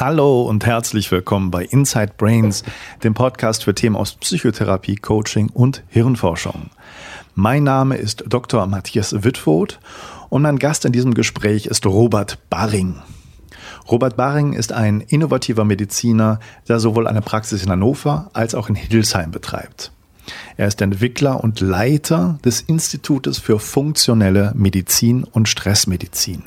Hallo 0.00 0.44
und 0.44 0.64
herzlich 0.64 1.12
willkommen 1.12 1.50
bei 1.50 1.62
Inside 1.62 2.12
Brains, 2.16 2.62
dem 3.04 3.12
Podcast 3.12 3.64
für 3.64 3.74
Themen 3.74 3.96
aus 3.96 4.14
Psychotherapie, 4.14 4.96
Coaching 4.96 5.50
und 5.50 5.82
Hirnforschung. 5.88 6.70
Mein 7.34 7.64
Name 7.64 7.98
ist 7.98 8.24
Dr. 8.26 8.66
Matthias 8.66 9.22
Wittvoth 9.24 9.78
und 10.30 10.40
mein 10.40 10.58
Gast 10.58 10.86
in 10.86 10.92
diesem 10.92 11.12
Gespräch 11.12 11.66
ist 11.66 11.84
Robert 11.84 12.38
Baring. 12.48 12.94
Robert 13.90 14.16
Baring 14.16 14.54
ist 14.54 14.72
ein 14.72 15.02
innovativer 15.02 15.66
Mediziner, 15.66 16.40
der 16.66 16.80
sowohl 16.80 17.06
eine 17.06 17.20
Praxis 17.20 17.62
in 17.62 17.68
Hannover 17.68 18.30
als 18.32 18.54
auch 18.54 18.70
in 18.70 18.76
Hildesheim 18.76 19.32
betreibt. 19.32 19.92
Er 20.56 20.66
ist 20.66 20.80
Entwickler 20.80 21.44
und 21.44 21.60
Leiter 21.60 22.38
des 22.42 22.62
Institutes 22.62 23.36
für 23.36 23.58
funktionelle 23.58 24.52
Medizin 24.56 25.24
und 25.24 25.46
Stressmedizin. 25.46 26.44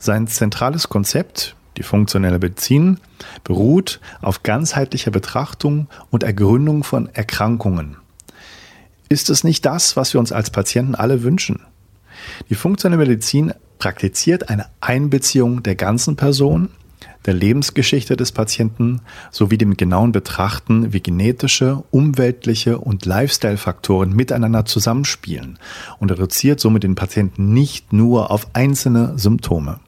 Sein 0.00 0.26
zentrales 0.26 0.88
Konzept, 0.88 1.54
die 1.76 1.82
funktionelle 1.82 2.38
Medizin, 2.38 2.98
beruht 3.44 4.00
auf 4.20 4.42
ganzheitlicher 4.42 5.10
Betrachtung 5.10 5.88
und 6.10 6.22
Ergründung 6.22 6.84
von 6.84 7.08
Erkrankungen. 7.14 7.96
Ist 9.08 9.30
es 9.30 9.44
nicht 9.44 9.64
das, 9.66 9.96
was 9.96 10.14
wir 10.14 10.20
uns 10.20 10.32
als 10.32 10.50
Patienten 10.50 10.94
alle 10.94 11.22
wünschen? 11.22 11.60
Die 12.48 12.54
funktionelle 12.54 13.04
Medizin 13.04 13.52
praktiziert 13.78 14.48
eine 14.48 14.66
Einbeziehung 14.80 15.62
der 15.62 15.74
ganzen 15.74 16.16
Person, 16.16 16.68
der 17.26 17.34
Lebensgeschichte 17.34 18.16
des 18.16 18.32
Patienten 18.32 19.00
sowie 19.30 19.58
dem 19.58 19.76
genauen 19.76 20.12
Betrachten, 20.12 20.92
wie 20.92 21.02
genetische, 21.02 21.84
umweltliche 21.90 22.78
und 22.78 23.04
Lifestyle-Faktoren 23.06 24.12
miteinander 24.12 24.64
zusammenspielen 24.64 25.58
und 25.98 26.10
reduziert 26.10 26.58
somit 26.58 26.82
den 26.82 26.94
Patienten 26.94 27.52
nicht 27.52 27.92
nur 27.92 28.30
auf 28.30 28.48
einzelne 28.54 29.18
Symptome. 29.18 29.78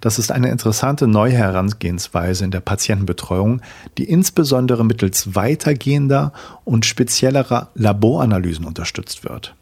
Das 0.00 0.18
ist 0.18 0.32
eine 0.32 0.50
interessante 0.50 1.06
neue 1.06 1.34
Herangehensweise 1.34 2.44
in 2.44 2.50
der 2.50 2.60
Patientenbetreuung, 2.60 3.60
die 3.98 4.04
insbesondere 4.04 4.84
mittels 4.84 5.34
weitergehender 5.34 6.32
und 6.64 6.86
speziellerer 6.86 7.68
Laboranalysen 7.74 8.64
unterstützt 8.64 9.24
wird. 9.24 9.54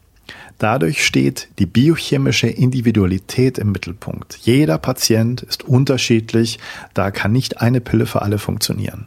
Dadurch 0.58 1.04
steht 1.04 1.48
die 1.58 1.66
biochemische 1.66 2.48
Individualität 2.48 3.58
im 3.58 3.72
Mittelpunkt. 3.72 4.38
Jeder 4.42 4.78
Patient 4.78 5.42
ist 5.42 5.64
unterschiedlich, 5.64 6.58
da 6.94 7.10
kann 7.10 7.32
nicht 7.32 7.60
eine 7.60 7.80
Pille 7.80 8.06
für 8.06 8.22
alle 8.22 8.38
funktionieren. 8.38 9.06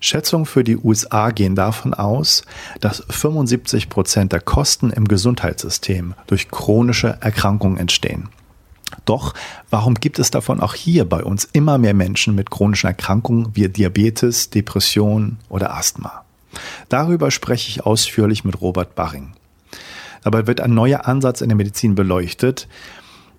Schätzungen 0.00 0.46
für 0.46 0.62
die 0.62 0.76
USA 0.76 1.30
gehen 1.30 1.54
davon 1.54 1.94
aus, 1.94 2.42
dass 2.80 3.02
75 3.08 3.88
Prozent 3.88 4.32
der 4.32 4.40
Kosten 4.40 4.90
im 4.90 5.08
Gesundheitssystem 5.08 6.14
durch 6.26 6.50
chronische 6.50 7.16
Erkrankungen 7.20 7.78
entstehen. 7.78 8.28
Doch 9.04 9.34
warum 9.70 9.94
gibt 9.94 10.18
es 10.18 10.30
davon 10.30 10.60
auch 10.60 10.74
hier 10.74 11.04
bei 11.04 11.22
uns 11.24 11.44
immer 11.52 11.78
mehr 11.78 11.94
Menschen 11.94 12.34
mit 12.34 12.50
chronischen 12.50 12.86
Erkrankungen 12.88 13.50
wie 13.54 13.68
Diabetes, 13.68 14.50
Depression 14.50 15.38
oder 15.48 15.74
Asthma? 15.74 16.24
Darüber 16.88 17.30
spreche 17.30 17.68
ich 17.68 17.84
ausführlich 17.84 18.44
mit 18.44 18.60
Robert 18.60 18.94
Baring. 18.94 19.32
Dabei 20.22 20.46
wird 20.46 20.60
ein 20.60 20.74
neuer 20.74 21.06
Ansatz 21.06 21.40
in 21.40 21.48
der 21.48 21.56
Medizin 21.56 21.94
beleuchtet. 21.94 22.68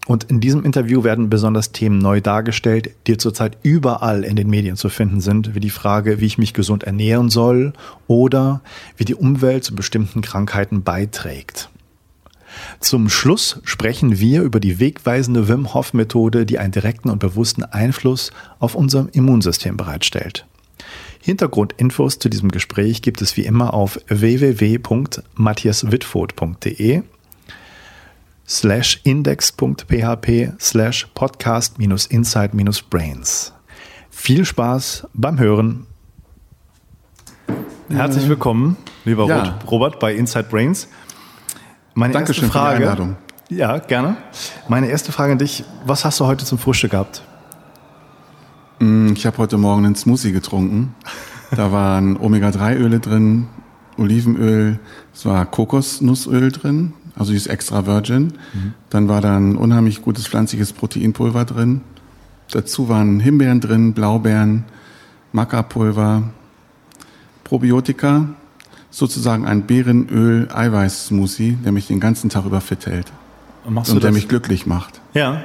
Und 0.06 0.24
in 0.26 0.40
diesem 0.40 0.64
Interview 0.64 1.04
werden 1.04 1.30
besonders 1.30 1.74
Themen 1.74 1.98
neu 1.98 2.22
dargestellt, 2.22 2.92
die 3.08 3.18
zurzeit 3.18 3.58
überall 3.62 4.24
in 4.24 4.38
den 4.38 4.50
Medien 4.50 4.78
zu 4.78 4.88
finden 4.88 5.20
sind, 5.20 5.54
wie 5.54 5.60
die 5.60 5.70
Frage, 5.70 6.22
wie 6.22 6.26
ich 6.26 6.38
mich 6.38 6.54
gesund 6.54 6.84
ernähren 6.84 7.30
soll 7.30 7.74
oder 8.08 8.62
wie 8.96 9.04
die 9.04 9.16
Umwelt 9.16 9.66
zu 9.66 9.76
bestimmten 9.76 10.22
Krankheiten 10.22 10.84
beiträgt. 10.84 11.70
Zum 12.80 13.10
Schluss 13.10 13.60
sprechen 13.64 14.20
wir 14.20 14.44
über 14.44 14.60
die 14.60 14.80
wegweisende 14.80 15.48
Wim 15.48 15.74
Hof 15.74 15.94
Methode, 15.94 16.46
die 16.46 16.60
einen 16.60 16.72
direkten 16.72 17.10
und 17.10 17.18
bewussten 17.20 17.64
Einfluss 17.64 18.32
auf 18.60 18.76
unser 18.76 19.08
Immunsystem 19.12 19.78
bereitstellt. 19.78 20.46
Hintergrundinfos 21.22 22.20
zu 22.20 22.30
diesem 22.30 22.50
Gespräch 22.50 23.02
gibt 23.02 23.22
es 23.22 23.38
wie 23.38 23.46
immer 23.46 23.74
auf 23.74 24.00
www.matthiaswitford.de 24.08 27.02
slash 28.48 29.02
index.php 29.04 30.54
slash 30.60 31.08
podcast 31.14 31.76
insight 31.80 32.52
brains. 32.90 33.54
Viel 34.10 34.46
Spaß 34.46 35.08
beim 35.14 35.38
Hören. 35.38 35.86
Herzlich 37.90 38.28
willkommen, 38.28 38.76
lieber 39.06 39.28
ja. 39.28 39.60
Robert, 39.70 40.00
bei 40.00 40.14
Inside 40.14 40.48
Brains. 40.50 40.88
Meine 41.98 42.14
Dankeschön 42.14 42.44
erste 42.44 42.60
Frage, 42.60 42.76
für 42.76 42.82
die 42.84 42.90
Einladung. 42.90 43.16
Ja, 43.50 43.80
gerne. 43.80 44.18
Meine 44.68 44.88
erste 44.88 45.12
Frage 45.12 45.32
an 45.32 45.40
dich, 45.40 45.64
was 45.84 46.06
hast 46.06 46.20
du 46.20 46.28
heute 46.28 46.46
zum 46.46 46.60
Frühstück 46.60 46.92
gehabt? 46.92 47.24
Mm, 48.78 49.14
ich 49.14 49.26
habe 49.26 49.40
heute 49.40 49.58
Morgen 49.58 49.84
einen 49.84 49.96
Smoothie 49.96 50.32
getrunken. 50.32 50.94
Da 51.50 51.72
waren 51.72 52.16
Omega-3-Öle 52.22 53.00
drin, 53.00 53.48
Olivenöl, 53.98 54.78
es 55.12 55.26
war 55.26 55.44
Kokosnussöl 55.48 56.52
drin, 56.52 56.94
also 57.16 57.32
dieses 57.32 57.48
extra 57.48 57.88
virgin. 57.88 58.34
Mhm. 58.54 58.74
Dann 58.92 59.10
war 59.10 59.22
da 59.22 59.36
ein 59.36 59.56
unheimlich 59.56 60.04
gutes 60.04 60.28
pflanzliches 60.28 60.74
Proteinpulver 60.74 61.46
drin. 61.46 61.82
Dazu 62.52 62.90
waren 62.90 63.20
Himbeeren 63.20 63.60
drin, 63.60 63.94
Blaubeeren, 63.94 64.66
Maca-Pulver, 65.32 66.30
Probiotika, 67.44 68.28
sozusagen 68.90 69.46
ein 69.46 69.68
Beerenöl-Eiweiß-Smoothie, 69.68 71.58
der 71.64 71.72
mich 71.72 71.88
den 71.88 72.00
ganzen 72.00 72.30
Tag 72.30 72.46
über 72.46 72.62
fit 72.62 72.86
hält. 72.86 73.12
Und, 73.66 73.78
und 73.78 74.04
der 74.04 74.12
mich 74.12 74.28
glücklich 74.28 74.66
macht. 74.66 75.02
Ja. 75.14 75.44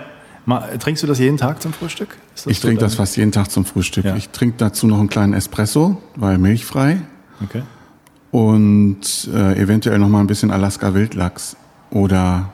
Trinkst 0.78 1.02
du 1.02 1.06
das 1.06 1.18
jeden 1.18 1.36
Tag 1.36 1.62
zum 1.62 1.72
Frühstück? 1.72 2.16
Ich 2.46 2.60
trinke 2.60 2.80
das 2.80 2.96
fast 2.96 3.16
jeden 3.16 3.32
Tag 3.32 3.50
zum 3.50 3.64
Frühstück. 3.64 4.04
Ja. 4.04 4.16
Ich 4.16 4.30
trinke 4.30 4.56
dazu 4.58 4.86
noch 4.86 4.98
einen 4.98 5.08
kleinen 5.08 5.34
Espresso, 5.34 6.00
weil 6.16 6.38
milchfrei. 6.38 6.98
Okay. 7.42 7.62
Und 8.30 9.28
äh, 9.32 9.60
eventuell 9.60 9.98
noch 9.98 10.08
mal 10.08 10.20
ein 10.20 10.26
bisschen 10.26 10.50
Alaska 10.50 10.94
Wildlachs 10.94 11.56
oder 11.90 12.50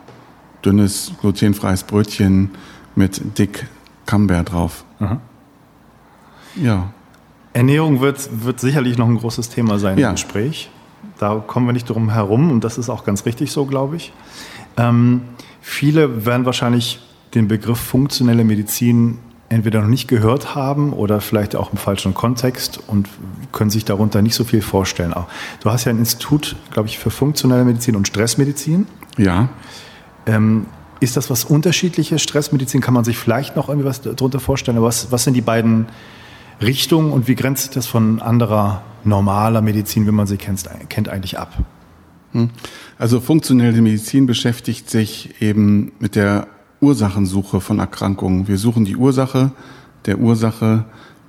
dünnes 0.65 1.13
glutenfreies 1.21 1.85
Brötchen 1.85 2.51
mit 2.95 3.39
dick 3.39 3.67
Camembert 4.07 4.53
drauf. 4.53 4.85
Aha. 5.01 5.21
Ja. 6.57 6.93
Ernährung 7.53 8.01
wird, 8.01 8.29
wird 8.45 8.61
sicherlich 8.61 8.99
noch 8.99 9.09
ein 9.09 9.17
großes 9.17 9.49
Thema 9.51 9.79
sein 9.79 9.99
ja. 9.99 10.09
im 10.09 10.15
Gespräch. 10.15 10.71
Da 11.19 11.43
kommen 11.47 11.67
wir 11.67 11.73
nicht 11.73 11.89
drum 11.89 12.11
herum 12.11 12.51
und 12.51 12.65
das 12.65 12.79
ist 12.79 12.89
auch 12.89 13.05
ganz 13.05 13.27
richtig 13.27 13.51
so, 13.53 13.67
glaube 13.67 13.97
ich. 13.97 14.13
Ähm, 14.77 15.23
viele 15.61 16.25
werden 16.25 16.47
wahrscheinlich 16.47 17.01
den 17.35 17.49
Begriff 17.49 17.79
funktionelle 17.79 18.45
Medizin 18.45 19.19
entweder 19.49 19.81
noch 19.81 19.89
nicht 19.89 20.09
gehört 20.09 20.55
haben 20.55 20.93
oder 20.93 21.21
vielleicht 21.21 21.57
auch 21.57 21.73
im 21.73 21.79
falschen 21.79 22.15
Kontext 22.15 22.81
und 22.87 23.09
können 23.53 23.71
sich 23.71 23.85
darunter 23.85 24.21
nicht 24.21 24.35
so 24.35 24.45
viel 24.45 24.61
vorstellen. 24.61 25.15
Du 25.61 25.71
hast 25.71 25.85
ja 25.85 25.91
ein 25.91 25.99
Institut, 25.99 26.57
glaube 26.71 26.89
ich, 26.89 26.99
für 26.99 27.11
funktionelle 27.11 27.65
Medizin 27.65 27.97
und 27.97 28.07
Stressmedizin. 28.07 28.87
Ja. 29.17 29.49
Ähm, 30.27 30.67
ist 31.01 31.17
das 31.17 31.31
was 31.31 31.45
unterschiedliches? 31.45 32.21
Stressmedizin 32.23 32.81
kann 32.81 32.93
man 32.93 33.05
sich 33.05 33.17
vielleicht 33.17 33.57
noch 33.57 33.69
irgendwie 33.69 33.89
was 33.89 34.03
darunter 34.03 34.41
vorstellen. 34.41 34.83
was, 34.83 35.11
was 35.13 35.25
sind 35.25 35.35
die 35.35 35.41
beiden 35.41 35.87
Richtungen 36.61 37.13
und 37.13 37.29
wie 37.29 37.35
grenzt 37.35 37.65
sich 37.65 37.71
das 37.73 37.87
von 37.87 38.21
anderer 38.21 38.83
normaler 39.05 39.63
Medizin, 39.63 40.07
wie 40.07 40.13
man 40.13 40.27
sie 40.27 40.37
kennt, 40.37 40.69
kennt 40.89 41.09
eigentlich 41.09 41.39
ab? 41.39 41.53
Hm. 42.33 42.51
Also 42.99 43.21
funktionelle 43.21 43.81
Medizin 43.81 44.27
beschäftigt 44.27 44.91
sich 44.91 45.41
eben 45.41 45.93
mit 45.99 46.17
der 46.17 46.49
Ursachensuche 46.81 47.61
von 47.61 47.79
Erkrankungen. 47.79 48.49
Wir 48.49 48.59
suchen 48.59 48.85
die 48.85 48.97
Ursache 48.97 49.53
der 50.07 50.19
Ursache, 50.19 50.85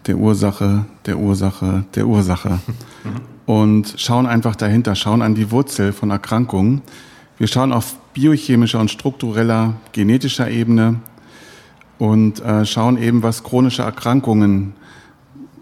der 0.07 0.17
Ursache, 0.17 0.85
der 1.05 1.17
Ursache, 1.17 1.83
der 1.95 2.07
Ursache. 2.07 2.59
Und 3.45 3.95
schauen 3.97 4.25
einfach 4.25 4.55
dahinter, 4.55 4.95
schauen 4.95 5.21
an 5.21 5.35
die 5.35 5.51
Wurzel 5.51 5.91
von 5.91 6.11
Erkrankungen. 6.11 6.81
Wir 7.37 7.47
schauen 7.47 7.73
auf 7.73 7.95
biochemischer 8.13 8.79
und 8.79 8.91
struktureller, 8.91 9.73
genetischer 9.91 10.49
Ebene 10.49 10.99
und 11.97 12.41
äh, 12.41 12.65
schauen 12.65 12.97
eben, 12.97 13.23
was 13.23 13.43
chronische 13.43 13.81
Erkrankungen, 13.81 14.73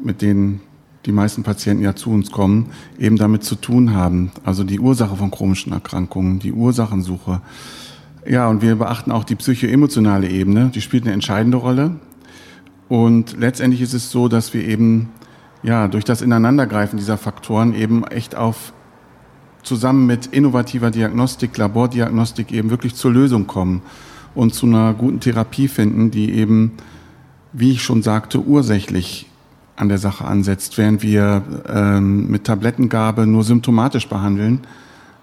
mit 0.07 0.24
denen 0.24 0.62
die 1.06 1.12
meisten 1.12 1.44
Patienten 1.44 1.83
ja 1.83 1.95
zu 1.95 2.09
uns 2.09 2.31
kommen, 2.31 2.71
eben 2.98 3.18
damit 3.18 3.44
zu 3.44 3.56
tun 3.56 3.94
haben. 3.94 4.31
Also 4.44 4.63
die 4.63 4.80
Ursache 4.80 5.15
von 5.15 5.31
chronischen 5.31 5.71
Erkrankungen, 5.71 6.39
die 6.39 6.51
Ursachensuche. 6.51 7.42
Ja, 8.27 8.50
und 8.50 8.62
wir 8.62 8.75
beachten 8.75 9.12
auch 9.12 9.24
die 9.24 9.36
psychoemotionale 9.36 10.27
Ebene, 10.27 10.69
die 10.74 10.81
spielt 10.81 11.04
eine 11.04 11.13
entscheidende 11.13 11.57
Rolle. 11.57 11.95
Und 12.89 13.38
letztendlich 13.38 13.81
ist 13.81 13.94
es 13.94 14.12
so, 14.12 14.27
dass 14.27 14.54
wir 14.54 14.65
eben 14.65 15.09
ja 15.63 15.88
durch 15.88 16.04
das 16.04 16.21
Ineinandergreifen 16.21 16.98
dieser 16.98 17.18
Faktoren 17.18 17.74
eben 17.74 18.04
echt 18.06 18.36
auf 18.36 18.74
zusammen 19.63 20.06
mit 20.07 20.27
innovativer 20.27 20.92
Diagnostik, 20.92 21.57
Labordiagnostik 21.57 22.51
eben 22.51 22.69
wirklich 22.69 22.95
zur 22.95 23.12
Lösung 23.12 23.48
kommen 23.48 23.81
und 24.36 24.54
zu 24.54 24.65
einer 24.65 24.94
guten 24.94 25.19
Therapie 25.19 25.68
finden, 25.68 26.12
die 26.12 26.31
eben, 26.33 26.74
wie 27.54 27.71
ich 27.71 27.83
schon 27.83 28.01
sagte, 28.01 28.42
ursächlich 28.42 29.27
an 29.78 29.90
der 29.90 30.00
Sache 30.00 30.26
ansetzt, 30.26 30.78
während 30.78 31.04
wir 31.04 31.44
ähm, 31.70 32.30
mit 32.30 32.44
Tablettengabe 32.44 33.26
nur 33.26 33.44
symptomatisch 33.44 34.10
behandeln, 34.10 34.62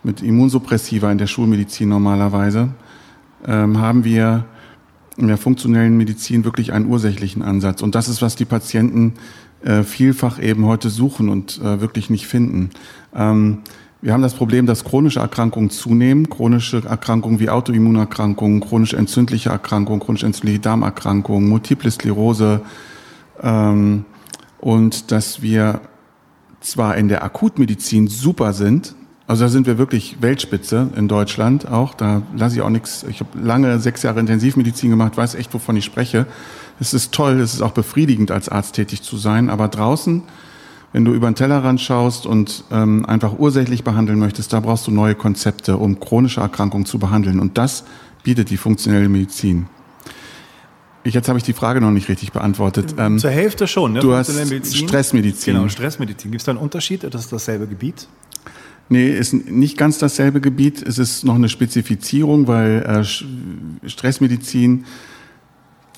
mit 0.03 0.23
Immunsuppressiva 0.23 1.11
in 1.11 1.19
der 1.19 1.27
Schulmedizin 1.27 1.89
normalerweise, 1.89 2.71
ähm, 3.47 3.79
haben 3.79 4.05
wir 4.05 4.45
in 5.17 5.29
der 5.29 5.39
funktionellen 5.39 5.97
Medizin 5.97 6.45
wirklich 6.45 6.73
einen 6.73 6.87
ursächlichen 6.87 7.43
Ansatz. 7.43 7.83
Und 7.83 7.95
das 7.95 8.09
ist, 8.09 8.23
was 8.23 8.37
die 8.37 8.45
Patienten 8.45 9.15
äh, 9.65 9.83
vielfach 9.83 10.41
eben 10.41 10.67
heute 10.67 10.89
suchen 10.89 11.29
und 11.29 11.61
äh, 11.61 11.81
wirklich 11.81 12.09
nicht 12.09 12.27
finden. 12.27 12.71
Ähm, 13.15 13.59
wir 14.03 14.12
haben 14.12 14.23
das 14.23 14.35
Problem, 14.35 14.67
dass 14.67 14.85
chronische 14.85 15.21
Erkrankungen 15.21 15.71
zunehmen, 15.71 16.29
chronische 16.29 16.85
Erkrankungen 16.85 17.41
wie 17.41 17.49
Autoimmunerkrankungen, 17.49 18.61
chronisch 18.61 18.93
entzündliche 18.93 19.49
Erkrankungen, 19.49 20.01
chronisch 20.01 20.23
entzündliche 20.23 20.61
Darmerkrankungen, 20.61 21.49
Multiple 21.49 21.91
Sklerose 21.91 22.61
ähm, 23.43 24.05
und 24.64 25.12
dass 25.12 25.43
wir 25.43 25.82
zwar 26.61 26.96
in 26.96 27.08
der 27.08 27.22
Akutmedizin 27.22 28.08
super 28.08 28.55
sind, 28.55 28.94
also 29.26 29.44
da 29.44 29.50
sind 29.50 29.66
wir 29.66 29.76
wirklich 29.76 30.16
Weltspitze 30.22 30.88
in 30.96 31.06
Deutschland 31.06 31.70
auch. 31.70 31.93
Da 31.93 32.22
lasse 32.34 32.56
ich 32.56 32.62
auch 32.62 32.70
nichts. 32.70 33.05
Ich 33.08 33.20
habe 33.20 33.38
lange 33.38 33.78
sechs 33.78 34.02
Jahre 34.02 34.20
Intensivmedizin 34.20 34.88
gemacht, 34.88 35.19
weiß 35.19 35.34
echt, 35.34 35.52
wovon 35.52 35.76
ich 35.76 35.84
spreche. 35.84 36.26
Es 36.81 36.94
ist 36.94 37.12
toll, 37.12 37.40
es 37.40 37.52
ist 37.52 37.61
auch 37.61 37.72
befriedigend, 37.72 38.31
als 38.31 38.49
Arzt 38.49 38.75
tätig 38.75 39.02
zu 39.02 39.19
sein. 39.19 39.50
Aber 39.50 39.69
draußen, 39.69 40.22
wenn 40.93 41.05
du 41.05 41.12
über 41.12 41.31
den 41.31 41.34
Tellerrand 41.34 41.82
schaust 41.82 42.25
und 42.25 42.64
ähm, 42.70 43.05
einfach 43.05 43.38
ursächlich 43.38 43.84
behandeln 43.84 44.19
möchtest, 44.19 44.55
da 44.55 44.60
brauchst 44.60 44.87
du 44.87 44.90
neue 44.90 45.14
Konzepte, 45.14 45.76
um 45.76 46.00
chronische 46.00 46.40
Erkrankungen 46.40 46.87
zu 46.87 46.99
behandeln. 46.99 47.38
Und 47.38 47.58
das 47.58 47.84
bietet 48.22 48.49
die 48.49 48.56
funktionelle 48.56 49.10
Medizin. 49.10 49.67
Ich, 51.05 51.12
jetzt 51.12 51.29
habe 51.29 51.39
ich 51.39 51.45
die 51.45 51.53
Frage 51.53 51.83
noch 51.83 51.91
nicht 51.91 52.09
richtig 52.09 52.33
beantwortet. 52.33 52.95
Ähm, 52.99 53.19
Zur 53.19 53.31
Hälfte 53.31 53.67
schon. 53.69 53.93
Ne? 53.93 54.01
Du 54.01 54.15
hast 54.15 54.31
Stressmedizin. 54.31 55.55
Genau, 55.55 55.69
Stressmedizin. 55.69 56.31
Gibt 56.31 56.41
es 56.41 56.47
da 56.47 56.53
einen 56.53 56.59
Unterschied? 56.59 57.05
Das 57.05 57.25
ist 57.25 57.33
dasselbe 57.33 57.67
Gebiet? 57.67 58.09
Nee, 58.89 59.11
ist 59.11 59.33
nicht 59.33 59.77
ganz 59.77 59.99
dasselbe 59.99 60.41
Gebiet. 60.41 60.83
Es 60.83 60.99
ist 60.99 61.25
noch 61.25 61.35
eine 61.35 61.51
Spezifizierung, 61.51 62.47
weil 62.47 62.83
äh, 62.83 63.89
Stressmedizin 63.89 64.87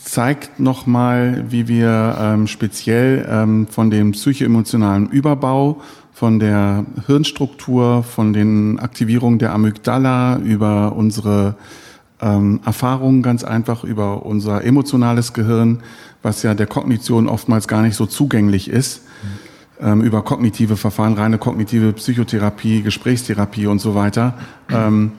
zeigt 0.03 0.61
nochmal, 0.61 1.44
wie 1.50 1.69
wir 1.69 2.17
ähm, 2.20 2.47
speziell 2.49 3.26
ähm, 3.29 3.67
von 3.69 3.91
dem 3.91 4.12
psychoemotionalen 4.12 5.08
Überbau, 5.11 5.82
von 6.12 6.38
der 6.38 6.87
Hirnstruktur, 7.06 8.03
von 8.03 8.32
den 8.32 8.79
Aktivierungen 8.79 9.38
der 9.38 9.53
Amygdala 9.53 10.38
über 10.38 10.97
unsere 10.97 11.56
ähm, 12.20 12.60
Erfahrungen 12.64 13.22
ganz 13.22 13.44
einfach, 13.44 13.84
über 13.84 14.24
unser 14.24 14.64
emotionales 14.64 15.32
Gehirn, 15.32 15.80
was 16.22 16.42
ja 16.42 16.54
der 16.54 16.66
Kognition 16.66 17.28
oftmals 17.28 17.68
gar 17.68 17.82
nicht 17.82 17.96
so 17.96 18.06
zugänglich 18.06 18.68
ist, 18.68 19.02
ähm, 19.80 20.00
über 20.00 20.22
kognitive 20.22 20.76
Verfahren, 20.76 21.14
reine 21.14 21.38
kognitive 21.38 21.92
Psychotherapie, 21.92 22.82
Gesprächstherapie 22.82 23.66
und 23.66 23.80
so 23.80 23.94
weiter. 23.94 24.34
Ähm, 24.70 25.12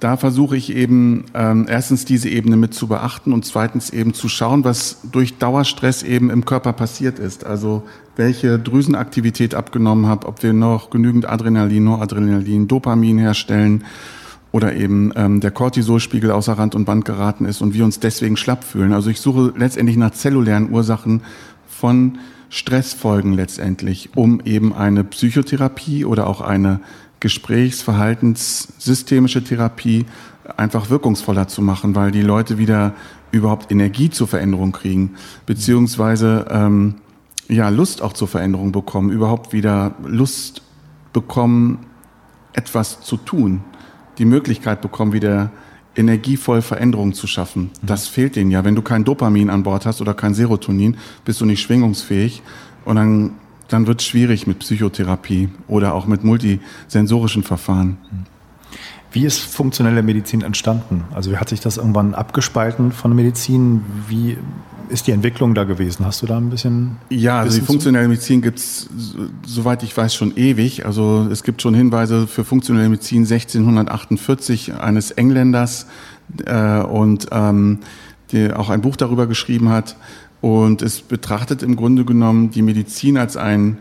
da 0.00 0.16
versuche 0.16 0.56
ich 0.56 0.74
eben 0.74 1.24
ähm, 1.34 1.66
erstens 1.68 2.04
diese 2.04 2.28
Ebene 2.28 2.56
mit 2.56 2.72
zu 2.72 2.86
beachten 2.86 3.32
und 3.32 3.44
zweitens 3.44 3.90
eben 3.90 4.14
zu 4.14 4.28
schauen, 4.28 4.62
was 4.62 4.98
durch 5.10 5.38
Dauerstress 5.38 6.04
eben 6.04 6.30
im 6.30 6.44
Körper 6.44 6.72
passiert 6.72 7.18
ist. 7.18 7.44
Also 7.44 7.82
welche 8.16 8.60
Drüsenaktivität 8.60 9.54
abgenommen 9.56 10.06
hat, 10.06 10.24
ob 10.24 10.42
wir 10.44 10.52
noch 10.52 10.90
genügend 10.90 11.28
Adrenalin, 11.28 11.84
Noradrenalin, 11.84 12.68
Dopamin 12.68 13.18
herstellen 13.18 13.84
oder 14.52 14.74
eben 14.74 15.12
ähm, 15.14 15.40
der 15.40 15.50
Cortisolspiegel 15.50 16.30
außer 16.30 16.54
Rand 16.54 16.74
und 16.74 16.84
Band 16.84 17.04
geraten 17.04 17.44
ist 17.44 17.60
und 17.60 17.74
wir 17.74 17.84
uns 17.84 18.00
deswegen 18.00 18.36
schlapp 18.36 18.64
fühlen. 18.64 18.92
Also 18.92 19.10
ich 19.10 19.20
suche 19.20 19.52
letztendlich 19.56 19.96
nach 19.96 20.12
zellulären 20.12 20.70
Ursachen 20.70 21.22
von 21.66 22.18
Stressfolgen 22.48 23.34
letztendlich, 23.34 24.10
um 24.14 24.40
eben 24.44 24.72
eine 24.72 25.04
Psychotherapie 25.04 26.06
oder 26.06 26.26
auch 26.26 26.40
eine 26.40 26.80
Gesprächsverhaltenssystemische 27.20 29.44
Therapie 29.44 30.06
einfach 30.56 30.88
wirkungsvoller 30.88 31.48
zu 31.48 31.60
machen, 31.62 31.94
weil 31.94 32.10
die 32.10 32.22
Leute 32.22 32.56
wieder 32.56 32.94
überhaupt 33.32 33.70
Energie 33.70 34.08
zur 34.08 34.28
Veränderung 34.28 34.72
kriegen, 34.72 35.16
beziehungsweise 35.44 36.46
ähm, 36.50 36.94
ja 37.48 37.68
Lust 37.68 38.00
auch 38.00 38.14
zur 38.14 38.28
Veränderung 38.28 38.72
bekommen, 38.72 39.10
überhaupt 39.10 39.52
wieder 39.52 39.94
Lust 40.06 40.62
bekommen, 41.12 41.80
etwas 42.54 43.02
zu 43.02 43.18
tun, 43.18 43.60
die 44.18 44.24
Möglichkeit 44.24 44.80
bekommen, 44.80 45.12
wieder 45.12 45.50
energievoll 45.96 46.62
Veränderungen 46.62 47.12
zu 47.12 47.26
schaffen. 47.26 47.70
Das 47.82 48.06
fehlt 48.06 48.36
denen 48.36 48.50
ja. 48.50 48.64
Wenn 48.64 48.74
du 48.74 48.82
kein 48.82 49.04
Dopamin 49.04 49.50
an 49.50 49.62
Bord 49.62 49.86
hast 49.86 50.00
oder 50.00 50.14
kein 50.14 50.34
Serotonin, 50.34 50.96
bist 51.24 51.40
du 51.40 51.44
nicht 51.44 51.60
schwingungsfähig 51.60 52.42
und 52.84 52.96
dann, 52.96 53.32
dann 53.68 53.86
wird 53.86 54.00
es 54.00 54.06
schwierig 54.06 54.46
mit 54.46 54.60
Psychotherapie 54.60 55.48
oder 55.66 55.94
auch 55.94 56.06
mit 56.06 56.24
multisensorischen 56.24 57.42
Verfahren. 57.42 57.98
Wie 59.12 59.24
ist 59.24 59.38
funktionelle 59.38 60.02
Medizin 60.02 60.42
entstanden? 60.42 61.04
Also 61.14 61.34
hat 61.36 61.48
sich 61.48 61.60
das 61.60 61.78
irgendwann 61.78 62.14
abgespalten 62.14 62.92
von 62.92 63.14
Medizin? 63.14 63.82
Wie 64.08 64.36
ist 64.88 65.06
die 65.06 65.12
Entwicklung 65.12 65.54
da 65.54 65.64
gewesen? 65.64 66.04
Hast 66.04 66.22
du 66.22 66.26
da 66.26 66.36
ein 66.36 66.50
bisschen? 66.50 66.96
Ja, 67.08 67.40
also 67.40 67.58
die 67.58 67.64
funktionelle 67.64 68.08
Medizin 68.08 68.42
gibt 68.42 68.58
es, 68.58 68.88
soweit 69.46 69.82
ich 69.82 69.96
weiß, 69.96 70.14
schon 70.14 70.36
ewig. 70.36 70.84
Also 70.86 71.26
es 71.30 71.42
gibt 71.42 71.62
schon 71.62 71.74
Hinweise 71.74 72.26
für 72.26 72.44
funktionelle 72.44 72.88
Medizin 72.88 73.22
1648 73.22 74.74
eines 74.74 75.10
Engländers 75.10 75.86
äh, 76.44 76.80
und 76.80 77.28
ähm, 77.32 77.80
der 78.32 78.58
auch 78.58 78.68
ein 78.68 78.82
Buch 78.82 78.96
darüber 78.96 79.26
geschrieben 79.26 79.70
hat. 79.70 79.96
Und 80.40 80.82
es 80.82 81.00
betrachtet 81.00 81.62
im 81.62 81.74
Grunde 81.74 82.04
genommen 82.04 82.50
die 82.50 82.62
Medizin 82.62 83.18
als 83.18 83.36
einen 83.36 83.78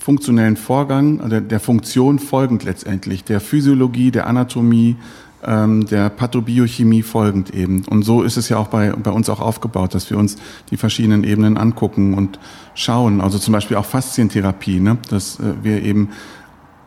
funktionellen 0.00 0.56
Vorgang, 0.56 1.20
also 1.20 1.40
der 1.40 1.60
Funktion 1.60 2.18
folgend 2.18 2.64
letztendlich, 2.64 3.22
der 3.22 3.38
Physiologie, 3.38 4.10
der 4.10 4.26
Anatomie, 4.26 4.96
ähm, 5.44 5.86
der 5.86 6.08
Pathobiochemie 6.08 7.02
folgend 7.02 7.54
eben. 7.54 7.84
Und 7.84 8.02
so 8.02 8.22
ist 8.22 8.38
es 8.38 8.48
ja 8.48 8.56
auch 8.56 8.68
bei, 8.68 8.90
bei 8.92 9.10
uns 9.10 9.28
auch 9.28 9.40
aufgebaut, 9.40 9.94
dass 9.94 10.10
wir 10.10 10.16
uns 10.16 10.36
die 10.70 10.78
verschiedenen 10.78 11.22
Ebenen 11.22 11.58
angucken 11.58 12.14
und 12.14 12.38
schauen. 12.74 13.20
Also 13.20 13.38
zum 13.38 13.52
Beispiel 13.52 13.76
auch 13.76 13.84
Faszientherapie, 13.84 14.80
ne? 14.80 14.96
dass 15.10 15.38
äh, 15.38 15.52
wir 15.62 15.82
eben 15.82 16.08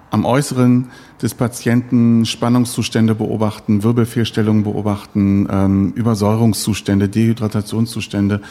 am 0.10 0.26
Äußeren 0.26 0.90
des 1.22 1.36
Patienten 1.36 2.26
Spannungszustände 2.26 3.16
beobachten, 3.16 3.84
Wirbelfehlstellungen 3.84 4.64
beobachten, 4.64 5.48
ähm, 5.50 5.94
Übersäuerungszustände, 5.96 7.10
Dehydratationszustände, 7.10 8.42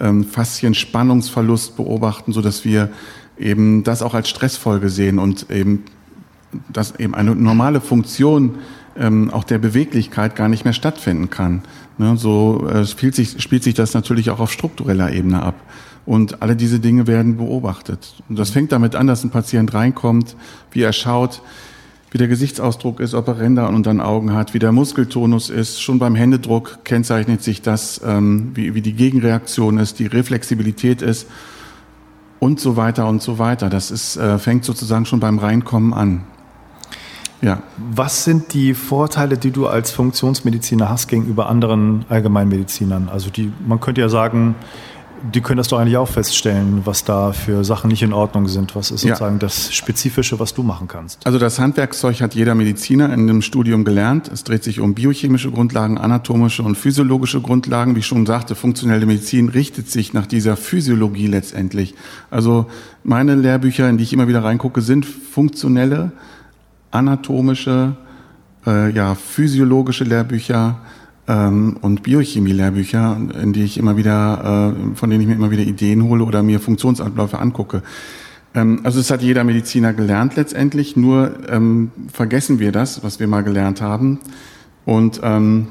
ähm, 0.00 0.24
Faszienspannungsverlust 0.24 1.76
beobachten, 1.76 2.32
so 2.32 2.42
dass 2.42 2.64
wir 2.64 2.90
eben 3.38 3.84
das 3.84 4.02
auch 4.02 4.14
als 4.14 4.28
Stressfolge 4.28 4.88
sehen 4.88 5.18
und 5.18 5.50
eben 5.50 5.84
dass 6.72 6.96
eben 6.96 7.14
eine 7.14 7.34
normale 7.34 7.80
Funktion 7.80 8.56
ähm, 8.96 9.30
auch 9.30 9.44
der 9.44 9.58
Beweglichkeit 9.58 10.36
gar 10.36 10.48
nicht 10.48 10.64
mehr 10.64 10.72
stattfinden 10.72 11.30
kann. 11.30 11.62
Ne, 11.98 12.16
so 12.16 12.66
äh, 12.68 12.86
spielt, 12.86 13.14
sich, 13.14 13.42
spielt 13.42 13.62
sich 13.62 13.74
das 13.74 13.94
natürlich 13.94 14.30
auch 14.30 14.40
auf 14.40 14.52
struktureller 14.52 15.12
Ebene 15.12 15.42
ab. 15.42 15.54
Und 16.04 16.40
alle 16.40 16.54
diese 16.54 16.78
Dinge 16.78 17.06
werden 17.06 17.36
beobachtet. 17.36 18.14
Und 18.28 18.38
das 18.38 18.50
fängt 18.50 18.70
damit 18.70 18.94
an, 18.94 19.08
dass 19.08 19.24
ein 19.24 19.30
Patient 19.30 19.74
reinkommt, 19.74 20.36
wie 20.70 20.82
er 20.82 20.92
schaut, 20.92 21.42
wie 22.12 22.18
der 22.18 22.28
Gesichtsausdruck 22.28 23.00
ist, 23.00 23.14
ob 23.14 23.26
er 23.26 23.40
Ränder 23.40 23.68
unter 23.68 23.92
den 23.92 24.00
Augen 24.00 24.32
hat, 24.32 24.54
wie 24.54 24.60
der 24.60 24.70
Muskeltonus 24.70 25.50
ist. 25.50 25.82
Schon 25.82 25.98
beim 25.98 26.14
Händedruck 26.14 26.84
kennzeichnet 26.84 27.42
sich 27.42 27.60
das, 27.60 28.00
ähm, 28.06 28.52
wie, 28.54 28.74
wie 28.74 28.82
die 28.82 28.92
Gegenreaktion 28.92 29.78
ist, 29.78 29.98
die 29.98 30.06
Reflexibilität 30.06 31.02
ist 31.02 31.26
und 32.40 32.60
so 32.60 32.76
weiter 32.76 33.06
und 33.08 33.22
so 33.22 33.38
weiter. 33.38 33.68
Das 33.68 33.90
ist, 33.90 34.16
äh, 34.16 34.38
fängt 34.38 34.64
sozusagen 34.64 35.06
schon 35.06 35.20
beim 35.20 35.38
Reinkommen 35.38 35.94
an. 35.94 36.24
Ja. 37.42 37.62
Was 37.76 38.24
sind 38.24 38.54
die 38.54 38.74
Vorteile, 38.74 39.36
die 39.36 39.50
du 39.50 39.66
als 39.66 39.90
Funktionsmediziner 39.90 40.88
hast 40.88 41.08
gegenüber 41.08 41.48
anderen 41.48 42.04
Allgemeinmedizinern? 42.08 43.08
Also 43.08 43.30
die, 43.30 43.52
man 43.66 43.78
könnte 43.78 44.00
ja 44.00 44.08
sagen, 44.08 44.54
die 45.32 45.40
können 45.40 45.58
das 45.58 45.68
doch 45.68 45.78
eigentlich 45.78 45.96
auch 45.96 46.08
feststellen, 46.08 46.82
was 46.84 47.04
da 47.04 47.32
für 47.32 47.64
Sachen 47.64 47.88
nicht 47.88 48.02
in 48.02 48.12
Ordnung 48.12 48.48
sind. 48.48 48.76
Was 48.76 48.90
ist 48.90 49.00
sozusagen 49.00 49.36
ja. 49.36 49.40
das 49.40 49.72
Spezifische, 49.74 50.38
was 50.38 50.54
du 50.54 50.62
machen 50.62 50.88
kannst? 50.88 51.26
Also 51.26 51.38
das 51.38 51.58
Handwerkszeug 51.58 52.20
hat 52.20 52.34
jeder 52.34 52.54
Mediziner 52.54 53.12
in 53.12 53.26
dem 53.26 53.42
Studium 53.42 53.84
gelernt. 53.84 54.28
Es 54.32 54.44
dreht 54.44 54.64
sich 54.64 54.80
um 54.80 54.94
biochemische 54.94 55.50
Grundlagen, 55.50 55.98
anatomische 55.98 56.62
und 56.62 56.76
physiologische 56.76 57.40
Grundlagen. 57.40 57.94
Wie 57.94 58.00
ich 58.00 58.06
schon 58.06 58.26
sagte, 58.26 58.54
funktionelle 58.54 59.06
Medizin 59.06 59.48
richtet 59.48 59.90
sich 59.90 60.12
nach 60.12 60.26
dieser 60.26 60.56
Physiologie 60.56 61.26
letztendlich. 61.26 61.94
Also 62.30 62.66
meine 63.02 63.34
Lehrbücher, 63.34 63.88
in 63.88 63.98
die 63.98 64.04
ich 64.04 64.12
immer 64.12 64.28
wieder 64.28 64.44
reingucke, 64.44 64.80
sind 64.82 65.06
funktionelle 65.06 66.12
anatomische, 66.90 67.96
äh, 68.66 68.90
ja, 68.90 69.14
physiologische 69.14 70.04
Lehrbücher 70.04 70.78
ähm, 71.28 71.76
und 71.80 72.02
Biochemie-Lehrbücher, 72.02 73.16
in 73.42 73.52
die 73.52 73.64
ich 73.64 73.78
immer 73.78 73.96
wieder, 73.96 74.74
äh, 74.76 74.96
von 74.96 75.10
denen 75.10 75.22
ich 75.22 75.28
mir 75.28 75.34
immer 75.34 75.50
wieder 75.50 75.62
Ideen 75.62 76.04
hole 76.04 76.24
oder 76.24 76.42
mir 76.42 76.60
Funktionsabläufe 76.60 77.38
angucke. 77.38 77.82
Ähm, 78.54 78.80
also 78.84 79.00
es 79.00 79.10
hat 79.10 79.22
jeder 79.22 79.44
Mediziner 79.44 79.92
gelernt 79.92 80.36
letztendlich, 80.36 80.96
nur 80.96 81.34
ähm, 81.48 81.90
vergessen 82.12 82.58
wir 82.58 82.72
das, 82.72 83.02
was 83.02 83.20
wir 83.20 83.26
mal 83.26 83.42
gelernt 83.42 83.80
haben. 83.80 84.18
Und 84.84 85.20
ähm, 85.22 85.68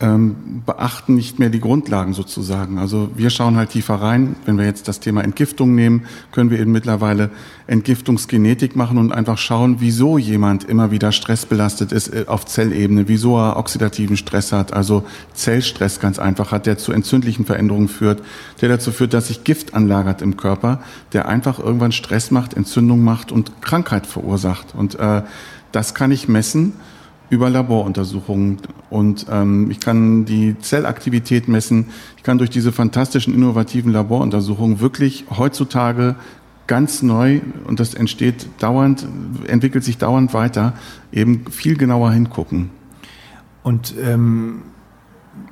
ähm, 0.00 0.62
beachten 0.66 1.14
nicht 1.14 1.38
mehr 1.38 1.50
die 1.50 1.60
Grundlagen 1.60 2.14
sozusagen. 2.14 2.78
Also 2.78 3.10
wir 3.14 3.30
schauen 3.30 3.56
halt 3.56 3.70
tiefer 3.70 3.94
rein. 3.94 4.36
Wenn 4.44 4.58
wir 4.58 4.64
jetzt 4.64 4.88
das 4.88 5.00
Thema 5.00 5.22
Entgiftung 5.22 5.74
nehmen, 5.74 6.04
können 6.32 6.50
wir 6.50 6.58
eben 6.58 6.72
mittlerweile 6.72 7.30
Entgiftungsgenetik 7.66 8.76
machen 8.76 8.98
und 8.98 9.12
einfach 9.12 9.38
schauen, 9.38 9.76
wieso 9.78 10.18
jemand 10.18 10.64
immer 10.64 10.90
wieder 10.90 11.12
stressbelastet 11.12 11.92
ist 11.92 12.08
äh, 12.08 12.24
auf 12.26 12.44
Zellebene, 12.44 13.08
wieso 13.08 13.38
er 13.38 13.56
oxidativen 13.56 14.16
Stress 14.16 14.52
hat, 14.52 14.72
also 14.72 15.04
Zellstress 15.32 16.00
ganz 16.00 16.18
einfach 16.18 16.52
hat, 16.52 16.66
der 16.66 16.76
zu 16.76 16.92
entzündlichen 16.92 17.46
Veränderungen 17.46 17.88
führt, 17.88 18.22
der 18.60 18.68
dazu 18.68 18.90
führt, 18.90 19.14
dass 19.14 19.28
sich 19.28 19.44
Gift 19.44 19.74
anlagert 19.74 20.22
im 20.22 20.36
Körper, 20.36 20.82
der 21.12 21.28
einfach 21.28 21.58
irgendwann 21.58 21.92
Stress 21.92 22.30
macht, 22.30 22.54
Entzündung 22.54 23.02
macht 23.02 23.32
und 23.32 23.62
Krankheit 23.62 24.06
verursacht. 24.06 24.74
Und 24.74 24.98
äh, 24.98 25.22
das 25.72 25.94
kann 25.94 26.10
ich 26.10 26.28
messen 26.28 26.74
über 27.30 27.50
Laboruntersuchungen. 27.50 28.58
Und 28.90 29.26
ähm, 29.30 29.70
ich 29.70 29.80
kann 29.80 30.24
die 30.24 30.58
Zellaktivität 30.58 31.48
messen. 31.48 31.86
Ich 32.16 32.22
kann 32.22 32.38
durch 32.38 32.50
diese 32.50 32.72
fantastischen, 32.72 33.34
innovativen 33.34 33.92
Laboruntersuchungen 33.92 34.80
wirklich 34.80 35.24
heutzutage 35.36 36.16
ganz 36.66 37.02
neu, 37.02 37.40
und 37.66 37.80
das 37.80 37.94
entsteht 37.94 38.48
dauernd, 38.58 39.06
entwickelt 39.46 39.84
sich 39.84 39.98
dauernd 39.98 40.32
weiter, 40.32 40.74
eben 41.12 41.44
viel 41.50 41.76
genauer 41.76 42.12
hingucken. 42.12 42.70
Und 43.62 43.94
ähm, 44.02 44.62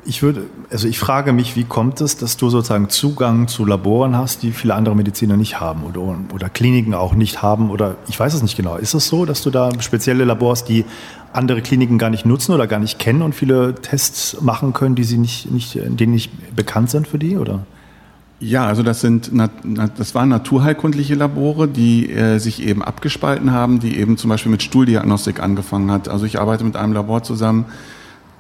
ich 0.05 0.23
würde, 0.23 0.47
also 0.71 0.89
ich 0.89 0.99
frage 0.99 1.33
mich, 1.33 1.57
wie 1.57 1.65
kommt 1.65 2.01
es, 2.01 2.17
dass 2.17 2.37
du 2.37 2.51
sozusagen 2.51 2.89
Zugang 2.89 3.49
zu 3.49 3.65
Laboren 3.65 4.17
hast, 4.17 4.43
die 4.43 4.53
viele 4.53 4.75
andere 4.75 4.97
Mediziner 4.97 5.37
nicht 5.37 5.61
haben 5.61 5.85
oder, 5.85 6.17
oder 6.33 6.49
Kliniken 6.49 6.95
auch 6.95 7.15
nicht 7.15 7.43
haben 7.43 7.71
oder 7.71 7.97
ich 8.09 8.19
weiß 8.19 8.35
es 8.35 8.43
nicht 8.43 8.57
genau. 8.57 8.77
Ist 8.77 8.95
es 8.95 9.09
so, 9.09 9.25
dass 9.25 9.43
du 9.43 9.51
da 9.51 9.71
spezielle 9.81 10.25
Labors, 10.25 10.65
die 10.65 10.85
andere 11.33 11.63
Kliniken 11.63 11.99
gar 11.99 12.11
nicht 12.11 12.27
nutzen 12.27 12.53
oder 12.53 12.67
gar 12.67 12.79
nicht 12.79 12.99
kennen 12.99 13.23
und 13.23 13.35
viele 13.35 13.75
Tests 13.75 14.41
machen 14.41 14.73
können, 14.73 14.95
die 14.95 15.05
sie 15.05 15.19
nicht, 15.19 15.51
nicht, 15.51 15.75
denen 15.75 16.13
nicht 16.13 16.55
bekannt 16.55 16.91
sind 16.91 17.09
für 17.09 17.19
die, 17.19 17.37
oder? 17.37 17.67
Ja, 18.39 18.67
also 18.67 18.83
das 18.83 19.01
sind 19.01 19.31
das 19.97 20.17
waren 20.17 20.29
naturheilkundliche 20.29 21.15
Labore, 21.15 21.69
die 21.69 22.11
äh, 22.11 22.39
sich 22.39 22.67
eben 22.67 22.83
abgespalten 22.83 23.53
haben, 23.53 23.79
die 23.79 23.97
eben 23.97 24.17
zum 24.17 24.31
Beispiel 24.31 24.51
mit 24.51 24.65
Stuhldiagnostik 24.65 25.41
angefangen 25.41 25.93
hat. 25.93 26.09
Also 26.09 26.27
ich 26.27 26.41
arbeite 26.41 26.65
mit 26.65 26.75
einem 26.75 26.93
Labor 26.93 27.23
zusammen, 27.23 27.67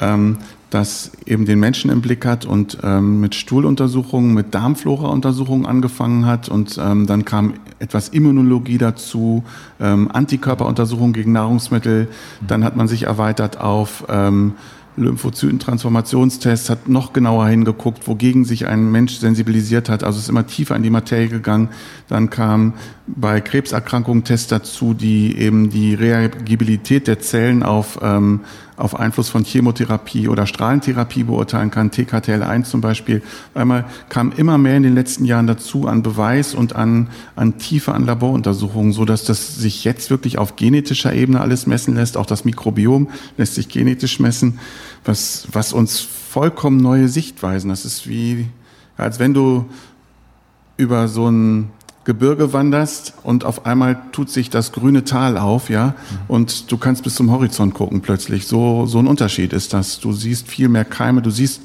ähm, 0.00 0.38
das 0.72 1.12
eben 1.26 1.44
den 1.44 1.60
Menschen 1.60 1.90
im 1.90 2.00
Blick 2.00 2.24
hat 2.24 2.46
und 2.46 2.78
ähm, 2.82 3.20
mit 3.20 3.34
Stuhluntersuchungen, 3.34 4.32
mit 4.32 4.54
Darmflora-Untersuchungen 4.54 5.66
angefangen 5.66 6.24
hat 6.24 6.48
und 6.48 6.78
ähm, 6.82 7.06
dann 7.06 7.26
kam 7.26 7.54
etwas 7.78 8.08
Immunologie 8.08 8.78
dazu, 8.78 9.44
ähm, 9.80 10.10
Antikörperuntersuchungen 10.10 11.12
gegen 11.12 11.32
Nahrungsmittel, 11.32 12.08
dann 12.46 12.64
hat 12.64 12.76
man 12.76 12.88
sich 12.88 13.02
erweitert 13.02 13.60
auf 13.60 14.04
ähm, 14.08 14.54
Lymphozyten-Transformationstest, 14.96 16.68
hat 16.68 16.88
noch 16.88 17.12
genauer 17.12 17.46
hingeguckt, 17.48 18.06
wogegen 18.06 18.44
sich 18.44 18.66
ein 18.66 18.90
Mensch 18.90 19.16
sensibilisiert 19.16 19.88
hat. 19.88 20.04
Also 20.04 20.18
ist 20.18 20.28
immer 20.28 20.46
tiefer 20.46 20.76
in 20.76 20.82
die 20.82 20.90
Materie 20.90 21.28
gegangen. 21.28 21.70
Dann 22.08 22.28
kam 22.28 22.74
bei 23.06 23.40
Krebserkrankungen 23.40 24.24
Tests 24.24 24.48
dazu, 24.48 24.92
die 24.92 25.36
eben 25.38 25.70
die 25.70 25.94
Reagibilität 25.94 27.06
der 27.06 27.20
Zellen 27.20 27.62
auf, 27.62 28.00
ähm, 28.02 28.40
auf 28.82 28.98
Einfluss 28.98 29.28
von 29.28 29.44
Chemotherapie 29.44 30.26
oder 30.26 30.46
Strahlentherapie 30.46 31.22
beurteilen 31.22 31.70
kann, 31.70 31.90
TKTL1 31.90 32.64
zum 32.64 32.80
Beispiel. 32.80 33.22
Einmal 33.54 33.84
kam 34.08 34.32
immer 34.32 34.58
mehr 34.58 34.76
in 34.76 34.82
den 34.82 34.94
letzten 34.94 35.24
Jahren 35.24 35.46
dazu 35.46 35.86
an 35.86 36.02
Beweis 36.02 36.52
und 36.52 36.74
an, 36.74 37.08
an 37.36 37.58
Tiefe 37.58 37.94
an 37.94 38.04
Laboruntersuchungen, 38.04 38.92
so 38.92 39.04
dass 39.04 39.24
das 39.24 39.56
sich 39.56 39.84
jetzt 39.84 40.10
wirklich 40.10 40.36
auf 40.36 40.56
genetischer 40.56 41.12
Ebene 41.12 41.40
alles 41.40 41.66
messen 41.66 41.94
lässt. 41.94 42.16
Auch 42.16 42.26
das 42.26 42.44
Mikrobiom 42.44 43.08
lässt 43.36 43.54
sich 43.54 43.68
genetisch 43.68 44.18
messen, 44.18 44.58
was, 45.04 45.46
was 45.52 45.72
uns 45.72 46.00
vollkommen 46.00 46.78
neue 46.78 47.08
Sichtweisen. 47.08 47.70
Das 47.70 47.84
ist 47.84 48.08
wie, 48.08 48.48
als 48.96 49.20
wenn 49.20 49.32
du 49.32 49.66
über 50.76 51.06
so 51.06 51.30
ein 51.30 51.70
Gebirge 52.04 52.52
wanderst 52.52 53.14
und 53.22 53.44
auf 53.44 53.64
einmal 53.64 54.02
tut 54.10 54.28
sich 54.28 54.50
das 54.50 54.72
grüne 54.72 55.04
Tal 55.04 55.38
auf, 55.38 55.70
ja, 55.70 55.94
und 56.26 56.72
du 56.72 56.76
kannst 56.76 57.04
bis 57.04 57.14
zum 57.14 57.30
Horizont 57.30 57.74
gucken 57.74 58.00
plötzlich. 58.00 58.46
So, 58.46 58.86
so 58.86 58.98
ein 58.98 59.06
Unterschied 59.06 59.52
ist 59.52 59.72
das. 59.72 60.00
Du 60.00 60.12
siehst 60.12 60.48
viel 60.48 60.68
mehr 60.68 60.84
Keime, 60.84 61.22
du 61.22 61.30
siehst 61.30 61.62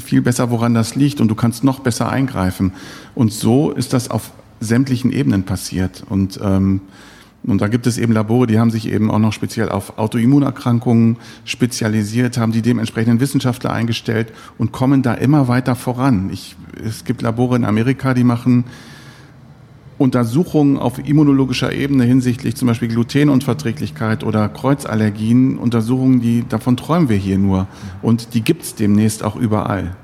viel 0.00 0.22
besser, 0.22 0.50
woran 0.50 0.74
das 0.74 0.94
liegt 0.94 1.20
und 1.20 1.28
du 1.28 1.34
kannst 1.34 1.64
noch 1.64 1.80
besser 1.80 2.08
eingreifen. 2.08 2.72
Und 3.14 3.32
so 3.32 3.70
ist 3.72 3.92
das 3.92 4.10
auf 4.10 4.30
sämtlichen 4.60 5.12
Ebenen 5.12 5.42
passiert. 5.42 6.04
Und, 6.08 6.38
ähm, 6.42 6.80
und 7.42 7.60
da 7.60 7.66
gibt 7.66 7.88
es 7.88 7.98
eben 7.98 8.12
Labore, 8.12 8.46
die 8.46 8.60
haben 8.60 8.70
sich 8.70 8.86
eben 8.86 9.10
auch 9.10 9.18
noch 9.18 9.32
speziell 9.32 9.68
auf 9.68 9.98
Autoimmunerkrankungen 9.98 11.16
spezialisiert, 11.44 12.38
haben 12.38 12.52
die 12.52 12.62
dementsprechenden 12.62 13.18
Wissenschaftler 13.18 13.72
eingestellt 13.72 14.32
und 14.58 14.70
kommen 14.70 15.02
da 15.02 15.14
immer 15.14 15.48
weiter 15.48 15.74
voran. 15.74 16.30
Ich, 16.32 16.54
es 16.86 17.04
gibt 17.04 17.20
Labore 17.20 17.56
in 17.56 17.64
Amerika, 17.64 18.14
die 18.14 18.22
machen 18.24 18.64
Untersuchungen 20.02 20.76
auf 20.76 20.98
immunologischer 20.98 21.72
Ebene 21.72 22.04
hinsichtlich 22.04 22.56
zum 22.56 22.68
Beispiel 22.68 22.88
Glutenunverträglichkeit 22.88 24.24
oder 24.24 24.48
Kreuzallergien, 24.48 25.58
Untersuchungen, 25.58 26.20
die 26.20 26.44
davon 26.48 26.76
träumen 26.76 27.08
wir 27.08 27.16
hier 27.16 27.38
nur. 27.38 27.68
Und 28.02 28.34
die 28.34 28.42
gibt 28.42 28.62
es 28.62 28.74
demnächst 28.74 29.22
auch 29.22 29.36
überall. 29.36 29.96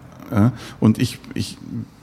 Und 0.79 0.99
ich, 0.99 1.19
ich 1.35 1.59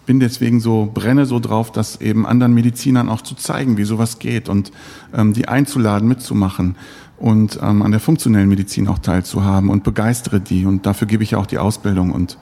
bin 0.05 0.19
deswegen 0.19 0.59
so, 0.59 0.91
brenne 0.93 1.25
so 1.25 1.39
drauf, 1.39 1.71
das 1.71 2.01
eben 2.01 2.25
anderen 2.25 2.53
Medizinern 2.53 3.09
auch 3.09 3.21
zu 3.21 3.35
zeigen, 3.35 3.77
wie 3.77 3.83
sowas 3.83 4.19
geht 4.19 4.49
und 4.49 4.71
ähm, 5.13 5.33
die 5.33 5.47
einzuladen, 5.47 6.07
mitzumachen 6.07 6.75
und 7.17 7.59
ähm, 7.61 7.81
an 7.81 7.91
der 7.91 7.99
funktionellen 7.99 8.49
Medizin 8.49 8.87
auch 8.87 8.99
teilzuhaben 8.99 9.69
und 9.69 9.83
begeistere 9.83 10.39
die. 10.39 10.65
Und 10.65 10.85
dafür 10.85 11.07
gebe 11.07 11.23
ich 11.23 11.31
ja 11.31 11.37
auch 11.37 11.45
die 11.45 11.57
Ausbildung 11.57 12.11
und 12.11 12.37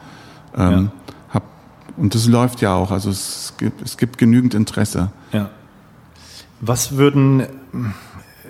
ähm, 0.56 0.72
ja. 0.72 0.92
Und 1.98 2.16
das 2.16 2.28
läuft 2.28 2.62
ja 2.62 2.74
auch, 2.74 2.92
also 2.92 3.10
es 3.10 3.54
gibt, 3.58 3.82
es 3.82 3.98
gibt 3.98 4.18
genügend 4.18 4.54
Interesse. 4.54 5.12
Ja. 5.32 5.50
Was 6.60 6.98
würden 6.98 7.46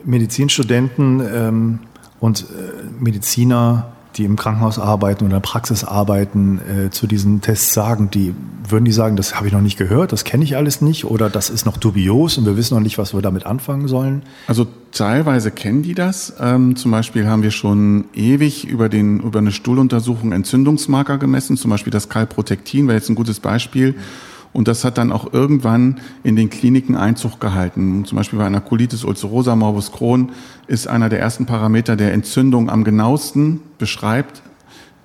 Medizinstudenten 0.05 1.21
ähm, 1.21 1.79
und 2.19 2.41
äh, 2.41 2.83
Mediziner 2.99 3.91
die 4.15 4.25
im 4.25 4.35
Krankenhaus 4.35 4.79
arbeiten 4.79 5.25
oder 5.25 5.35
in 5.35 5.41
der 5.41 5.47
Praxis 5.47 5.83
arbeiten, 5.83 6.59
äh, 6.59 6.89
zu 6.89 7.07
diesen 7.07 7.41
Tests 7.41 7.73
sagen? 7.73 8.09
Die 8.11 8.33
würden 8.67 8.85
die 8.85 8.91
sagen, 8.91 9.15
das 9.15 9.35
habe 9.35 9.47
ich 9.47 9.53
noch 9.53 9.61
nicht 9.61 9.77
gehört, 9.77 10.11
das 10.11 10.23
kenne 10.23 10.43
ich 10.43 10.55
alles 10.55 10.81
nicht 10.81 11.05
oder 11.05 11.29
das 11.29 11.49
ist 11.49 11.65
noch 11.65 11.77
dubios 11.77 12.37
und 12.37 12.45
wir 12.45 12.55
wissen 12.57 12.75
noch 12.75 12.81
nicht, 12.81 12.97
was 12.97 13.13
wir 13.13 13.21
damit 13.21 13.45
anfangen 13.45 13.87
sollen? 13.87 14.23
Also 14.47 14.67
teilweise 14.91 15.51
kennen 15.51 15.83
die 15.83 15.95
das. 15.95 16.33
Ähm, 16.39 16.75
zum 16.75 16.91
Beispiel 16.91 17.27
haben 17.27 17.43
wir 17.43 17.51
schon 17.51 18.05
ewig 18.13 18.65
über, 18.65 18.89
den, 18.89 19.19
über 19.19 19.39
eine 19.39 19.51
Stuhluntersuchung 19.51 20.31
Entzündungsmarker 20.31 21.17
gemessen, 21.17 21.57
zum 21.57 21.71
Beispiel 21.71 21.91
das 21.91 22.09
Kalprotektin 22.09 22.87
wäre 22.87 22.97
jetzt 22.97 23.09
ein 23.09 23.15
gutes 23.15 23.39
Beispiel. 23.39 23.93
Mhm 23.93 24.32
und 24.53 24.67
das 24.67 24.85
hat 24.85 24.99
dann 24.99 25.11
auch 25.11 25.33
irgendwann 25.33 25.99
in 26.23 26.35
den 26.35 26.49
Kliniken 26.49 26.95
Einzug 26.95 27.39
gehalten. 27.39 28.05
Zum 28.05 28.15
Beispiel 28.17 28.37
bei 28.37 28.45
einer 28.45 28.61
Colitis 28.61 29.03
ulcerosa 29.03 29.55
morbus 29.55 29.91
Crohn 29.91 30.31
ist 30.67 30.87
einer 30.87 31.09
der 31.09 31.19
ersten 31.19 31.47
Parameter, 31.47 31.95
der 31.95 32.13
Entzündung 32.13 32.69
am 32.69 32.83
genauesten 32.83 33.61
beschreibt, 33.79 34.43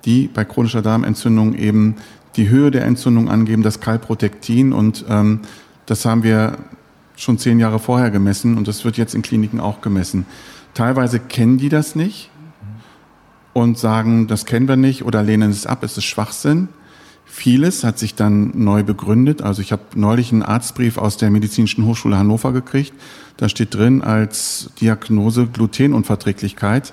die 0.05 0.27
bei 0.27 0.45
chronischer 0.45 0.83
Darmentzündung 0.83 1.55
eben 1.55 1.95
die 2.35 2.47
Höhe 2.47 2.69
der 2.69 2.85
Entzündung 2.85 3.27
angeben, 3.27 3.63
das 3.63 3.79
Kalprotektin. 3.79 4.71
Und 4.71 5.03
ähm, 5.09 5.39
das 5.87 6.05
haben 6.05 6.21
wir 6.21 6.57
schon 7.15 7.39
zehn 7.39 7.59
Jahre 7.59 7.79
vorher 7.79 8.11
gemessen 8.11 8.55
und 8.55 8.67
das 8.67 8.85
wird 8.85 8.97
jetzt 8.97 9.15
in 9.15 9.23
Kliniken 9.23 9.59
auch 9.59 9.81
gemessen. 9.81 10.25
Teilweise 10.75 11.19
kennen 11.19 11.57
die 11.57 11.69
das 11.69 11.95
nicht 11.95 12.29
und 13.53 13.77
sagen, 13.77 14.27
das 14.27 14.45
kennen 14.45 14.67
wir 14.67 14.77
nicht 14.77 15.03
oder 15.03 15.23
lehnen 15.23 15.49
es 15.49 15.65
ab, 15.65 15.83
es 15.83 15.97
ist 15.97 16.05
Schwachsinn. 16.05 16.69
Vieles 17.31 17.83
hat 17.83 17.99
sich 17.99 18.15
dann 18.15 18.51
neu 18.55 18.83
begründet. 18.83 19.43
Also 19.43 19.61
ich 19.61 19.71
habe 19.71 19.83
neulich 19.95 20.31
einen 20.31 20.41
Arztbrief 20.41 20.97
aus 20.97 21.15
der 21.15 21.29
Medizinischen 21.29 21.85
Hochschule 21.85 22.17
Hannover 22.17 22.51
gekriegt. 22.51 22.91
Da 23.37 23.47
steht 23.47 23.75
drin 23.75 24.01
als 24.01 24.71
Diagnose 24.81 25.45
Glutenunverträglichkeit. 25.45 26.91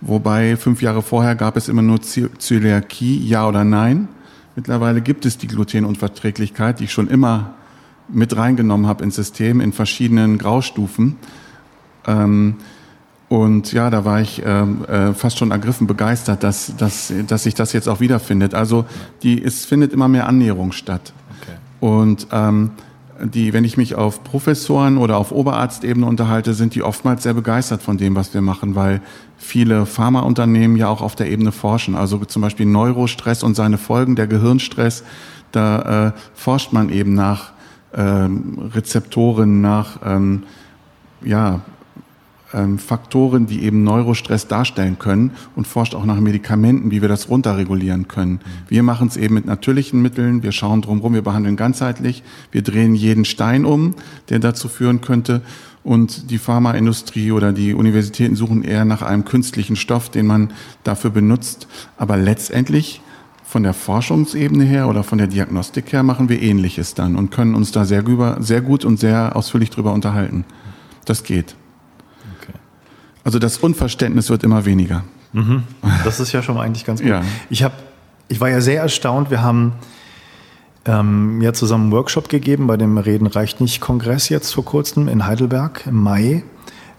Wobei 0.00 0.56
fünf 0.56 0.80
Jahre 0.80 1.02
vorher 1.02 1.34
gab 1.34 1.56
es 1.56 1.68
immer 1.68 1.82
nur 1.82 2.00
Zöliakie, 2.00 3.18
ja 3.26 3.48
oder 3.48 3.64
nein. 3.64 4.08
Mittlerweile 4.54 5.00
gibt 5.00 5.26
es 5.26 5.38
die 5.38 5.48
Glutenunverträglichkeit, 5.48 6.78
die 6.78 6.84
ich 6.84 6.92
schon 6.92 7.08
immer 7.08 7.54
mit 8.08 8.36
reingenommen 8.36 8.86
habe 8.86 9.02
ins 9.02 9.16
System 9.16 9.60
in 9.60 9.72
verschiedenen 9.72 10.38
Graustufen. 10.38 11.16
Ähm, 12.06 12.56
und 13.34 13.72
ja, 13.72 13.90
da 13.90 14.04
war 14.04 14.20
ich 14.20 14.42
ähm, 14.46 14.84
äh, 14.84 15.12
fast 15.12 15.38
schon 15.38 15.50
ergriffen, 15.50 15.88
begeistert, 15.88 16.44
dass, 16.44 16.76
dass, 16.76 17.12
dass 17.26 17.42
sich 17.42 17.54
das 17.54 17.72
jetzt 17.72 17.88
auch 17.88 17.98
wiederfindet. 17.98 18.54
Also 18.54 18.84
die, 19.24 19.42
es 19.42 19.64
findet 19.64 19.92
immer 19.92 20.06
mehr 20.06 20.28
Annäherung 20.28 20.70
statt. 20.70 21.12
Okay. 21.40 21.56
Und 21.80 22.28
ähm, 22.30 22.70
die, 23.20 23.52
wenn 23.52 23.64
ich 23.64 23.76
mich 23.76 23.96
auf 23.96 24.22
Professoren 24.22 24.98
oder 24.98 25.16
auf 25.16 25.32
Oberarztebene 25.32 26.06
unterhalte, 26.06 26.54
sind 26.54 26.76
die 26.76 26.84
oftmals 26.84 27.24
sehr 27.24 27.34
begeistert 27.34 27.82
von 27.82 27.98
dem, 27.98 28.14
was 28.14 28.32
wir 28.34 28.40
machen, 28.40 28.76
weil 28.76 29.00
viele 29.36 29.84
Pharmaunternehmen 29.84 30.76
ja 30.76 30.86
auch 30.86 31.02
auf 31.02 31.16
der 31.16 31.28
Ebene 31.28 31.50
forschen. 31.50 31.96
Also 31.96 32.18
zum 32.18 32.40
Beispiel 32.40 32.66
Neurostress 32.66 33.42
und 33.42 33.56
seine 33.56 33.78
Folgen, 33.78 34.14
der 34.14 34.28
Gehirnstress, 34.28 35.02
da 35.50 36.06
äh, 36.06 36.12
forscht 36.34 36.72
man 36.72 36.88
eben 36.88 37.14
nach 37.14 37.50
ähm, 37.94 38.70
Rezeptoren, 38.72 39.60
nach 39.60 39.98
ähm, 40.04 40.44
ja, 41.24 41.62
ähm, 42.54 42.78
Faktoren, 42.78 43.46
die 43.46 43.62
eben 43.62 43.82
Neurostress 43.82 44.48
darstellen 44.48 44.98
können 44.98 45.32
und 45.56 45.66
forscht 45.66 45.94
auch 45.94 46.04
nach 46.04 46.20
Medikamenten, 46.20 46.90
wie 46.90 47.02
wir 47.02 47.08
das 47.08 47.28
runterregulieren 47.28 48.08
können. 48.08 48.40
Wir 48.68 48.82
machen 48.82 49.08
es 49.08 49.16
eben 49.16 49.34
mit 49.34 49.46
natürlichen 49.46 50.00
Mitteln, 50.00 50.42
wir 50.42 50.52
schauen 50.52 50.82
drumherum, 50.82 51.14
wir 51.14 51.22
behandeln 51.22 51.56
ganzheitlich, 51.56 52.22
wir 52.52 52.62
drehen 52.62 52.94
jeden 52.94 53.24
Stein 53.24 53.64
um, 53.64 53.94
der 54.28 54.38
dazu 54.38 54.68
führen 54.68 55.00
könnte. 55.00 55.42
Und 55.82 56.30
die 56.30 56.38
Pharmaindustrie 56.38 57.30
oder 57.32 57.52
die 57.52 57.74
Universitäten 57.74 58.36
suchen 58.36 58.64
eher 58.64 58.86
nach 58.86 59.02
einem 59.02 59.26
künstlichen 59.26 59.76
Stoff, 59.76 60.08
den 60.08 60.26
man 60.26 60.52
dafür 60.82 61.10
benutzt. 61.10 61.68
Aber 61.98 62.16
letztendlich 62.16 63.02
von 63.42 63.62
der 63.62 63.74
Forschungsebene 63.74 64.64
her 64.64 64.88
oder 64.88 65.04
von 65.04 65.18
der 65.18 65.26
Diagnostik 65.26 65.92
her 65.92 66.02
machen 66.02 66.30
wir 66.30 66.40
Ähnliches 66.40 66.94
dann 66.94 67.16
und 67.16 67.30
können 67.30 67.54
uns 67.54 67.70
da 67.70 67.84
sehr, 67.84 68.02
sehr 68.40 68.62
gut 68.62 68.84
und 68.84 68.98
sehr 68.98 69.36
ausführlich 69.36 69.68
drüber 69.68 69.92
unterhalten. 69.92 70.44
Das 71.04 71.22
geht. 71.22 71.54
Also 73.24 73.38
das 73.38 73.58
Unverständnis 73.58 74.30
wird 74.30 74.44
immer 74.44 74.64
weniger. 74.64 75.02
Mhm. 75.32 75.64
Das 76.04 76.20
ist 76.20 76.32
ja 76.32 76.42
schon 76.42 76.58
eigentlich 76.58 76.84
ganz 76.84 77.00
gut. 77.00 77.10
Ja. 77.10 77.22
Ich, 77.50 77.62
hab, 77.62 77.72
ich 78.28 78.40
war 78.40 78.50
ja 78.50 78.60
sehr 78.60 78.82
erstaunt. 78.82 79.30
Wir 79.30 79.42
haben 79.42 79.72
ähm, 80.84 81.40
ja 81.40 81.52
zusammen 81.52 81.84
einen 81.84 81.92
Workshop 81.92 82.28
gegeben 82.28 82.66
bei 82.66 82.76
dem 82.76 82.98
Reden 82.98 83.26
reicht 83.26 83.60
nicht 83.60 83.80
Kongress 83.80 84.28
jetzt 84.28 84.52
vor 84.52 84.64
kurzem 84.64 85.08
in 85.08 85.26
Heidelberg 85.26 85.86
im 85.86 86.02
Mai 86.02 86.44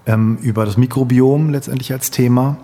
ähm, 0.05 0.37
über 0.41 0.65
das 0.65 0.77
Mikrobiom 0.77 1.51
letztendlich 1.51 1.93
als 1.93 2.11
Thema. 2.11 2.57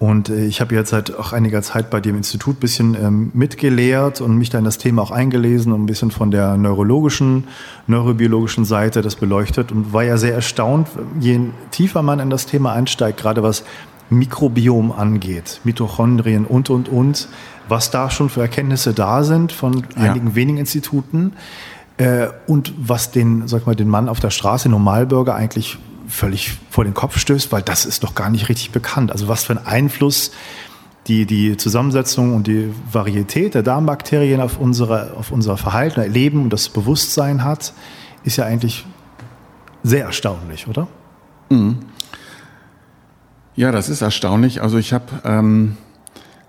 Und 0.00 0.30
äh, 0.30 0.46
ich 0.46 0.62
habe 0.62 0.74
jetzt 0.74 0.90
seit 0.90 1.14
auch 1.14 1.34
einiger 1.34 1.60
Zeit 1.60 1.90
bei 1.90 2.00
dem 2.00 2.16
Institut 2.16 2.56
ein 2.56 2.60
bisschen 2.60 2.94
ähm, 2.94 3.30
mitgelehrt 3.34 4.22
und 4.22 4.38
mich 4.38 4.48
da 4.48 4.58
in 4.58 4.64
das 4.64 4.78
Thema 4.78 5.02
auch 5.02 5.10
eingelesen 5.10 5.72
und 5.72 5.82
ein 5.82 5.86
bisschen 5.86 6.10
von 6.10 6.30
der 6.30 6.56
neurologischen, 6.56 7.44
neurobiologischen 7.86 8.64
Seite 8.64 9.02
das 9.02 9.16
beleuchtet 9.16 9.70
und 9.70 9.92
war 9.92 10.02
ja 10.02 10.16
sehr 10.16 10.34
erstaunt, 10.34 10.88
je 11.20 11.38
tiefer 11.70 12.00
man 12.00 12.18
in 12.18 12.30
das 12.30 12.46
Thema 12.46 12.72
einsteigt, 12.72 13.20
gerade 13.20 13.42
was 13.42 13.62
Mikrobiom 14.08 14.90
angeht, 14.90 15.60
Mitochondrien 15.64 16.46
und, 16.46 16.70
und, 16.70 16.88
und, 16.88 17.28
was 17.68 17.90
da 17.90 18.10
schon 18.10 18.30
für 18.30 18.40
Erkenntnisse 18.40 18.94
da 18.94 19.22
sind 19.22 19.52
von 19.52 19.84
ja. 19.96 20.10
einigen 20.10 20.34
wenigen 20.34 20.56
Instituten 20.56 21.34
äh, 21.98 22.28
und 22.46 22.72
was 22.78 23.10
den, 23.10 23.46
sag 23.48 23.66
mal, 23.66 23.76
den 23.76 23.88
Mann 23.88 24.08
auf 24.08 24.18
der 24.18 24.30
Straße, 24.30 24.70
Normalbürger 24.70 25.34
eigentlich 25.34 25.78
völlig 26.10 26.58
vor 26.70 26.84
den 26.84 26.94
Kopf 26.94 27.18
stößt, 27.18 27.52
weil 27.52 27.62
das 27.62 27.86
ist 27.86 28.04
doch 28.04 28.14
gar 28.14 28.30
nicht 28.30 28.48
richtig 28.48 28.70
bekannt. 28.70 29.12
Also 29.12 29.28
was 29.28 29.44
für 29.44 29.56
einen 29.56 29.66
Einfluss 29.66 30.32
die, 31.06 31.26
die 31.26 31.56
Zusammensetzung 31.56 32.34
und 32.34 32.46
die 32.46 32.72
Varietät 32.92 33.54
der 33.54 33.62
Darmbakterien 33.62 34.40
auf, 34.40 34.58
unsere, 34.58 35.14
auf 35.16 35.32
unser 35.32 35.56
Verhalten, 35.56 36.00
Leben 36.12 36.42
und 36.42 36.52
das 36.52 36.68
Bewusstsein 36.68 37.44
hat, 37.44 37.72
ist 38.22 38.36
ja 38.36 38.44
eigentlich 38.44 38.86
sehr 39.82 40.04
erstaunlich, 40.04 40.68
oder? 40.68 40.88
Mhm. 41.48 41.78
Ja, 43.56 43.72
das 43.72 43.88
ist 43.88 44.02
erstaunlich. 44.02 44.62
Also 44.62 44.78
ich 44.78 44.92
habe 44.92 45.06
ähm, 45.24 45.76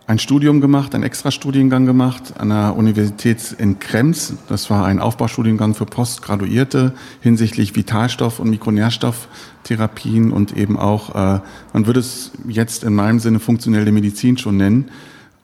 ein 0.07 0.19
Studium 0.19 0.61
gemacht, 0.61 0.93
einen 0.93 1.03
Extrastudiengang 1.03 1.85
gemacht 1.85 2.33
an 2.37 2.49
der 2.49 2.75
Universität 2.75 3.55
in 3.57 3.79
Krems. 3.79 4.33
Das 4.49 4.69
war 4.69 4.85
ein 4.85 4.99
Aufbaustudiengang 4.99 5.73
für 5.73 5.85
Postgraduierte 5.85 6.93
hinsichtlich 7.21 7.75
Vitalstoff- 7.75 8.39
und 8.39 8.49
Mikronährstofftherapien 8.49 10.31
und 10.31 10.57
eben 10.57 10.77
auch, 10.77 11.15
äh, 11.15 11.39
man 11.73 11.85
würde 11.85 12.01
es 12.01 12.31
jetzt 12.47 12.83
in 12.83 12.93
meinem 12.93 13.19
Sinne 13.19 13.39
funktionelle 13.39 13.91
Medizin 13.91 14.37
schon 14.37 14.57
nennen. 14.57 14.89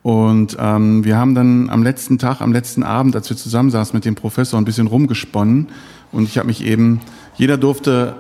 Und 0.04 0.58
ähm, 0.60 1.04
wir 1.04 1.18
haben 1.18 1.36
dann 1.36 1.70
am 1.70 1.84
letzten 1.84 2.18
Tag, 2.18 2.42
am 2.42 2.54
letzten 2.54 2.84
Abend, 2.84 3.16
als 3.16 3.30
wir 3.30 3.38
zusammensaßen 3.38 3.96
mit 3.96 4.06
dem 4.06 4.16
Professor, 4.16 4.60
ein 4.60 4.66
bisschen 4.66 4.88
rumgesponnen. 4.88 5.68
Und 6.12 6.24
ich 6.24 6.38
habe 6.38 6.48
mich 6.48 6.64
eben, 6.64 7.02
jeder 7.36 7.58
durfte 7.58 8.16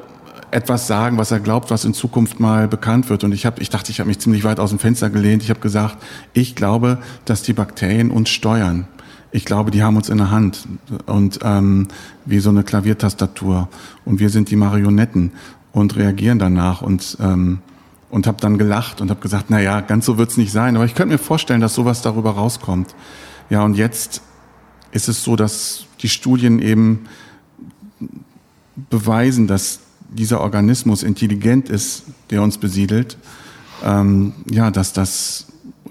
etwas 0.51 0.87
sagen, 0.87 1.17
was 1.17 1.31
er 1.31 1.39
glaubt, 1.39 1.71
was 1.71 1.85
in 1.85 1.93
Zukunft 1.93 2.39
mal 2.39 2.67
bekannt 2.67 3.09
wird. 3.09 3.23
Und 3.23 3.33
ich 3.33 3.45
habe, 3.45 3.61
ich 3.61 3.69
dachte, 3.69 3.91
ich 3.91 3.99
habe 3.99 4.07
mich 4.07 4.19
ziemlich 4.19 4.43
weit 4.43 4.59
aus 4.59 4.69
dem 4.69 4.79
Fenster 4.79 5.09
gelehnt. 5.09 5.43
Ich 5.43 5.49
habe 5.49 5.59
gesagt, 5.59 5.97
ich 6.33 6.55
glaube, 6.55 6.99
dass 7.25 7.43
die 7.43 7.53
Bakterien 7.53 8.11
uns 8.11 8.29
steuern. 8.29 8.87
Ich 9.31 9.45
glaube, 9.45 9.71
die 9.71 9.83
haben 9.83 9.97
uns 9.97 10.09
in 10.09 10.17
der 10.17 10.31
Hand 10.31 10.67
und 11.05 11.39
ähm, 11.43 11.89
wie 12.25 12.39
so 12.39 12.49
eine 12.49 12.63
Klaviertastatur 12.63 13.67
und 14.05 14.19
wir 14.19 14.29
sind 14.29 14.49
die 14.49 14.55
Marionetten 14.55 15.33
und 15.73 15.97
reagieren 15.97 16.39
danach 16.39 16.81
und 16.81 17.17
ähm, 17.19 17.59
und 18.09 18.25
habe 18.25 18.37
dann 18.39 18.57
gelacht 18.57 19.01
und 19.01 19.09
habe 19.09 19.19
gesagt, 19.19 19.47
na 19.49 19.59
ja, 19.59 19.81
ganz 19.81 20.05
so 20.05 20.17
wird's 20.17 20.37
nicht 20.37 20.51
sein, 20.51 20.75
aber 20.75 20.85
ich 20.85 20.95
könnte 20.95 21.13
mir 21.13 21.19
vorstellen, 21.19 21.59
dass 21.59 21.73
sowas 21.73 22.01
darüber 22.01 22.31
rauskommt. 22.31 22.95
Ja, 23.49 23.63
und 23.63 23.75
jetzt 23.75 24.21
ist 24.91 25.09
es 25.09 25.23
so, 25.23 25.35
dass 25.35 25.85
die 26.01 26.09
Studien 26.09 26.59
eben 26.59 27.07
beweisen, 28.89 29.47
dass 29.47 29.81
dieser 30.09 30.41
Organismus 30.41 31.03
intelligent 31.03 31.69
ist, 31.69 32.03
der 32.29 32.41
uns 32.41 32.57
besiedelt, 32.57 33.17
ähm, 33.83 34.33
ja, 34.49 34.71
dass 34.71 34.93
das 34.93 35.47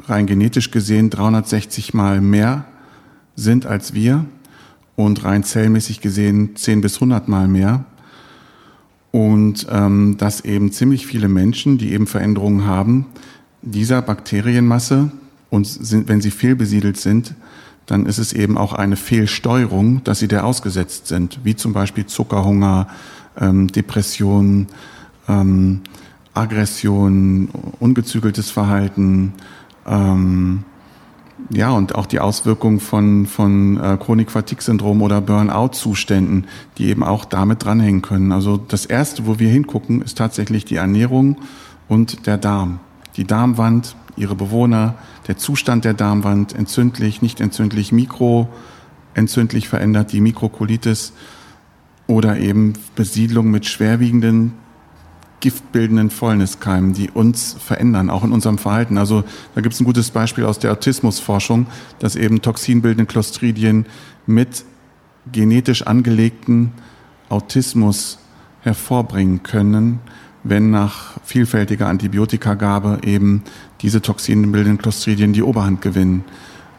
rein 0.06 0.26
genetisch 0.26 0.70
gesehen 0.70 1.10
360 1.10 1.94
mal 1.94 2.20
mehr 2.20 2.66
sind 3.34 3.66
als 3.66 3.94
wir 3.94 4.24
und 4.96 5.24
rein 5.24 5.44
zellmäßig 5.44 6.00
gesehen 6.00 6.56
10 6.56 6.80
bis 6.80 6.96
100 6.96 7.28
mal 7.28 7.48
mehr. 7.48 7.84
Und 9.12 9.66
ähm, 9.70 10.16
dass 10.18 10.42
eben 10.42 10.72
ziemlich 10.72 11.06
viele 11.06 11.28
Menschen, 11.28 11.78
die 11.78 11.92
eben 11.92 12.06
Veränderungen 12.06 12.66
haben, 12.66 13.06
dieser 13.62 14.02
Bakterienmasse 14.02 15.10
und 15.48 15.66
sind, 15.66 16.08
wenn 16.08 16.20
sie 16.20 16.30
fehlbesiedelt 16.30 16.98
sind, 16.98 17.34
dann 17.86 18.06
ist 18.06 18.18
es 18.18 18.32
eben 18.32 18.58
auch 18.58 18.72
eine 18.72 18.96
Fehlsteuerung, 18.96 20.02
dass 20.04 20.18
sie 20.18 20.28
der 20.28 20.44
ausgesetzt 20.44 21.06
sind, 21.06 21.40
wie 21.44 21.56
zum 21.56 21.72
Beispiel 21.72 22.04
Zuckerhunger, 22.04 22.88
ähm, 23.40 23.68
Depression, 23.68 24.66
ähm, 25.28 25.82
Aggression, 26.34 27.48
ungezügeltes 27.80 28.50
Verhalten, 28.50 29.32
ähm, 29.86 30.64
ja, 31.50 31.70
und 31.70 31.94
auch 31.94 32.06
die 32.06 32.18
Auswirkungen 32.18 32.80
von, 32.80 33.26
von 33.26 33.78
äh, 33.78 33.98
Chronik-Fatigue-Syndrom 33.98 35.02
oder 35.02 35.20
Burnout-Zuständen, 35.20 36.46
die 36.78 36.86
eben 36.86 37.02
auch 37.02 37.24
damit 37.24 37.64
dranhängen 37.64 38.02
können. 38.02 38.32
Also 38.32 38.56
das 38.56 38.86
Erste, 38.86 39.26
wo 39.26 39.38
wir 39.38 39.50
hingucken, 39.50 40.02
ist 40.02 40.16
tatsächlich 40.18 40.64
die 40.64 40.76
Ernährung 40.76 41.36
und 41.88 42.26
der 42.26 42.38
Darm. 42.38 42.80
Die 43.16 43.24
Darmwand, 43.24 43.96
ihre 44.16 44.34
Bewohner, 44.34 44.94
der 45.28 45.36
Zustand 45.36 45.84
der 45.84 45.94
Darmwand, 45.94 46.54
entzündlich, 46.54 47.22
nicht 47.22 47.40
entzündlich, 47.40 47.92
mikroentzündlich 47.92 49.68
verändert, 49.68 50.12
die 50.12 50.20
Mikrokolitis 50.20 51.12
oder 52.06 52.38
eben 52.38 52.74
Besiedlung 52.94 53.50
mit 53.50 53.66
schwerwiegenden 53.66 54.52
giftbildenden 55.40 56.10
Fäulniskeimen, 56.10 56.92
die 56.92 57.10
uns 57.10 57.56
verändern, 57.58 58.10
auch 58.10 58.24
in 58.24 58.32
unserem 58.32 58.58
Verhalten. 58.58 58.96
Also 58.96 59.22
da 59.54 59.60
gibt 59.60 59.74
es 59.74 59.80
ein 59.80 59.84
gutes 59.84 60.10
Beispiel 60.10 60.44
aus 60.44 60.58
der 60.58 60.72
Autismusforschung, 60.72 61.66
dass 61.98 62.16
eben 62.16 62.42
toxinbildende 62.42 63.06
Clostridien 63.06 63.86
mit 64.26 64.64
genetisch 65.30 65.82
angelegten 65.82 66.72
Autismus 67.28 68.18
hervorbringen 68.62 69.42
können, 69.42 70.00
wenn 70.42 70.70
nach 70.70 71.14
vielfältiger 71.24 71.88
Antibiotikagabe 71.88 73.00
eben 73.04 73.42
diese 73.82 74.00
toxinbildenden 74.00 74.78
Clostridien 74.78 75.32
die 75.32 75.42
Oberhand 75.42 75.82
gewinnen 75.82 76.24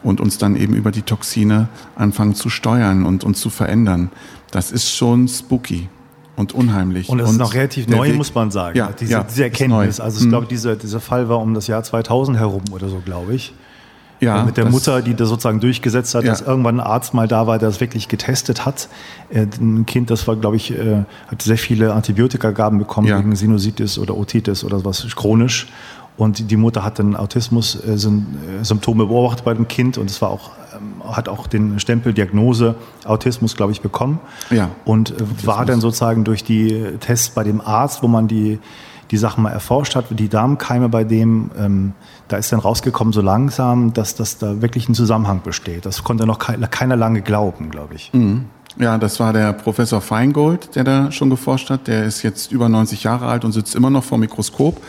und 0.04 0.22
uns 0.22 0.38
dann 0.38 0.56
eben 0.56 0.74
über 0.74 0.92
die 0.92 1.02
Toxine 1.02 1.70
anfangen 1.96 2.36
zu 2.36 2.50
steuern 2.50 3.06
und 3.06 3.24
uns 3.24 3.40
zu 3.40 3.50
verändern. 3.50 4.12
Das 4.52 4.72
ist 4.72 4.94
schon 4.94 5.28
spooky 5.28 5.90
und 6.36 6.54
unheimlich. 6.54 7.10
Und 7.10 7.20
es 7.20 7.32
ist 7.32 7.38
noch 7.38 7.54
relativ 7.54 7.88
neu, 7.88 8.10
Weg, 8.10 8.16
muss 8.16 8.34
man 8.34 8.52
sagen. 8.52 8.78
Ja, 8.78 8.92
diese, 8.98 9.12
ja, 9.12 9.24
diese 9.24 9.44
Erkenntnis. 9.44 10.00
Also 10.00 10.20
ich 10.20 10.26
mhm. 10.26 10.30
glaube, 10.30 10.46
dieser, 10.48 10.76
dieser 10.76 11.00
Fall 11.00 11.28
war 11.30 11.40
um 11.40 11.54
das 11.54 11.68
Jahr 11.68 11.84
2000 11.84 12.38
herum 12.38 12.62
oder 12.72 12.88
so, 12.90 13.02
glaube 13.04 13.34
ich. 13.34 13.54
Ja, 14.20 14.44
mit 14.44 14.58
der 14.58 14.66
das, 14.66 14.74
Mutter, 14.74 15.02
die 15.02 15.14
das 15.14 15.30
sozusagen 15.30 15.60
durchgesetzt 15.60 16.16
hat, 16.16 16.24
ja. 16.24 16.32
dass 16.32 16.42
irgendwann 16.42 16.80
ein 16.80 16.86
Arzt 16.86 17.14
mal 17.14 17.28
da 17.28 17.46
war, 17.46 17.60
der 17.60 17.70
das 17.70 17.80
wirklich 17.82 18.08
getestet 18.08 18.66
hat. 18.66 18.90
Äh, 19.30 19.46
ein 19.60 19.86
Kind, 19.86 20.10
das 20.10 20.28
war, 20.28 20.36
glaube 20.36 20.56
ich, 20.56 20.72
äh, 20.72 21.04
hat 21.28 21.42
sehr 21.42 21.58
viele 21.58 21.94
Antibiotikagaben 21.94 22.80
bekommen 22.80 23.08
ja. 23.08 23.20
wegen 23.20 23.36
Sinusitis 23.36 24.00
oder 24.00 24.18
Otitis 24.18 24.64
oder 24.64 24.84
was 24.84 25.06
chronisch. 25.16 25.68
Und 26.18 26.50
die 26.50 26.58
Mutter 26.58 26.84
hat 26.84 26.98
dann 26.98 27.16
Autismus-Symptome 27.16 29.04
äh, 29.04 29.08
beobachtet 29.08 29.46
bei 29.46 29.54
dem 29.54 29.68
Kind 29.68 30.00
und 30.00 30.10
es 30.10 30.20
war 30.22 30.30
auch, 30.30 30.52
ähm, 30.76 31.04
hat 31.08 31.30
auch 31.30 31.46
den 31.46 31.80
Stempel 31.80 32.12
Diagnose 32.12 32.76
Autismus, 33.06 33.56
glaube 33.56 33.72
ich, 33.72 33.82
bekommen. 33.82 34.20
Ja. 34.50 34.72
Und 34.84 35.14
Autismus. 35.14 35.46
war 35.46 35.66
dann 35.66 35.80
sozusagen 35.80 36.24
durch 36.24 36.44
die 36.44 36.98
Tests 37.00 37.30
bei 37.30 37.44
dem 37.44 37.62
Arzt, 37.62 38.02
wo 38.02 38.08
man 38.08 38.28
die, 38.28 38.58
die 39.12 39.18
Sachen 39.18 39.44
mal 39.44 39.52
erforscht 39.52 39.96
hat, 39.96 40.06
die 40.10 40.28
Darmkeime 40.28 40.90
bei 40.90 41.04
dem, 41.04 41.52
ähm, 41.58 41.94
da 42.28 42.38
ist 42.38 42.52
dann 42.52 42.60
rausgekommen 42.60 43.14
so 43.14 43.22
langsam, 43.22 43.94
dass, 43.94 44.16
dass 44.16 44.40
da 44.40 44.60
wirklich 44.62 44.90
ein 44.90 44.96
Zusammenhang 44.96 45.42
besteht. 45.44 45.86
Das 45.86 46.04
konnte 46.04 46.26
noch 46.26 46.40
keiner, 46.40 46.68
keiner 46.68 46.96
lange 46.96 47.22
glauben, 47.22 47.70
glaube 47.70 47.94
ich. 47.94 48.12
Mhm. 48.14 48.46
Ja, 48.80 48.98
das 48.98 49.20
war 49.20 49.34
der 49.34 49.54
Professor 49.54 50.02
Feingold, 50.02 50.76
der 50.76 50.84
da 50.84 51.12
schon 51.12 51.30
geforscht 51.30 51.70
hat. 51.70 51.88
Der 51.88 52.06
ist 52.06 52.22
jetzt 52.22 52.52
über 52.52 52.70
90 52.70 53.04
Jahre 53.04 53.28
alt 53.28 53.44
und 53.46 53.52
sitzt 53.52 53.76
immer 53.76 53.90
noch 53.90 54.04
vor 54.04 54.18
dem 54.18 54.22
Mikroskop 54.22 54.82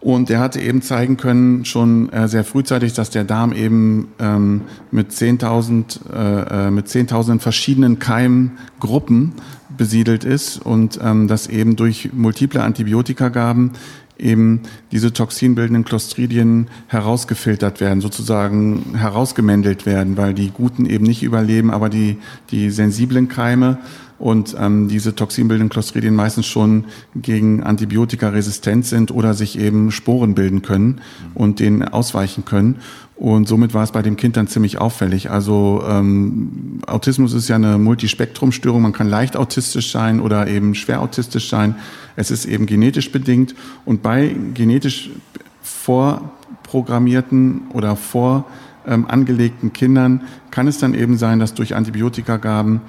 Und 0.00 0.30
er 0.30 0.40
hatte 0.40 0.60
eben 0.60 0.80
zeigen 0.80 1.18
können, 1.18 1.66
schon 1.66 2.10
äh, 2.10 2.26
sehr 2.26 2.44
frühzeitig, 2.44 2.94
dass 2.94 3.10
der 3.10 3.24
Darm 3.24 3.52
eben 3.52 4.08
ähm, 4.18 4.62
mit 4.90 5.10
10.000 5.10 6.10
äh, 6.10 6.68
äh, 6.68 6.70
mit 6.70 6.86
10.000 6.86 7.38
verschiedenen 7.40 7.98
Keimgruppen 7.98 9.32
besiedelt 9.76 10.24
ist 10.24 10.58
und 10.64 10.98
ähm, 11.02 11.28
dass 11.28 11.48
eben 11.48 11.76
durch 11.76 12.10
multiple 12.14 12.62
Antibiotikagaben 12.62 13.72
eben 14.18 14.60
diese 14.90 15.12
toxinbildenden 15.12 15.84
Clostridien 15.84 16.68
herausgefiltert 16.88 17.80
werden, 17.80 18.00
sozusagen 18.00 18.94
herausgemändelt 18.96 19.86
werden, 19.86 20.16
weil 20.16 20.34
die 20.34 20.50
guten 20.50 20.86
eben 20.86 21.04
nicht 21.04 21.22
überleben, 21.22 21.70
aber 21.70 21.88
die, 21.88 22.18
die 22.50 22.70
sensiblen 22.70 23.28
Keime 23.28 23.78
und 24.20 24.54
ähm, 24.58 24.88
diese 24.88 25.16
toxinbildenden 25.16 25.70
Clostridien 25.70 26.14
meistens 26.14 26.46
schon 26.46 26.84
gegen 27.16 27.62
Antibiotika 27.62 28.28
resistent 28.28 28.84
sind 28.84 29.10
oder 29.10 29.32
sich 29.32 29.58
eben 29.58 29.90
Sporen 29.90 30.34
bilden 30.34 30.60
können 30.60 31.00
und 31.34 31.58
denen 31.58 31.82
ausweichen 31.82 32.44
können. 32.44 32.76
Und 33.16 33.48
somit 33.48 33.74
war 33.74 33.82
es 33.82 33.92
bei 33.92 34.02
dem 34.02 34.16
Kind 34.16 34.36
dann 34.36 34.46
ziemlich 34.46 34.78
auffällig. 34.78 35.30
Also 35.30 35.82
ähm, 35.88 36.80
Autismus 36.86 37.32
ist 37.32 37.48
ja 37.48 37.56
eine 37.56 37.78
Multispektrumstörung. 37.78 38.82
Man 38.82 38.92
kann 38.92 39.08
leicht 39.08 39.36
autistisch 39.36 39.90
sein 39.90 40.20
oder 40.20 40.46
eben 40.48 40.74
schwer 40.74 41.00
autistisch 41.00 41.48
sein. 41.48 41.74
Es 42.14 42.30
ist 42.30 42.44
eben 42.44 42.66
genetisch 42.66 43.12
bedingt. 43.12 43.54
Und 43.86 44.02
bei 44.02 44.36
genetisch 44.54 45.10
vorprogrammierten 45.62 47.62
oder 47.72 47.96
vor 47.96 48.46
ähm, 48.86 49.06
angelegten 49.06 49.72
Kindern 49.72 50.22
kann 50.50 50.66
es 50.66 50.78
dann 50.78 50.94
eben 50.94 51.16
sein, 51.16 51.38
dass 51.38 51.54
durch 51.54 51.74
Antibiotikagaben 51.74 52.80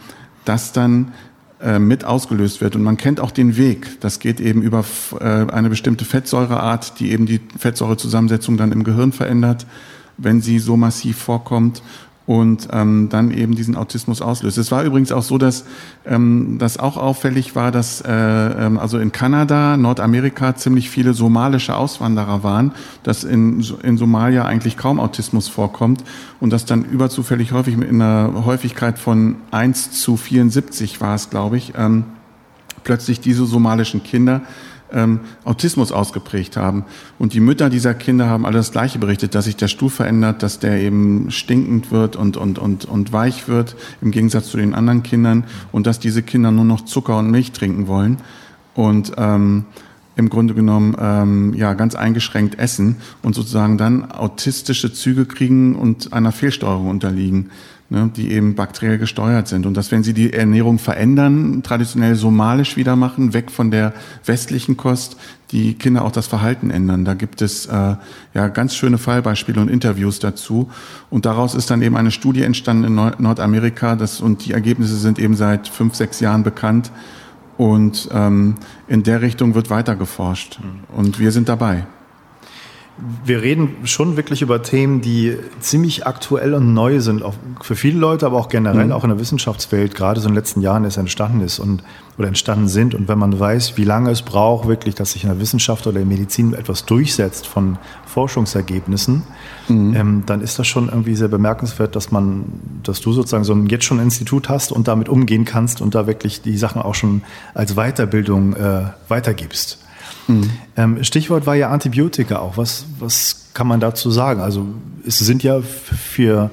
das 0.46 0.72
dann 0.72 1.14
äh, 1.62 1.80
mit 1.80 2.06
ausgelöst 2.06 2.62
wird. 2.62 2.76
Und 2.76 2.84
man 2.84 2.98
kennt 2.98 3.20
auch 3.20 3.32
den 3.32 3.58
Weg. 3.58 4.00
Das 4.02 4.20
geht 4.20 4.40
eben 4.40 4.62
über 4.62 4.84
äh, 5.20 5.24
eine 5.24 5.70
bestimmte 5.70 6.06
Fettsäureart, 6.06 7.00
die 7.00 7.12
eben 7.12 7.26
die 7.26 7.40
Fettsäurezusammensetzung 7.58 8.58
dann 8.58 8.72
im 8.72 8.84
Gehirn 8.84 9.12
verändert, 9.12 9.66
wenn 10.18 10.42
sie 10.42 10.60
so 10.60 10.78
massiv 10.78 11.18
vorkommt 11.18 11.82
und 12.32 12.70
ähm, 12.72 13.10
dann 13.10 13.30
eben 13.32 13.56
diesen 13.56 13.76
Autismus 13.76 14.22
auslöst. 14.22 14.58
Es 14.58 14.72
war 14.72 14.86
übrigens 14.86 15.12
auch 15.12 15.22
so, 15.22 15.38
dass 15.38 15.66
ähm, 16.06 16.56
das 16.60 16.78
auch 16.78 16.96
auffällig 16.96 17.58
war, 17.58 17.74
dass 17.74 18.00
äh, 18.00 18.10
ähm, 18.10 18.80
also 18.80 19.00
in 19.00 19.12
Kanada, 19.12 19.76
Nordamerika 19.76 20.56
ziemlich 20.56 20.90
viele 20.90 21.14
somalische 21.14 21.76
Auswanderer 21.76 22.42
waren, 22.42 22.72
dass 23.04 23.26
in, 23.26 23.62
in 23.84 23.98
Somalia 23.98 24.46
eigentlich 24.46 24.78
kaum 24.78 25.02
Autismus 25.02 25.50
vorkommt 25.50 26.06
und 26.40 26.54
dass 26.54 26.64
dann 26.64 26.86
überzufällig 26.86 27.52
häufig 27.52 27.76
mit 27.76 27.90
einer 27.90 28.46
Häufigkeit 28.46 28.98
von 28.98 29.36
1 29.52 29.92
zu 29.92 30.16
74 30.16 31.02
war 31.02 31.16
es, 31.16 31.30
glaube 31.30 31.58
ich, 31.58 31.74
ähm, 31.78 32.06
plötzlich 32.86 33.20
diese 33.20 33.46
somalischen 33.46 34.04
Kinder 34.04 34.40
ähm, 34.94 35.22
Autismus 35.44 35.92
ausgeprägt 35.92 36.58
haben. 36.58 36.86
Und 37.20 37.34
die 37.34 37.40
Mütter 37.40 37.70
dieser 37.70 37.94
Kinder 37.94 38.28
haben 38.28 38.46
alle 38.46 38.58
das 38.58 38.72
Gleiche 38.72 39.00
berichtet, 39.00 39.36
dass 39.36 39.46
sich 39.46 39.56
der 39.56 39.68
Stuhl 39.68 39.90
verändert, 39.90 40.44
dass 40.44 40.60
der 40.60 40.80
eben 40.80 41.32
stinkend 41.32 41.92
wird 41.92 42.16
und, 42.16 42.38
und, 42.38 42.60
und, 42.60 42.86
und 42.86 43.14
weich 43.14 43.48
wird, 43.48 43.76
im 44.02 44.12
Gegensatz 44.12 44.50
zu 44.50 44.58
den 44.58 44.74
anderen 44.74 45.04
Kindern, 45.04 45.46
und 45.72 45.88
dass 45.88 46.00
diese 46.00 46.24
Kinder 46.24 46.52
nur 46.52 46.66
noch 46.66 46.86
Zucker 46.86 47.18
und 47.18 47.32
Milch 47.32 47.52
trinken 47.52 47.88
wollen. 47.88 48.18
Und 48.74 49.14
ähm, 49.18 49.66
im 50.16 50.30
Grunde 50.30 50.54
genommen 50.54 50.96
ähm, 51.00 51.54
ja 51.54 51.74
ganz 51.74 51.96
eingeschränkt 51.96 52.60
essen 52.60 52.98
und 53.22 53.34
sozusagen 53.34 53.78
dann 53.78 54.12
autistische 54.12 54.94
Züge 54.94 55.26
kriegen 55.26 55.76
und 55.76 56.14
einer 56.14 56.32
Fehlsteuerung 56.32 56.90
unterliegen 56.90 57.50
ne, 57.92 58.10
die 58.16 58.32
eben 58.32 58.56
bakteriell 58.56 58.98
gesteuert 58.98 59.48
sind. 59.50 59.66
Und 59.66 59.76
dass 59.76 59.92
wenn 59.92 60.02
sie 60.02 60.14
die 60.14 60.34
Ernährung 60.34 60.80
verändern, 60.80 61.62
traditionell 61.62 62.16
somalisch 62.16 62.78
wieder 62.78 62.96
machen, 62.96 63.34
weg 63.34 63.52
von 63.52 63.70
der 63.70 63.94
westlichen 64.26 64.78
Kost, 64.78 65.18
die 65.52 65.74
Kinder 65.74 66.06
auch 66.06 66.14
das 66.14 66.28
Verhalten 66.28 66.72
ändern. 66.72 67.04
Da 67.04 67.14
gibt 67.14 67.42
es 67.42 67.66
äh, 67.66 67.96
ja 68.34 68.48
ganz 68.48 68.76
schöne 68.76 68.98
Fallbeispiele 68.98 69.60
und 69.60 69.70
Interviews 69.70 70.20
dazu. 70.20 70.70
Und 71.10 71.26
daraus 71.26 71.54
ist 71.54 71.70
dann 71.70 71.82
eben 71.82 71.98
eine 71.98 72.12
Studie 72.12 72.44
entstanden 72.44 72.86
in 72.86 72.96
Nord 72.96 73.20
Nordamerika, 73.20 73.98
das, 73.98 74.22
und 74.22 74.46
die 74.46 74.54
Ergebnisse 74.54 74.96
sind 74.96 75.20
eben 75.20 75.36
seit 75.36 75.68
fünf, 75.68 75.96
sechs 75.96 76.22
Jahren 76.22 76.44
bekannt. 76.44 76.92
Und 77.58 78.08
ähm, 78.14 78.56
in 78.88 79.04
der 79.04 79.22
Richtung 79.22 79.54
wird 79.54 79.70
weiter 79.70 79.98
geforscht. 79.98 80.60
Und 80.96 81.20
wir 81.20 81.34
sind 81.34 81.50
dabei 81.50 81.86
wir 83.26 83.42
reden 83.42 83.78
schon 83.86 84.16
wirklich 84.16 84.42
über 84.42 84.62
Themen, 84.62 85.02
die 85.02 85.36
ziemlich 85.60 86.06
aktuell 86.06 86.54
und 86.54 86.74
neu 86.74 87.00
sind, 87.00 87.24
auch 87.24 87.34
für 87.62 87.76
viele 87.76 88.00
Leute, 88.00 88.26
aber 88.26 88.38
auch 88.38 88.50
generell 88.50 88.88
mhm. 88.88 88.92
auch 88.92 89.04
in 89.04 89.10
der 89.10 89.20
Wissenschaftswelt, 89.20 89.96
gerade 89.96 90.20
so 90.20 90.28
in 90.28 90.34
den 90.34 90.38
letzten 90.38 90.62
Jahren 90.62 90.86
es 90.86 90.98
entstanden 90.98 91.42
ist 91.42 91.60
und 91.60 91.84
oder 92.18 92.28
entstanden 92.28 92.68
sind. 92.68 92.94
Und 92.94 93.08
wenn 93.08 93.18
man 93.18 93.40
weiß, 93.40 93.78
wie 93.78 93.84
lange 93.84 94.12
es 94.12 94.22
braucht, 94.22 94.68
wirklich, 94.68 94.94
dass 94.96 95.14
sich 95.14 95.24
in 95.24 95.30
der 95.30 95.40
Wissenschaft 95.40 95.88
oder 95.88 96.00
in 96.00 96.08
der 96.10 96.18
Medizin 96.18 96.54
etwas 96.54 96.86
durchsetzt 96.86 97.48
von 97.48 97.78
Forschungsergebnissen, 98.06 99.24
mhm. 99.68 99.96
ähm, 99.96 100.24
dann 100.26 100.42
ist 100.42 100.60
das 100.60 100.68
schon 100.68 100.90
irgendwie 100.90 101.16
sehr 101.16 101.30
bemerkenswert, 101.30 101.96
dass 101.96 102.12
man, 102.12 102.46
dass 102.84 103.02
du 103.02 103.14
sozusagen 103.14 103.44
so 103.44 103.54
ein 103.54 103.66
jetzt 103.68 103.86
schon 103.86 104.00
Institut 104.00 104.50
hast 104.50 104.72
und 104.72 104.88
damit 104.88 105.10
umgehen 105.10 105.46
kannst 105.46 105.82
und 105.82 105.96
da 105.96 106.06
wirklich 106.06 106.42
die 106.42 106.58
Sachen 106.58 106.82
auch 106.82 106.96
schon 106.96 107.24
als 107.54 107.76
Weiterbildung 107.76 108.56
äh, 108.56 108.84
weitergibst. 109.08 109.80
Mhm. 110.28 111.04
Stichwort 111.04 111.46
war 111.46 111.56
ja 111.56 111.70
Antibiotika 111.70 112.40
auch. 112.40 112.58
Was, 112.58 112.86
was 113.00 113.42
kann 113.54 113.68
man 113.68 113.80
dazu 113.80 114.12
sagen? 114.12 114.42
Also 114.42 114.66
es 115.06 115.20
sind 115.20 115.44
ja 115.44 115.62
für, 115.62 116.50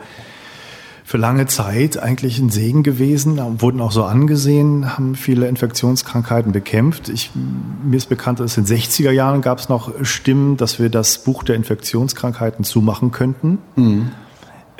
für 1.04 1.16
lange 1.16 1.46
Zeit 1.46 1.98
eigentlich 1.98 2.38
ein 2.38 2.50
Segen 2.50 2.82
gewesen, 2.82 3.40
wurden 3.60 3.80
auch 3.80 3.92
so 3.92 4.04
angesehen, 4.04 4.96
haben 4.96 5.14
viele 5.14 5.48
Infektionskrankheiten 5.48 6.52
bekämpft. 6.52 7.08
Ich, 7.08 7.30
mir 7.34 7.96
ist 7.96 8.08
bekannt, 8.08 8.40
dass 8.40 8.56
in 8.56 8.64
den 8.64 8.76
60er 8.78 9.10
Jahren 9.10 9.40
gab 9.40 9.58
es 9.58 9.68
noch 9.68 9.92
Stimmen, 10.04 10.56
dass 10.56 10.78
wir 10.78 10.90
das 10.90 11.24
Buch 11.24 11.42
der 11.42 11.56
Infektionskrankheiten 11.56 12.64
zumachen 12.64 13.10
könnten. 13.10 13.58
Mhm. 13.76 14.10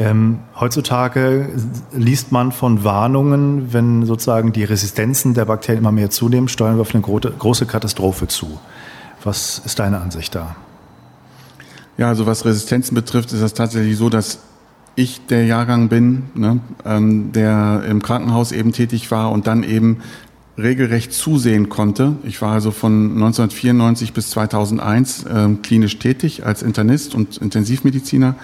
Ähm, 0.00 0.38
heutzutage 0.58 1.48
liest 1.92 2.30
man 2.30 2.52
von 2.52 2.84
Warnungen, 2.84 3.72
wenn 3.72 4.06
sozusagen 4.06 4.52
die 4.52 4.62
Resistenzen 4.62 5.34
der 5.34 5.44
Bakterien 5.44 5.82
immer 5.82 5.90
mehr 5.90 6.08
zunehmen, 6.08 6.46
steuern 6.46 6.76
wir 6.76 6.82
auf 6.82 6.94
eine 6.94 7.02
große 7.02 7.66
Katastrophe 7.66 8.28
zu. 8.28 8.60
Was 9.24 9.60
ist 9.64 9.78
deine 9.78 10.00
Ansicht 10.00 10.34
da? 10.34 10.56
Ja, 11.96 12.08
also 12.08 12.26
was 12.26 12.44
Resistenzen 12.44 12.94
betrifft, 12.94 13.32
ist 13.32 13.42
das 13.42 13.54
tatsächlich 13.54 13.96
so, 13.96 14.08
dass 14.08 14.38
ich 14.94 15.26
der 15.26 15.44
Jahrgang 15.46 15.88
bin, 15.88 16.24
ne, 16.34 16.60
ähm, 16.84 17.32
der 17.32 17.84
im 17.88 18.02
Krankenhaus 18.02 18.52
eben 18.52 18.72
tätig 18.72 19.10
war 19.10 19.30
und 19.30 19.46
dann 19.46 19.62
eben 19.62 19.98
regelrecht 20.58 21.12
zusehen 21.12 21.68
konnte. 21.68 22.16
Ich 22.24 22.42
war 22.42 22.52
also 22.52 22.72
von 22.72 23.12
1994 23.12 24.12
bis 24.12 24.30
2001 24.30 25.24
äh, 25.24 25.48
klinisch 25.62 25.98
tätig 25.98 26.44
als 26.44 26.62
Internist 26.62 27.14
und 27.14 27.36
Intensivmediziner 27.36 28.34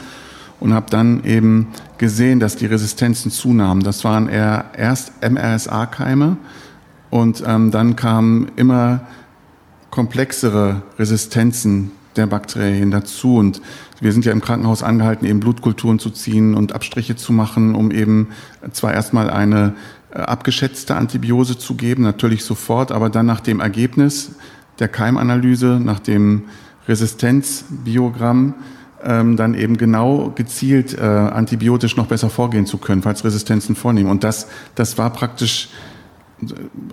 und 0.60 0.72
habe 0.72 0.86
dann 0.90 1.24
eben 1.24 1.68
gesehen, 1.98 2.38
dass 2.38 2.56
die 2.56 2.66
Resistenzen 2.66 3.30
zunahmen. 3.30 3.82
Das 3.82 4.04
waren 4.04 4.28
eher 4.28 4.66
erst 4.76 5.12
MRSA-Keime 5.28 6.36
und 7.10 7.42
ähm, 7.46 7.70
dann 7.72 7.96
kamen 7.96 8.52
immer 8.56 9.00
komplexere 9.94 10.82
Resistenzen 10.98 11.92
der 12.16 12.26
Bakterien 12.26 12.90
dazu. 12.90 13.36
Und 13.36 13.62
wir 14.00 14.10
sind 14.10 14.24
ja 14.24 14.32
im 14.32 14.40
Krankenhaus 14.40 14.82
angehalten, 14.82 15.24
eben 15.24 15.38
Blutkulturen 15.38 16.00
zu 16.00 16.10
ziehen 16.10 16.54
und 16.54 16.74
Abstriche 16.74 17.14
zu 17.14 17.32
machen, 17.32 17.76
um 17.76 17.92
eben 17.92 18.30
zwar 18.72 18.92
erstmal 18.92 19.30
eine 19.30 19.74
äh, 20.12 20.18
abgeschätzte 20.18 20.96
Antibiose 20.96 21.58
zu 21.58 21.76
geben, 21.76 22.02
natürlich 22.02 22.44
sofort, 22.44 22.90
aber 22.90 23.08
dann 23.08 23.26
nach 23.26 23.38
dem 23.38 23.60
Ergebnis 23.60 24.32
der 24.80 24.88
Keimanalyse, 24.88 25.80
nach 25.80 26.00
dem 26.00 26.42
Resistenzbiogramm, 26.88 28.54
ähm, 29.04 29.36
dann 29.36 29.54
eben 29.54 29.76
genau 29.76 30.32
gezielt 30.34 30.98
äh, 30.98 31.02
antibiotisch 31.02 31.96
noch 31.96 32.06
besser 32.06 32.30
vorgehen 32.30 32.66
zu 32.66 32.78
können, 32.78 33.02
falls 33.02 33.24
Resistenzen 33.24 33.76
vornehmen. 33.76 34.10
Und 34.10 34.24
das, 34.24 34.48
das 34.74 34.98
war 34.98 35.10
praktisch 35.10 35.68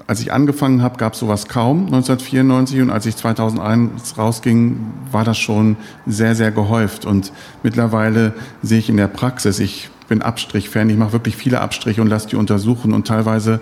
als 0.07 0.21
ich 0.21 0.31
angefangen 0.31 0.81
habe, 0.81 0.97
gab 0.97 1.13
es 1.13 1.19
sowas 1.19 1.47
kaum 1.47 1.85
1994 1.85 2.81
und 2.81 2.89
als 2.89 3.05
ich 3.05 3.15
2001 3.15 4.17
rausging, 4.17 4.77
war 5.11 5.23
das 5.23 5.37
schon 5.37 5.77
sehr, 6.05 6.35
sehr 6.35 6.51
gehäuft. 6.51 7.05
Und 7.05 7.33
mittlerweile 7.63 8.33
sehe 8.61 8.79
ich 8.79 8.89
in 8.89 8.97
der 8.97 9.07
Praxis, 9.07 9.59
ich 9.59 9.89
bin 10.07 10.21
Abstrich-Fan, 10.21 10.89
ich 10.89 10.97
mache 10.97 11.13
wirklich 11.13 11.35
viele 11.35 11.61
Abstriche 11.61 12.01
und 12.01 12.07
lasse 12.07 12.29
die 12.29 12.35
untersuchen. 12.35 12.93
Und 12.93 13.07
teilweise 13.07 13.59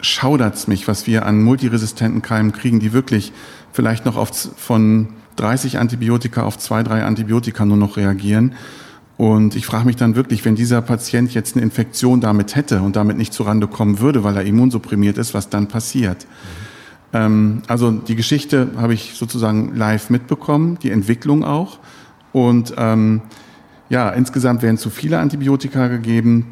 schaudert 0.00 0.56
es 0.56 0.66
mich, 0.66 0.88
was 0.88 1.06
wir 1.06 1.24
an 1.24 1.42
multiresistenten 1.42 2.22
Keimen 2.22 2.52
kriegen, 2.52 2.80
die 2.80 2.92
wirklich 2.92 3.32
vielleicht 3.72 4.04
noch 4.04 4.16
auf, 4.16 4.30
von 4.56 5.08
30 5.36 5.78
Antibiotika 5.78 6.42
auf 6.42 6.58
zwei, 6.58 6.82
drei 6.82 7.04
Antibiotika 7.04 7.64
nur 7.64 7.76
noch 7.76 7.96
reagieren 7.96 8.54
und 9.16 9.54
ich 9.56 9.66
frage 9.66 9.86
mich 9.86 9.96
dann 9.96 10.16
wirklich, 10.16 10.44
wenn 10.44 10.54
dieser 10.54 10.80
Patient 10.82 11.32
jetzt 11.34 11.54
eine 11.54 11.62
Infektion 11.62 12.20
damit 12.20 12.56
hätte 12.56 12.80
und 12.80 12.96
damit 12.96 13.16
nicht 13.16 13.32
zurande 13.32 13.66
kommen 13.66 14.00
würde, 14.00 14.24
weil 14.24 14.36
er 14.36 14.44
immunsupprimiert 14.44 15.18
ist, 15.18 15.34
was 15.34 15.48
dann 15.48 15.68
passiert. 15.68 16.24
Mhm. 16.24 16.72
Ähm, 17.12 17.62
also 17.68 17.90
die 17.90 18.16
Geschichte 18.16 18.70
habe 18.76 18.94
ich 18.94 19.14
sozusagen 19.14 19.76
live 19.76 20.10
mitbekommen, 20.10 20.78
die 20.82 20.90
Entwicklung 20.90 21.44
auch. 21.44 21.78
Und 22.32 22.74
ähm, 22.78 23.22
ja, 23.88 24.10
insgesamt 24.10 24.62
werden 24.62 24.78
zu 24.78 24.90
viele 24.90 25.18
Antibiotika 25.18 25.88
gegeben, 25.88 26.46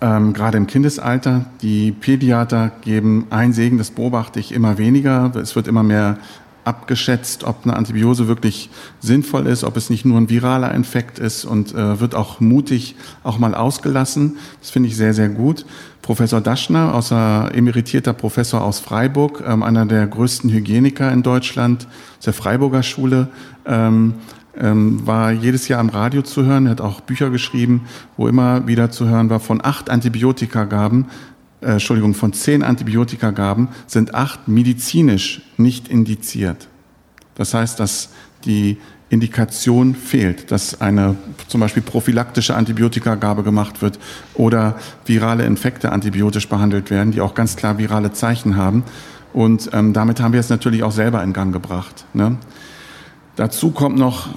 ähm, 0.00 0.32
gerade 0.32 0.58
im 0.58 0.66
Kindesalter. 0.66 1.46
Die 1.62 1.92
Pädiater 1.92 2.72
geben 2.80 3.26
ein 3.30 3.52
Segen, 3.52 3.78
das 3.78 3.90
beobachte 3.90 4.40
ich 4.40 4.52
immer 4.52 4.78
weniger. 4.78 5.32
Es 5.36 5.54
wird 5.54 5.68
immer 5.68 5.82
mehr 5.82 6.18
abgeschätzt, 6.64 7.44
ob 7.44 7.64
eine 7.64 7.76
Antibiose 7.76 8.28
wirklich 8.28 8.70
sinnvoll 9.00 9.46
ist, 9.46 9.64
ob 9.64 9.76
es 9.76 9.90
nicht 9.90 10.04
nur 10.04 10.18
ein 10.18 10.28
viraler 10.28 10.74
Infekt 10.74 11.18
ist 11.18 11.44
und 11.44 11.74
äh, 11.74 12.00
wird 12.00 12.14
auch 12.14 12.40
mutig 12.40 12.96
auch 13.22 13.38
mal 13.38 13.54
ausgelassen. 13.54 14.36
Das 14.60 14.70
finde 14.70 14.88
ich 14.88 14.96
sehr, 14.96 15.14
sehr 15.14 15.28
gut. 15.28 15.64
Professor 16.02 16.40
Daschner, 16.40 16.94
außer 16.94 17.54
emeritierter 17.54 18.12
Professor 18.12 18.62
aus 18.62 18.80
Freiburg, 18.80 19.42
ähm, 19.46 19.62
einer 19.62 19.86
der 19.86 20.06
größten 20.06 20.50
Hygieniker 20.50 21.12
in 21.12 21.22
Deutschland, 21.22 21.86
aus 22.18 22.24
der 22.24 22.32
Freiburger 22.32 22.82
Schule, 22.82 23.28
ähm, 23.66 24.14
ähm, 24.58 25.06
war 25.06 25.30
jedes 25.30 25.68
Jahr 25.68 25.80
am 25.80 25.88
Radio 25.88 26.22
zu 26.22 26.44
hören, 26.44 26.68
hat 26.68 26.80
auch 26.80 27.00
Bücher 27.00 27.30
geschrieben, 27.30 27.82
wo 28.16 28.28
immer 28.28 28.66
wieder 28.66 28.90
zu 28.90 29.08
hören 29.08 29.30
war, 29.30 29.40
von 29.40 29.64
acht 29.64 29.90
Antibiotikagaben 29.90 31.06
äh, 31.60 31.72
Entschuldigung, 31.72 32.14
von 32.14 32.32
zehn 32.32 32.62
Antibiotikagaben 32.62 33.68
sind 33.86 34.14
acht 34.14 34.48
medizinisch 34.48 35.42
nicht 35.56 35.88
indiziert. 35.88 36.68
Das 37.34 37.54
heißt, 37.54 37.80
dass 37.80 38.10
die 38.44 38.78
Indikation 39.10 39.94
fehlt, 39.94 40.50
dass 40.52 40.80
eine 40.80 41.16
zum 41.48 41.60
Beispiel 41.60 41.82
prophylaktische 41.82 42.54
Antibiotikagabe 42.54 43.42
gemacht 43.42 43.82
wird 43.82 43.98
oder 44.34 44.78
virale 45.04 45.44
Infekte 45.44 45.90
antibiotisch 45.90 46.48
behandelt 46.48 46.90
werden, 46.90 47.10
die 47.10 47.20
auch 47.20 47.34
ganz 47.34 47.56
klar 47.56 47.78
virale 47.78 48.12
Zeichen 48.12 48.56
haben. 48.56 48.84
Und 49.32 49.70
ähm, 49.72 49.92
damit 49.92 50.20
haben 50.20 50.32
wir 50.32 50.40
es 50.40 50.48
natürlich 50.48 50.84
auch 50.84 50.92
selber 50.92 51.22
in 51.22 51.32
Gang 51.32 51.52
gebracht. 51.52 52.04
Ne? 52.14 52.38
Dazu 53.36 53.72
kommt 53.72 53.98
noch 53.98 54.28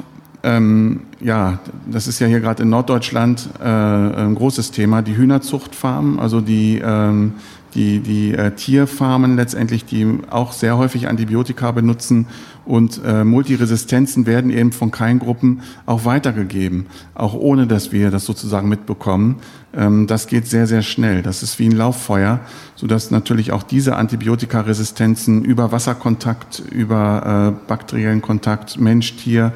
ähm, 0.43 1.01
ja, 1.21 1.60
das 1.89 2.08
ist 2.08 2.19
ja 2.19 2.27
hier 2.27 2.41
gerade 2.41 2.63
in 2.63 2.69
Norddeutschland 2.69 3.49
äh, 3.62 3.65
ein 3.65 4.36
großes 4.36 4.71
Thema, 4.71 5.01
die 5.01 5.15
Hühnerzuchtfarmen, 5.15 6.19
also 6.19 6.41
die, 6.41 6.82
ähm, 6.84 7.36
die, 7.75 8.01
die 8.01 8.34
äh, 8.34 8.51
Tierfarmen 8.51 9.38
letztendlich, 9.38 9.86
die 9.86 10.06
auch 10.29 10.51
sehr 10.51 10.77
häufig 10.77 11.08
Antibiotika 11.08 11.71
benutzen 11.71 12.27
und 12.65 13.01
äh, 13.06 13.23
Multiresistenzen 13.23 14.25
werden 14.25 14.51
eben 14.51 14.73
von 14.73 14.91
Keimgruppen 14.91 15.62
auch 15.86 16.03
weitergegeben, 16.03 16.88
auch 17.15 17.34
ohne 17.34 17.65
dass 17.65 17.93
wir 17.93 18.12
das 18.12 18.25
sozusagen 18.25 18.67
mitbekommen. 18.67 19.38
Ähm, 19.73 20.08
das 20.08 20.27
geht 20.27 20.47
sehr, 20.47 20.67
sehr 20.67 20.82
schnell. 20.82 21.21
Das 21.21 21.41
ist 21.41 21.58
wie 21.58 21.67
ein 21.67 21.75
Lauffeuer, 21.75 22.41
sodass 22.75 23.12
natürlich 23.12 23.53
auch 23.53 23.63
diese 23.63 23.95
Antibiotikaresistenzen 23.95 25.45
über 25.45 25.71
Wasserkontakt, 25.71 26.62
über 26.69 27.56
äh, 27.56 27.67
bakteriellen 27.67 28.21
Kontakt, 28.21 28.77
Mensch, 28.77 29.15
Tier, 29.15 29.53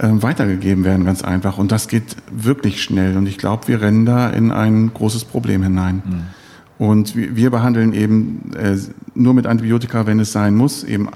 weitergegeben 0.00 0.84
werden, 0.84 1.04
ganz 1.04 1.22
einfach. 1.22 1.58
Und 1.58 1.72
das 1.72 1.88
geht 1.88 2.16
wirklich 2.30 2.82
schnell. 2.82 3.16
Und 3.16 3.26
ich 3.26 3.38
glaube, 3.38 3.68
wir 3.68 3.82
rennen 3.82 4.06
da 4.06 4.30
in 4.30 4.50
ein 4.50 4.92
großes 4.94 5.24
Problem 5.24 5.62
hinein. 5.62 6.02
Mhm. 6.04 6.22
Und 6.78 7.14
wir 7.14 7.50
behandeln 7.50 7.92
eben 7.92 8.52
äh, 8.54 8.74
nur 9.14 9.34
mit 9.34 9.46
Antibiotika, 9.46 10.06
wenn 10.06 10.18
es 10.18 10.32
sein 10.32 10.56
muss, 10.56 10.82
eben 10.82 11.10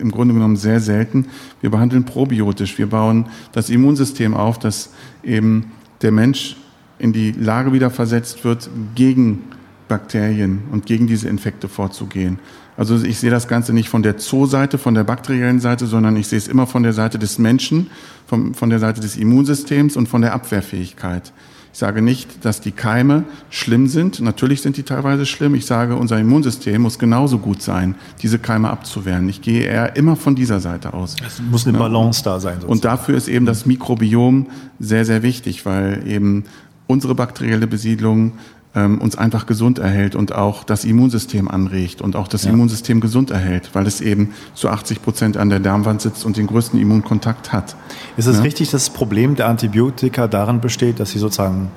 im 0.00 0.10
Grunde 0.10 0.34
genommen 0.34 0.56
sehr 0.56 0.80
selten. 0.80 1.26
Wir 1.60 1.70
behandeln 1.70 2.04
probiotisch. 2.04 2.76
Wir 2.76 2.88
bauen 2.88 3.26
das 3.52 3.70
Immunsystem 3.70 4.34
auf, 4.34 4.58
dass 4.58 4.90
eben 5.22 5.70
der 6.02 6.10
Mensch 6.10 6.56
in 6.98 7.12
die 7.12 7.30
Lage 7.30 7.72
wieder 7.72 7.90
versetzt 7.90 8.44
wird, 8.44 8.68
gegen 8.96 9.44
Bakterien 9.86 10.62
und 10.72 10.86
gegen 10.86 11.06
diese 11.06 11.28
Infekte 11.28 11.68
vorzugehen. 11.68 12.40
Also 12.80 12.96
ich 13.04 13.18
sehe 13.18 13.30
das 13.30 13.46
Ganze 13.46 13.74
nicht 13.74 13.90
von 13.90 14.02
der 14.02 14.18
Zoo-Seite, 14.18 14.78
von 14.78 14.94
der 14.94 15.04
bakteriellen 15.04 15.60
Seite, 15.60 15.86
sondern 15.86 16.16
ich 16.16 16.28
sehe 16.28 16.38
es 16.38 16.48
immer 16.48 16.66
von 16.66 16.82
der 16.82 16.94
Seite 16.94 17.18
des 17.18 17.38
Menschen, 17.38 17.90
von, 18.26 18.54
von 18.54 18.70
der 18.70 18.78
Seite 18.78 19.02
des 19.02 19.18
Immunsystems 19.18 19.98
und 19.98 20.08
von 20.08 20.22
der 20.22 20.32
Abwehrfähigkeit. 20.32 21.30
Ich 21.74 21.78
sage 21.78 22.00
nicht, 22.00 22.42
dass 22.42 22.62
die 22.62 22.72
Keime 22.72 23.24
schlimm 23.50 23.86
sind. 23.86 24.20
Natürlich 24.22 24.62
sind 24.62 24.78
die 24.78 24.82
teilweise 24.82 25.26
schlimm. 25.26 25.54
Ich 25.56 25.66
sage, 25.66 25.94
unser 25.94 26.18
Immunsystem 26.18 26.80
muss 26.80 26.98
genauso 26.98 27.36
gut 27.36 27.60
sein, 27.60 27.96
diese 28.22 28.38
Keime 28.38 28.70
abzuwehren. 28.70 29.28
Ich 29.28 29.42
gehe 29.42 29.64
eher 29.64 29.94
immer 29.96 30.16
von 30.16 30.34
dieser 30.34 30.60
Seite 30.60 30.94
aus. 30.94 31.16
Es 31.26 31.38
muss 31.38 31.66
eine 31.66 31.76
Balance 31.76 32.24
da 32.24 32.40
sein. 32.40 32.54
Sozusagen. 32.54 32.72
Und 32.72 32.86
dafür 32.86 33.14
ist 33.14 33.28
eben 33.28 33.44
das 33.44 33.66
Mikrobiom 33.66 34.46
sehr, 34.78 35.04
sehr 35.04 35.22
wichtig, 35.22 35.66
weil 35.66 36.02
eben 36.06 36.44
unsere 36.86 37.14
bakterielle 37.14 37.66
Besiedlung 37.66 38.32
ähm, 38.74 39.00
uns 39.00 39.18
einfach 39.18 39.46
gesund 39.46 39.78
erhält 39.78 40.14
und 40.14 40.32
auch 40.32 40.62
das 40.62 40.84
Immunsystem 40.84 41.48
anregt 41.48 42.00
und 42.00 42.14
auch 42.14 42.28
das 42.28 42.44
ja. 42.44 42.52
Immunsystem 42.52 43.00
gesund 43.00 43.30
erhält, 43.30 43.70
weil 43.72 43.86
es 43.86 44.00
eben 44.00 44.32
zu 44.54 44.68
80 44.68 45.02
Prozent 45.02 45.36
an 45.36 45.50
der 45.50 45.60
Darmwand 45.60 46.00
sitzt 46.00 46.24
und 46.24 46.36
den 46.36 46.46
größten 46.46 46.80
Immunkontakt 46.80 47.52
hat. 47.52 47.74
Ist 48.16 48.26
es 48.26 48.36
ja? 48.36 48.42
richtig, 48.42 48.70
dass 48.70 48.86
das 48.86 48.94
Problem 48.94 49.34
der 49.34 49.48
Antibiotika 49.48 50.28
darin 50.28 50.60
besteht, 50.60 51.00
dass 51.00 51.10
sie 51.10 51.18
sozusagen 51.18 51.70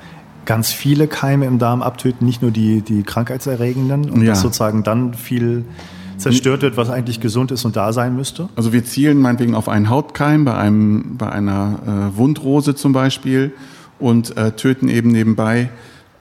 ganz 0.45 0.71
viele 0.71 1.07
Keime 1.07 1.45
im 1.45 1.57
Darm 1.57 1.81
abtöten, 1.81 2.27
nicht 2.27 2.41
nur 2.41 2.51
die, 2.51 2.81
die 2.81 3.03
krankheitserregenden 3.03 4.09
und 4.09 4.21
ja. 4.21 4.31
dass 4.31 4.41
sozusagen 4.41 4.83
dann 4.83 5.13
viel 5.13 5.65
zerstört 6.17 6.61
wird, 6.61 6.77
was 6.77 6.89
eigentlich 6.89 7.19
gesund 7.19 7.51
ist 7.51 7.65
und 7.65 7.75
da 7.75 7.91
sein 7.91 8.15
müsste? 8.15 8.49
Also 8.55 8.71
wir 8.71 8.85
zielen 8.85 9.17
meinetwegen 9.19 9.55
auf 9.55 9.67
einen 9.67 9.89
Hautkeim 9.89 10.45
bei, 10.45 10.55
einem, 10.55 11.17
bei 11.17 11.31
einer 11.31 12.11
äh, 12.13 12.17
Wundrose 12.17 12.75
zum 12.75 12.93
Beispiel 12.93 13.53
und 13.99 14.37
äh, 14.37 14.51
töten 14.51 14.89
eben 14.89 15.09
nebenbei 15.09 15.69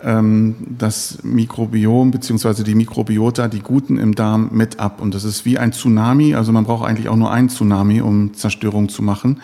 das 0.04 1.18
Mikrobiom 1.22 2.10
beziehungsweise 2.10 2.64
die 2.64 2.74
Mikrobiota, 2.74 3.46
die 3.46 3.60
Guten 3.60 3.98
im 3.98 4.16
Darm 4.16 4.48
mit 4.52 4.80
ab. 4.80 5.00
Und 5.00 5.14
das 5.14 5.22
ist 5.22 5.44
wie 5.44 5.58
ein 5.58 5.72
Tsunami. 5.72 6.34
Also 6.34 6.50
man 6.50 6.64
braucht 6.64 6.88
eigentlich 6.88 7.08
auch 7.08 7.16
nur 7.16 7.30
einen 7.30 7.48
Tsunami, 7.48 8.00
um 8.00 8.34
Zerstörung 8.34 8.88
zu 8.88 9.02
machen. 9.02 9.40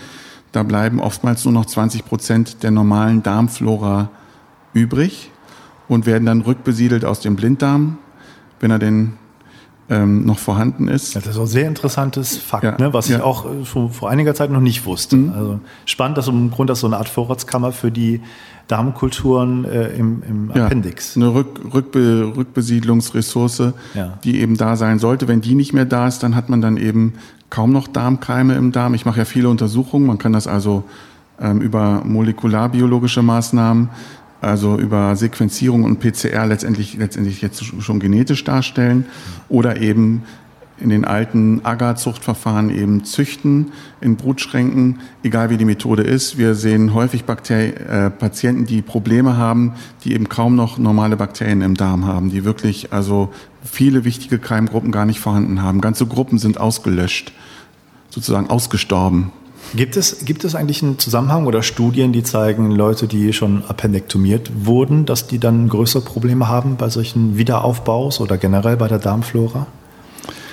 Da 0.51 0.65
bleiben 0.65 0.99
oftmals 1.01 1.45
nur 1.45 1.53
noch 1.55 1.67
20 1.67 2.05
Prozent 2.05 2.63
der 2.63 2.73
normalen 2.73 3.23
Darmflora 3.23 4.11
übrig 4.73 5.31
und 5.87 6.07
werden 6.07 6.27
dann 6.27 6.41
rückbesiedelt 6.41 7.05
aus 7.05 7.21
dem 7.21 7.37
Blinddarm, 7.37 7.99
wenn 8.59 8.71
er 8.71 8.79
denn 8.79 9.13
ähm, 9.91 10.27
noch 10.27 10.39
vorhanden 10.39 10.89
ist. 10.89 11.17
Das 11.17 11.27
ist 11.27 11.37
auch 11.37 11.43
ein 11.43 11.47
sehr 11.47 11.67
interessantes 11.67 12.37
Fakt, 12.37 12.65
ja, 12.65 12.77
ne, 12.79 12.93
was 12.93 13.09
ja. 13.09 13.19
ich 13.19 13.23
auch 13.23 13.47
äh, 13.47 13.65
schon 13.65 13.91
vor 13.91 14.11
einiger 14.11 14.35
Zeit 14.35 14.51
noch 14.51 14.61
nicht 14.61 14.85
wusste. 14.85 15.17
Mhm. 15.17 15.33
Also 15.33 15.61
spannend, 15.87 16.19
dass 16.19 16.29
im 16.29 16.51
Grunde 16.51 16.73
das 16.73 16.81
so 16.81 16.87
eine 16.87 16.99
Art 16.99 17.09
Vorratskammer 17.09 17.73
für 17.73 17.91
die 17.91 18.21
Darmkulturen 18.69 19.65
äh, 19.65 19.89
im, 19.89 20.23
im 20.29 20.53
ja, 20.55 20.67
Appendix. 20.67 21.17
Eine 21.17 21.35
Rück, 21.35 21.61
Rückbe, 21.73 22.33
Rückbesiedlungsressource, 22.37 23.73
ja. 23.95 24.19
die 24.23 24.41
eben 24.41 24.57
da 24.57 24.77
sein 24.77 24.99
sollte. 24.99 25.27
Wenn 25.27 25.41
die 25.41 25.55
nicht 25.55 25.73
mehr 25.73 25.87
da 25.87 26.07
ist, 26.07 26.23
dann 26.23 26.37
hat 26.37 26.49
man 26.49 26.61
dann 26.61 26.77
eben 26.77 27.15
kaum 27.51 27.73
noch 27.73 27.89
Darmkeime 27.89 28.55
im 28.55 28.73
Darm. 28.73 28.95
Ich 28.95 29.07
mache 29.07 29.19
ja 29.19 29.25
viele 29.25 29.49
Untersuchungen. 29.49 30.07
Man 30.07 30.19
kann 30.19 30.35
das 30.35 30.47
also 30.47 30.85
ähm, 31.41 31.61
über 31.61 32.03
molekularbiologische 32.05 33.23
Maßnahmen, 33.23 33.89
also 34.41 34.79
über 34.79 35.17
Sequenzierung 35.17 35.85
und 35.85 35.99
PCR 35.99 36.47
letztendlich, 36.47 36.97
letztendlich 36.99 37.41
jetzt 37.41 37.65
schon 37.65 38.01
genetisch 38.01 38.45
darstellen 38.45 39.07
oder 39.49 39.81
eben 39.81 40.23
in 40.81 40.91
den 40.91 41.05
alten 41.05 41.65
Agar-Zuchtverfahren 41.65 42.71
eben 42.71 43.05
züchten 43.05 43.73
in 44.01 44.17
Brutschränken, 44.17 45.01
egal 45.23 45.51
wie 45.51 45.57
die 45.57 45.65
Methode 45.65 46.03
ist. 46.03 46.39
Wir 46.39 46.55
sehen 46.55 46.95
häufig 46.95 47.25
Bakterien, 47.25 47.77
äh, 47.77 48.11
Patienten, 48.11 48.67
die 48.67 48.83
Probleme 48.83 49.37
haben, 49.37 49.75
die 50.05 50.15
eben 50.15 50.29
kaum 50.29 50.55
noch 50.55 50.79
normale 50.79 51.17
Bakterien 51.17 51.63
im 51.63 51.77
Darm 51.77 52.07
haben, 52.07 52.31
die 52.31 52.45
wirklich 52.45 52.93
also 52.93 53.31
viele 53.63 54.05
wichtige 54.05 54.39
Keimgruppen 54.39 54.93
gar 54.93 55.07
nicht 55.07 55.21
vorhanden 55.21 55.63
haben. 55.63 55.81
Ganze 55.81 56.07
Gruppen 56.07 56.39
sind 56.39 56.61
ausgelöscht, 56.61 57.33
sozusagen 58.11 58.51
ausgestorben. 58.51 59.33
Gibt 59.75 59.97
es, 59.97 60.25
gibt 60.25 60.45
es 60.45 60.55
eigentlich 60.55 60.83
einen 60.83 60.99
Zusammenhang 60.99 61.47
oder 61.47 61.63
Studien, 61.63 62.13
die 62.13 62.23
zeigen, 62.23 62.71
Leute, 62.71 63.07
die 63.07 63.33
schon 63.35 63.65
appendektomiert 63.67 64.51
wurden, 64.65 65.05
dass 65.05 65.27
die 65.27 65.39
dann 65.39 65.69
größere 65.69 66.03
Probleme 66.03 66.49
haben 66.49 66.77
bei 66.77 66.89
solchen 66.89 67.37
Wiederaufbaus 67.37 68.21
oder 68.21 68.39
generell 68.39 68.77
bei 68.79 68.89
der 68.89 68.99
Darmflora? 68.99 69.67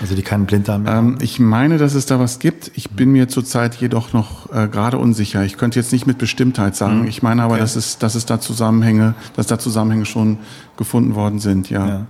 Also 0.02 0.16
die 0.16 0.22
keinen 0.22 0.46
Blinddarm 0.46 0.84
mehr 0.84 0.98
ähm, 0.98 1.18
Ich 1.22 1.40
meine, 1.40 1.78
dass 1.78 1.94
es 1.94 2.06
da 2.06 2.20
was 2.20 2.40
gibt. 2.40 2.72
Ich 2.76 2.92
bin 2.92 3.12
mir 3.12 3.28
zurzeit 3.28 3.76
jedoch 3.76 4.14
noch 4.14 4.52
äh, 4.52 4.68
gerade 4.68 4.98
unsicher. 4.98 5.44
Ich 5.44 5.58
könnte 5.58 5.80
jetzt 5.80 5.92
nicht 5.92 6.06
mit 6.06 6.18
Bestimmtheit 6.18 6.76
sagen. 6.76 7.02
Mhm. 7.02 7.08
Ich 7.08 7.24
meine 7.24 7.44
aber, 7.44 7.54
okay. 7.54 7.62
dass, 7.62 7.76
es, 7.76 7.98
dass 7.98 8.16
es 8.16 8.26
da 8.26 8.40
Zusammenhänge, 8.40 9.16
dass 9.36 9.48
da 9.48 9.60
Zusammenhänge 9.60 10.06
schon 10.06 10.40
gefunden 10.78 11.16
worden 11.16 11.40
sind, 11.40 11.70
ja. 11.70 11.88
ja. 11.88 12.06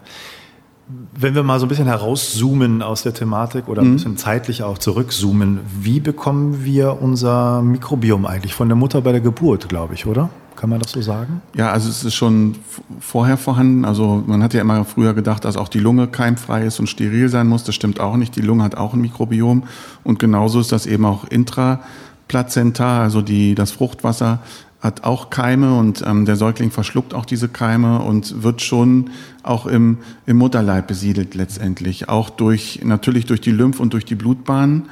Wenn 1.17 1.33
wir 1.33 1.41
mal 1.41 1.59
so 1.59 1.65
ein 1.65 1.69
bisschen 1.69 1.87
herauszoomen 1.87 2.83
aus 2.83 3.01
der 3.01 3.13
Thematik 3.13 3.67
oder 3.67 3.81
ein 3.81 3.89
mhm. 3.89 3.93
bisschen 3.93 4.17
zeitlich 4.17 4.61
auch 4.61 4.77
zurückzoomen, 4.77 5.59
wie 5.81 5.99
bekommen 5.99 6.63
wir 6.63 7.01
unser 7.01 7.63
Mikrobiom 7.63 8.25
eigentlich 8.25 8.53
von 8.53 8.67
der 8.67 8.75
Mutter 8.75 9.01
bei 9.01 9.11
der 9.11 9.21
Geburt, 9.21 9.67
glaube 9.67 9.95
ich, 9.95 10.05
oder? 10.05 10.29
Kann 10.55 10.69
man 10.69 10.79
das 10.79 10.91
so 10.91 11.01
sagen? 11.01 11.41
Ja, 11.53 11.71
also 11.71 11.89
es 11.89 12.03
ist 12.03 12.15
schon 12.15 12.55
vorher 12.99 13.37
vorhanden. 13.37 13.85
Also 13.85 14.23
man 14.25 14.41
hat 14.41 14.53
ja 14.53 14.61
immer 14.61 14.85
früher 14.85 15.13
gedacht, 15.13 15.45
dass 15.45 15.57
auch 15.57 15.67
die 15.67 15.79
Lunge 15.79 16.07
keimfrei 16.07 16.65
ist 16.65 16.79
und 16.79 16.87
steril 16.87 17.29
sein 17.29 17.47
muss. 17.47 17.63
Das 17.63 17.75
stimmt 17.75 17.99
auch 17.99 18.15
nicht. 18.15 18.35
Die 18.35 18.41
Lunge 18.41 18.63
hat 18.63 18.75
auch 18.75 18.93
ein 18.93 19.01
Mikrobiom. 19.01 19.63
Und 20.03 20.19
genauso 20.19 20.59
ist 20.59 20.71
das 20.71 20.85
eben 20.85 21.05
auch 21.05 21.25
intraplazentar, 21.25 23.01
also 23.01 23.21
die, 23.21 23.55
das 23.55 23.71
Fruchtwasser 23.71 24.39
hat 24.85 25.03
auch 25.03 25.31
Keime 25.31 25.77
und 25.77 26.03
ähm, 26.05 26.25
der 26.25 26.35
Säugling 26.35 26.69
verschluckt 26.69 27.15
auch 27.15 27.25
diese 27.25 27.49
Keime 27.49 27.99
und 27.99 28.43
wird 28.43 28.61
schon 28.61 29.09
auch 29.41 29.65
im, 29.65 29.97
im 30.27 30.37
Mutterleib 30.37 30.87
besiedelt 30.87 31.33
letztendlich. 31.33 32.07
Auch 32.07 32.29
durch, 32.29 32.81
natürlich 32.83 33.25
durch 33.25 33.41
die 33.41 33.51
Lymph- 33.51 33.79
und 33.79 33.93
durch 33.93 34.05
die 34.05 34.15
Blutbahnen 34.15 34.83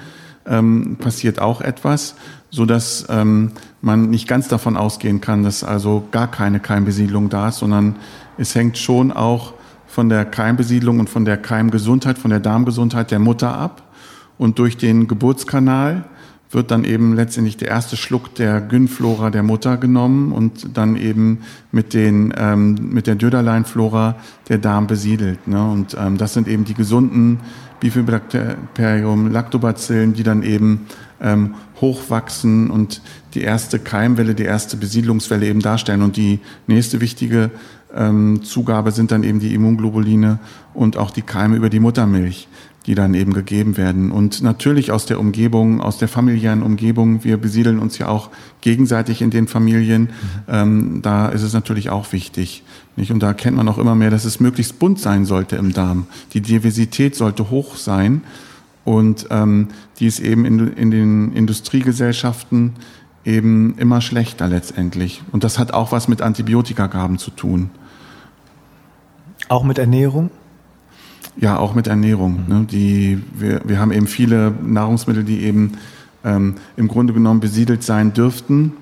ähm, 0.46 0.98
passiert 1.00 1.40
auch 1.40 1.62
etwas, 1.62 2.16
so 2.50 2.66
dass 2.66 3.06
ähm, 3.10 3.52
man 3.82 4.10
nicht 4.10 4.28
ganz 4.28 4.48
davon 4.48 4.78
ausgehen 4.78 5.22
kann, 5.22 5.44
dass 5.44 5.64
also 5.64 6.08
gar 6.12 6.30
keine 6.30 6.60
Keimbesiedlung 6.60 7.30
da 7.30 7.50
ist, 7.50 7.58
sondern 7.58 7.98
es 8.38 8.56
hängt 8.56 8.78
schon 8.78 9.12
auch 9.12 9.54
von 9.88 10.10
der 10.10 10.26
Keimbesiedlung 10.26 11.00
und 11.00 11.10
von 11.10 11.26
der 11.26 11.38
Keimgesundheit, 11.38 12.18
von 12.18 12.32
der 12.32 12.40
Darmgesundheit 12.40 13.12
der 13.12 13.20
Mutter 13.20 13.56
ab. 13.56 13.84
und 14.38 14.58
durch 14.58 14.78
den 14.78 15.08
Geburtskanal 15.08 16.06
wird 16.54 16.72
dann 16.72 16.84
eben 16.84 17.16
letztendlich 17.16 17.58
der 17.58 17.70
erste 17.70 17.98
Schluck 17.98 18.36
der 18.36 18.62
Gynflora 18.62 19.30
der 19.30 19.44
Mutter 19.44 19.78
genommen 19.78 20.32
und 20.32 20.78
dann 20.78 20.96
eben 20.96 21.40
mit 21.72 21.94
den 21.94 22.34
ähm, 22.38 22.90
mit 22.92 23.08
der 23.08 23.16
Döderleinflora 23.16 24.16
der 24.50 24.58
Darm 24.60 24.88
besiedelt. 24.88 25.48
Ne? 25.48 25.64
Und 25.64 25.98
ähm, 26.00 26.18
das 26.18 26.34
sind 26.34 26.48
eben 26.48 26.66
die 26.66 26.74
gesunden 26.74 27.40
Bifidobacterium 27.80 29.32
Lactobacillen, 29.32 30.14
die 30.14 30.24
dann 30.24 30.44
eben 30.44 30.88
ähm, 31.22 31.56
hochwachsen 31.82 32.70
und 32.70 33.02
die 33.34 33.42
erste 33.42 33.80
Keimwelle, 33.80 34.36
die 34.36 34.44
erste 34.44 34.78
Besiedlungswelle 34.78 35.48
eben 35.48 35.60
darstellen. 35.60 36.02
Und 36.02 36.16
die 36.16 36.40
nächste 36.68 37.02
wichtige 37.02 37.52
ähm, 37.94 38.42
Zugabe 38.44 38.92
sind 38.92 39.12
dann 39.12 39.24
eben 39.24 39.40
die 39.40 39.54
Immunglobuline 39.54 40.40
und 40.74 40.98
auch 40.98 41.12
die 41.12 41.22
Keime 41.22 41.56
über 41.56 41.70
die 41.70 41.80
Muttermilch 41.80 42.48
die 42.86 42.96
dann 42.96 43.14
eben 43.14 43.34
gegeben 43.34 43.78
werden. 43.78 44.12
Und 44.12 44.42
natürlich 44.42 44.92
aus 44.92 45.06
der 45.06 45.20
Umgebung, 45.20 45.82
aus 45.82 45.98
der 45.98 46.08
familiären 46.08 46.64
Umgebung. 46.64 47.24
Wir 47.24 47.38
besiedeln 47.38 47.80
uns 47.80 47.98
ja 47.98 48.10
auch 48.10 48.30
gegenseitig 48.62 49.22
in 49.22 49.30
den 49.30 49.48
Familien. 49.48 50.10
Ähm, 50.48 51.02
da 51.02 51.30
ist 51.30 51.44
es 51.44 51.54
natürlich 51.54 51.90
auch 51.90 52.12
wichtig. 52.12 52.64
Nicht? 52.96 53.12
Und 53.12 53.22
da 53.22 53.28
erkennt 53.28 53.56
man 53.56 53.70
auch 53.70 53.78
immer 53.78 53.96
mehr, 53.96 54.10
dass 54.10 54.26
es 54.26 54.40
möglichst 54.40 54.80
bunt 54.80 55.00
sein 55.00 55.26
sollte 55.26 55.56
im 55.56 55.72
Darm. 55.72 56.08
Die 56.34 56.42
Diversität 56.42 57.16
sollte 57.16 57.50
hoch 57.50 57.78
sein. 57.78 58.22
Und 58.84 59.28
ähm, 59.30 59.70
die 60.00 60.08
ist 60.08 60.20
eben 60.20 60.46
in, 60.46 60.74
in 60.74 60.92
den 60.92 61.32
Industriegesellschaften 61.32 62.74
eben 63.24 63.78
immer 63.78 64.02
schlechter 64.02 64.50
letztendlich. 64.50 65.22
Und 65.32 65.46
das 65.46 65.58
hat 65.58 65.74
auch 65.74 65.94
was 65.94 66.10
mit 66.10 66.22
Antibiotikagaben 66.22 67.18
zu 67.18 67.32
tun. 67.32 67.70
Auch 69.48 69.64
mit 69.64 69.78
Ernährung? 69.78 70.32
Ja, 71.36 71.58
auch 71.58 71.74
mit 71.74 71.88
Ernährung. 71.88 72.46
Ne? 72.48 72.68
Die, 72.70 73.24
wir, 73.34 73.62
wir 73.66 73.80
haben 73.80 73.92
eben 73.92 74.08
viele 74.08 74.54
Nahrungsmittel, 74.62 75.24
die 75.24 75.42
eben 75.42 75.74
ähm, 76.24 76.56
im 76.78 76.88
Grunde 76.88 77.14
genommen 77.14 77.40
besiedelt 77.40 77.84
sein 77.84 78.14
dürften, 78.14 78.74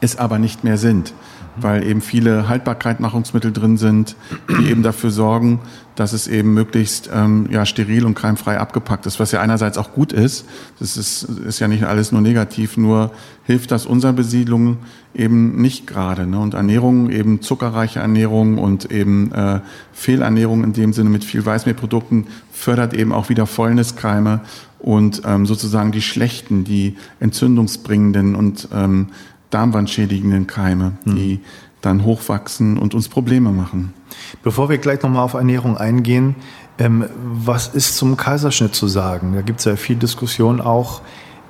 es 0.00 0.16
aber 0.16 0.38
nicht 0.38 0.64
mehr 0.64 0.78
sind 0.78 1.12
weil 1.56 1.86
eben 1.86 2.00
viele 2.00 2.48
Haltbarkeitmachungsmittel 2.48 3.52
drin 3.52 3.76
sind, 3.76 4.16
die 4.48 4.70
eben 4.70 4.82
dafür 4.82 5.10
sorgen, 5.10 5.60
dass 5.96 6.12
es 6.12 6.28
eben 6.28 6.54
möglichst 6.54 7.10
ähm, 7.12 7.48
ja, 7.50 7.66
steril 7.66 8.06
und 8.06 8.14
keimfrei 8.14 8.58
abgepackt 8.58 9.06
ist, 9.06 9.20
was 9.20 9.32
ja 9.32 9.40
einerseits 9.40 9.76
auch 9.76 9.92
gut 9.92 10.12
ist. 10.12 10.46
Das 10.78 10.96
ist, 10.96 11.24
ist 11.24 11.58
ja 11.58 11.68
nicht 11.68 11.84
alles 11.84 12.12
nur 12.12 12.20
negativ, 12.20 12.76
nur 12.76 13.10
hilft 13.44 13.70
das 13.70 13.84
unserer 13.84 14.12
Besiedlung 14.12 14.78
eben 15.14 15.60
nicht 15.60 15.86
gerade. 15.86 16.26
Ne? 16.26 16.38
Und 16.38 16.54
Ernährung, 16.54 17.10
eben 17.10 17.42
zuckerreiche 17.42 17.98
Ernährung 17.98 18.58
und 18.58 18.90
eben 18.90 19.32
äh, 19.32 19.60
Fehlernährung 19.92 20.64
in 20.64 20.72
dem 20.72 20.92
Sinne 20.92 21.10
mit 21.10 21.24
viel 21.24 21.44
Weißmehlprodukten 21.44 22.28
fördert 22.52 22.94
eben 22.94 23.12
auch 23.12 23.28
wieder 23.28 23.46
Fäulniskeime 23.46 24.40
und 24.78 25.22
ähm, 25.26 25.44
sozusagen 25.46 25.92
die 25.92 26.02
schlechten, 26.02 26.64
die 26.64 26.96
entzündungsbringenden 27.20 28.34
und 28.34 28.68
ähm, 28.72 29.08
darmwandschädigenden 29.50 30.46
Keime, 30.46 30.92
hm. 31.04 31.14
die 31.16 31.40
dann 31.80 32.04
hochwachsen 32.04 32.78
und 32.78 32.94
uns 32.94 33.08
Probleme 33.08 33.50
machen. 33.50 33.94
Bevor 34.42 34.68
wir 34.68 34.78
gleich 34.78 35.02
nochmal 35.02 35.22
auf 35.22 35.34
Ernährung 35.34 35.76
eingehen, 35.76 36.36
ähm, 36.78 37.04
was 37.22 37.68
ist 37.68 37.96
zum 37.96 38.16
Kaiserschnitt 38.16 38.74
zu 38.74 38.86
sagen? 38.86 39.34
Da 39.34 39.42
gibt 39.42 39.60
es 39.60 39.64
ja 39.64 39.76
viel 39.76 39.96
Diskussion 39.96 40.60
auch 40.60 41.02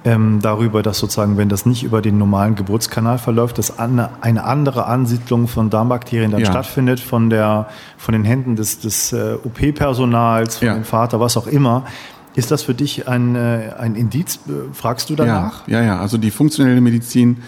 ähm, 0.05 0.39
darüber, 0.41 0.83
dass 0.83 0.99
sozusagen, 0.99 1.37
wenn 1.37 1.49
das 1.49 1.67
nicht 1.67 1.83
über 1.83 2.01
den 2.01 2.17
normalen 2.17 2.55
Geburtskanal 2.55 3.19
verläuft, 3.19 3.59
dass 3.59 3.79
eine, 3.79 4.11
eine 4.23 4.45
andere 4.45 4.87
Ansiedlung 4.87 5.47
von 5.47 5.69
Darmbakterien 5.69 6.31
dann 6.31 6.41
ja. 6.41 6.47
stattfindet, 6.47 7.01
von, 7.01 7.29
der, 7.29 7.69
von 7.99 8.13
den 8.13 8.25
Händen 8.25 8.57
des, 8.57 8.81
des 8.81 9.13
äh, 9.13 9.37
OP-Personals, 9.45 10.59
von 10.59 10.69
ja. 10.69 10.75
dem 10.75 10.85
Vater, 10.85 11.21
was 11.21 11.37
auch 11.37 11.47
immer. 11.47 11.85
Ist 12.35 12.51
das 12.51 12.63
für 12.63 12.75
dich 12.75 13.09
ein, 13.09 13.35
äh, 13.35 13.73
ein 13.79 13.97
Indiz? 13.97 14.41
Fragst 14.73 15.11
du 15.11 15.17
danach? 15.17 15.67
Ja, 15.69 15.81
ja, 15.81 15.87
ja. 15.87 16.01
Also 16.01 16.17
die 16.17 16.31
funktionelle 16.31 16.81
Medizin 16.81 17.39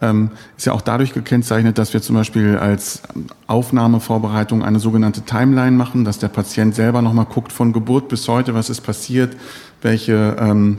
ähm, 0.00 0.30
ist 0.56 0.66
ja 0.66 0.72
auch 0.72 0.82
dadurch 0.82 1.14
gekennzeichnet, 1.14 1.78
dass 1.78 1.92
wir 1.94 2.02
zum 2.02 2.16
Beispiel 2.16 2.58
als 2.58 3.02
Aufnahmevorbereitung 3.46 4.62
eine 4.62 4.78
sogenannte 4.78 5.22
Timeline 5.22 5.76
machen, 5.76 6.04
dass 6.04 6.18
der 6.18 6.28
Patient 6.28 6.74
selber 6.74 7.02
nochmal 7.02 7.26
guckt 7.26 7.52
von 7.52 7.72
Geburt 7.72 8.08
bis 8.08 8.28
heute, 8.28 8.54
was 8.54 8.70
ist 8.70 8.82
passiert, 8.82 9.36
welche 9.82 10.36
ähm, 10.38 10.78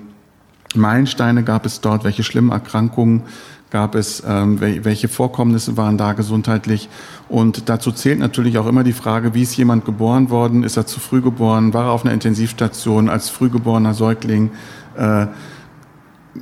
Meilensteine 0.76 1.44
gab 1.44 1.66
es 1.66 1.82
dort, 1.82 2.04
welche 2.04 2.24
schlimmen 2.24 2.52
Erkrankungen 2.52 3.24
gab 3.70 3.96
es, 3.96 4.24
ähm, 4.26 4.62
welche 4.62 5.08
Vorkommnisse 5.10 5.76
waren 5.76 5.98
da 5.98 6.14
gesundheitlich. 6.14 6.88
Und 7.28 7.68
dazu 7.70 7.92
zählt 7.92 8.20
natürlich 8.20 8.58
auch 8.58 8.68
immer 8.68 8.84
die 8.84 8.94
Frage, 8.94 9.34
wie 9.34 9.44
ist 9.44 9.58
jemand 9.58 9.84
geboren 9.84 10.30
worden? 10.30 10.64
Ist 10.64 10.78
er 10.78 10.86
zu 10.86 11.00
früh 11.00 11.22
geboren? 11.22 11.74
War 11.74 11.86
er 11.86 11.92
auf 11.92 12.06
einer 12.06 12.14
Intensivstation 12.14 13.10
als 13.10 13.30
frühgeborener 13.30 13.94
Säugling? 13.94 14.52
Äh, 14.98 15.28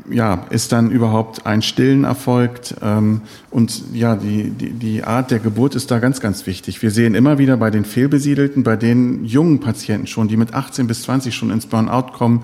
ja, 0.09 0.45
ist 0.49 0.71
dann 0.71 0.91
überhaupt 0.91 1.45
ein 1.45 1.61
Stillen 1.61 2.03
erfolgt? 2.03 2.75
Ähm, 2.81 3.21
und 3.51 3.83
ja, 3.93 4.15
die, 4.15 4.49
die, 4.49 4.71
die 4.71 5.03
Art 5.03 5.31
der 5.31 5.39
Geburt 5.39 5.75
ist 5.75 5.91
da 5.91 5.99
ganz, 5.99 6.19
ganz 6.21 6.45
wichtig. 6.45 6.81
Wir 6.81 6.91
sehen 6.91 7.15
immer 7.15 7.37
wieder 7.37 7.57
bei 7.57 7.71
den 7.71 7.85
Fehlbesiedelten, 7.85 8.63
bei 8.63 8.75
den 8.75 9.25
jungen 9.25 9.59
Patienten 9.59 10.07
schon, 10.07 10.27
die 10.27 10.37
mit 10.37 10.53
18 10.53 10.87
bis 10.87 11.03
20 11.03 11.35
schon 11.35 11.51
ins 11.51 11.65
Burnout 11.65 12.11
kommen, 12.13 12.43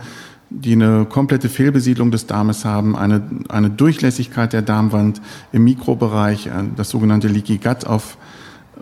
die 0.50 0.74
eine 0.74 1.06
komplette 1.06 1.48
Fehlbesiedlung 1.48 2.12
des 2.12 2.28
Darmes 2.28 2.66
haben, 2.66 2.96
eine, 2.96 3.22
eine 3.48 3.70
Durchlässigkeit 3.70 4.52
der 4.54 4.62
Darmwand 4.62 5.22
im 5.52 5.64
Mikrobereich, 5.64 6.48
äh, 6.48 6.52
das 6.76 6.90
sogenannte 6.90 7.28
Leaky 7.28 7.58
Gut 7.58 7.86
auf 7.86 8.18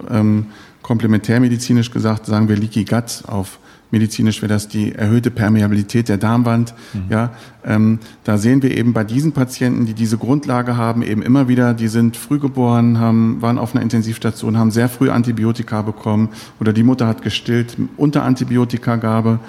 ähm, 0.10 0.48
komplementärmedizinisch 0.82 1.92
gesagt, 1.92 2.26
sagen 2.26 2.50
wir 2.50 2.56
Leaky 2.56 2.86
Gut 2.86 3.24
auf 3.28 3.60
medizinisch 3.92 4.42
wäre 4.42 4.54
das 4.54 4.68
die 4.68 4.94
erhöhte 4.94 5.32
Permeabilität 5.32 6.10
der 6.10 6.18
Darmwand. 6.18 6.74
Mhm. 6.94 7.02
Ja, 7.10 7.32
ähm, 7.66 8.00
da 8.24 8.38
sehen 8.38 8.62
wir 8.62 8.76
eben 8.76 8.94
bei 8.94 9.04
diesen 9.04 9.32
Patienten, 9.32 9.86
die 9.86 9.94
diese 9.94 10.18
Grundlage 10.18 10.78
haben, 10.78 11.02
eben 11.02 11.22
immer 11.22 11.48
wieder, 11.48 11.74
die 11.74 11.88
sind 11.88 12.18
früh 12.18 12.40
geboren, 12.40 13.00
haben, 13.00 13.42
waren 13.42 13.58
auf 13.58 13.74
einer 13.74 13.84
Intensivstation, 13.84 14.58
haben 14.58 14.72
sehr 14.72 14.90
früh 14.90 15.10
Antibiotika 15.10 15.82
bekommen 15.82 16.30
oder 16.60 16.74
die 16.74 16.84
Mutter 16.84 17.08
hat 17.08 17.22
gestillt 17.22 17.78
unter 17.98 18.24
Antibiotikagabe 18.24 19.40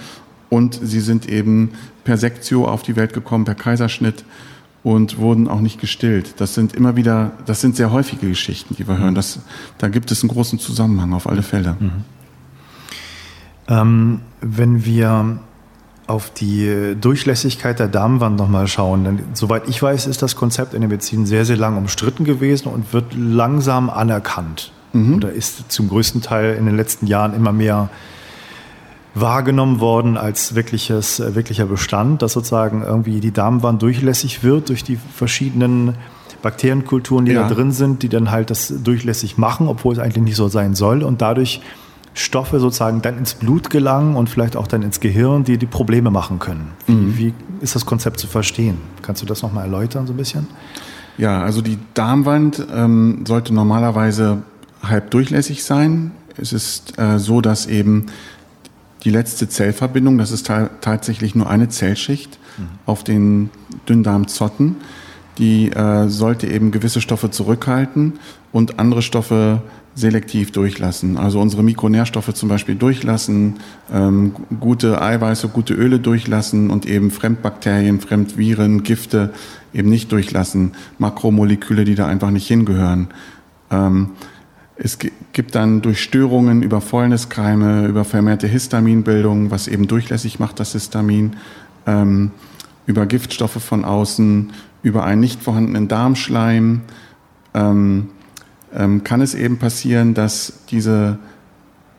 und 0.48 0.78
sie 0.82 1.00
sind 1.00 1.28
eben 1.28 1.70
per 2.04 2.16
Sektio 2.16 2.66
auf 2.66 2.82
die 2.82 2.96
Welt 2.96 3.12
gekommen, 3.12 3.44
per 3.44 3.54
Kaiserschnitt 3.54 4.24
und 4.82 5.18
wurden 5.18 5.48
auch 5.48 5.60
nicht 5.60 5.80
gestillt. 5.80 6.34
Das 6.38 6.54
sind 6.54 6.74
immer 6.74 6.96
wieder, 6.96 7.32
das 7.46 7.60
sind 7.60 7.76
sehr 7.76 7.92
häufige 7.92 8.28
Geschichten, 8.28 8.74
die 8.76 8.88
wir 8.88 8.98
hören. 8.98 9.14
Das, 9.14 9.40
da 9.78 9.88
gibt 9.88 10.10
es 10.10 10.22
einen 10.22 10.30
großen 10.30 10.58
Zusammenhang 10.58 11.12
auf 11.12 11.28
alle 11.28 11.42
Fälle. 11.42 11.76
Mhm. 11.78 11.90
Ähm, 13.70 14.20
wenn 14.40 14.84
wir 14.84 15.38
auf 16.06 16.30
die 16.30 16.96
Durchlässigkeit 17.00 17.78
der 17.78 17.86
Darmwand 17.86 18.36
nochmal 18.36 18.66
schauen, 18.66 19.04
dann, 19.04 19.20
soweit 19.34 19.68
ich 19.68 19.80
weiß, 19.80 20.08
ist 20.08 20.22
das 20.22 20.34
Konzept 20.34 20.74
in 20.74 20.80
der 20.80 20.90
Medizin 20.90 21.24
sehr, 21.24 21.44
sehr 21.44 21.56
lang 21.56 21.76
umstritten 21.76 22.24
gewesen 22.24 22.68
und 22.68 22.92
wird 22.92 23.14
langsam 23.16 23.88
anerkannt. 23.88 24.72
Mhm. 24.92 25.14
Oder 25.14 25.32
ist 25.32 25.70
zum 25.70 25.88
größten 25.88 26.20
Teil 26.20 26.56
in 26.56 26.66
den 26.66 26.76
letzten 26.76 27.06
Jahren 27.06 27.32
immer 27.32 27.52
mehr 27.52 27.90
wahrgenommen 29.14 29.80
worden 29.80 30.16
als 30.16 30.54
wirkliches, 30.54 31.20
wirklicher 31.34 31.66
Bestand, 31.66 32.22
dass 32.22 32.32
sozusagen 32.32 32.82
irgendwie 32.82 33.20
die 33.20 33.32
Darmwand 33.32 33.82
durchlässig 33.82 34.42
wird 34.42 34.68
durch 34.68 34.82
die 34.82 34.96
verschiedenen 34.96 35.94
Bakterienkulturen, 36.42 37.24
die 37.24 37.32
ja. 37.32 37.42
da 37.42 37.54
drin 37.54 37.70
sind, 37.70 38.02
die 38.02 38.08
dann 38.08 38.30
halt 38.30 38.50
das 38.50 38.72
durchlässig 38.82 39.36
machen, 39.36 39.68
obwohl 39.68 39.92
es 39.92 39.98
eigentlich 39.98 40.24
nicht 40.24 40.36
so 40.36 40.48
sein 40.48 40.74
soll 40.74 41.02
und 41.02 41.20
dadurch 41.22 41.60
Stoffe 42.14 42.58
sozusagen 42.60 43.02
dann 43.02 43.18
ins 43.18 43.34
Blut 43.34 43.70
gelangen 43.70 44.16
und 44.16 44.28
vielleicht 44.28 44.56
auch 44.56 44.66
dann 44.66 44.82
ins 44.82 45.00
Gehirn, 45.00 45.44
die 45.44 45.58
die 45.58 45.66
Probleme 45.66 46.10
machen 46.10 46.38
können. 46.38 46.72
Wie, 46.86 46.92
mhm. 46.92 47.18
wie 47.18 47.34
ist 47.60 47.74
das 47.74 47.86
Konzept 47.86 48.18
zu 48.18 48.26
verstehen? 48.26 48.78
Kannst 49.02 49.22
du 49.22 49.26
das 49.26 49.42
nochmal 49.42 49.64
erläutern 49.64 50.06
so 50.06 50.12
ein 50.12 50.16
bisschen? 50.16 50.46
Ja, 51.18 51.42
also 51.42 51.60
die 51.60 51.78
Darmwand 51.94 52.66
ähm, 52.72 53.24
sollte 53.26 53.54
normalerweise 53.54 54.42
halb 54.82 55.10
durchlässig 55.10 55.62
sein. 55.62 56.12
Es 56.36 56.52
ist 56.52 56.98
äh, 56.98 57.18
so, 57.18 57.40
dass 57.40 57.66
eben 57.66 58.06
die 59.04 59.10
letzte 59.10 59.48
Zellverbindung, 59.48 60.18
das 60.18 60.30
ist 60.30 60.50
tatsächlich 60.80 61.34
nur 61.34 61.48
eine 61.48 61.68
Zellschicht 61.68 62.38
mhm. 62.58 62.68
auf 62.86 63.04
den 63.04 63.50
Dünndarmzotten, 63.88 64.76
die 65.38 65.70
äh, 65.70 66.08
sollte 66.08 66.46
eben 66.46 66.70
gewisse 66.70 67.00
Stoffe 67.00 67.30
zurückhalten 67.30 68.14
und 68.52 68.78
andere 68.78 69.02
Stoffe 69.02 69.62
selektiv 70.00 70.50
durchlassen. 70.50 71.16
Also 71.16 71.40
unsere 71.40 71.62
Mikronährstoffe 71.62 72.32
zum 72.34 72.48
Beispiel 72.48 72.74
durchlassen, 72.74 73.60
ähm, 73.92 74.32
gute 74.58 75.00
Eiweiße, 75.00 75.48
gute 75.48 75.74
Öle 75.74 76.00
durchlassen 76.00 76.70
und 76.70 76.86
eben 76.86 77.10
Fremdbakterien, 77.10 78.00
Fremdviren, 78.00 78.82
Gifte 78.82 79.32
eben 79.72 79.88
nicht 79.88 80.10
durchlassen, 80.10 80.72
Makromoleküle, 80.98 81.84
die 81.84 81.94
da 81.94 82.06
einfach 82.06 82.30
nicht 82.30 82.48
hingehören. 82.48 83.08
Ähm, 83.70 84.10
es 84.76 84.98
gibt 84.98 85.54
dann 85.54 85.82
durch 85.82 86.02
Störungen 86.02 86.62
über 86.62 86.80
Fäulniskeime, 86.80 87.86
über 87.86 88.04
vermehrte 88.06 88.46
Histaminbildung, 88.46 89.50
was 89.50 89.68
eben 89.68 89.86
durchlässig 89.86 90.40
macht, 90.40 90.58
das 90.58 90.72
Histamin, 90.72 91.36
ähm, 91.86 92.30
über 92.86 93.04
Giftstoffe 93.04 93.62
von 93.62 93.84
außen, 93.84 94.52
über 94.82 95.04
einen 95.04 95.20
nicht 95.20 95.42
vorhandenen 95.42 95.88
Darmschleim, 95.88 96.80
ähm, 97.52 98.08
ähm, 98.74 99.04
kann 99.04 99.20
es 99.20 99.34
eben 99.34 99.58
passieren, 99.58 100.14
dass 100.14 100.52
diese 100.70 101.18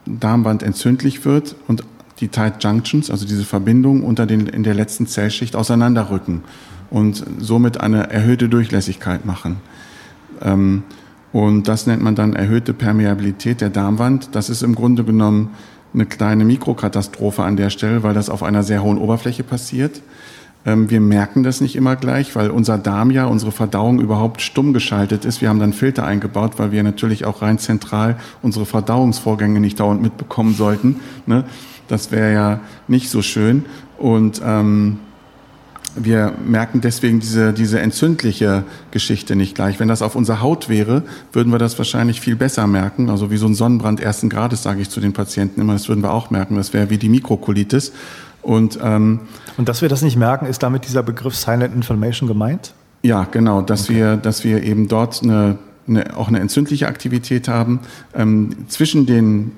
Darmwand 0.05 0.63
entzündlich 0.63 1.25
wird 1.25 1.55
und 1.67 1.83
die 2.19 2.27
Tight 2.27 2.63
Junctions, 2.63 3.09
also 3.09 3.25
diese 3.25 3.43
Verbindung 3.43 4.03
unter 4.03 4.25
den, 4.25 4.47
in 4.47 4.63
der 4.63 4.73
letzten 4.73 5.07
Zellschicht 5.07 5.55
auseinanderrücken 5.55 6.43
und 6.89 7.25
somit 7.39 7.81
eine 7.81 8.09
erhöhte 8.09 8.47
Durchlässigkeit 8.47 9.25
machen. 9.25 9.57
Ähm, 10.41 10.83
und 11.33 11.67
das 11.67 11.87
nennt 11.87 12.03
man 12.03 12.15
dann 12.15 12.33
erhöhte 12.33 12.73
Permeabilität 12.73 13.61
der 13.61 13.69
Darmwand. 13.69 14.29
Das 14.33 14.49
ist 14.49 14.63
im 14.63 14.75
Grunde 14.75 15.03
genommen 15.03 15.51
eine 15.93 16.05
kleine 16.05 16.45
Mikrokatastrophe 16.45 17.43
an 17.43 17.55
der 17.55 17.69
Stelle, 17.69 18.03
weil 18.03 18.13
das 18.13 18.29
auf 18.29 18.43
einer 18.43 18.63
sehr 18.63 18.83
hohen 18.83 18.97
Oberfläche 18.97 19.43
passiert. 19.43 20.01
Ähm, 20.65 20.89
wir 20.89 21.01
merken 21.01 21.43
das 21.43 21.61
nicht 21.61 21.75
immer 21.75 21.95
gleich, 21.95 22.35
weil 22.35 22.49
unser 22.49 22.77
Darm 22.77 23.11
ja, 23.11 23.25
unsere 23.25 23.51
Verdauung 23.51 23.99
überhaupt 23.99 24.41
stumm 24.41 24.73
geschaltet 24.73 25.25
ist. 25.25 25.41
Wir 25.41 25.49
haben 25.49 25.59
dann 25.59 25.73
Filter 25.73 26.05
eingebaut, 26.05 26.53
weil 26.57 26.71
wir 26.71 26.83
natürlich 26.83 27.25
auch 27.25 27.41
rein 27.41 27.57
zentral 27.57 28.17
unsere 28.41 28.65
Verdauungsvorgänge 28.65 29.59
nicht 29.59 29.79
dauernd 29.79 30.01
mitbekommen 30.01 30.53
sollten. 30.53 30.99
Ne? 31.25 31.45
Das 31.87 32.11
wäre 32.11 32.33
ja 32.33 32.59
nicht 32.87 33.09
so 33.09 33.21
schön. 33.21 33.65
Und 33.97 34.41
ähm, 34.45 34.99
wir 35.95 36.33
merken 36.45 36.79
deswegen 36.79 37.19
diese, 37.19 37.51
diese 37.53 37.79
entzündliche 37.79 38.63
Geschichte 38.91 39.35
nicht 39.35 39.55
gleich. 39.55 39.79
Wenn 39.79 39.89
das 39.89 40.01
auf 40.01 40.15
unserer 40.15 40.41
Haut 40.41 40.69
wäre, 40.69 41.03
würden 41.33 41.51
wir 41.51 41.59
das 41.59 41.77
wahrscheinlich 41.77 42.21
viel 42.21 42.35
besser 42.35 42.65
merken. 42.65 43.09
Also 43.09 43.29
wie 43.29 43.37
so 43.37 43.45
ein 43.45 43.55
Sonnenbrand 43.55 43.99
ersten 43.99 44.29
Grades, 44.29 44.63
sage 44.63 44.81
ich 44.81 44.89
zu 44.89 45.01
den 45.01 45.11
Patienten 45.11 45.59
immer, 45.59 45.73
das 45.73 45.89
würden 45.89 46.01
wir 46.01 46.13
auch 46.13 46.29
merken. 46.29 46.55
Das 46.55 46.71
wäre 46.73 46.89
wie 46.89 46.97
die 46.97 47.09
Mikrokolitis. 47.09 47.91
Und, 48.41 48.79
ähm, 48.81 49.21
und 49.57 49.69
dass 49.69 49.81
wir 49.81 49.89
das 49.89 50.01
nicht 50.01 50.17
merken, 50.17 50.45
ist 50.45 50.63
damit 50.63 50.85
dieser 50.85 51.03
Begriff 51.03 51.35
Silent 51.35 51.75
Inflammation 51.75 52.27
gemeint? 52.27 52.73
Ja, 53.03 53.27
genau, 53.29 53.61
dass, 53.61 53.85
okay. 53.85 53.95
wir, 53.95 54.17
dass 54.17 54.43
wir 54.43 54.63
eben 54.63 54.87
dort 54.87 55.23
eine, 55.23 55.57
eine, 55.87 56.15
auch 56.17 56.27
eine 56.27 56.39
entzündliche 56.39 56.87
Aktivität 56.87 57.47
haben. 57.47 57.79
Ähm, 58.13 58.67
zwischen 58.67 59.05
den 59.05 59.51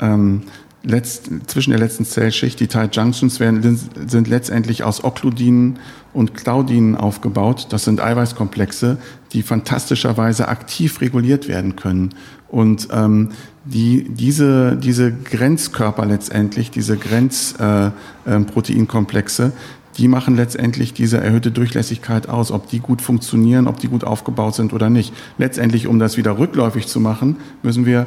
ähm, 0.00 0.42
letzt, 0.82 1.30
zwischen 1.46 1.70
der 1.70 1.80
letzten 1.80 2.04
Zellschicht, 2.04 2.60
die 2.60 2.68
Tight 2.68 2.94
Junctions, 2.94 3.40
werden, 3.40 3.78
sind 4.06 4.28
letztendlich 4.28 4.84
aus 4.84 5.02
Okludinen 5.02 5.78
und 6.14 6.34
Claudinen 6.34 6.96
aufgebaut. 6.96 7.66
Das 7.70 7.84
sind 7.84 8.00
Eiweißkomplexe, 8.00 8.98
die 9.32 9.42
fantastischerweise 9.42 10.48
aktiv 10.48 11.00
reguliert 11.00 11.48
werden 11.48 11.76
können. 11.76 12.10
Und 12.48 12.88
ähm, 12.92 13.30
die, 13.64 14.08
diese, 14.08 14.76
diese 14.76 15.12
Grenzkörper 15.12 16.06
letztendlich, 16.06 16.70
diese 16.70 16.96
Grenzproteinkomplexe, 16.96 19.42
äh, 19.42 19.48
äh, 19.48 19.52
die 19.96 20.08
machen 20.08 20.36
letztendlich 20.36 20.92
diese 20.92 21.20
erhöhte 21.20 21.50
Durchlässigkeit 21.50 22.28
aus, 22.28 22.50
ob 22.50 22.68
die 22.68 22.80
gut 22.80 23.00
funktionieren, 23.00 23.68
ob 23.68 23.78
die 23.78 23.88
gut 23.88 24.04
aufgebaut 24.04 24.54
sind 24.54 24.72
oder 24.72 24.90
nicht. 24.90 25.14
Letztendlich, 25.38 25.86
um 25.86 25.98
das 25.98 26.16
wieder 26.16 26.38
rückläufig 26.38 26.86
zu 26.86 27.00
machen, 27.00 27.36
müssen 27.62 27.86
wir 27.86 28.06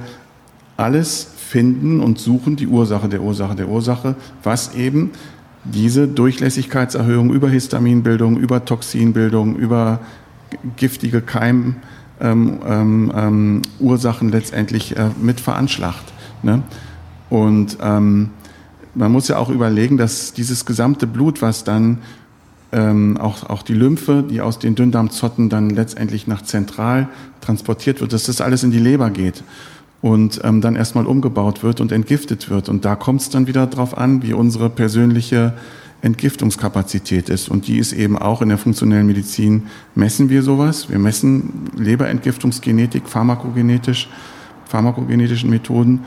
alles 0.76 1.28
finden 1.38 2.02
und 2.02 2.20
suchen, 2.20 2.56
die 2.56 2.68
Ursache 2.68 3.10
der 3.10 3.22
Ursache 3.22 3.56
der 3.56 3.70
Ursache, 3.70 4.16
was 4.44 4.76
eben 4.76 5.12
diese 5.74 6.08
Durchlässigkeitserhöhung 6.08 7.32
über 7.32 7.50
Histaminbildung, 7.50 8.38
über 8.38 8.66
Toxinbildung, 8.66 9.56
über 9.56 10.00
giftige 10.76 11.22
Keim, 11.22 11.78
ähm, 12.20 12.60
ähm, 12.66 13.62
ähm, 13.80 14.30
letztendlich 14.32 14.98
äh, 14.98 15.10
mit 15.22 15.40
veranschlagt. 15.40 16.14
Ne? 16.44 16.64
Und 17.30 17.78
ähm, 17.82 18.32
man 18.96 19.12
muss 19.12 19.28
ja 19.28 19.38
auch 19.38 19.50
überlegen, 19.50 19.98
dass 19.98 20.34
dieses 20.34 20.66
gesamte 20.66 21.06
Blut, 21.06 21.42
was 21.42 21.64
dann 21.64 22.00
ähm, 22.72 23.18
auch, 23.18 23.50
auch 23.50 23.62
die 23.62 23.74
Lymphe, 23.74 24.24
die 24.28 24.42
aus 24.42 24.60
den 24.60 24.76
Dünndarmzotten 24.76 25.50
dann 25.50 25.70
letztendlich 25.70 26.28
nach 26.28 26.42
zentral 26.42 27.08
transportiert 27.42 28.02
wird, 28.02 28.14
dass 28.14 28.24
das 28.24 28.42
alles 28.42 28.64
in 28.64 28.72
die 28.72 28.80
Leber 28.80 29.10
geht 29.10 29.44
und 30.02 30.42
ähm, 30.44 30.62
dann 30.62 30.76
erstmal 30.76 31.06
umgebaut 31.06 31.64
wird 31.64 31.82
und 31.82 31.92
entgiftet 31.92 32.50
wird. 32.50 32.70
Und 32.70 32.86
da 32.86 32.96
kommt 32.96 33.22
es 33.22 33.30
dann 33.30 33.48
wieder 33.48 33.66
darauf 33.68 33.98
an, 33.98 34.22
wie 34.22 34.34
unsere 34.34 34.70
persönliche 34.70 35.54
Entgiftungskapazität 36.02 37.30
ist. 37.30 37.50
Und 37.50 37.68
die 37.68 37.80
ist 37.80 37.94
eben 37.94 38.18
auch 38.18 38.42
in 38.42 38.50
der 38.50 38.58
funktionellen 38.58 39.08
Medizin, 39.08 39.64
messen 39.96 40.30
wir 40.30 40.44
sowas. 40.44 40.90
Wir 40.90 41.00
messen 41.00 41.70
Leberentgiftungsgenetik, 41.76 43.08
pharmakogenetisch, 43.08 44.10
pharmakogenetischen 44.66 45.50
Methoden 45.50 46.02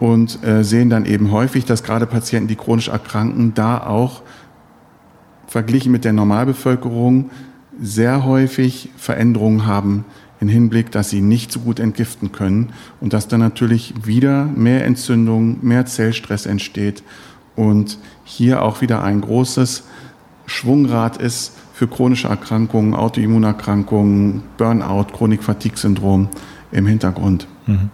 und 0.00 0.42
äh, 0.44 0.64
sehen 0.64 0.90
dann 0.90 1.06
eben 1.06 1.30
häufig, 1.30 1.64
dass 1.64 1.84
gerade 1.84 2.06
Patienten, 2.06 2.48
die 2.48 2.56
chronisch 2.56 2.88
erkranken, 2.88 3.54
da 3.54 3.78
auch 3.78 4.22
verglichen 5.46 5.92
mit 5.92 6.04
der 6.04 6.12
Normalbevölkerung 6.12 7.30
sehr 7.80 8.24
häufig 8.24 8.90
Veränderungen 8.96 9.66
haben 9.66 10.04
im 10.40 10.48
Hinblick, 10.48 10.90
dass 10.90 11.10
sie 11.10 11.20
nicht 11.20 11.50
so 11.50 11.60
gut 11.60 11.80
entgiften 11.80 12.32
können 12.32 12.72
und 13.00 13.12
dass 13.12 13.28
dann 13.28 13.40
natürlich 13.40 13.94
wieder 14.04 14.44
mehr 14.44 14.84
Entzündung, 14.84 15.58
mehr 15.62 15.86
Zellstress 15.86 16.46
entsteht 16.46 17.02
und 17.54 17.98
hier 18.24 18.62
auch 18.62 18.80
wieder 18.80 19.02
ein 19.02 19.20
großes 19.20 19.84
Schwungrad 20.46 21.16
ist 21.16 21.52
für 21.72 21.88
chronische 21.88 22.28
Erkrankungen, 22.28 22.94
Autoimmunerkrankungen, 22.94 24.42
Burnout, 24.56 25.06
Chronik-Fatigue-Syndrom 25.12 26.28
im 26.72 26.86
Hintergrund. 26.86 27.46
Mhm. 27.66 27.90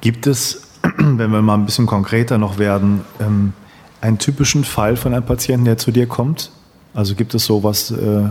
Gibt 0.00 0.26
es, 0.26 0.68
wenn 0.96 1.30
wir 1.30 1.42
mal 1.42 1.54
ein 1.54 1.66
bisschen 1.66 1.86
konkreter 1.86 2.38
noch 2.38 2.58
werden, 2.58 3.02
ähm, 3.20 3.52
einen 4.00 4.18
typischen 4.18 4.64
Fall 4.64 4.96
von 4.96 5.14
einem 5.14 5.24
Patienten, 5.24 5.64
der 5.64 5.78
zu 5.78 5.92
dir 5.92 6.06
kommt? 6.06 6.50
Also 6.94 7.14
gibt 7.14 7.34
es 7.34 7.44
sowas, 7.44 7.90
äh, 7.90 8.28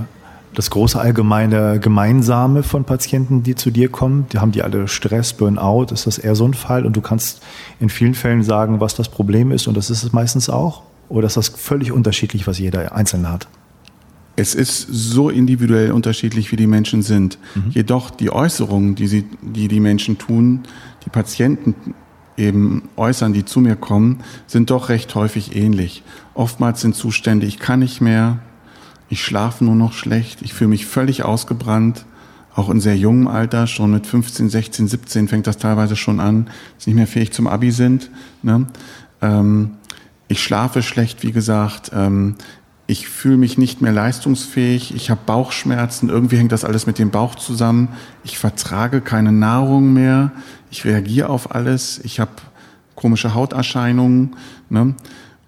das 0.58 0.72
große 0.72 1.00
allgemeine 1.00 1.80
Gemeinsame 1.80 2.64
von 2.64 2.84
Patienten, 2.84 3.44
die 3.44 3.54
zu 3.54 3.70
dir 3.70 3.90
kommen? 3.90 4.26
Die 4.34 4.40
haben 4.40 4.52
die 4.52 4.64
alle 4.64 4.88
Stress, 4.88 5.34
Burnout? 5.34 5.94
Ist 5.94 6.08
das 6.08 6.18
eher 6.18 6.34
so 6.34 6.48
ein 6.48 6.56
Fall? 6.56 6.84
Und 6.84 6.98
du 6.98 7.02
kannst 7.02 7.44
in 7.80 7.90
vielen 7.90 8.16
Fällen 8.16 8.42
sagen, 8.42 8.80
was 8.80 8.96
das 8.96 9.08
Problem 9.08 9.52
ist 9.52 9.68
und 9.68 9.78
das 9.78 9.92
ist 9.92 10.02
es 10.02 10.14
meistens 10.14 10.50
auch? 10.50 10.82
Oder 11.10 11.28
ist 11.28 11.38
das 11.38 11.50
völlig 11.50 11.92
unterschiedlich, 11.92 12.48
was 12.48 12.58
jeder 12.58 12.96
Einzelne 12.96 13.32
hat? 13.32 13.48
Es 14.36 14.56
ist 14.56 14.88
so 14.90 15.30
individuell 15.30 15.92
unterschiedlich, 15.92 16.52
wie 16.52 16.56
die 16.56 16.66
Menschen 16.66 17.04
sind. 17.04 17.38
Mhm. 17.54 17.70
Jedoch 17.70 18.10
die 18.10 18.32
Äußerungen, 18.32 18.96
die, 18.96 19.06
sie, 19.06 19.26
die 19.44 19.68
die 19.68 19.80
Menschen 19.80 20.18
tun, 20.18 20.64
die 21.06 21.12
Patienten 21.12 21.76
eben 22.36 22.90
äußern, 22.96 23.32
die 23.32 23.46
zu 23.46 23.60
mir 23.60 23.76
kommen, 23.76 24.22
sind 24.48 24.72
doch 24.72 24.90
recht 24.90 25.14
häufig 25.14 25.56
ähnlich. 25.56 26.02
Oftmals 26.34 26.82
sind 26.82 26.96
Zustände, 26.96 27.46
ich 27.46 27.60
kann 27.60 27.80
nicht 27.80 28.02
mehr, 28.02 28.40
ich 29.10 29.24
schlafe 29.24 29.64
nur 29.64 29.76
noch 29.76 29.94
schlecht, 29.94 30.42
ich 30.42 30.54
fühle 30.54 30.70
mich 30.70 30.86
völlig 30.86 31.24
ausgebrannt, 31.24 32.06
auch 32.58 32.70
in 32.70 32.82
sehr 32.82 32.98
jungem 32.98 33.28
Alter, 33.28 33.68
schon 33.68 33.92
mit 33.92 34.08
15, 34.08 34.50
16, 34.50 34.88
17 34.88 35.28
fängt 35.28 35.46
das 35.46 35.58
teilweise 35.58 35.96
schon 35.96 36.20
an, 36.20 36.50
dass 36.76 36.88
nicht 36.88 36.96
mehr 36.96 37.06
fähig 37.06 37.32
zum 37.32 37.46
Abi 37.46 37.72
sind. 37.72 38.10
Ne? 38.42 38.66
Ähm, 39.22 39.72
ich 40.28 40.42
schlafe 40.42 40.82
schlecht, 40.82 41.22
wie 41.22 41.32
gesagt. 41.32 41.92
Ähm, 41.94 42.36
ich 42.88 43.08
fühle 43.08 43.38
mich 43.38 43.58
nicht 43.58 43.82
mehr 43.82 43.92
leistungsfähig. 43.92 44.96
Ich 44.96 45.12
habe 45.12 45.22
Bauchschmerzen. 45.26 46.10
Irgendwie 46.10 46.38
hängt 46.38 46.52
das 46.52 46.66
alles 46.66 46.88
mit 46.88 46.98
dem 46.98 47.12
Bauch 47.12 47.36
zusammen. 47.36 47.90
Ich 48.24 48.40
vertrage 48.40 49.02
keine 49.02 49.32
Nahrung 49.32 49.94
mehr. 49.94 50.32
Ich 50.72 50.84
reagiere 50.84 51.30
auf 51.30 51.54
alles. 51.54 52.00
Ich 52.04 52.20
habe 52.20 52.32
komische 52.96 53.36
Hauterscheinungen. 53.36 54.36
Ne? 54.70 54.96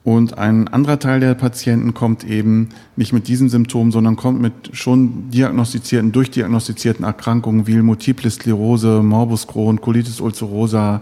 Und 0.03 0.37
ein 0.37 0.67
anderer 0.69 0.97
Teil 0.97 1.19
der 1.19 1.33
Patienten 1.33 1.93
kommt 1.93 2.23
eben 2.23 2.69
nicht 2.95 3.11
mit 3.11 3.27
diesen 3.27 3.49
Symptomen, 3.49 3.91
sondern 3.91 4.15
kommt 4.15 4.41
mit 4.41 4.71
schon 4.73 5.29
diagnostizierten, 5.29 6.11
durchdiagnostizierten 6.11 7.03
Erkrankungen 7.03 7.67
wie 7.67 7.81
Multiple 7.81 8.29
Sklerose, 8.29 9.03
Morbus 9.03 9.45
Crohn, 9.45 9.81
Colitis 9.81 10.21
ulcerosa, 10.21 11.01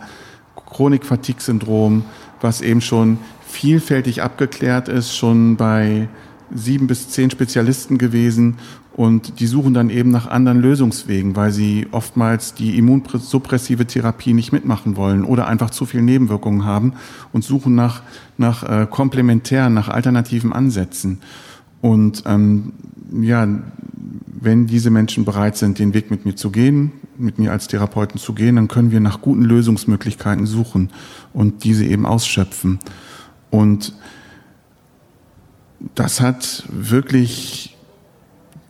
Chronik-Fatigue-Syndrom, 0.56 2.04
was 2.42 2.62
eben 2.62 2.82
schon 2.82 3.20
vielfältig 3.46 4.24
abgeklärt 4.24 4.90
ist, 4.90 5.16
schon 5.16 5.58
bei 5.58 6.10
sieben 6.54 6.88
bis 6.88 7.10
zehn 7.10 7.30
Spezialisten 7.30 7.98
gewesen 7.98 8.58
und 8.98 9.40
die 9.40 9.46
suchen 9.46 9.76
dann 9.76 9.92
eben 9.92 10.10
nach 10.10 10.28
anderen 10.28 10.60
Lösungswegen, 10.60 11.36
weil 11.36 11.52
sie 11.52 11.86
oftmals 11.92 12.56
die 12.56 12.80
immunsuppressive 12.80 13.86
Therapie 13.86 14.34
nicht 14.34 14.52
mitmachen 14.52 14.98
wollen 14.98 15.24
oder 15.24 15.48
einfach 15.48 15.70
zu 15.70 15.86
viel 15.86 16.02
Nebenwirkungen 16.02 16.66
haben 16.66 16.94
und 17.32 17.44
suchen 17.44 17.76
nach, 17.76 18.02
nach 18.40 18.64
äh, 18.64 18.88
komplementären, 18.90 19.76
nach 19.76 19.88
alternativen 19.88 20.52
Ansätzen. 20.52 21.20
Und 21.80 22.24
ähm, 22.26 22.74
ja, 23.22 23.48
wenn 24.42 24.66
diese 24.66 24.90
Menschen 24.90 25.26
bereit 25.26 25.58
sind, 25.58 25.78
den 25.78 25.94
Weg 25.94 26.10
mit 26.10 26.26
mir 26.26 26.36
zu 26.36 26.50
gehen, 26.50 26.92
mit 27.20 27.38
mir 27.38 27.52
als 27.52 27.68
Therapeuten 27.68 28.20
zu 28.20 28.34
gehen, 28.34 28.56
dann 28.56 28.68
können 28.68 28.90
wir 28.90 29.00
nach 29.00 29.22
guten 29.22 29.44
Lösungsmöglichkeiten 29.44 30.48
suchen 30.48 30.90
und 31.34 31.64
diese 31.64 31.86
eben 31.86 32.08
ausschöpfen. 32.08 32.80
Und 33.52 33.94
das 35.94 36.20
hat 36.20 36.68
wirklich 36.72 37.77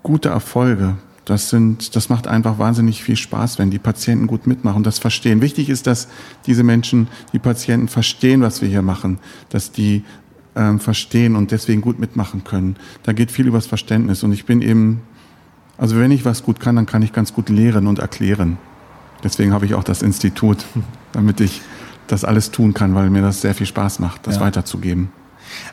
gute 0.08 0.30
Erfolge. 0.30 0.95
Das 1.26 1.49
sind, 1.49 1.97
das 1.97 2.08
macht 2.08 2.28
einfach 2.28 2.58
wahnsinnig 2.58 3.03
viel 3.03 3.18
Spaß, 3.18 3.60
wenn 3.60 3.70
die 3.70 3.80
Patienten 3.80 4.26
gut 4.26 4.47
mitmachen 4.47 4.78
und 4.78 4.88
das 4.88 4.99
verstehen. 4.99 5.41
Wichtig 5.41 5.68
ist, 5.68 5.86
dass 5.86 6.08
diese 6.45 6.64
Menschen, 6.64 7.10
die 7.34 7.39
Patienten 7.39 7.89
verstehen, 7.89 8.41
was 8.41 8.62
wir 8.62 8.70
hier 8.70 8.82
machen, 8.82 9.20
dass 9.49 9.74
die 9.74 10.05
ähm, 10.55 10.80
verstehen 10.80 11.36
und 11.36 11.51
deswegen 11.51 11.82
gut 11.82 11.99
mitmachen 11.99 12.45
können. 12.45 12.78
Da 13.03 13.12
geht 13.12 13.32
viel 13.32 13.47
übers 13.47 13.68
Verständnis 13.68 14.24
und 14.24 14.32
ich 14.32 14.45
bin 14.45 14.62
eben, 14.62 15.01
also 15.78 15.97
wenn 15.97 16.12
ich 16.12 16.24
was 16.24 16.43
gut 16.43 16.62
kann, 16.62 16.78
dann 16.78 16.86
kann 16.86 17.01
ich 17.01 17.12
ganz 17.12 17.34
gut 17.34 17.49
lehren 17.49 17.86
und 17.86 17.99
erklären. 17.99 18.58
Deswegen 19.26 19.51
habe 19.51 19.66
ich 19.66 19.74
auch 19.74 19.84
das 19.84 20.01
Institut, 20.01 20.64
damit 21.12 21.41
ich 21.41 21.62
das 22.08 22.24
alles 22.24 22.51
tun 22.51 22.74
kann, 22.74 22.95
weil 22.95 23.10
mir 23.10 23.22
das 23.22 23.41
sehr 23.41 23.53
viel 23.53 23.68
Spaß 23.68 23.99
macht, 23.99 24.26
das 24.26 24.36
ja. 24.36 24.41
weiterzugeben. 24.41 25.10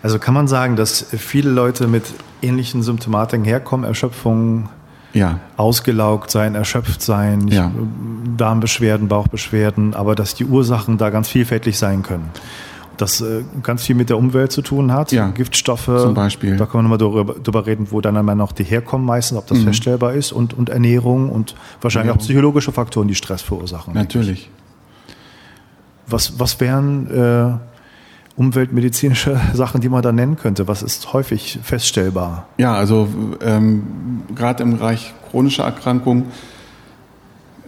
Also 0.04 0.18
kann 0.18 0.34
man 0.34 0.48
sagen, 0.48 0.76
dass 0.76 1.02
viele 1.16 1.48
Leute 1.48 1.86
mit 1.86 2.04
ähnlichen 2.42 2.82
Symptomatiken 2.82 3.46
herkommen, 3.46 3.86
Erschöpfung, 3.86 4.68
ja. 5.14 5.40
ausgelaugt 5.56 6.30
sein, 6.30 6.54
erschöpft 6.54 7.00
sein, 7.00 7.48
ja. 7.48 7.70
Darmbeschwerden, 8.36 9.08
Bauchbeschwerden, 9.08 9.94
aber 9.94 10.14
dass 10.14 10.34
die 10.34 10.44
Ursachen 10.44 10.98
da 10.98 11.08
ganz 11.08 11.28
vielfältig 11.30 11.78
sein 11.78 12.02
können. 12.02 12.28
Das 12.98 13.22
äh, 13.22 13.44
ganz 13.62 13.84
viel 13.84 13.96
mit 13.96 14.10
der 14.10 14.18
Umwelt 14.18 14.52
zu 14.52 14.60
tun 14.60 14.92
hat, 14.92 15.10
ja. 15.10 15.28
Giftstoffe. 15.30 15.86
Zum 15.86 16.12
Beispiel. 16.12 16.58
Da 16.58 16.66
kann 16.66 16.82
man 16.82 16.90
nochmal 16.90 16.98
darüber, 16.98 17.36
darüber 17.42 17.64
reden, 17.64 17.86
wo 17.90 18.02
dann 18.02 18.18
einmal 18.18 18.36
noch 18.36 18.52
die 18.52 18.64
herkommen 18.64 19.06
meistens, 19.06 19.38
ob 19.38 19.46
das 19.46 19.60
mhm. 19.60 19.64
feststellbar 19.64 20.12
ist 20.12 20.32
und, 20.32 20.52
und 20.52 20.68
Ernährung 20.68 21.30
und 21.30 21.54
wahrscheinlich 21.80 22.08
Ernährung. 22.08 22.20
auch 22.20 22.24
psychologische 22.24 22.72
Faktoren, 22.72 23.08
die 23.08 23.14
Stress 23.14 23.40
verursachen. 23.40 23.94
Natürlich. 23.94 24.50
Was, 26.06 26.38
was 26.38 26.60
wären 26.60 27.06
äh, 27.10 27.73
umweltmedizinische 28.36 29.40
Sachen, 29.54 29.80
die 29.80 29.88
man 29.88 30.02
da 30.02 30.12
nennen 30.12 30.36
könnte? 30.36 30.68
Was 30.68 30.82
ist 30.82 31.12
häufig 31.12 31.58
feststellbar? 31.62 32.46
Ja, 32.58 32.74
also 32.74 33.08
ähm, 33.40 34.22
gerade 34.34 34.62
im 34.62 34.78
Bereich 34.78 35.14
chronischer 35.30 35.64
Erkrankungen 35.64 36.26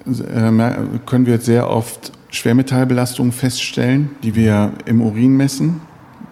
äh, 0.07 0.71
können 1.07 1.27
wir 1.27 1.39
sehr 1.39 1.71
oft 1.71 2.13
Schwermetallbelastungen 2.31 3.33
feststellen, 3.33 4.11
die 4.23 4.35
wir 4.35 4.73
im 4.85 5.01
Urin 5.01 5.37
messen. 5.37 5.81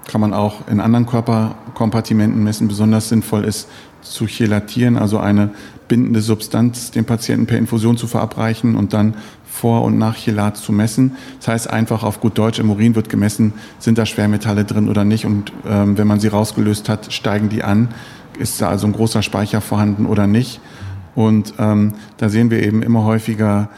Kann 0.06 0.20
man 0.20 0.34
auch 0.34 0.68
in 0.68 0.80
anderen 0.80 1.06
Körperkompartimenten 1.06 2.42
messen. 2.42 2.68
Besonders 2.68 3.08
sinnvoll 3.08 3.44
ist 3.44 3.68
zu 4.02 4.26
chelatieren, 4.26 4.98
also 4.98 5.18
eine 5.18 5.50
bindende 5.88 6.20
Substanz 6.20 6.90
dem 6.90 7.04
Patienten 7.04 7.46
per 7.46 7.58
Infusion 7.58 7.96
zu 7.96 8.06
verabreichen 8.06 8.76
und 8.76 8.92
dann 8.92 9.14
vor 9.44 9.82
und 9.82 9.98
nach 9.98 10.16
Chelat 10.16 10.56
zu 10.56 10.72
messen. 10.72 11.12
Das 11.38 11.48
heißt 11.48 11.70
einfach 11.70 12.02
auf 12.02 12.20
gut 12.20 12.36
Deutsch, 12.38 12.58
im 12.58 12.70
Urin 12.70 12.96
wird 12.96 13.08
gemessen, 13.08 13.52
sind 13.78 13.98
da 13.98 14.06
Schwermetalle 14.06 14.64
drin 14.64 14.88
oder 14.88 15.04
nicht. 15.04 15.26
Und 15.26 15.52
ähm, 15.66 15.96
wenn 15.96 16.06
man 16.06 16.20
sie 16.20 16.28
rausgelöst 16.28 16.88
hat, 16.88 17.12
steigen 17.12 17.48
die 17.48 17.62
an. 17.62 17.88
Ist 18.38 18.60
da 18.60 18.68
also 18.68 18.86
ein 18.86 18.92
großer 18.92 19.22
Speicher 19.22 19.60
vorhanden 19.60 20.06
oder 20.06 20.26
nicht? 20.26 20.60
Und 21.14 21.54
ähm, 21.58 21.94
da 22.16 22.28
sehen 22.28 22.50
wir 22.50 22.62
eben 22.62 22.82
immer 22.82 23.04
häufiger 23.04 23.68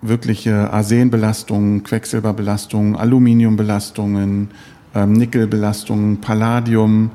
wirkliche 0.00 0.72
Arsenbelastungen, 0.72 1.82
Quecksilberbelastungen, 1.82 2.94
Aluminiumbelastungen, 2.94 4.50
ähm, 4.94 5.12
Nickelbelastungen, 5.12 6.20
Palladium, 6.20 7.10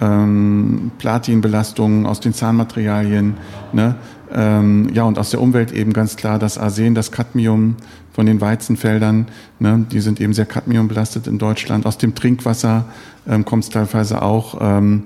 ähm, 0.00 0.90
Platinbelastungen 0.98 2.06
aus 2.06 2.20
den 2.20 2.34
Zahnmaterialien. 2.34 3.34
Ne? 3.72 3.96
Ähm, 4.32 4.90
ja, 4.92 5.04
und 5.04 5.18
aus 5.18 5.30
der 5.30 5.40
Umwelt 5.40 5.72
eben 5.72 5.92
ganz 5.92 6.16
klar 6.16 6.38
das 6.38 6.58
Arsen, 6.58 6.94
das 6.94 7.12
Cadmium 7.12 7.76
von 8.12 8.26
den 8.26 8.40
Weizenfeldern, 8.40 9.26
ne, 9.58 9.84
die 9.90 10.00
sind 10.00 10.20
eben 10.20 10.32
sehr 10.32 10.46
cadmiumbelastet 10.46 11.26
in 11.26 11.38
Deutschland. 11.38 11.84
Aus 11.86 11.98
dem 11.98 12.14
Trinkwasser 12.14 12.86
ähm, 13.28 13.44
kommt 13.44 13.64
es 13.64 13.70
teilweise 13.70 14.22
auch. 14.22 14.58
Ähm, 14.60 15.04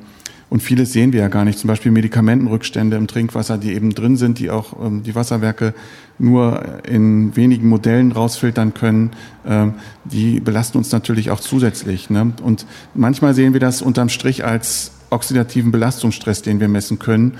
und 0.50 0.62
vieles 0.62 0.92
sehen 0.92 1.12
wir 1.12 1.20
ja 1.20 1.28
gar 1.28 1.44
nicht. 1.44 1.58
Zum 1.58 1.68
Beispiel 1.68 1.92
Medikamentenrückstände 1.92 2.96
im 2.96 3.06
Trinkwasser, 3.06 3.56
die 3.56 3.72
eben 3.72 3.94
drin 3.94 4.16
sind, 4.16 4.40
die 4.40 4.50
auch 4.50 4.84
ähm, 4.84 5.04
die 5.04 5.14
Wasserwerke 5.14 5.74
nur 6.18 6.84
in 6.86 7.34
wenigen 7.36 7.68
Modellen 7.68 8.10
rausfiltern 8.10 8.74
können. 8.74 9.12
Ähm, 9.46 9.74
die 10.04 10.40
belasten 10.40 10.78
uns 10.78 10.90
natürlich 10.90 11.30
auch 11.30 11.40
zusätzlich. 11.40 12.10
Ne? 12.10 12.32
Und 12.42 12.66
manchmal 12.94 13.32
sehen 13.32 13.52
wir 13.52 13.60
das 13.60 13.80
unterm 13.80 14.08
Strich 14.08 14.44
als 14.44 14.90
oxidativen 15.10 15.70
Belastungsstress, 15.70 16.42
den 16.42 16.58
wir 16.58 16.68
messen 16.68 16.98
können 16.98 17.38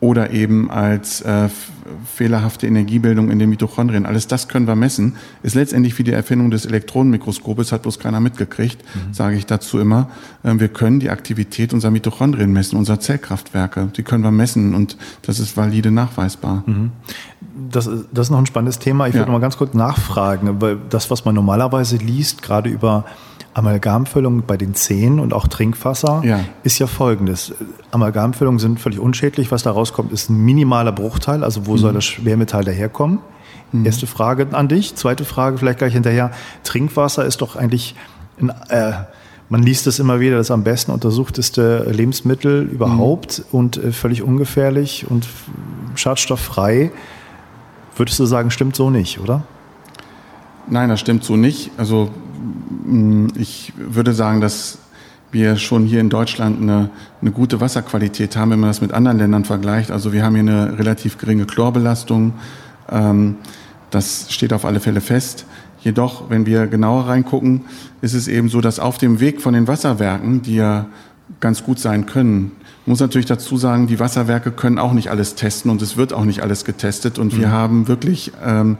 oder 0.00 0.30
eben 0.30 0.70
als 0.70 1.22
äh, 1.22 1.48
fehlerhafte 2.04 2.66
Energiebildung 2.66 3.30
in 3.30 3.38
den 3.38 3.50
Mitochondrien. 3.50 4.06
Alles 4.06 4.28
das 4.28 4.46
können 4.46 4.66
wir 4.66 4.76
messen. 4.76 5.16
Ist 5.42 5.54
letztendlich 5.54 5.98
wie 5.98 6.04
die 6.04 6.12
Erfindung 6.12 6.50
des 6.50 6.66
Elektronenmikroskopes, 6.66 7.72
hat 7.72 7.82
bloß 7.82 7.98
keiner 7.98 8.20
mitgekriegt, 8.20 8.84
mhm. 8.94 9.12
sage 9.12 9.36
ich 9.36 9.46
dazu 9.46 9.78
immer. 9.78 10.08
Ähm, 10.44 10.60
wir 10.60 10.68
können 10.68 11.00
die 11.00 11.10
Aktivität 11.10 11.72
unserer 11.72 11.90
Mitochondrien 11.90 12.52
messen, 12.52 12.76
unserer 12.76 13.00
Zellkraftwerke. 13.00 13.90
Die 13.96 14.02
können 14.02 14.22
wir 14.22 14.30
messen 14.30 14.74
und 14.74 14.96
das 15.22 15.40
ist 15.40 15.56
valide 15.56 15.90
nachweisbar. 15.90 16.62
Mhm. 16.66 16.92
Das, 17.70 17.90
das 18.12 18.26
ist 18.26 18.30
noch 18.30 18.38
ein 18.38 18.46
spannendes 18.46 18.78
Thema. 18.78 19.08
Ich 19.08 19.14
ja. 19.14 19.20
würde 19.20 19.32
mal 19.32 19.40
ganz 19.40 19.56
kurz 19.56 19.74
nachfragen, 19.74 20.60
weil 20.60 20.78
das, 20.88 21.10
was 21.10 21.24
man 21.24 21.34
normalerweise 21.34 21.96
liest, 21.96 22.42
gerade 22.42 22.70
über 22.70 23.04
Amalgamfüllung 23.58 24.44
bei 24.46 24.56
den 24.56 24.74
Zähnen 24.74 25.18
und 25.18 25.34
auch 25.34 25.48
Trinkwasser 25.48 26.22
ja. 26.24 26.40
ist 26.62 26.78
ja 26.78 26.86
folgendes. 26.86 27.52
Amalgamfüllungen 27.90 28.60
sind 28.60 28.78
völlig 28.78 29.00
unschädlich. 29.00 29.50
Was 29.50 29.64
da 29.64 29.72
rauskommt, 29.72 30.12
ist 30.12 30.30
ein 30.30 30.36
minimaler 30.44 30.92
Bruchteil. 30.92 31.42
Also 31.42 31.66
wo 31.66 31.72
mhm. 31.72 31.78
soll 31.78 31.92
das 31.92 32.04
Schwermetall 32.04 32.64
daherkommen? 32.64 33.18
Mhm. 33.72 33.84
Erste 33.84 34.06
Frage 34.06 34.46
an 34.52 34.68
dich. 34.68 34.94
Zweite 34.94 35.24
Frage 35.24 35.58
vielleicht 35.58 35.78
gleich 35.78 35.92
hinterher. 35.92 36.30
Trinkwasser 36.62 37.26
ist 37.26 37.40
doch 37.42 37.56
eigentlich 37.56 37.96
ein, 38.40 38.50
äh, 38.68 38.92
man 39.48 39.62
liest 39.62 39.88
es 39.88 39.98
immer 39.98 40.20
wieder, 40.20 40.36
das 40.36 40.52
am 40.52 40.62
besten 40.62 40.92
untersuchteste 40.92 41.90
Lebensmittel 41.90 42.62
überhaupt 42.62 43.40
mhm. 43.40 43.58
und 43.58 43.76
äh, 43.76 43.90
völlig 43.90 44.22
ungefährlich 44.22 45.06
und 45.10 45.26
schadstofffrei. 45.96 46.92
Würdest 47.96 48.20
du 48.20 48.24
sagen, 48.24 48.52
stimmt 48.52 48.76
so 48.76 48.90
nicht, 48.90 49.18
oder? 49.18 49.42
Nein, 50.68 50.88
das 50.90 51.00
stimmt 51.00 51.24
so 51.24 51.36
nicht. 51.36 51.72
Also 51.76 52.10
ich 53.36 53.72
würde 53.76 54.12
sagen, 54.12 54.40
dass 54.40 54.78
wir 55.30 55.56
schon 55.56 55.84
hier 55.84 56.00
in 56.00 56.08
Deutschland 56.08 56.60
eine, 56.60 56.90
eine, 57.20 57.30
gute 57.30 57.60
Wasserqualität 57.60 58.36
haben, 58.36 58.50
wenn 58.50 58.60
man 58.60 58.70
das 58.70 58.80
mit 58.80 58.92
anderen 58.92 59.18
Ländern 59.18 59.44
vergleicht. 59.44 59.90
Also 59.90 60.12
wir 60.12 60.24
haben 60.24 60.34
hier 60.34 60.40
eine 60.40 60.78
relativ 60.78 61.18
geringe 61.18 61.44
Chlorbelastung. 61.44 62.32
Ähm, 62.90 63.36
das 63.90 64.32
steht 64.32 64.52
auf 64.52 64.64
alle 64.64 64.80
Fälle 64.80 65.00
fest. 65.00 65.44
Jedoch, 65.80 66.30
wenn 66.30 66.46
wir 66.46 66.66
genauer 66.66 67.08
reingucken, 67.08 67.62
ist 68.00 68.14
es 68.14 68.26
eben 68.26 68.48
so, 68.48 68.60
dass 68.60 68.80
auf 68.80 68.98
dem 68.98 69.20
Weg 69.20 69.40
von 69.40 69.54
den 69.54 69.68
Wasserwerken, 69.68 70.42
die 70.42 70.56
ja 70.56 70.86
ganz 71.40 71.62
gut 71.62 71.78
sein 71.78 72.06
können, 72.06 72.52
muss 72.86 73.00
natürlich 73.00 73.26
dazu 73.26 73.58
sagen, 73.58 73.86
die 73.86 74.00
Wasserwerke 74.00 74.50
können 74.50 74.78
auch 74.78 74.94
nicht 74.94 75.10
alles 75.10 75.34
testen 75.34 75.70
und 75.70 75.82
es 75.82 75.98
wird 75.98 76.14
auch 76.14 76.24
nicht 76.24 76.42
alles 76.42 76.64
getestet. 76.64 77.18
Und 77.18 77.36
wir 77.36 77.48
mhm. 77.48 77.52
haben 77.52 77.88
wirklich 77.88 78.32
ähm, 78.44 78.78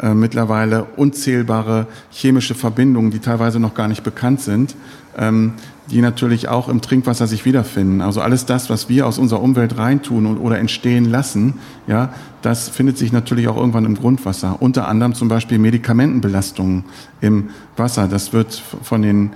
äh, 0.00 0.14
mittlerweile 0.14 0.84
unzählbare 0.96 1.86
chemische 2.10 2.54
Verbindungen, 2.54 3.10
die 3.10 3.18
teilweise 3.18 3.60
noch 3.60 3.74
gar 3.74 3.88
nicht 3.88 4.02
bekannt 4.02 4.40
sind, 4.40 4.76
ähm, 5.16 5.54
die 5.90 6.00
natürlich 6.00 6.48
auch 6.48 6.68
im 6.68 6.80
Trinkwasser 6.80 7.26
sich 7.26 7.44
wiederfinden. 7.44 8.00
Also 8.00 8.20
alles 8.20 8.44
das, 8.44 8.68
was 8.68 8.88
wir 8.88 9.06
aus 9.06 9.18
unserer 9.18 9.40
Umwelt 9.40 9.78
reintun 9.78 10.26
und, 10.26 10.38
oder 10.38 10.58
entstehen 10.58 11.04
lassen, 11.04 11.54
ja, 11.86 12.12
das 12.42 12.68
findet 12.68 12.98
sich 12.98 13.12
natürlich 13.12 13.48
auch 13.48 13.56
irgendwann 13.56 13.84
im 13.84 13.94
Grundwasser. 13.94 14.56
Unter 14.60 14.88
anderem 14.88 15.14
zum 15.14 15.28
Beispiel 15.28 15.58
Medikamentenbelastungen 15.58 16.84
im 17.20 17.50
Wasser. 17.76 18.08
Das 18.08 18.32
wird 18.32 18.62
von 18.82 19.02
den 19.02 19.30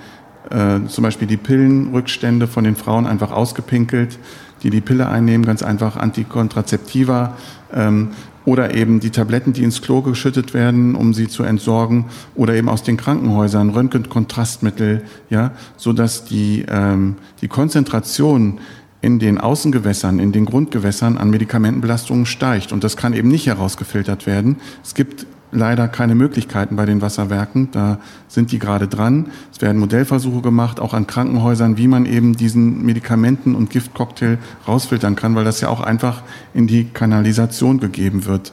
äh, 0.51 0.81
zum 0.89 1.03
Beispiel 1.03 1.29
die 1.29 1.37
Pillenrückstände 1.37 2.47
von 2.47 2.65
den 2.65 2.77
Frauen 2.77 3.07
einfach 3.07 3.31
ausgepinkelt, 3.31 4.19
die 4.63 4.71
die 4.71 4.81
Pille 4.81 5.09
einnehmen, 5.09 5.47
ganz 5.47 5.63
einfach 5.63 5.97
Antikontrazeptiva. 5.97 7.37
Ähm, 7.73 8.11
oder 8.51 8.75
eben 8.75 8.99
die 8.99 9.11
Tabletten, 9.11 9.53
die 9.53 9.63
ins 9.63 9.81
Klo 9.81 10.03
geschüttet 10.03 10.55
werden, 10.55 10.97
um 10.97 11.15
sie 11.15 11.29
zu 11.29 11.45
entsorgen, 11.45 12.07
oder 12.35 12.55
eben 12.55 12.69
aus 12.69 12.83
den 12.83 12.97
Krankenhäusern 12.97 13.71
Röntgenkontrastmittel, 13.71 15.05
ja, 15.29 15.53
so 15.77 15.93
dass 15.93 16.25
die 16.25 16.65
ähm, 16.69 17.15
die 17.43 17.47
Konzentration 17.47 18.59
in 19.03 19.21
den 19.21 19.39
Außengewässern, 19.39 20.19
in 20.19 20.33
den 20.33 20.47
Grundgewässern 20.47 21.17
an 21.17 21.31
Medikamentenbelastungen 21.31 22.27
steigt. 22.27 22.73
Und 22.73 22.83
das 22.83 22.97
kann 22.97 23.15
eben 23.15 23.29
nicht 23.29 23.47
herausgefiltert 23.47 24.27
werden. 24.27 24.57
Es 24.83 24.95
gibt 24.95 25.27
leider 25.53 25.89
keine 25.89 26.15
Möglichkeiten 26.15 26.77
bei 26.77 26.87
den 26.87 27.03
Wasserwerken. 27.03 27.71
Da 27.73 27.99
sind 28.29 28.53
die 28.53 28.59
gerade 28.59 28.89
dran. 28.89 29.31
Es 29.53 29.61
werden 29.61 29.79
Modellversuche 29.79 30.43
gemacht, 30.43 30.81
auch 30.81 30.95
an 30.95 31.07
Krankenhäusern, 31.07 31.77
wie 31.77 31.89
man 31.89 32.07
eben 32.07 32.37
diesen 32.37 32.85
Medikamenten- 32.85 33.55
und 33.55 33.71
Giftcocktail 33.71 34.39
rausfiltern 34.67 35.17
kann, 35.17 35.35
weil 35.35 35.45
das 35.45 35.61
ja 35.61 35.69
auch 35.69 35.81
einfach 35.81 36.23
in 36.55 36.67
die 36.67 36.85
Kanalisation 36.85 37.81
gegeben 37.81 38.27
wird. 38.27 38.53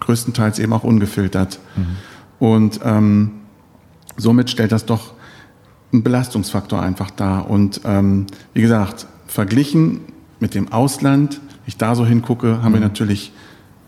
Größtenteils 0.00 0.58
eben 0.58 0.72
auch 0.72 0.84
ungefiltert. 0.84 1.60
Mhm. 1.76 1.86
Und 2.38 2.80
ähm, 2.84 3.30
somit 4.16 4.50
stellt 4.50 4.72
das 4.72 4.86
doch 4.86 5.12
einen 5.92 6.02
Belastungsfaktor 6.02 6.80
einfach 6.80 7.10
dar. 7.10 7.50
Und 7.50 7.82
ähm, 7.84 8.26
wie 8.54 8.62
gesagt, 8.62 9.06
verglichen 9.26 10.00
mit 10.38 10.54
dem 10.54 10.72
Ausland, 10.72 11.34
wenn 11.34 11.68
ich 11.68 11.76
da 11.76 11.94
so 11.94 12.06
hingucke, 12.06 12.62
haben 12.62 12.70
mhm. 12.70 12.76
wir 12.76 12.80
natürlich 12.80 13.32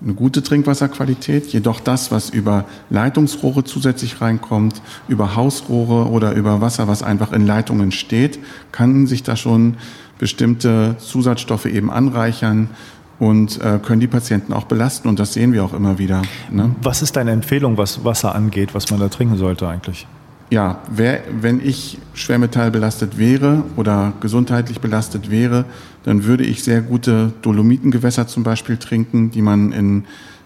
eine 0.03 0.15
gute 0.15 0.43
Trinkwasserqualität, 0.43 1.53
jedoch 1.53 1.81
das, 1.81 2.11
was 2.11 2.31
über 2.31 2.65
Leitungsrohre 2.91 3.65
zusätzlich 3.65 4.21
reinkommt, 4.21 4.83
über 5.09 5.37
Hausrohre 5.37 6.11
oder 6.11 6.33
über 6.33 6.61
Wasser, 6.61 6.89
was 6.89 7.03
einfach 7.03 7.33
in 7.33 7.47
Leitungen 7.47 7.93
steht, 7.93 8.39
kann 8.73 9.07
sich 9.07 9.23
da 9.23 9.37
schon 9.37 9.77
bestimmte 10.19 10.97
Zusatzstoffe 10.99 11.67
eben 11.67 11.91
anreichern 11.91 12.71
und 13.19 13.61
äh, 13.61 13.79
können 13.81 14.01
die 14.01 14.09
Patienten 14.09 14.53
auch 14.53 14.65
belasten 14.65 15.09
und 15.09 15.19
das 15.19 15.33
sehen 15.33 15.53
wir 15.53 15.65
auch 15.65 15.75
immer 15.75 15.99
wieder. 15.99 16.23
Ne? 16.51 16.75
Was 16.83 17.03
ist 17.03 17.17
deine 17.17 17.31
Empfehlung, 17.31 17.77
was 17.77 18.05
Wasser 18.05 18.35
angeht, 18.35 18.75
was 18.75 18.91
man 18.91 18.99
da 18.99 19.09
trinken 19.09 19.37
sollte 19.37 19.69
eigentlich? 19.69 20.07
Ja, 20.53 20.83
wer, 20.95 21.23
wenn 21.41 21.67
ich 21.67 21.97
schwermetallbelastet 22.13 23.17
wäre 23.17 23.65
oder 23.77 24.13
gesundheitlich 24.21 24.81
belastet 24.81 25.31
wäre, 25.31 25.65
dann 26.05 26.25
würde 26.25 26.45
ich 26.45 26.63
sehr 26.63 26.83
gute 26.83 27.33
Dolomitengewässer 27.41 28.27
zum 28.27 28.43
Beispiel 28.43 28.77
trinken, 28.77 29.31
die 29.31 29.41
man 29.41 29.73
in 29.73 30.05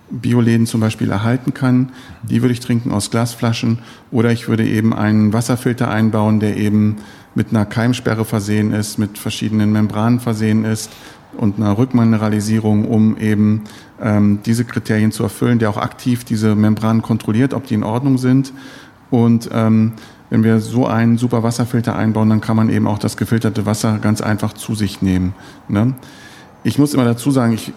Bioläden 0.09 0.66
zum 0.66 0.80
Beispiel 0.80 1.11
erhalten 1.11 1.54
kann. 1.54 1.90
Die 2.22 2.40
würde 2.40 2.52
ich 2.52 2.61
trinken 2.61 2.92
aus 2.92 3.11
Glasflaschen. 3.11 3.80
Oder 4.12 4.30
ich 4.30 4.46
würde 4.46 4.64
eben 4.64 4.94
einen 4.94 5.32
Wasserfilter 5.32 5.90
einbauen, 5.90 6.38
der 6.38 6.57
eben 6.57 6.98
mit 7.34 7.48
einer 7.50 7.66
Keimsperre 7.66 8.24
versehen 8.24 8.72
ist, 8.72 8.98
mit 8.98 9.18
verschiedenen 9.18 9.72
Membranen 9.72 10.20
versehen 10.20 10.64
ist 10.64 10.92
und 11.36 11.57
einer 11.57 11.76
Rückmineralisierung, 11.76 12.84
um 12.84 13.18
eben 13.18 13.64
ähm, 14.00 14.38
diese 14.46 14.64
Kriterien 14.64 15.11
zu 15.11 15.24
erfüllen, 15.24 15.59
der 15.59 15.68
auch 15.70 15.76
aktiv 15.76 16.22
diese 16.22 16.54
Membranen 16.54 17.02
kontrolliert, 17.02 17.54
ob 17.54 17.66
die 17.66 17.74
in 17.74 17.82
Ordnung 17.82 18.18
sind. 18.18 18.52
Und 19.11 19.48
ähm, 19.52 19.92
wenn 20.30 20.42
wir 20.42 20.61
so 20.61 20.86
einen 20.86 21.18
super 21.18 21.42
Wasserfilter 21.42 21.96
einbauen, 21.96 22.28
dann 22.28 22.40
kann 22.40 22.57
man 22.57 22.70
eben 22.70 22.86
auch 22.86 22.98
das 22.98 23.16
gefilterte 23.16 23.66
Wasser 23.66 23.98
ganz 23.98 24.20
einfach 24.20 24.52
zu 24.52 24.74
sich 24.74 25.02
nehmen. 25.02 25.34
Ne? 25.68 25.94
Ich 26.64 26.78
muss 26.78 26.94
immer 26.94 27.04
dazu 27.04 27.30
sagen, 27.30 27.52
ich 27.52 27.72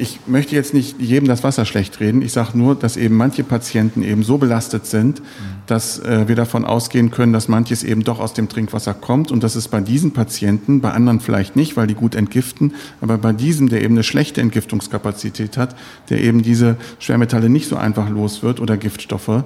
ich 0.00 0.20
möchte 0.28 0.54
jetzt 0.54 0.74
nicht 0.74 1.00
jedem 1.00 1.26
das 1.26 1.42
Wasser 1.42 1.64
schlecht 1.64 1.98
reden. 1.98 2.22
Ich 2.22 2.32
sage 2.32 2.56
nur, 2.56 2.76
dass 2.76 2.96
eben 2.96 3.16
manche 3.16 3.42
Patienten 3.42 4.04
eben 4.04 4.22
so 4.22 4.38
belastet 4.38 4.86
sind, 4.86 5.20
dass 5.66 5.98
äh, 5.98 6.28
wir 6.28 6.36
davon 6.36 6.64
ausgehen 6.64 7.10
können, 7.10 7.32
dass 7.32 7.48
manches 7.48 7.82
eben 7.82 8.04
doch 8.04 8.20
aus 8.20 8.32
dem 8.32 8.48
Trinkwasser 8.48 8.94
kommt 8.94 9.32
und 9.32 9.42
dass 9.42 9.56
es 9.56 9.66
bei 9.66 9.80
diesen 9.80 10.12
Patienten, 10.12 10.80
bei 10.80 10.92
anderen 10.92 11.18
vielleicht 11.18 11.56
nicht, 11.56 11.76
weil 11.76 11.88
die 11.88 11.94
gut 11.94 12.14
entgiften, 12.14 12.74
aber 13.00 13.18
bei 13.18 13.32
diesem, 13.32 13.68
der 13.68 13.82
eben 13.82 13.94
eine 13.94 14.04
schlechte 14.04 14.40
Entgiftungskapazität 14.40 15.56
hat, 15.58 15.74
der 16.10 16.22
eben 16.22 16.42
diese 16.42 16.76
Schwermetalle 17.00 17.48
nicht 17.48 17.68
so 17.68 17.76
einfach 17.76 18.08
los 18.08 18.44
wird 18.44 18.60
oder 18.60 18.76
Giftstoffe 18.76 19.42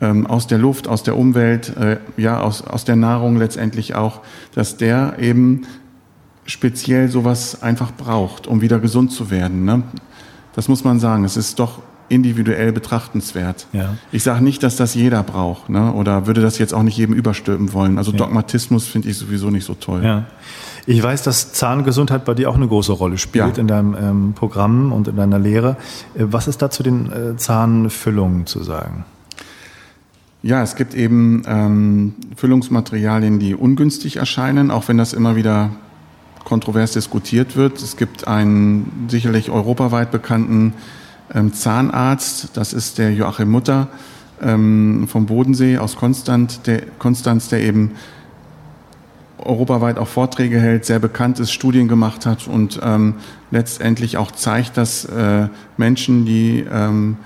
aus 0.00 0.46
der 0.46 0.58
Luft, 0.58 0.86
aus 0.86 1.02
der 1.02 1.16
Umwelt, 1.16 1.76
äh, 1.76 1.98
ja 2.16 2.40
aus, 2.40 2.62
aus 2.62 2.84
der 2.84 2.96
Nahrung 2.96 3.36
letztendlich 3.36 3.94
auch, 3.94 4.20
dass 4.54 4.76
der 4.76 5.16
eben 5.18 5.62
speziell 6.46 7.08
sowas 7.08 7.62
einfach 7.62 7.92
braucht, 7.92 8.46
um 8.46 8.60
wieder 8.60 8.78
gesund 8.78 9.12
zu 9.12 9.30
werden. 9.30 9.64
Ne? 9.64 9.82
Das 10.54 10.68
muss 10.68 10.84
man 10.84 11.00
sagen. 11.00 11.24
Es 11.24 11.36
ist 11.36 11.58
doch 11.58 11.80
individuell 12.08 12.72
betrachtenswert. 12.72 13.66
Ja. 13.72 13.96
Ich 14.12 14.22
sage 14.22 14.42
nicht, 14.42 14.62
dass 14.62 14.76
das 14.76 14.94
jeder 14.94 15.22
braucht, 15.22 15.68
ne? 15.68 15.92
oder 15.92 16.26
würde 16.26 16.40
das 16.40 16.58
jetzt 16.58 16.72
auch 16.72 16.82
nicht 16.82 16.96
jedem 16.96 17.14
überstülpen 17.14 17.72
wollen. 17.72 17.98
Also 17.98 18.12
ja. 18.12 18.18
Dogmatismus 18.18 18.86
finde 18.86 19.10
ich 19.10 19.18
sowieso 19.18 19.50
nicht 19.50 19.64
so 19.64 19.74
toll. 19.74 20.02
Ja. 20.04 20.24
Ich 20.86 21.02
weiß, 21.02 21.22
dass 21.22 21.52
Zahngesundheit 21.52 22.24
bei 22.24 22.32
dir 22.32 22.48
auch 22.48 22.54
eine 22.54 22.66
große 22.66 22.92
Rolle 22.92 23.18
spielt 23.18 23.58
in 23.58 23.66
deinem 23.66 23.94
ähm, 23.94 24.32
Programm 24.34 24.90
und 24.92 25.06
in 25.06 25.16
deiner 25.16 25.38
Lehre. 25.38 25.76
Äh, 26.14 26.24
was 26.30 26.48
ist 26.48 26.62
da 26.62 26.70
zu 26.70 26.82
den 26.82 27.12
äh, 27.12 27.36
Zahnfüllungen 27.36 28.46
zu 28.46 28.62
sagen? 28.62 29.04
Ja, 30.42 30.62
es 30.62 30.76
gibt 30.76 30.94
eben 30.94 31.42
ähm, 31.46 32.14
Füllungsmaterialien, 32.36 33.40
die 33.40 33.56
ungünstig 33.56 34.18
erscheinen, 34.18 34.70
auch 34.70 34.86
wenn 34.86 34.96
das 34.96 35.12
immer 35.12 35.34
wieder 35.34 35.70
kontrovers 36.44 36.92
diskutiert 36.92 37.56
wird. 37.56 37.82
Es 37.82 37.96
gibt 37.96 38.28
einen 38.28 39.06
sicherlich 39.08 39.50
europaweit 39.50 40.12
bekannten 40.12 40.74
ähm, 41.34 41.52
Zahnarzt, 41.52 42.56
das 42.56 42.72
ist 42.72 42.98
der 42.98 43.12
Joachim 43.12 43.50
Mutter 43.50 43.88
ähm, 44.40 45.08
vom 45.08 45.26
Bodensee 45.26 45.78
aus 45.78 45.96
Konstanz, 45.96 46.62
der, 46.62 46.82
Konstanz, 47.00 47.48
der 47.48 47.60
eben 47.62 47.92
europaweit 49.38 49.98
auch 49.98 50.08
Vorträge 50.08 50.60
hält, 50.60 50.84
sehr 50.84 51.00
bekannt 51.00 51.40
ist, 51.40 51.52
Studien 51.52 51.88
gemacht 51.88 52.26
hat 52.26 52.46
und 52.46 52.78
ähm, 52.82 53.14
letztendlich 53.50 54.16
auch 54.16 54.30
zeigt, 54.30 54.76
dass 54.76 55.04
äh, 55.04 55.48
Menschen, 55.76 56.24
die 56.24 56.64
ähm, 56.70 57.16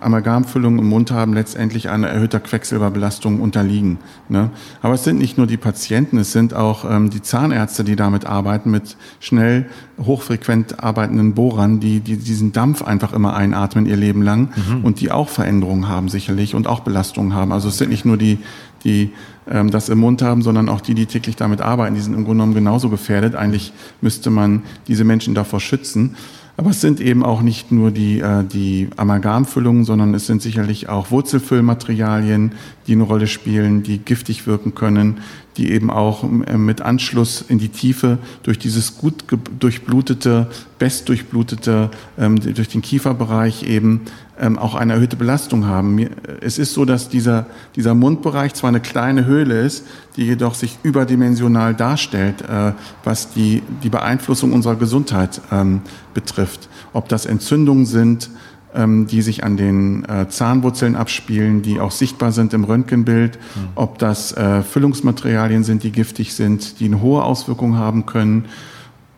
Amalgamfüllungen 0.00 0.78
im 0.78 0.88
Mund 0.88 1.10
haben, 1.10 1.32
letztendlich 1.32 1.88
einer 1.88 2.08
erhöhter 2.08 2.40
Quecksilberbelastung 2.40 3.40
unterliegen. 3.40 3.98
Ne? 4.28 4.50
Aber 4.82 4.94
es 4.94 5.04
sind 5.04 5.18
nicht 5.18 5.38
nur 5.38 5.46
die 5.46 5.56
Patienten, 5.56 6.18
es 6.18 6.32
sind 6.32 6.54
auch 6.54 6.88
ähm, 6.88 7.10
die 7.10 7.22
Zahnärzte, 7.22 7.84
die 7.84 7.96
damit 7.96 8.26
arbeiten, 8.26 8.70
mit 8.70 8.96
schnell 9.20 9.66
hochfrequent 9.98 10.82
arbeitenden 10.82 11.34
Bohrern, 11.34 11.80
die, 11.80 12.00
die 12.00 12.16
diesen 12.16 12.52
Dampf 12.52 12.82
einfach 12.82 13.12
immer 13.12 13.34
einatmen 13.34 13.86
ihr 13.86 13.96
Leben 13.96 14.22
lang 14.22 14.50
mhm. 14.54 14.84
und 14.84 15.00
die 15.00 15.10
auch 15.10 15.28
Veränderungen 15.28 15.88
haben 15.88 16.08
sicherlich 16.08 16.54
und 16.54 16.66
auch 16.66 16.80
Belastungen 16.80 17.34
haben. 17.34 17.52
Also 17.52 17.68
es 17.68 17.78
sind 17.78 17.90
nicht 17.90 18.04
nur 18.04 18.16
die, 18.16 18.38
die 18.84 19.12
ähm, 19.50 19.70
das 19.70 19.88
im 19.88 19.98
Mund 19.98 20.22
haben, 20.22 20.42
sondern 20.42 20.68
auch 20.68 20.80
die, 20.80 20.94
die 20.94 21.06
täglich 21.06 21.36
damit 21.36 21.60
arbeiten, 21.60 21.94
die 21.94 22.00
sind 22.00 22.14
im 22.14 22.24
Grunde 22.24 22.42
genommen 22.42 22.54
genauso 22.54 22.88
gefährdet. 22.88 23.34
Eigentlich 23.34 23.72
müsste 24.00 24.30
man 24.30 24.62
diese 24.86 25.04
Menschen 25.04 25.34
davor 25.34 25.60
schützen. 25.60 26.16
Aber 26.58 26.70
es 26.70 26.80
sind 26.80 27.00
eben 27.00 27.24
auch 27.24 27.40
nicht 27.40 27.70
nur 27.70 27.92
die, 27.92 28.18
äh, 28.18 28.42
die 28.42 28.88
Amalgamfüllungen, 28.96 29.84
sondern 29.84 30.12
es 30.12 30.26
sind 30.26 30.42
sicherlich 30.42 30.88
auch 30.88 31.12
Wurzelfüllmaterialien, 31.12 32.50
die 32.88 32.92
eine 32.94 33.04
Rolle 33.04 33.28
spielen, 33.28 33.84
die 33.84 33.98
giftig 33.98 34.48
wirken 34.48 34.74
können, 34.74 35.18
die 35.56 35.70
eben 35.70 35.88
auch 35.88 36.24
äh, 36.24 36.58
mit 36.58 36.80
Anschluss 36.80 37.44
in 37.46 37.58
die 37.58 37.68
Tiefe 37.68 38.18
durch 38.42 38.58
dieses 38.58 38.98
gut 38.98 39.22
durchblutete, 39.60 40.48
bestdurchblutete, 40.80 41.92
ähm, 42.18 42.40
durch 42.40 42.68
den 42.68 42.82
Kieferbereich 42.82 43.62
eben 43.62 44.00
ähm, 44.40 44.58
auch 44.58 44.74
eine 44.74 44.94
erhöhte 44.94 45.16
Belastung 45.16 45.66
haben. 45.66 45.98
Es 46.40 46.58
ist 46.58 46.74
so, 46.74 46.84
dass 46.84 47.08
dieser, 47.08 47.46
dieser 47.76 47.94
Mundbereich 47.94 48.54
zwar 48.54 48.68
eine 48.68 48.80
kleine 48.80 49.24
Höhle 49.26 49.60
ist, 49.60 49.84
die 50.16 50.24
jedoch 50.24 50.54
sich 50.54 50.78
überdimensional 50.82 51.74
darstellt, 51.74 52.42
äh, 52.42 52.72
was 53.04 53.32
die, 53.32 53.62
die 53.82 53.90
Beeinflussung 53.90 54.52
unserer 54.52 54.76
Gesundheit 54.76 55.40
ähm, 55.50 55.80
betrifft. 56.14 56.68
Ob 56.92 57.08
das 57.08 57.26
Entzündungen 57.26 57.86
sind, 57.86 58.30
ähm, 58.74 59.06
die 59.06 59.22
sich 59.22 59.44
an 59.44 59.56
den 59.56 60.04
äh, 60.04 60.28
Zahnwurzeln 60.28 60.94
abspielen, 60.94 61.62
die 61.62 61.80
auch 61.80 61.90
sichtbar 61.90 62.32
sind 62.32 62.52
im 62.54 62.64
Röntgenbild, 62.64 63.36
mhm. 63.36 63.68
ob 63.74 63.98
das 63.98 64.32
äh, 64.32 64.62
Füllungsmaterialien 64.62 65.64
sind, 65.64 65.82
die 65.82 65.92
giftig 65.92 66.34
sind, 66.34 66.80
die 66.80 66.86
eine 66.86 67.00
hohe 67.00 67.24
Auswirkung 67.24 67.76
haben 67.76 68.06
können 68.06 68.46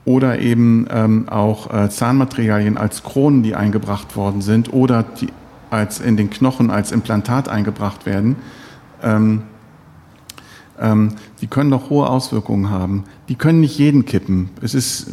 oder 0.05 0.39
eben 0.39 0.87
ähm, 0.91 1.29
auch 1.29 1.73
äh, 1.73 1.91
Zahnmaterialien 1.91 2.77
als 2.79 3.03
Kronen, 3.03 3.43
die 3.43 3.55
eingebracht 3.55 4.17
worden 4.17 4.41
sind 4.41 4.73
oder 4.73 5.03
die 5.03 5.29
als 5.71 6.01
in 6.01 6.17
den 6.17 6.31
Knochen 6.31 6.71
als 6.71 6.91
Implantat 6.91 7.49
eingebracht 7.49 8.05
werden, 8.05 8.37
ähm, 9.03 9.43
ähm, 10.81 11.15
die 11.41 11.47
können 11.47 11.71
doch 11.71 11.91
hohe 11.91 12.09
Auswirkungen 12.09 12.71
haben. 12.71 13.05
Die 13.29 13.37
können 13.37 13.61
nicht 13.61 13.79
jeden 13.79 14.05
kippen. 14.05 14.51
Es 14.63 14.75
ist 14.75 15.09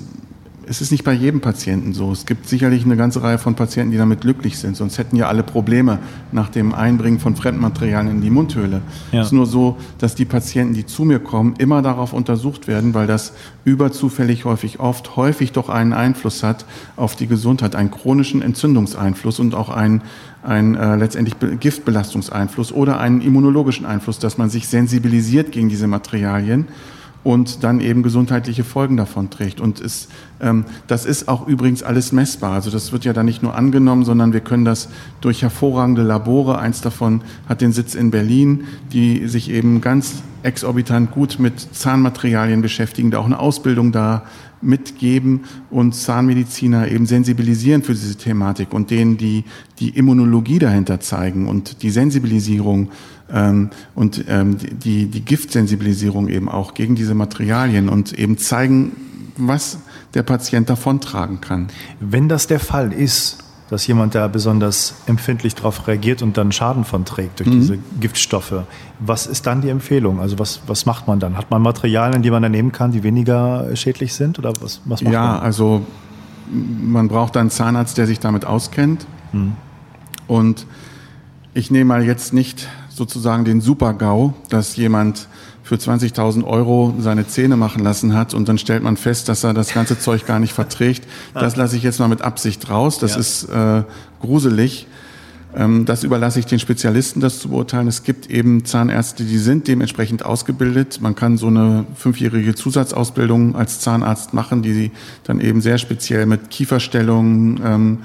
es 0.69 0.81
ist 0.81 0.91
nicht 0.91 1.03
bei 1.03 1.13
jedem 1.13 1.39
Patienten 1.39 1.93
so. 1.93 2.11
Es 2.11 2.25
gibt 2.25 2.47
sicherlich 2.47 2.83
eine 2.83 2.97
ganze 2.97 3.23
Reihe 3.23 3.37
von 3.37 3.55
Patienten, 3.55 3.91
die 3.91 3.97
damit 3.97 4.21
glücklich 4.21 4.57
sind. 4.57 4.75
Sonst 4.75 4.97
hätten 4.97 5.15
ja 5.15 5.27
alle 5.27 5.43
Probleme 5.43 5.99
nach 6.31 6.49
dem 6.49 6.73
Einbringen 6.73 7.19
von 7.19 7.35
Fremdmaterialien 7.35 8.15
in 8.17 8.21
die 8.21 8.29
Mundhöhle. 8.29 8.81
Ja. 9.11 9.21
Es 9.21 9.27
ist 9.27 9.33
nur 9.33 9.45
so, 9.45 9.77
dass 9.97 10.15
die 10.15 10.25
Patienten, 10.25 10.73
die 10.73 10.85
zu 10.85 11.05
mir 11.05 11.19
kommen, 11.19 11.55
immer 11.57 11.81
darauf 11.81 12.11
untersucht 12.11 12.67
werden, 12.67 12.93
weil 12.93 13.07
das 13.07 13.33
überzufällig 13.63 14.43
häufig 14.45 14.79
oft 14.79 15.15
häufig 15.15 15.53
doch 15.53 15.69
einen 15.69 15.93
Einfluss 15.93 16.43
hat 16.43 16.65
auf 16.97 17.15
die 17.15 17.27
Gesundheit, 17.27 17.75
einen 17.75 17.91
chronischen 17.91 18.41
Entzündungseinfluss 18.41 19.39
und 19.39 19.55
auch 19.55 19.69
einen, 19.69 20.01
einen 20.43 20.75
äh, 20.75 20.97
letztendlich 20.97 21.35
Giftbelastungseinfluss 21.59 22.73
oder 22.73 22.99
einen 22.99 23.21
immunologischen 23.21 23.85
Einfluss, 23.85 24.19
dass 24.19 24.37
man 24.37 24.49
sich 24.49 24.67
sensibilisiert 24.67 25.53
gegen 25.53 25.69
diese 25.69 25.87
Materialien 25.87 26.67
und 27.27 27.61
dann 27.65 27.81
eben 27.81 28.03
gesundheitliche 28.03 28.63
Folgen 28.63 28.95
davon 28.95 29.29
trägt. 29.29 29.59
Und 29.59 29.81
es, 29.81 30.07
ähm, 30.39 30.63
das 30.87 31.05
ist 31.05 31.27
auch 31.27 31.45
übrigens 31.45 31.83
alles 31.83 32.13
messbar. 32.13 32.53
Also 32.53 32.71
das 32.71 32.93
wird 32.93 33.03
ja 33.03 33.11
dann 33.11 33.25
nicht 33.25 33.43
nur 33.43 33.53
angenommen, 33.53 34.05
sondern 34.05 34.31
wir 34.31 34.39
können 34.39 34.63
das 34.63 34.87
durch 35.19 35.41
hervorragende 35.41 36.03
Labore, 36.03 36.57
eins 36.57 36.79
davon 36.79 37.19
hat 37.49 37.59
den 37.59 37.73
Sitz 37.73 37.95
in 37.95 38.11
Berlin, 38.11 38.63
die 38.93 39.27
sich 39.27 39.49
eben 39.51 39.81
ganz 39.81 40.23
exorbitant 40.43 41.11
gut 41.11 41.37
mit 41.37 41.59
Zahnmaterialien 41.59 42.61
beschäftigen, 42.61 43.11
da 43.11 43.17
auch 43.17 43.25
eine 43.25 43.39
Ausbildung 43.39 43.91
da 43.91 44.23
mitgeben 44.61 45.41
und 45.69 45.95
Zahnmediziner 45.95 46.87
eben 46.87 47.07
sensibilisieren 47.07 47.83
für 47.83 47.91
diese 47.91 48.15
Thematik 48.15 48.73
und 48.73 48.89
denen 48.89 49.17
die, 49.17 49.43
die 49.79 49.89
Immunologie 49.89 50.59
dahinter 50.59 51.01
zeigen 51.01 51.49
und 51.49 51.83
die 51.83 51.89
Sensibilisierung 51.89 52.89
und 53.29 54.23
ähm, 54.27 54.57
die, 54.57 55.07
die 55.07 55.21
Giftsensibilisierung 55.21 56.29
eben 56.29 56.47
auch 56.47 56.73
gegen 56.73 56.95
diese 56.95 57.13
Materialien 57.13 57.89
und 57.89 58.17
eben 58.17 58.37
zeigen, 58.37 58.93
was 59.35 59.79
der 60.13 60.23
Patient 60.23 60.69
davontragen 60.69 61.41
kann. 61.41 61.67
Wenn 61.99 62.29
das 62.29 62.47
der 62.47 62.59
Fall 62.59 62.93
ist, 62.93 63.43
dass 63.69 63.85
jemand 63.85 64.15
da 64.15 64.27
besonders 64.27 64.95
empfindlich 65.07 65.55
darauf 65.55 65.87
reagiert 65.87 66.21
und 66.21 66.37
dann 66.37 66.51
Schaden 66.51 66.85
von 66.85 67.03
trägt 67.03 67.39
durch 67.39 67.49
mhm. 67.49 67.59
diese 67.59 67.77
Giftstoffe. 67.99 68.63
Was 68.99 69.27
ist 69.27 69.45
dann 69.45 69.61
die 69.61 69.69
Empfehlung? 69.69 70.21
Also 70.21 70.39
was, 70.39 70.61
was 70.67 70.85
macht 70.85 71.07
man 71.07 71.19
dann? 71.19 71.37
Hat 71.37 71.51
man 71.51 71.61
Materialien, 71.61 72.21
die 72.21 72.31
man 72.31 72.41
dann 72.41 72.53
nehmen 72.53 72.71
kann, 72.71 72.91
die 72.91 73.03
weniger 73.03 73.75
schädlich 73.75 74.13
sind? 74.13 74.39
Oder 74.39 74.53
was, 74.61 74.81
was 74.85 75.01
macht 75.01 75.13
ja, 75.13 75.21
man? 75.21 75.35
Ja, 75.35 75.39
also 75.39 75.85
man 76.49 77.09
braucht 77.09 77.35
einen 77.35 77.49
Zahnarzt, 77.49 77.97
der 77.97 78.07
sich 78.07 78.19
damit 78.19 78.45
auskennt. 78.45 79.05
Mhm. 79.33 79.53
Und 80.27 80.65
ich 81.53 81.69
nehme 81.69 81.85
mal 81.85 82.05
jetzt 82.05 82.33
nicht 82.33 82.69
sozusagen 82.97 83.45
den 83.45 83.61
Super-GAU, 83.61 84.33
dass 84.49 84.75
jemand 84.75 85.27
für 85.63 85.75
20.000 85.75 86.43
Euro 86.45 86.93
seine 86.99 87.27
Zähne 87.27 87.57
machen 87.57 87.83
lassen 87.83 88.13
hat 88.13 88.33
und 88.33 88.47
dann 88.49 88.57
stellt 88.57 88.83
man 88.83 88.97
fest, 88.97 89.29
dass 89.29 89.43
er 89.43 89.53
das 89.53 89.73
ganze 89.73 89.99
Zeug 89.99 90.25
gar 90.25 90.39
nicht 90.39 90.53
verträgt. 90.53 91.07
Das 91.33 91.55
lasse 91.55 91.75
ich 91.75 91.83
jetzt 91.83 91.99
mal 91.99 92.07
mit 92.07 92.21
Absicht 92.21 92.69
raus. 92.69 92.99
Das 92.99 93.13
ja. 93.13 93.19
ist 93.19 93.43
äh, 93.49 93.83
gruselig. 94.21 94.87
Ähm, 95.55 95.85
das 95.85 96.03
überlasse 96.03 96.39
ich 96.39 96.45
den 96.45 96.59
Spezialisten, 96.59 97.19
das 97.19 97.39
zu 97.39 97.49
beurteilen. 97.49 97.87
Es 97.87 98.03
gibt 98.03 98.29
eben 98.29 98.63
Zahnärzte, 98.65 99.23
die 99.23 99.37
sind 99.37 99.67
dementsprechend 99.67 100.25
ausgebildet. 100.25 100.99
Man 101.01 101.15
kann 101.15 101.37
so 101.37 101.47
eine 101.47 101.85
fünfjährige 101.95 102.55
Zusatzausbildung 102.55 103.55
als 103.55 103.79
Zahnarzt 103.79 104.33
machen, 104.33 104.61
die 104.61 104.91
dann 105.23 105.39
eben 105.39 105.61
sehr 105.61 105.77
speziell 105.77 106.25
mit 106.25 106.49
Kieferstellungen, 106.49 107.59
ähm, 107.63 107.97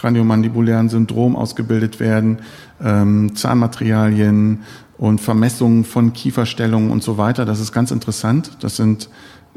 kraniomandibulären 0.00 0.88
Syndrom 0.88 1.36
ausgebildet 1.36 2.00
werden, 2.00 2.38
ähm, 2.82 3.36
Zahnmaterialien 3.36 4.60
und 4.96 5.20
Vermessungen 5.20 5.84
von 5.84 6.14
Kieferstellungen 6.14 6.90
und 6.90 7.02
so 7.02 7.18
weiter. 7.18 7.44
Das 7.44 7.60
ist 7.60 7.72
ganz 7.72 7.90
interessant. 7.90 8.56
Das 8.60 8.76
sind 8.76 9.10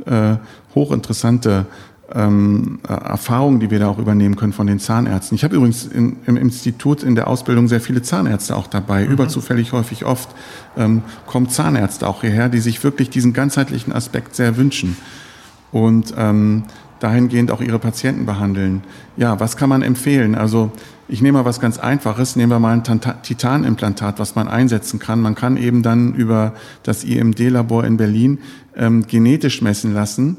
äh, 0.05 0.35
hochinteressante 0.75 1.65
ähm, 2.13 2.79
äh, 2.87 2.93
Erfahrungen, 2.93 3.61
die 3.61 3.71
wir 3.71 3.79
da 3.79 3.87
auch 3.87 3.99
übernehmen 3.99 4.35
können 4.35 4.51
von 4.51 4.67
den 4.67 4.79
Zahnärzten. 4.79 5.35
Ich 5.35 5.45
habe 5.45 5.55
übrigens 5.55 5.85
in, 5.85 6.17
im 6.25 6.35
Institut 6.35 7.03
in 7.03 7.15
der 7.15 7.27
Ausbildung 7.29 7.69
sehr 7.69 7.81
viele 7.81 8.01
Zahnärzte 8.01 8.57
auch 8.57 8.67
dabei. 8.67 9.05
Mhm. 9.05 9.13
Überzufällig 9.13 9.71
häufig 9.71 10.03
oft 10.03 10.29
ähm, 10.75 11.03
kommen 11.25 11.49
Zahnärzte 11.49 12.05
auch 12.05 12.19
hierher, 12.19 12.49
die 12.49 12.59
sich 12.59 12.83
wirklich 12.83 13.09
diesen 13.09 13.31
ganzheitlichen 13.31 13.93
Aspekt 13.93 14.35
sehr 14.35 14.57
wünschen 14.57 14.97
und 15.71 16.13
ähm, 16.17 16.63
dahingehend 17.03 17.51
auch 17.51 17.61
ihre 17.61 17.79
Patienten 17.79 18.25
behandeln. 18.25 18.81
Ja, 19.17 19.39
was 19.39 19.57
kann 19.57 19.67
man 19.67 19.81
empfehlen? 19.81 20.35
Also 20.35 20.71
ich 21.09 21.21
nehme 21.21 21.39
mal 21.39 21.45
was 21.45 21.59
ganz 21.59 21.77
Einfaches. 21.77 22.37
Nehmen 22.37 22.51
wir 22.51 22.59
mal 22.59 22.73
ein 22.73 22.83
Titanimplantat, 23.23 24.19
was 24.19 24.35
man 24.35 24.47
einsetzen 24.47 24.99
kann. 24.99 25.19
Man 25.19 25.35
kann 25.35 25.57
eben 25.57 25.83
dann 25.83 26.13
über 26.13 26.53
das 26.83 27.03
IMD-Labor 27.03 27.83
in 27.83 27.97
Berlin 27.97 28.39
ähm, 28.75 29.05
genetisch 29.05 29.61
messen 29.61 29.93
lassen, 29.93 30.37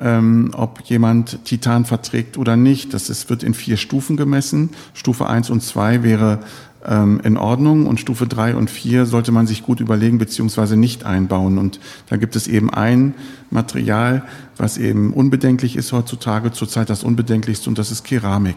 ähm, 0.00 0.52
ob 0.54 0.82
jemand 0.82 1.44
Titan 1.44 1.84
verträgt 1.84 2.38
oder 2.38 2.56
nicht. 2.56 2.94
Das 2.94 3.10
ist, 3.10 3.28
wird 3.28 3.42
in 3.42 3.54
vier 3.54 3.76
Stufen 3.76 4.16
gemessen. 4.16 4.70
Stufe 4.92 5.26
eins 5.26 5.50
und 5.50 5.62
zwei 5.62 6.04
wäre 6.04 6.40
ähm, 6.86 7.20
in 7.24 7.36
Ordnung 7.36 7.86
und 7.86 8.00
Stufe 8.00 8.26
drei 8.26 8.54
und 8.54 8.70
vier 8.70 9.06
sollte 9.06 9.32
man 9.32 9.46
sich 9.46 9.62
gut 9.62 9.80
überlegen 9.80 10.18
beziehungsweise 10.18 10.76
nicht 10.76 11.04
einbauen. 11.04 11.58
Und 11.58 11.80
da 12.08 12.16
gibt 12.16 12.36
es 12.36 12.46
eben 12.46 12.70
ein 12.70 13.14
Material, 13.50 14.22
was 14.56 14.78
eben 14.78 15.12
unbedenklich 15.12 15.76
ist 15.76 15.92
heutzutage, 15.92 16.52
zurzeit 16.52 16.90
das 16.90 17.04
unbedenklichste 17.04 17.68
und 17.68 17.78
das 17.78 17.90
ist 17.90 18.04
Keramik. 18.04 18.56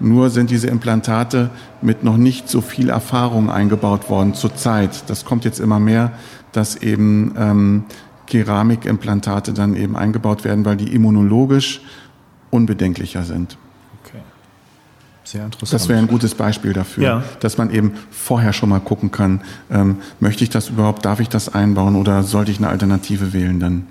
Nur 0.00 0.30
sind 0.30 0.50
diese 0.50 0.68
Implantate 0.68 1.50
mit 1.82 2.04
noch 2.04 2.16
nicht 2.16 2.48
so 2.48 2.60
viel 2.60 2.88
Erfahrung 2.88 3.50
eingebaut 3.50 4.08
worden 4.08 4.34
zurzeit. 4.34 5.08
Das 5.08 5.24
kommt 5.24 5.44
jetzt 5.44 5.60
immer 5.60 5.80
mehr, 5.80 6.12
dass 6.52 6.76
eben 6.76 7.34
ähm, 7.36 7.84
Keramikimplantate 8.26 9.52
dann 9.52 9.74
eben 9.74 9.96
eingebaut 9.96 10.44
werden, 10.44 10.64
weil 10.64 10.76
die 10.76 10.94
immunologisch 10.94 11.80
unbedenklicher 12.50 13.24
sind. 13.24 13.58
Okay. 14.04 14.18
Sehr 15.28 15.44
interessant. 15.44 15.74
Das 15.74 15.90
wäre 15.90 15.98
ein 15.98 16.06
gutes 16.06 16.34
Beispiel 16.34 16.72
dafür, 16.72 17.04
ja. 17.04 17.22
dass 17.40 17.58
man 17.58 17.70
eben 17.70 17.92
vorher 18.10 18.54
schon 18.54 18.70
mal 18.70 18.80
gucken 18.80 19.10
kann, 19.10 19.42
ähm, 19.70 19.98
möchte 20.20 20.42
ich 20.42 20.48
das 20.48 20.70
überhaupt, 20.70 21.04
darf 21.04 21.20
ich 21.20 21.28
das 21.28 21.54
einbauen 21.54 21.96
oder 21.96 22.22
sollte 22.22 22.50
ich 22.50 22.56
eine 22.56 22.68
Alternative 22.68 23.34
wählen 23.34 23.60
dann? 23.60 23.86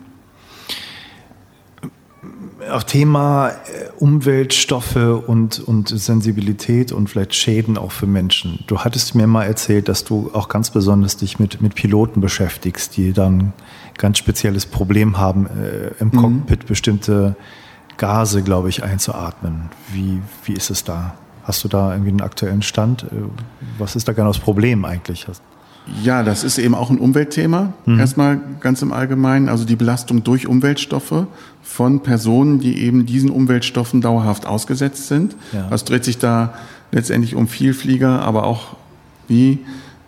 Auch 2.71 2.81
Thema 2.81 3.49
äh, 3.49 3.53
Umweltstoffe 3.99 4.95
und, 4.95 5.59
und 5.59 5.89
Sensibilität 5.89 6.91
und 6.91 7.07
vielleicht 7.07 7.35
Schäden 7.35 7.77
auch 7.77 7.91
für 7.91 8.07
Menschen. 8.07 8.63
Du 8.65 8.79
hattest 8.79 9.13
mir 9.13 9.27
mal 9.27 9.43
erzählt, 9.43 9.89
dass 9.89 10.05
du 10.05 10.31
auch 10.33 10.49
ganz 10.49 10.71
besonders 10.71 11.17
dich 11.17 11.37
mit, 11.37 11.61
mit 11.61 11.75
Piloten 11.75 12.19
beschäftigst, 12.19 12.97
die 12.97 13.13
dann 13.13 13.53
ganz 13.99 14.17
spezielles 14.17 14.65
Problem 14.65 15.19
haben, 15.19 15.45
äh, 15.45 15.91
im 15.99 16.07
mhm. 16.07 16.17
Cockpit 16.17 16.65
bestimmte 16.65 17.35
Gase, 17.97 18.41
glaube 18.41 18.69
ich, 18.69 18.83
einzuatmen. 18.83 19.69
Wie, 19.93 20.19
wie 20.43 20.53
ist 20.53 20.71
es 20.71 20.83
da? 20.83 21.13
Hast 21.47 21.63
du 21.63 21.69
da 21.69 21.93
irgendwie 21.93 22.09
einen 22.09 22.21
aktuellen 22.21 22.61
Stand? 22.61 23.03
Äh, 23.03 23.07
was 23.77 23.95
ist 23.95 24.05
da 24.09 24.11
genau 24.11 24.27
das 24.27 24.39
Problem 24.39 24.83
eigentlich? 24.83 25.25
Ja, 26.03 26.21
das 26.21 26.43
ist 26.43 26.57
eben 26.57 26.75
auch 26.75 26.89
ein 26.89 26.97
Umweltthema. 26.97 27.71
Mhm. 27.85 27.99
Erstmal 27.99 28.41
ganz 28.59 28.81
im 28.81 28.91
Allgemeinen, 28.91 29.47
also 29.47 29.63
die 29.63 29.77
Belastung 29.77 30.25
durch 30.25 30.45
Umweltstoffe 30.45 31.25
von 31.63 32.03
Personen, 32.03 32.59
die 32.59 32.81
eben 32.81 33.05
diesen 33.05 33.29
Umweltstoffen 33.29 34.01
dauerhaft 34.01 34.45
ausgesetzt 34.45 35.07
sind. 35.07 35.37
Ja. 35.53 35.69
Es 35.71 35.85
dreht 35.85 36.03
sich 36.03 36.17
da 36.17 36.53
letztendlich 36.91 37.33
um 37.35 37.47
Vielflieger, 37.47 38.21
aber 38.23 38.43
auch 38.43 38.75
wie 39.29 39.59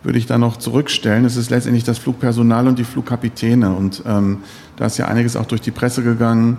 würde 0.02 0.18
ich 0.18 0.26
da 0.26 0.36
noch 0.36 0.58
zurückstellen. 0.58 1.24
Es 1.24 1.36
ist 1.36 1.48
letztendlich 1.48 1.84
das 1.84 1.98
Flugpersonal 1.98 2.66
und 2.68 2.78
die 2.78 2.84
Flugkapitäne. 2.84 3.74
Und 3.74 4.02
ähm, 4.06 4.40
da 4.76 4.86
ist 4.86 4.98
ja 4.98 5.08
einiges 5.08 5.36
auch 5.36 5.46
durch 5.46 5.62
die 5.62 5.70
Presse 5.70 6.02
gegangen. 6.02 6.58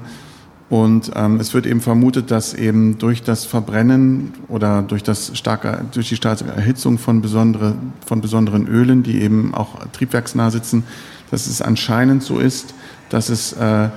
Und 0.72 1.12
ähm, 1.16 1.42
es 1.42 1.54
wird 1.54 1.66
eben 1.66 1.82
vermutet, 1.82 2.32
dass 2.32 2.54
eben 2.54 2.98
durch 2.98 3.22
das 3.24 3.44
Verbrennen 3.44 4.32
oder 4.48 4.82
durch, 4.82 5.04
das 5.04 5.38
starke, 5.38 5.84
durch 5.92 6.08
die 6.08 6.16
starke 6.16 6.46
Erhitzung 6.46 6.98
von, 6.98 7.22
besondere, 7.22 7.76
von 8.06 8.22
besonderen 8.22 8.68
Ölen, 8.68 9.04
die 9.04 9.22
eben 9.22 9.54
auch 9.54 9.86
triebwerksnah 9.92 10.50
sitzen, 10.50 10.86
dass 11.30 11.48
es 11.48 11.62
anscheinend 11.62 12.24
so 12.24 12.40
ist, 12.40 12.74
dass 13.10 13.28
es 13.28 13.52
äh, 13.52 13.90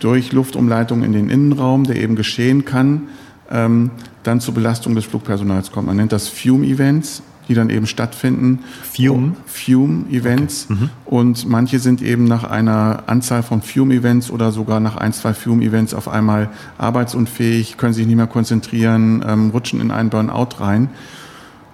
durch 0.00 0.32
Luftumleitung 0.32 1.02
in 1.02 1.12
den 1.12 1.28
Innenraum, 1.28 1.84
der 1.84 1.96
eben 1.96 2.16
geschehen 2.16 2.64
kann, 2.64 3.02
ähm, 3.50 3.90
dann 4.22 4.40
zur 4.40 4.54
Belastung 4.54 4.94
des 4.94 5.04
Flugpersonals 5.04 5.72
kommt. 5.72 5.88
Man 5.88 5.98
nennt 5.98 6.12
das 6.12 6.28
Fume-Events 6.28 7.22
die 7.48 7.54
dann 7.54 7.70
eben 7.70 7.86
stattfinden. 7.86 8.60
Fume? 8.82 9.36
Fume-Events. 9.46 10.68
Okay. 10.70 10.80
Mhm. 10.80 10.90
Und 11.04 11.48
manche 11.48 11.78
sind 11.78 12.02
eben 12.02 12.24
nach 12.24 12.44
einer 12.44 13.04
Anzahl 13.06 13.42
von 13.42 13.62
Fume-Events 13.62 14.30
oder 14.30 14.52
sogar 14.52 14.80
nach 14.80 14.96
ein, 14.96 15.12
zwei 15.12 15.34
Fume-Events 15.34 15.94
auf 15.94 16.08
einmal 16.08 16.50
arbeitsunfähig, 16.78 17.76
können 17.76 17.94
sich 17.94 18.06
nicht 18.06 18.16
mehr 18.16 18.26
konzentrieren, 18.26 19.24
ähm, 19.26 19.50
rutschen 19.50 19.80
in 19.80 19.90
einen 19.90 20.10
Burnout 20.10 20.60
rein. 20.60 20.88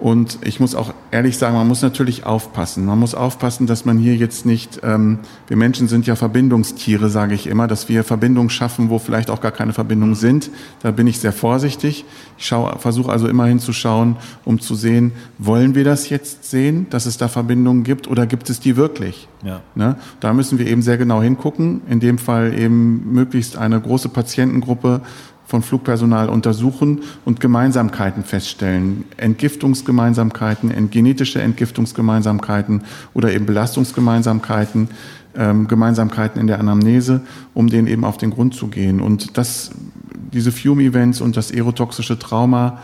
Und 0.00 0.38
ich 0.42 0.60
muss 0.60 0.74
auch 0.74 0.94
ehrlich 1.10 1.36
sagen, 1.36 1.54
man 1.54 1.68
muss 1.68 1.82
natürlich 1.82 2.24
aufpassen. 2.24 2.86
Man 2.86 2.98
muss 2.98 3.14
aufpassen, 3.14 3.66
dass 3.66 3.84
man 3.84 3.98
hier 3.98 4.16
jetzt 4.16 4.46
nicht, 4.46 4.80
ähm, 4.82 5.18
wir 5.46 5.58
Menschen 5.58 5.88
sind 5.88 6.06
ja 6.06 6.16
Verbindungstiere, 6.16 7.10
sage 7.10 7.34
ich 7.34 7.46
immer, 7.46 7.68
dass 7.68 7.90
wir 7.90 8.02
Verbindungen 8.02 8.48
schaffen, 8.48 8.88
wo 8.88 8.98
vielleicht 8.98 9.30
auch 9.30 9.42
gar 9.42 9.52
keine 9.52 9.74
Verbindungen 9.74 10.14
sind. 10.14 10.50
Da 10.82 10.90
bin 10.90 11.06
ich 11.06 11.18
sehr 11.18 11.34
vorsichtig. 11.34 12.06
Ich 12.38 12.48
versuche 12.48 13.12
also 13.12 13.28
immer 13.28 13.44
hinzuschauen, 13.44 14.16
um 14.46 14.58
zu 14.58 14.74
sehen, 14.74 15.12
wollen 15.36 15.74
wir 15.74 15.84
das 15.84 16.08
jetzt 16.08 16.50
sehen, 16.50 16.86
dass 16.88 17.04
es 17.04 17.18
da 17.18 17.28
Verbindungen 17.28 17.84
gibt 17.84 18.08
oder 18.08 18.26
gibt 18.26 18.48
es 18.48 18.58
die 18.58 18.76
wirklich? 18.76 19.28
Ja. 19.44 19.60
Ne? 19.74 19.96
Da 20.20 20.32
müssen 20.32 20.58
wir 20.58 20.66
eben 20.66 20.80
sehr 20.80 20.96
genau 20.96 21.20
hingucken. 21.20 21.82
In 21.90 22.00
dem 22.00 22.16
Fall 22.16 22.58
eben 22.58 23.12
möglichst 23.12 23.58
eine 23.58 23.78
große 23.78 24.08
Patientengruppe 24.08 25.02
von 25.50 25.62
Flugpersonal 25.62 26.28
untersuchen 26.28 27.00
und 27.24 27.40
Gemeinsamkeiten 27.40 28.22
feststellen. 28.22 29.04
Entgiftungsgemeinsamkeiten, 29.16 30.90
genetische 30.90 31.42
Entgiftungsgemeinsamkeiten 31.42 32.84
oder 33.14 33.32
eben 33.32 33.46
Belastungsgemeinsamkeiten, 33.46 34.88
ähm, 35.34 35.66
Gemeinsamkeiten 35.66 36.40
in 36.40 36.46
der 36.46 36.60
Anamnese, 36.60 37.22
um 37.52 37.68
denen 37.68 37.88
eben 37.88 38.04
auf 38.04 38.16
den 38.16 38.30
Grund 38.30 38.54
zu 38.54 38.68
gehen. 38.68 39.00
Und 39.00 39.36
das, 39.36 39.72
diese 40.32 40.52
Fume-Events 40.52 41.20
und 41.20 41.36
das 41.36 41.52
aerotoxische 41.52 42.16
Trauma 42.16 42.78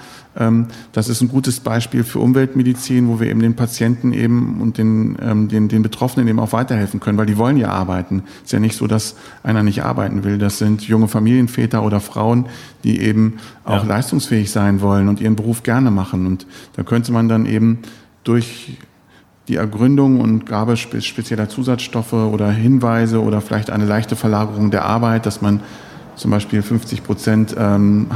das 0.93 1.09
ist 1.09 1.22
ein 1.22 1.28
gutes 1.28 1.61
Beispiel 1.61 2.05
für 2.05 2.18
Umweltmedizin, 2.18 3.09
wo 3.09 3.20
wir 3.20 3.28
eben 3.30 3.41
den 3.41 3.57
Patienten 3.57 4.12
eben 4.12 4.61
und 4.61 4.76
den, 4.76 5.16
ähm, 5.22 5.49
den, 5.49 5.68
den 5.68 5.82
Betroffenen 5.82 6.28
eben 6.28 6.39
auch 6.39 6.53
weiterhelfen 6.53 7.01
können, 7.01 7.16
weil 7.16 7.26
die 7.26 7.39
wollen 7.39 7.57
ja 7.57 7.68
arbeiten. 7.68 8.22
Es 8.39 8.47
ist 8.47 8.53
ja 8.53 8.61
nicht 8.61 8.76
so, 8.76 8.87
dass 8.87 9.16
einer 9.43 9.62
nicht 9.62 9.82
arbeiten 9.82 10.24
will. 10.24 10.37
Das 10.37 10.59
sind 10.59 10.82
junge 10.82 11.09
Familienväter 11.09 11.82
oder 11.82 12.01
Frauen, 12.01 12.47
die 12.84 13.01
eben 13.01 13.39
auch 13.64 13.82
ja. 13.82 13.89
leistungsfähig 13.89 14.51
sein 14.51 14.82
wollen 14.82 15.09
und 15.09 15.20
ihren 15.20 15.37
Beruf 15.37 15.62
gerne 15.62 15.91
machen. 15.91 16.26
Und 16.26 16.47
da 16.74 16.82
könnte 16.82 17.12
man 17.12 17.28
dann 17.28 17.47
eben 17.47 17.78
durch 18.24 18.76
die 19.49 19.57
Ergründung 19.57 20.20
und 20.20 20.45
Gabe 20.45 20.76
spezieller 20.76 21.49
Zusatzstoffe 21.49 22.12
oder 22.12 22.51
Hinweise 22.51 23.22
oder 23.22 23.41
vielleicht 23.41 23.70
eine 23.70 23.87
leichte 23.87 24.16
Verlagerung 24.16 24.70
der 24.70 24.84
Arbeit, 24.84 25.24
dass 25.24 25.41
man 25.41 25.61
zum 26.16 26.30
Beispiel 26.30 26.62
50 26.62 27.04
Prozent 27.04 27.54
ähm, 27.58 28.08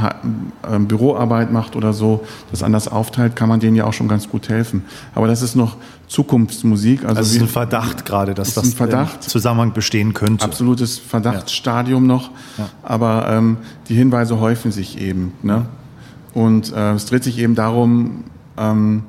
ähm, 0.69 0.87
Büroarbeit 0.87 1.51
macht 1.51 1.75
oder 1.75 1.93
so, 1.93 2.23
das 2.49 2.63
anders 2.63 2.87
aufteilt, 2.87 3.35
kann 3.35 3.47
man 3.47 3.59
denen 3.59 3.75
ja 3.75 3.85
auch 3.85 3.93
schon 3.93 4.07
ganz 4.07 4.27
gut 4.27 4.49
helfen. 4.49 4.83
Aber 5.15 5.27
das 5.27 5.41
ist 5.41 5.55
noch 5.55 5.77
Zukunftsmusik. 6.07 7.03
Also, 7.03 7.17
also 7.17 7.21
es 7.21 7.35
ist 7.35 7.41
ein 7.41 7.47
Verdacht 7.47 8.05
gerade, 8.05 8.33
dass 8.33 8.53
das 8.55 8.73
Verdacht, 8.73 9.23
Zusammenhang 9.23 9.73
bestehen 9.73 10.13
könnte. 10.13 10.43
Absolutes 10.43 10.97
Verdachtsstadium 10.97 12.03
ja. 12.03 12.07
noch. 12.07 12.31
Ja. 12.57 12.69
Aber 12.83 13.27
ähm, 13.29 13.57
die 13.87 13.95
Hinweise 13.95 14.39
häufen 14.39 14.71
sich 14.71 14.99
eben. 14.99 15.33
Ne? 15.43 15.65
Und 16.33 16.73
äh, 16.73 16.93
es 16.93 17.05
dreht 17.05 17.23
sich 17.23 17.37
eben 17.37 17.55
darum, 17.55 18.23
ähm, 18.57 19.03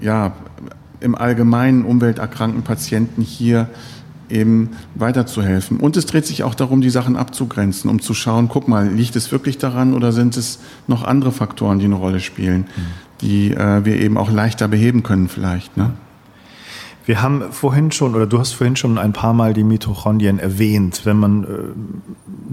ja, 0.00 0.32
im 1.00 1.14
Allgemeinen 1.14 1.84
umwelterkrankten 1.84 2.62
Patienten 2.62 3.22
hier 3.22 3.68
eben 4.30 4.70
weiterzuhelfen. 4.94 5.78
Und 5.78 5.96
es 5.96 6.06
dreht 6.06 6.26
sich 6.26 6.42
auch 6.42 6.54
darum, 6.54 6.80
die 6.80 6.90
Sachen 6.90 7.16
abzugrenzen, 7.16 7.90
um 7.90 8.00
zu 8.00 8.14
schauen, 8.14 8.48
guck 8.48 8.68
mal, 8.68 8.88
liegt 8.88 9.16
es 9.16 9.32
wirklich 9.32 9.58
daran 9.58 9.94
oder 9.94 10.12
sind 10.12 10.36
es 10.36 10.60
noch 10.86 11.04
andere 11.04 11.32
Faktoren, 11.32 11.78
die 11.78 11.86
eine 11.86 11.94
Rolle 11.94 12.20
spielen, 12.20 12.66
die 13.20 13.52
äh, 13.52 13.84
wir 13.84 14.00
eben 14.00 14.16
auch 14.16 14.30
leichter 14.30 14.68
beheben 14.68 15.02
können 15.02 15.28
vielleicht. 15.28 15.76
Ne? 15.76 15.92
Wir 17.06 17.22
haben 17.22 17.50
vorhin 17.50 17.90
schon, 17.90 18.14
oder 18.14 18.26
du 18.26 18.38
hast 18.38 18.52
vorhin 18.52 18.76
schon 18.76 18.98
ein 18.98 19.12
paar 19.12 19.32
Mal 19.32 19.52
die 19.52 19.64
Mitochondrien 19.64 20.38
erwähnt. 20.38 21.02
Wenn 21.04 21.16
man 21.16 21.44
äh, 21.44 21.46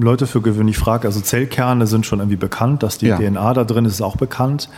Leute 0.02 0.26
für 0.26 0.42
gewöhnlich 0.42 0.78
fragt, 0.78 1.06
also 1.06 1.20
Zellkerne 1.20 1.86
sind 1.86 2.06
schon 2.06 2.20
irgendwie 2.20 2.38
bekannt, 2.38 2.82
dass 2.82 2.98
die 2.98 3.08
ja. 3.08 3.18
DNA 3.18 3.54
da 3.54 3.64
drin 3.64 3.86
ist, 3.86 3.94
ist 3.94 4.02
auch 4.02 4.18
bekannt. 4.18 4.70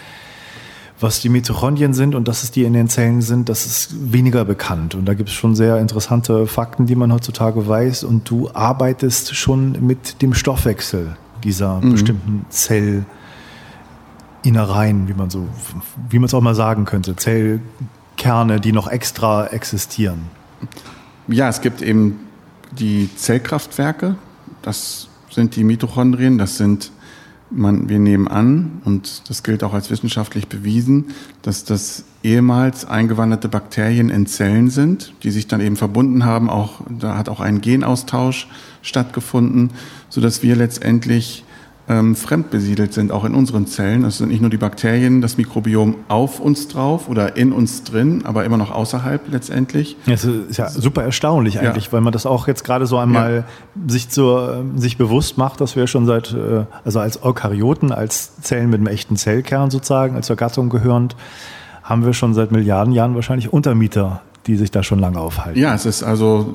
Was 1.00 1.22
die 1.22 1.30
Mitochondrien 1.30 1.94
sind 1.94 2.14
und 2.14 2.28
dass 2.28 2.44
es 2.44 2.52
die 2.52 2.64
in 2.64 2.74
den 2.74 2.90
Zellen 2.90 3.22
sind, 3.22 3.48
das 3.48 3.66
ist 3.66 4.12
weniger 4.12 4.44
bekannt. 4.44 4.96
Und 4.96 5.06
da 5.06 5.14
gibt 5.14 5.30
es 5.30 5.36
schon 5.36 5.56
sehr 5.56 5.78
interessante 5.78 6.46
Fakten, 6.46 6.86
die 6.88 6.96
man 6.96 7.14
heutzutage 7.14 7.68
weiß. 7.68 8.04
Und 8.04 8.30
du 8.30 8.50
arbeitest 8.54 9.36
schon 9.36 9.86
mit 9.86 10.22
dem 10.22 10.34
Stoffwechsel 10.34 11.16
dieser 11.44 11.80
mhm. 11.80 11.92
bestimmten 11.92 12.46
Zell. 12.50 13.06
Innereien, 14.44 15.08
wie 15.08 15.14
man 15.14 15.30
so, 15.30 15.48
wie 16.10 16.18
man 16.18 16.26
es 16.26 16.34
auch 16.34 16.42
mal 16.42 16.56
sagen 16.56 16.86
könnte, 16.86 17.16
Zellkerne, 17.16 18.60
die 18.60 18.72
noch 18.72 18.88
extra 18.88 19.48
existieren? 19.48 20.22
Ja, 21.28 21.50
es 21.50 21.62
gibt 21.62 21.82
eben 21.82 22.20
die 22.72 23.10
Zellkraftwerke. 23.16 24.16
Das 24.62 25.10
sind 25.30 25.56
die 25.56 25.64
Mitochondrien. 25.64 26.38
Das 26.38 26.58
sind, 26.58 26.92
man, 27.52 27.90
wir 27.90 28.00
nehmen 28.00 28.28
an, 28.28 28.82
und 28.86 29.30
das 29.30 29.44
gilt 29.44 29.64
auch 29.64 29.74
als 29.74 29.90
wissenschaftlich 29.90 30.48
bewiesen, 30.48 31.06
dass 31.42 31.64
das 31.64 32.04
ehemals 32.24 32.86
eingewanderte 32.86 33.50
Bakterien 33.50 34.10
in 34.10 34.26
Zellen 34.26 34.70
sind, 34.70 35.14
die 35.24 35.32
sich 35.32 35.48
dann 35.48 35.62
eben 35.62 35.76
verbunden 35.76 36.26
haben. 36.26 36.50
Auch, 36.50 36.82
da 36.90 37.18
hat 37.18 37.30
auch 37.30 37.40
ein 37.40 37.62
Genaustausch 37.62 38.48
stattgefunden, 38.82 39.72
so 40.10 40.22
dass 40.22 40.44
wir 40.44 40.56
letztendlich 40.56 41.44
ähm, 41.90 42.16
fremdbesiedelt 42.16 42.94
sind, 42.94 43.12
auch 43.12 43.26
in 43.26 43.34
unseren 43.34 43.66
Zellen. 43.66 44.06
Es 44.06 44.20
sind 44.20 44.30
nicht 44.30 44.42
nur 44.42 44.52
die 44.52 44.58
Bakterien, 44.58 45.22
das 45.22 45.38
Mikrobiom 45.38 45.96
auf 46.08 46.40
uns 46.40 46.68
drauf 46.68 47.10
oder 47.10 47.36
in 47.36 47.52
uns 47.52 47.84
drin, 47.84 48.22
aber 48.26 48.46
immer 48.46 48.58
noch 48.58 48.70
außerhalb 48.72 49.32
letztendlich. 49.32 49.98
Das 50.06 50.24
ist 50.24 50.58
ja 50.58 50.70
super 50.70 51.04
erstaunlich 51.04 51.60
eigentlich, 51.60 51.88
ja. 51.88 51.92
weil 51.92 52.02
man 52.02 52.14
das 52.14 52.28
auch 52.28 52.48
jetzt 52.48 52.64
gerade 52.64 52.86
so 52.86 53.00
einmal 53.00 53.44
ja. 53.76 53.82
sich, 53.92 54.10
zur, 54.10 54.64
sich 54.76 54.98
bewusst 54.98 55.40
macht, 55.40 55.62
dass 55.62 55.76
wir 55.76 55.88
schon 55.88 56.06
seit, 56.06 56.32
äh, 56.32 56.66
also 56.86 57.00
als 57.00 57.24
Eukaryoten, 57.24 57.92
als 57.92 58.40
Zellen 58.42 58.70
mit 58.70 58.80
einem 58.80 58.88
echten 58.88 59.16
Zellkern 59.16 59.72
sozusagen, 59.72 60.16
als 60.16 60.28
zur 60.28 60.36
Gattung 60.36 60.70
gehörend, 60.70 61.16
haben 61.82 62.06
wir 62.06 62.14
schon 62.14 62.36
seit 62.36 62.52
Milliarden 62.52 62.94
Jahren 62.94 63.16
wahrscheinlich 63.16 63.52
Untermieter, 63.52 64.22
die 64.46 64.58
sich 64.58 64.70
da 64.70 64.84
schon 64.84 65.00
lange 65.00 65.20
aufhalten. 65.20 65.60
Ja, 65.60 65.74
es 65.74 65.88
ist 65.88 66.04
also 66.04 66.54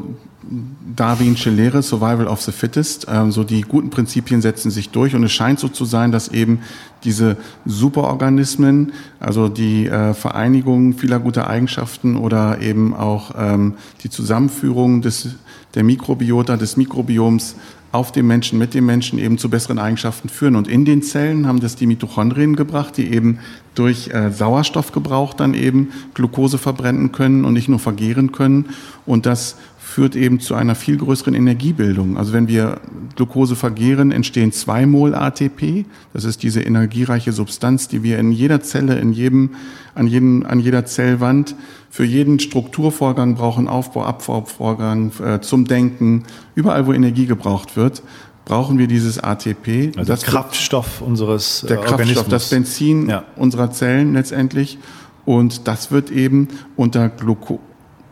Darwinsche 0.97 1.51
Lehre, 1.51 1.83
Survival 1.83 2.27
of 2.27 2.43
the 2.43 2.53
Fittest. 2.53 3.07
Ähm, 3.11 3.33
so 3.33 3.45
die 3.45 3.63
guten 3.63 3.91
Prinzipien 3.91 4.43
setzen 4.43 4.71
sich 4.71 4.91
durch 4.91 5.15
und 5.15 5.25
es 5.25 5.33
scheint 5.33 5.59
so 5.59 5.69
zu 5.69 5.85
sein, 5.85 6.13
dass 6.13 6.29
eben 6.29 6.61
diese 7.05 7.37
Superorganismen, 7.65 8.93
also 9.21 9.49
die 9.49 9.87
äh, 9.87 10.15
Vereinigung 10.15 10.95
vieler 10.95 11.21
guter 11.21 11.49
Eigenschaften 11.49 12.17
oder 12.17 12.61
eben 12.61 12.95
auch 12.95 13.33
ähm, 13.37 13.75
die 14.03 14.11
Zusammenführung 14.11 15.03
des, 15.03 15.37
der 15.75 15.85
Mikrobiota, 15.85 16.57
des 16.57 16.77
Mikrobioms 16.77 17.57
auf 17.95 18.11
dem 18.11 18.27
Menschen, 18.27 18.59
mit 18.59 18.75
dem 18.75 18.87
Menschen 18.87 19.21
eben 19.21 19.39
zu 19.39 19.49
besseren 19.49 19.79
Eigenschaften 19.79 20.29
führen. 20.29 20.57
Und 20.57 20.67
in 20.67 20.85
den 20.85 21.01
Zellen 21.01 21.47
haben 21.47 21.61
das 21.61 21.77
die 21.77 21.87
Mitochondrien 21.87 22.57
gebracht, 22.57 22.97
die 22.97 23.13
eben 23.13 23.39
durch 23.77 24.09
äh, 24.09 24.33
Sauerstoffgebrauch 24.33 25.33
dann 25.33 25.55
eben 25.55 25.91
Glucose 26.13 26.59
verbrennen 26.59 27.13
können 27.13 27.45
und 27.45 27.53
nicht 27.53 27.69
nur 27.69 27.79
vergehren 27.79 28.33
können. 28.33 28.67
Und 29.07 29.27
das 29.27 29.57
führt 29.95 30.17
eben 30.17 30.41
zu 30.41 30.57
einer 30.57 30.75
viel 30.75 30.97
größeren 30.97 31.35
Energiebildung. 31.35 32.17
Also 32.17 32.33
wenn 32.33 32.49
wir 32.49 32.81
Glucose 33.15 33.55
vergehren, 33.55 34.11
entstehen 34.11 34.51
zwei 34.51 34.87
Mol 34.87 35.15
ATP. 35.15 35.85
Das 36.13 36.25
ist 36.25 36.43
diese 36.43 36.63
energiereiche 36.63 37.31
Substanz, 37.31 37.87
die 37.87 38.03
wir 38.03 38.19
in 38.19 38.33
jeder 38.33 38.61
Zelle, 38.61 38.99
in 38.99 39.13
jedem, 39.13 39.51
an, 39.95 40.09
jedem, 40.09 40.45
an 40.47 40.59
jeder 40.59 40.85
Zellwand 40.85 41.55
für 41.91 42.05
jeden 42.05 42.41
Strukturvorgang 42.41 43.37
brauchen, 43.37 43.69
Aufbau, 43.69 44.03
Abbauvorgang, 44.03 45.13
äh, 45.25 45.41
zum 45.41 45.65
Denken, 45.65 46.25
überall 46.57 46.89
wo 46.89 46.93
Energie 46.93 47.27
gebraucht 47.27 47.77
wird, 47.77 48.03
brauchen 48.47 48.79
wir 48.79 48.89
dieses 48.89 49.21
ATP. 49.21 49.93
Also 49.97 50.13
das 50.13 50.25
Kraftstoff 50.25 51.03
unseres 51.03 51.63
äh, 51.63 51.69
der 51.69 51.77
Kraftstoff, 51.77 52.27
das 52.27 52.51
Benzin 52.51 53.09
ja. 53.09 53.23
unserer 53.37 53.71
Zellen 53.71 54.15
letztendlich. 54.15 54.77
Und 55.25 55.69
das 55.69 55.93
wird 55.93 56.11
eben 56.11 56.49
unter 56.75 57.09
Glucose 57.09 57.61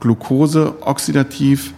Glucose 0.03 0.75
oxidativ 0.81 1.73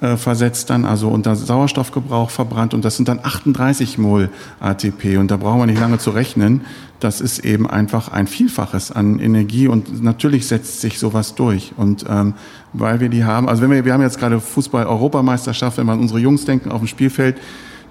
äh, 0.00 0.16
versetzt 0.16 0.70
dann, 0.70 0.86
also 0.86 1.08
unter 1.08 1.36
Sauerstoffgebrauch 1.36 2.30
verbrannt. 2.30 2.72
Und 2.72 2.84
das 2.84 2.96
sind 2.96 3.06
dann 3.08 3.20
38 3.22 3.98
Mol 3.98 4.30
ATP 4.60 5.18
und 5.18 5.30
da 5.30 5.36
brauchen 5.36 5.60
wir 5.60 5.66
nicht 5.66 5.80
lange 5.80 5.98
zu 5.98 6.10
rechnen. 6.10 6.62
Das 7.00 7.20
ist 7.20 7.44
eben 7.44 7.68
einfach 7.68 8.08
ein 8.08 8.26
Vielfaches 8.26 8.92
an 8.92 9.18
Energie. 9.18 9.68
Und 9.68 10.02
natürlich 10.02 10.46
setzt 10.46 10.80
sich 10.80 10.98
sowas 10.98 11.34
durch. 11.34 11.72
Und 11.76 12.06
ähm, 12.08 12.32
weil 12.72 13.00
wir 13.00 13.10
die 13.10 13.24
haben, 13.24 13.46
also 13.46 13.62
wenn 13.62 13.70
wir, 13.70 13.84
wir 13.84 13.92
haben 13.92 14.02
jetzt 14.02 14.18
gerade 14.18 14.40
Fußball-Europameisterschaft, 14.40 15.76
wenn 15.76 15.86
wir 15.86 15.92
an 15.92 16.00
unsere 16.00 16.18
Jungs 16.18 16.46
denken 16.46 16.72
auf 16.72 16.80
dem 16.80 16.88
Spielfeld, 16.88 17.36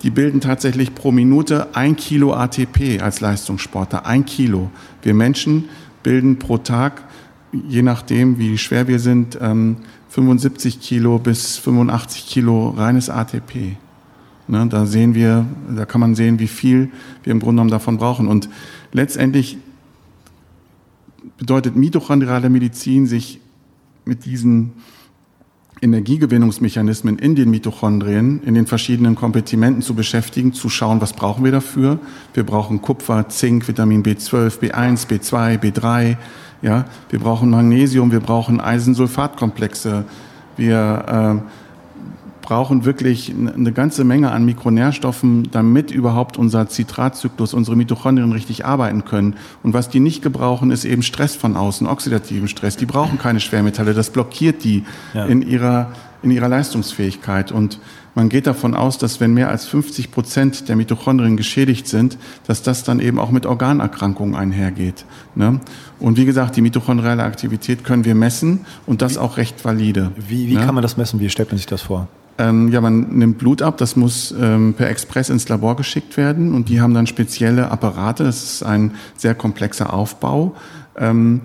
die 0.02 0.10
bilden 0.10 0.42
tatsächlich 0.42 0.96
pro 0.96 1.12
Minute 1.12 1.76
ein 1.76 1.96
Kilo 1.96 2.34
ATP 2.34 3.02
als 3.02 3.22
Leistungssportler, 3.22 4.06
ein 4.08 4.26
Kilo. 4.26 4.72
Wir 5.04 5.14
Menschen 5.14 5.70
bilden 6.02 6.38
pro 6.40 6.58
Tag 6.58 7.04
je 7.68 7.82
nachdem, 7.82 8.38
wie 8.38 8.58
schwer 8.58 8.88
wir 8.88 9.00
sind, 9.00 9.38
75 10.10 10.76
ähm, 10.76 10.82
Kilo 10.82 11.20
bis 11.20 11.58
85 11.58 12.26
Kilo 12.28 12.70
reines 12.70 13.10
ATP. 13.10 13.78
Ne, 14.48 14.68
da 14.68 14.86
sehen 14.86 15.16
wir, 15.16 15.46
da 15.76 15.86
kann 15.86 16.02
man 16.02 16.14
sehen, 16.14 16.38
wie 16.40 16.48
viel 16.48 16.92
wir 17.24 17.32
im 17.32 17.40
Grunde 17.40 17.56
genommen 17.56 17.72
davon 17.72 17.98
brauchen. 17.98 18.28
Und 18.28 18.48
letztendlich 18.92 19.58
bedeutet 21.38 21.76
mitochondriale 21.76 22.50
Medizin, 22.50 23.08
sich 23.08 23.40
mit 24.06 24.26
diesen 24.26 24.74
Energiegewinnungsmechanismen 25.86 27.20
in 27.20 27.36
den 27.36 27.50
Mitochondrien, 27.52 28.42
in 28.44 28.56
den 28.56 28.66
verschiedenen 28.66 29.16
Kompartimenten 29.16 29.82
zu 29.82 29.94
beschäftigen, 29.94 30.52
zu 30.52 30.68
schauen, 30.68 31.00
was 31.00 31.14
brauchen 31.14 31.44
wir 31.46 31.52
dafür. 31.52 32.00
Wir 32.34 32.44
brauchen 32.44 32.82
Kupfer, 32.82 33.30
Zink, 33.30 33.68
Vitamin 33.68 34.04
B12, 34.04 34.60
B1, 34.60 35.08
B2, 35.08 35.60
B3, 35.60 36.18
ja, 36.62 36.86
wir 37.10 37.20
brauchen 37.20 37.52
Magnesium, 37.52 38.12
wir 38.12 38.20
brauchen 38.20 38.60
Eisensulfatkomplexe, 38.60 40.06
wir 40.58 41.42
äh, 41.46 41.65
brauchen 42.46 42.86
wirklich 42.86 43.34
eine 43.34 43.72
ganze 43.72 44.04
Menge 44.04 44.32
an 44.32 44.46
Mikronährstoffen, 44.46 45.50
damit 45.52 45.92
überhaupt 45.92 46.38
unser 46.38 46.70
Zitratzyklus, 46.70 47.54
unsere 47.54 47.76
Mitochondrien 47.76 48.32
richtig 48.32 48.66
arbeiten 48.66 49.04
können. 49.04 49.36
Und 49.64 49.74
was 49.74 49.90
die 49.90 50.00
nicht 50.00 50.22
gebrauchen, 50.22 50.72
ist 50.72 50.86
eben 50.86 51.02
Stress 51.02 51.36
von 51.36 51.58
außen, 51.58 51.88
oxidativen 51.88 52.48
Stress. 52.48 52.78
Die 52.78 52.86
brauchen 52.86 53.18
keine 53.18 53.40
Schwermetalle, 53.40 53.94
das 53.94 54.12
blockiert 54.12 54.64
die 54.64 54.84
ja. 55.14 55.26
in 55.26 55.42
ihrer 55.42 55.92
in 56.26 56.32
ihrer 56.32 56.50
Leistungsfähigkeit. 56.50 57.52
Und 57.52 57.80
man 58.16 58.30
geht 58.30 58.48
davon 58.48 58.74
aus, 58.74 58.98
dass 58.98 59.20
wenn 59.20 59.34
mehr 59.34 59.50
als 59.50 59.68
50 59.68 60.12
Prozent 60.12 60.68
der 60.68 60.76
Mitochondrien 60.76 61.38
geschädigt 61.38 61.88
sind, 61.88 62.18
dass 62.48 62.64
das 62.64 62.84
dann 62.84 63.00
eben 63.00 63.20
auch 63.20 63.30
mit 63.30 63.46
Organerkrankungen 63.46 64.36
einhergeht. 64.36 65.06
Ne? 65.36 65.62
Und 66.00 66.18
wie 66.18 66.26
gesagt, 66.26 66.56
die 66.56 66.62
mitochondriale 66.62 67.24
Aktivität 67.24 67.84
können 67.84 68.06
wir 68.06 68.16
messen 68.16 68.66
und 68.88 69.04
das 69.04 69.18
auch 69.18 69.38
recht 69.38 69.64
valide. 69.64 70.12
Wie, 70.16 70.48
wie 70.48 70.56
ne? 70.56 70.66
kann 70.66 70.74
man 70.74 70.82
das 70.82 70.98
messen? 70.98 71.20
Wie 71.20 71.30
stellt 71.30 71.50
man 71.50 71.58
sich 71.58 71.68
das 71.68 71.84
vor? 71.84 72.08
Ähm, 72.38 72.70
ja, 72.70 72.82
man 72.82 73.18
nimmt 73.18 73.38
Blut 73.38 73.62
ab, 73.62 73.78
das 73.78 73.96
muss 73.96 74.34
ähm, 74.38 74.74
per 74.74 74.90
Express 74.90 75.30
ins 75.30 75.48
Labor 75.48 75.78
geschickt 75.78 76.18
werden 76.18 76.54
und 76.54 76.68
die 76.68 76.82
haben 76.82 76.94
dann 76.94 77.08
spezielle 77.08 77.72
Apparate. 77.72 78.26
Das 78.26 78.44
ist 78.44 78.64
ein 78.64 78.92
sehr 79.16 79.36
komplexer 79.36 79.94
Aufbau. 79.94 80.56
Ähm, 80.98 81.42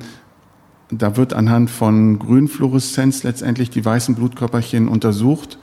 da 0.90 1.16
wird 1.16 1.32
anhand 1.32 1.70
von 1.70 2.18
Grünfluoreszenz 2.18 3.22
letztendlich 3.22 3.70
die 3.70 3.84
weißen 3.84 4.16
Blutkörperchen 4.16 4.88
untersucht 4.88 5.58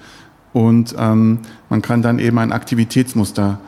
und 0.53 0.95
ähm, 0.97 1.39
man 1.69 1.81
kann 1.81 2.01
dann 2.01 2.19
eben 2.19 2.37
ein 2.39 2.53
Aktivitätsmuster 2.53 3.59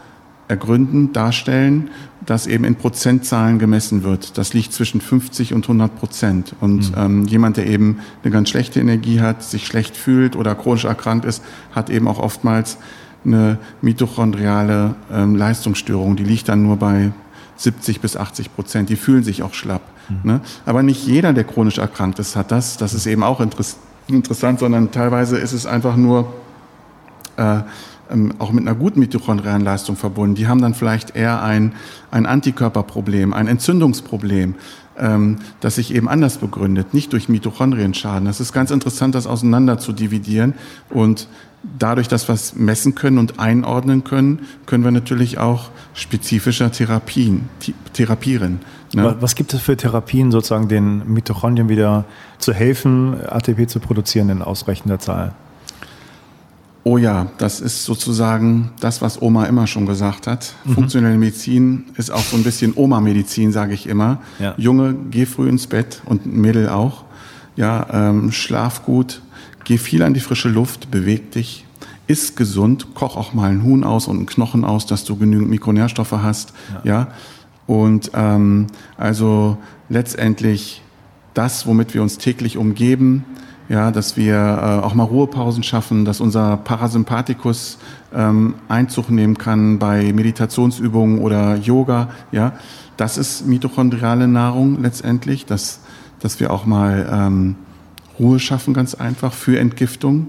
ergründen, 0.47 1.13
darstellen, 1.13 1.89
das 2.29 2.45
eben 2.45 2.63
in 2.63 2.75
Prozentzahlen 2.75 3.57
gemessen 3.57 4.03
wird. 4.03 4.37
Das 4.37 4.53
liegt 4.53 4.71
zwischen 4.71 5.01
50 5.01 5.53
und 5.53 5.63
100 5.63 5.97
Prozent. 5.97 6.55
Und 6.61 6.91
mhm. 6.91 6.97
ähm, 6.97 7.25
jemand, 7.25 7.57
der 7.57 7.65
eben 7.65 7.99
eine 8.23 8.31
ganz 8.31 8.49
schlechte 8.49 8.79
Energie 8.79 9.19
hat, 9.19 9.41
sich 9.43 9.65
schlecht 9.65 9.97
fühlt 9.97 10.35
oder 10.35 10.53
chronisch 10.53 10.85
erkrankt 10.85 11.25
ist, 11.25 11.43
hat 11.71 11.89
eben 11.89 12.07
auch 12.07 12.19
oftmals 12.19 12.77
eine 13.25 13.57
mitochondriale 13.81 14.95
ähm, 15.11 15.35
Leistungsstörung. 15.35 16.15
Die 16.17 16.23
liegt 16.23 16.49
dann 16.49 16.61
nur 16.61 16.77
bei 16.77 17.11
70 17.57 17.99
bis 17.99 18.15
80 18.15 18.53
Prozent. 18.55 18.89
Die 18.89 18.95
fühlen 18.95 19.23
sich 19.23 19.41
auch 19.41 19.55
schlapp. 19.55 19.81
Mhm. 20.07 20.19
Ne? 20.23 20.41
Aber 20.67 20.83
nicht 20.83 21.05
jeder, 21.07 21.33
der 21.33 21.45
chronisch 21.45 21.79
erkrankt 21.79 22.19
ist, 22.19 22.35
hat 22.35 22.51
das. 22.51 22.77
Das 22.77 22.93
ist 22.93 23.07
eben 23.07 23.23
auch 23.23 23.41
interessant, 24.07 24.59
sondern 24.59 24.91
teilweise 24.91 25.37
ist 25.37 25.53
es 25.53 25.65
einfach 25.65 25.95
nur 25.95 26.31
äh, 27.37 27.61
ähm, 28.09 28.33
auch 28.39 28.51
mit 28.51 28.67
einer 28.67 28.75
guten 28.75 28.99
mitochondrialen 28.99 29.63
Leistung 29.63 29.95
verbunden. 29.95 30.35
Die 30.35 30.47
haben 30.47 30.61
dann 30.61 30.73
vielleicht 30.73 31.15
eher 31.15 31.41
ein, 31.41 31.73
ein 32.11 32.25
Antikörperproblem, 32.25 33.33
ein 33.33 33.47
Entzündungsproblem, 33.47 34.55
ähm, 34.97 35.37
das 35.59 35.75
sich 35.75 35.93
eben 35.93 36.09
anders 36.09 36.37
begründet, 36.37 36.93
nicht 36.93 37.13
durch 37.13 37.29
Mitochondrienschaden. 37.29 38.25
Das 38.25 38.39
ist 38.39 38.53
ganz 38.53 38.71
interessant, 38.71 39.15
das 39.15 39.27
auseinander 39.27 39.79
zu 39.79 39.93
dividieren 39.93 40.53
und 40.89 41.27
dadurch, 41.77 42.07
dass 42.07 42.27
wir 42.27 42.35
es 42.35 42.55
messen 42.55 42.95
können 42.95 43.17
und 43.17 43.39
einordnen 43.39 44.03
können, 44.03 44.39
können 44.65 44.83
wir 44.83 44.91
natürlich 44.91 45.37
auch 45.37 45.69
spezifischer 45.93 46.71
Therapien, 46.71 47.49
therapieren. 47.93 48.61
Ne? 48.93 49.15
Was 49.19 49.35
gibt 49.35 49.53
es 49.53 49.61
für 49.61 49.75
Therapien, 49.75 50.31
sozusagen 50.31 50.67
den 50.67 51.11
Mitochondrien 51.11 51.69
wieder 51.69 52.05
zu 52.37 52.53
helfen, 52.53 53.15
ATP 53.27 53.67
zu 53.67 53.79
produzieren 53.79 54.29
in 54.29 54.41
ausreichender 54.41 54.99
Zahl? 54.99 55.33
Oh 56.83 56.97
ja, 56.97 57.27
das 57.37 57.59
ist 57.59 57.83
sozusagen 57.83 58.71
das, 58.79 59.01
was 59.01 59.21
Oma 59.21 59.45
immer 59.45 59.67
schon 59.67 59.85
gesagt 59.85 60.27
hat. 60.27 60.53
Mhm. 60.63 60.73
Funktionelle 60.73 61.17
Medizin 61.17 61.85
ist 61.97 62.09
auch 62.09 62.23
so 62.23 62.37
ein 62.37 62.43
bisschen 62.43 62.73
Oma-Medizin, 62.75 63.51
sage 63.51 63.73
ich 63.73 63.87
immer. 63.87 64.21
Ja. 64.39 64.53
Junge, 64.57 64.95
geh 65.11 65.25
früh 65.25 65.49
ins 65.49 65.67
Bett 65.67 66.01
und 66.05 66.25
Mädel 66.25 66.69
auch. 66.69 67.03
Ja, 67.55 67.85
ähm, 67.91 68.31
schlaf 68.31 68.85
gut, 68.85 69.21
Geh 69.69 69.77
viel 69.77 70.01
an 70.01 70.15
die 70.15 70.19
frische 70.19 70.49
Luft, 70.49 70.89
beweg 70.89 71.29
dich, 71.29 71.63
iss 72.07 72.35
gesund, 72.35 72.95
koch 72.95 73.15
auch 73.15 73.35
mal 73.35 73.51
ein 73.51 73.63
Huhn 73.63 73.83
aus 73.83 74.07
und 74.07 74.17
einen 74.17 74.25
Knochen 74.25 74.65
aus, 74.65 74.87
dass 74.87 75.03
du 75.03 75.15
genügend 75.15 75.51
Mikronährstoffe 75.51 76.11
hast. 76.11 76.53
Ja. 76.83 76.91
ja? 76.91 77.07
Und 77.67 78.09
ähm, 78.15 78.65
also 78.97 79.59
letztendlich 79.87 80.81
das, 81.35 81.67
womit 81.67 81.93
wir 81.93 82.01
uns 82.01 82.17
täglich 82.17 82.57
umgeben, 82.57 83.25
ja, 83.69 83.91
dass 83.91 84.17
wir 84.17 84.35
äh, 84.35 84.85
auch 84.85 84.95
mal 84.95 85.03
Ruhepausen 85.03 85.63
schaffen, 85.63 86.03
dass 86.03 86.19
unser 86.19 86.57
Parasympathikus 86.57 87.77
ähm, 88.13 88.55
Einzug 88.67 89.11
nehmen 89.11 89.37
kann 89.37 89.77
bei 89.77 90.11
Meditationsübungen 90.11 91.19
oder 91.19 91.55
Yoga, 91.55 92.09
ja, 92.31 92.53
das 92.97 93.17
ist 93.17 93.47
mitochondriale 93.47 94.27
Nahrung 94.27 94.81
letztendlich, 94.81 95.45
dass, 95.45 95.81
dass 96.19 96.39
wir 96.39 96.51
auch 96.51 96.65
mal 96.65 97.07
ähm, 97.09 97.55
Ruhe 98.19 98.39
schaffen, 98.39 98.73
ganz 98.73 98.95
einfach 98.95 99.31
für 99.31 99.57
Entgiftung. 99.57 100.27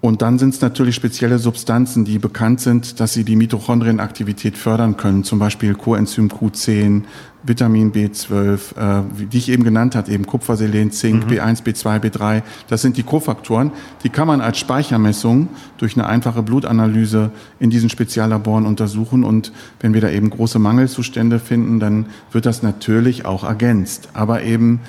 Und 0.00 0.22
dann 0.22 0.38
sind 0.38 0.54
es 0.54 0.62
natürlich 0.62 0.94
spezielle 0.94 1.38
Substanzen, 1.38 2.06
die 2.06 2.18
bekannt 2.18 2.60
sind, 2.60 3.00
dass 3.00 3.12
sie 3.12 3.22
die 3.22 3.36
Mitochondrienaktivität 3.36 4.56
fördern 4.56 4.96
können, 4.96 5.24
zum 5.24 5.38
Beispiel 5.38 5.74
Coenzym 5.74 6.28
Q10, 6.28 7.02
Vitamin 7.42 7.92
B12, 7.92 8.76
äh, 8.76 9.02
die 9.30 9.36
ich 9.36 9.50
eben 9.50 9.62
genannt 9.62 9.94
habe, 9.94 10.10
eben 10.10 10.26
Kupfer, 10.26 10.56
Selen, 10.56 10.90
Zink, 10.90 11.26
mhm. 11.26 11.32
B1, 11.32 11.62
B2, 11.64 12.00
B3. 12.00 12.42
Das 12.68 12.80
sind 12.80 12.96
die 12.96 13.02
Kofaktoren. 13.02 13.72
Die 14.02 14.08
kann 14.08 14.26
man 14.26 14.40
als 14.40 14.58
Speichermessung 14.58 15.48
durch 15.76 15.96
eine 15.96 16.06
einfache 16.06 16.42
Blutanalyse 16.42 17.30
in 17.58 17.68
diesen 17.68 17.90
Speziallaboren 17.90 18.64
untersuchen. 18.64 19.22
Und 19.22 19.52
wenn 19.80 19.92
wir 19.92 20.00
da 20.00 20.08
eben 20.10 20.30
große 20.30 20.58
Mangelzustände 20.58 21.38
finden, 21.38 21.78
dann 21.78 22.06
wird 22.32 22.46
das 22.46 22.62
natürlich 22.62 23.26
auch 23.26 23.44
ergänzt. 23.44 24.10
Aber 24.14 24.42
eben 24.42 24.80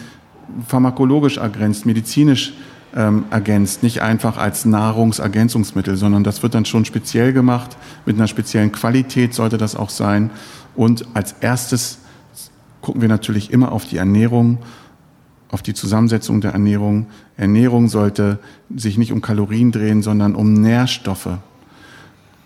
pharmakologisch 0.67 1.37
ergänzt, 1.37 1.85
medizinisch 1.85 2.53
ähm, 2.95 3.25
ergänzt, 3.29 3.83
nicht 3.83 4.01
einfach 4.01 4.37
als 4.37 4.65
Nahrungsergänzungsmittel, 4.65 5.95
sondern 5.95 6.23
das 6.23 6.43
wird 6.43 6.53
dann 6.53 6.65
schon 6.65 6.85
speziell 6.85 7.33
gemacht, 7.33 7.77
mit 8.05 8.17
einer 8.17 8.27
speziellen 8.27 8.71
Qualität 8.71 9.33
sollte 9.33 9.57
das 9.57 9.75
auch 9.75 9.89
sein. 9.89 10.29
Und 10.75 11.05
als 11.13 11.35
erstes 11.41 11.99
gucken 12.81 13.01
wir 13.01 13.09
natürlich 13.09 13.51
immer 13.51 13.71
auf 13.71 13.85
die 13.85 13.97
Ernährung, 13.97 14.59
auf 15.49 15.61
die 15.61 15.73
Zusammensetzung 15.73 16.41
der 16.41 16.51
Ernährung. 16.51 17.07
Ernährung 17.37 17.87
sollte 17.87 18.39
sich 18.75 18.97
nicht 18.97 19.11
um 19.11 19.21
Kalorien 19.21 19.71
drehen, 19.71 20.01
sondern 20.01 20.35
um 20.35 20.53
Nährstoffe. 20.53 21.37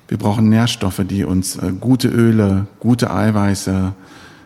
Wir 0.08 0.18
brauchen 0.18 0.50
Nährstoffe, 0.50 1.02
die 1.08 1.24
uns 1.24 1.56
äh, 1.56 1.72
gute 1.80 2.10
Öle, 2.10 2.68
gute 2.80 3.12
Eiweiße, 3.12 3.94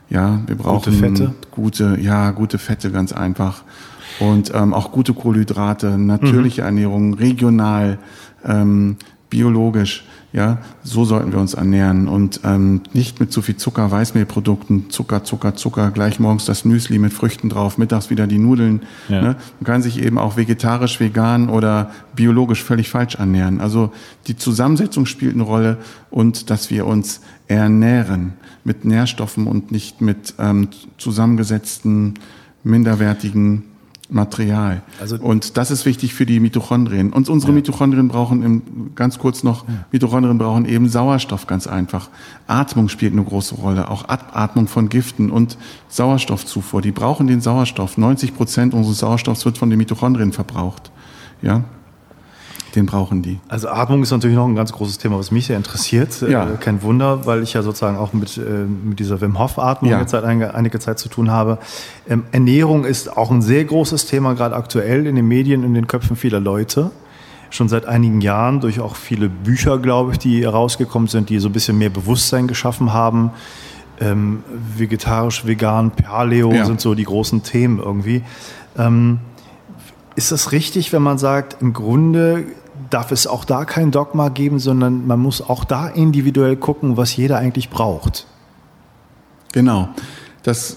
ja, 0.10 0.40
wir 0.48 0.56
brauchen 0.56 0.92
gute 0.92 0.92
Fette, 0.92 1.36
gute, 1.52 1.98
ja, 2.02 2.32
gute 2.32 2.58
Fette 2.58 2.92
ganz 2.92 3.12
einfach 3.12 3.64
und 4.20 4.52
ähm, 4.54 4.74
auch 4.74 4.92
gute 4.92 5.14
Kohlenhydrate, 5.14 5.98
natürliche 5.98 6.62
mhm. 6.62 6.68
Ernährung, 6.68 7.14
regional, 7.14 8.00
ähm, 8.46 8.98
biologisch. 9.30 10.06
Ja, 10.32 10.60
so 10.84 11.06
sollten 11.06 11.32
wir 11.32 11.40
uns 11.40 11.56
ernähren 11.56 12.08
und 12.08 12.42
ähm, 12.44 12.82
nicht 12.94 13.20
mit 13.20 13.32
zu 13.32 13.42
viel 13.42 13.58
Zucker, 13.58 13.90
Weißmehlprodukten, 13.90 14.92
Zucker, 14.92 15.24
Zucker, 15.24 15.56
Zucker, 15.56 15.90
gleich 15.90 16.20
morgens 16.20 16.46
das 16.46 16.66
Müsli 16.66 17.00
mit 17.00 17.14
Früchten 17.14 17.50
drauf, 17.50 17.80
mittags 17.80 18.12
wieder 18.12 18.28
die 18.28 18.38
Nudeln. 18.38 18.84
Ja. 19.08 19.22
Ne? 19.24 19.36
Man 19.60 19.66
kann 19.66 19.82
sich 19.82 20.04
eben 20.04 20.20
auch 20.20 20.38
vegetarisch, 20.38 21.00
vegan 21.00 21.50
oder 21.50 21.90
biologisch 22.16 22.64
völlig 22.64 22.90
falsch 22.90 23.16
ernähren. 23.16 23.60
Also 23.60 23.92
die 24.28 24.38
Zusammensetzung 24.38 25.08
spielt 25.08 25.34
eine 25.34 25.42
Rolle 25.42 25.78
und 26.12 26.52
dass 26.52 26.70
wir 26.70 26.86
uns 26.86 27.22
ernähren 27.48 28.34
mit 28.64 28.86
Nährstoffen 28.86 29.48
und 29.48 29.72
nicht 29.72 30.00
mit 30.00 30.36
ähm, 30.38 30.68
zusammengesetzten 31.00 32.20
minderwertigen 32.64 33.64
Material. 34.10 34.82
Also 35.00 35.18
und 35.18 35.56
das 35.58 35.70
ist 35.70 35.86
wichtig 35.86 36.14
für 36.14 36.26
die 36.26 36.40
Mitochondrien. 36.40 37.14
Und 37.14 37.30
unsere 37.30 37.52
ja. 37.52 37.58
Mitochondrien 37.58 38.08
brauchen, 38.08 38.44
im, 38.44 38.92
ganz 38.96 39.20
kurz 39.20 39.44
noch, 39.44 39.68
ja. 39.68 39.74
Mitochondrien 39.92 40.38
brauchen 40.38 40.66
eben 40.66 40.90
Sauerstoff 40.90 41.46
ganz 41.46 41.68
einfach. 41.68 42.10
Atmung 42.48 42.90
spielt 42.90 43.14
eine 43.14 43.24
große 43.24 43.56
Rolle, 43.56 43.90
auch 43.90 44.06
Atmung 44.08 44.68
von 44.68 44.90
Giften 44.90 45.30
und 45.30 45.58
Sauerstoffzufuhr. 45.90 46.82
Die 46.82 46.92
brauchen 46.92 47.28
den 47.28 47.42
Sauerstoff. 47.42 47.98
90 47.98 48.36
Prozent 48.36 48.74
unseres 48.74 49.00
Sauerstoffs 49.00 49.46
wird 49.46 49.58
von 49.58 49.70
den 49.70 49.78
Mitochondrien 49.78 50.32
verbraucht. 50.32 50.92
Ja, 51.42 51.64
den 52.76 52.86
brauchen 52.86 53.22
die. 53.22 53.40
Also 53.48 53.70
Atmung 53.70 54.04
ist 54.04 54.12
natürlich 54.12 54.36
noch 54.36 54.48
ein 54.48 54.56
ganz 54.56 54.72
großes 54.72 54.98
Thema, 54.98 55.18
was 55.18 55.32
mich 55.32 55.48
sehr 55.48 55.58
interessiert. 55.58 56.22
Ja. 56.22 56.50
Äh, 56.50 56.58
kein 56.58 56.82
Wunder, 56.82 57.26
weil 57.26 57.44
ich 57.44 57.54
ja 57.54 57.62
sozusagen 57.62 57.98
auch 57.98 58.14
mit, 58.14 58.38
äh, 58.38 58.42
mit 58.42 59.00
dieser 59.00 59.22
Wim 59.22 59.40
Hof 59.40 59.60
Atmung 59.60 59.92
ja. 59.92 60.00
jetzt 60.00 60.12
seit 60.12 60.24
einige, 60.24 60.54
einige 60.54 60.80
Zeit 60.80 61.00
zu 61.00 61.10
tun 61.10 61.32
habe. 61.32 61.58
Ähm, 62.08 62.24
Ernährung 62.32 62.86
ist 62.86 63.16
auch 63.16 63.32
ein 63.32 63.42
sehr 63.42 63.64
großes 63.66 64.06
Thema, 64.06 64.34
gerade 64.34 64.56
aktuell 64.56 65.08
in 65.08 65.16
den 65.16 65.28
Medien, 65.28 65.64
in 65.64 65.74
den 65.74 65.88
Köpfen 65.88 66.16
vieler 66.16 66.40
Leute. 66.40 66.92
Schon 67.52 67.68
seit 67.68 67.86
einigen 67.86 68.22
Jahren 68.22 68.60
durch 68.60 68.80
auch 68.80 68.96
viele 68.96 69.28
Bücher, 69.28 69.80
glaube 69.80 70.12
ich, 70.12 70.20
die 70.20 70.44
rausgekommen 70.44 71.08
sind, 71.08 71.30
die 71.30 71.40
so 71.40 71.50
ein 71.50 71.54
bisschen 71.54 71.78
mehr 71.78 71.90
Bewusstsein 71.90 72.48
geschaffen 72.48 72.94
haben. 72.94 73.32
Ähm, 74.00 74.44
vegetarisch, 74.78 75.46
vegan, 75.46 75.92
Paleo 75.92 76.54
ja. 76.54 76.66
sind 76.66 76.80
so 76.80 76.94
die 76.94 77.04
großen 77.04 77.44
Themen 77.44 77.80
irgendwie. 77.80 78.22
Ähm, 78.78 79.20
ist 80.20 80.34
das 80.34 80.52
richtig, 80.52 80.92
wenn 80.92 81.02
man 81.02 81.18
sagt, 81.18 81.62
im 81.62 81.72
Grunde 81.72 82.44
darf 82.90 83.14
es 83.14 83.26
auch 83.26 83.46
da 83.46 83.64
kein 83.64 83.90
Dogma 83.90 84.28
geben, 84.28 84.60
sondern 84.60 85.08
man 85.08 85.18
muss 85.18 85.42
auch 85.42 85.64
da 85.64 85.88
individuell 85.88 86.58
gucken, 86.58 86.98
was 86.98 87.16
jeder 87.16 87.38
eigentlich 87.38 87.70
braucht? 87.70 88.28
Genau. 89.54 89.88
Das 90.44 90.76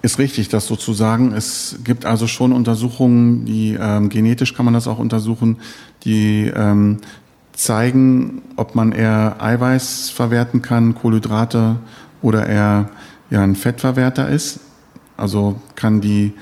ist 0.00 0.20
richtig, 0.20 0.48
das 0.48 0.68
sozusagen. 0.68 1.32
Es 1.32 1.80
gibt 1.82 2.04
also 2.04 2.28
schon 2.28 2.52
Untersuchungen, 2.52 3.46
die 3.46 3.76
ähm, 3.80 4.10
genetisch 4.10 4.54
kann 4.54 4.64
man 4.64 4.74
das 4.74 4.86
auch 4.86 5.00
untersuchen, 5.00 5.56
die 6.04 6.52
ähm, 6.54 6.98
zeigen, 7.52 8.42
ob 8.54 8.76
man 8.76 8.92
eher 8.92 9.42
Eiweiß 9.42 10.10
verwerten 10.10 10.62
kann, 10.62 10.94
Kohlenhydrate 10.94 11.80
oder 12.22 12.46
eher 12.46 12.90
ja, 13.28 13.42
ein 13.42 13.56
Fettverwerter 13.56 14.28
ist. 14.28 14.60
Also 15.16 15.60
kann 15.74 16.00
die 16.00 16.32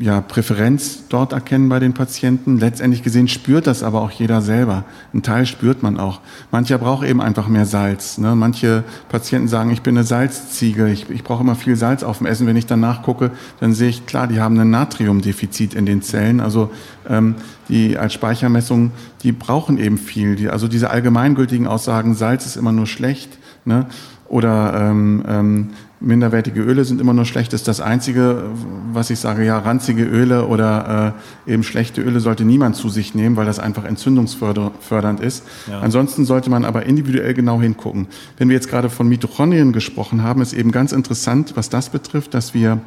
ja, 0.00 0.20
Präferenz 0.20 1.04
dort 1.08 1.32
erkennen 1.32 1.68
bei 1.68 1.78
den 1.78 1.94
Patienten. 1.94 2.58
Letztendlich 2.58 3.02
gesehen 3.02 3.28
spürt 3.28 3.66
das 3.66 3.82
aber 3.82 4.02
auch 4.02 4.10
jeder 4.10 4.42
selber. 4.42 4.84
Ein 5.12 5.22
Teil 5.22 5.46
spürt 5.46 5.82
man 5.82 5.98
auch. 5.98 6.20
Mancher 6.50 6.78
braucht 6.78 7.06
eben 7.06 7.20
einfach 7.20 7.48
mehr 7.48 7.66
Salz. 7.66 8.18
Ne? 8.18 8.34
Manche 8.34 8.84
Patienten 9.08 9.48
sagen, 9.48 9.70
ich 9.70 9.82
bin 9.82 9.96
eine 9.96 10.04
Salzziege, 10.04 10.88
ich, 10.88 11.08
ich 11.10 11.22
brauche 11.22 11.42
immer 11.42 11.54
viel 11.54 11.76
Salz 11.76 12.02
auf 12.02 12.18
dem 12.18 12.26
Essen. 12.26 12.46
Wenn 12.46 12.56
ich 12.56 12.66
danach 12.66 13.02
gucke, 13.02 13.30
dann 13.60 13.72
sehe 13.72 13.88
ich, 13.88 14.06
klar, 14.06 14.26
die 14.26 14.40
haben 14.40 14.58
ein 14.58 14.70
Natriumdefizit 14.70 15.74
in 15.74 15.86
den 15.86 16.02
Zellen. 16.02 16.40
Also 16.40 16.70
ähm, 17.08 17.36
die 17.68 17.96
als 17.96 18.12
Speichermessung, 18.12 18.90
die 19.22 19.32
brauchen 19.32 19.78
eben 19.78 19.98
viel. 19.98 20.36
Die, 20.36 20.48
also 20.48 20.68
diese 20.68 20.90
allgemeingültigen 20.90 21.66
Aussagen, 21.66 22.14
Salz 22.14 22.46
ist 22.46 22.56
immer 22.56 22.72
nur 22.72 22.86
schlecht. 22.86 23.38
Ne? 23.64 23.86
Oder 24.28 24.90
ähm, 24.90 25.22
ähm, 25.28 25.70
minderwertige 26.00 26.60
Öle 26.60 26.84
sind 26.84 27.00
immer 27.00 27.12
nur 27.12 27.24
schlecht. 27.24 27.52
Das 27.52 27.60
ist 27.60 27.68
das 27.68 27.80
Einzige, 27.80 28.44
was 28.92 29.10
ich 29.10 29.18
sage, 29.18 29.44
ja, 29.44 29.58
ranzige 29.58 30.04
Öle 30.04 30.46
oder 30.46 31.14
äh, 31.46 31.52
eben 31.52 31.62
schlechte 31.62 32.00
Öle 32.00 32.20
sollte 32.20 32.44
niemand 32.44 32.76
zu 32.76 32.88
sich 32.88 33.14
nehmen, 33.14 33.36
weil 33.36 33.46
das 33.46 33.58
einfach 33.58 33.84
entzündungsfördernd 33.84 35.20
ist. 35.20 35.44
Ja. 35.68 35.80
Ansonsten 35.80 36.24
sollte 36.24 36.50
man 36.50 36.64
aber 36.64 36.86
individuell 36.86 37.34
genau 37.34 37.60
hingucken. 37.60 38.06
Wenn 38.36 38.48
wir 38.48 38.54
jetzt 38.54 38.68
gerade 38.68 38.90
von 38.90 39.08
Mitochondrien 39.08 39.72
gesprochen 39.72 40.22
haben, 40.22 40.42
ist 40.42 40.52
eben 40.52 40.72
ganz 40.72 40.92
interessant, 40.92 41.52
was 41.56 41.68
das 41.68 41.90
betrifft, 41.90 42.34
dass 42.34 42.54
wir 42.54 42.80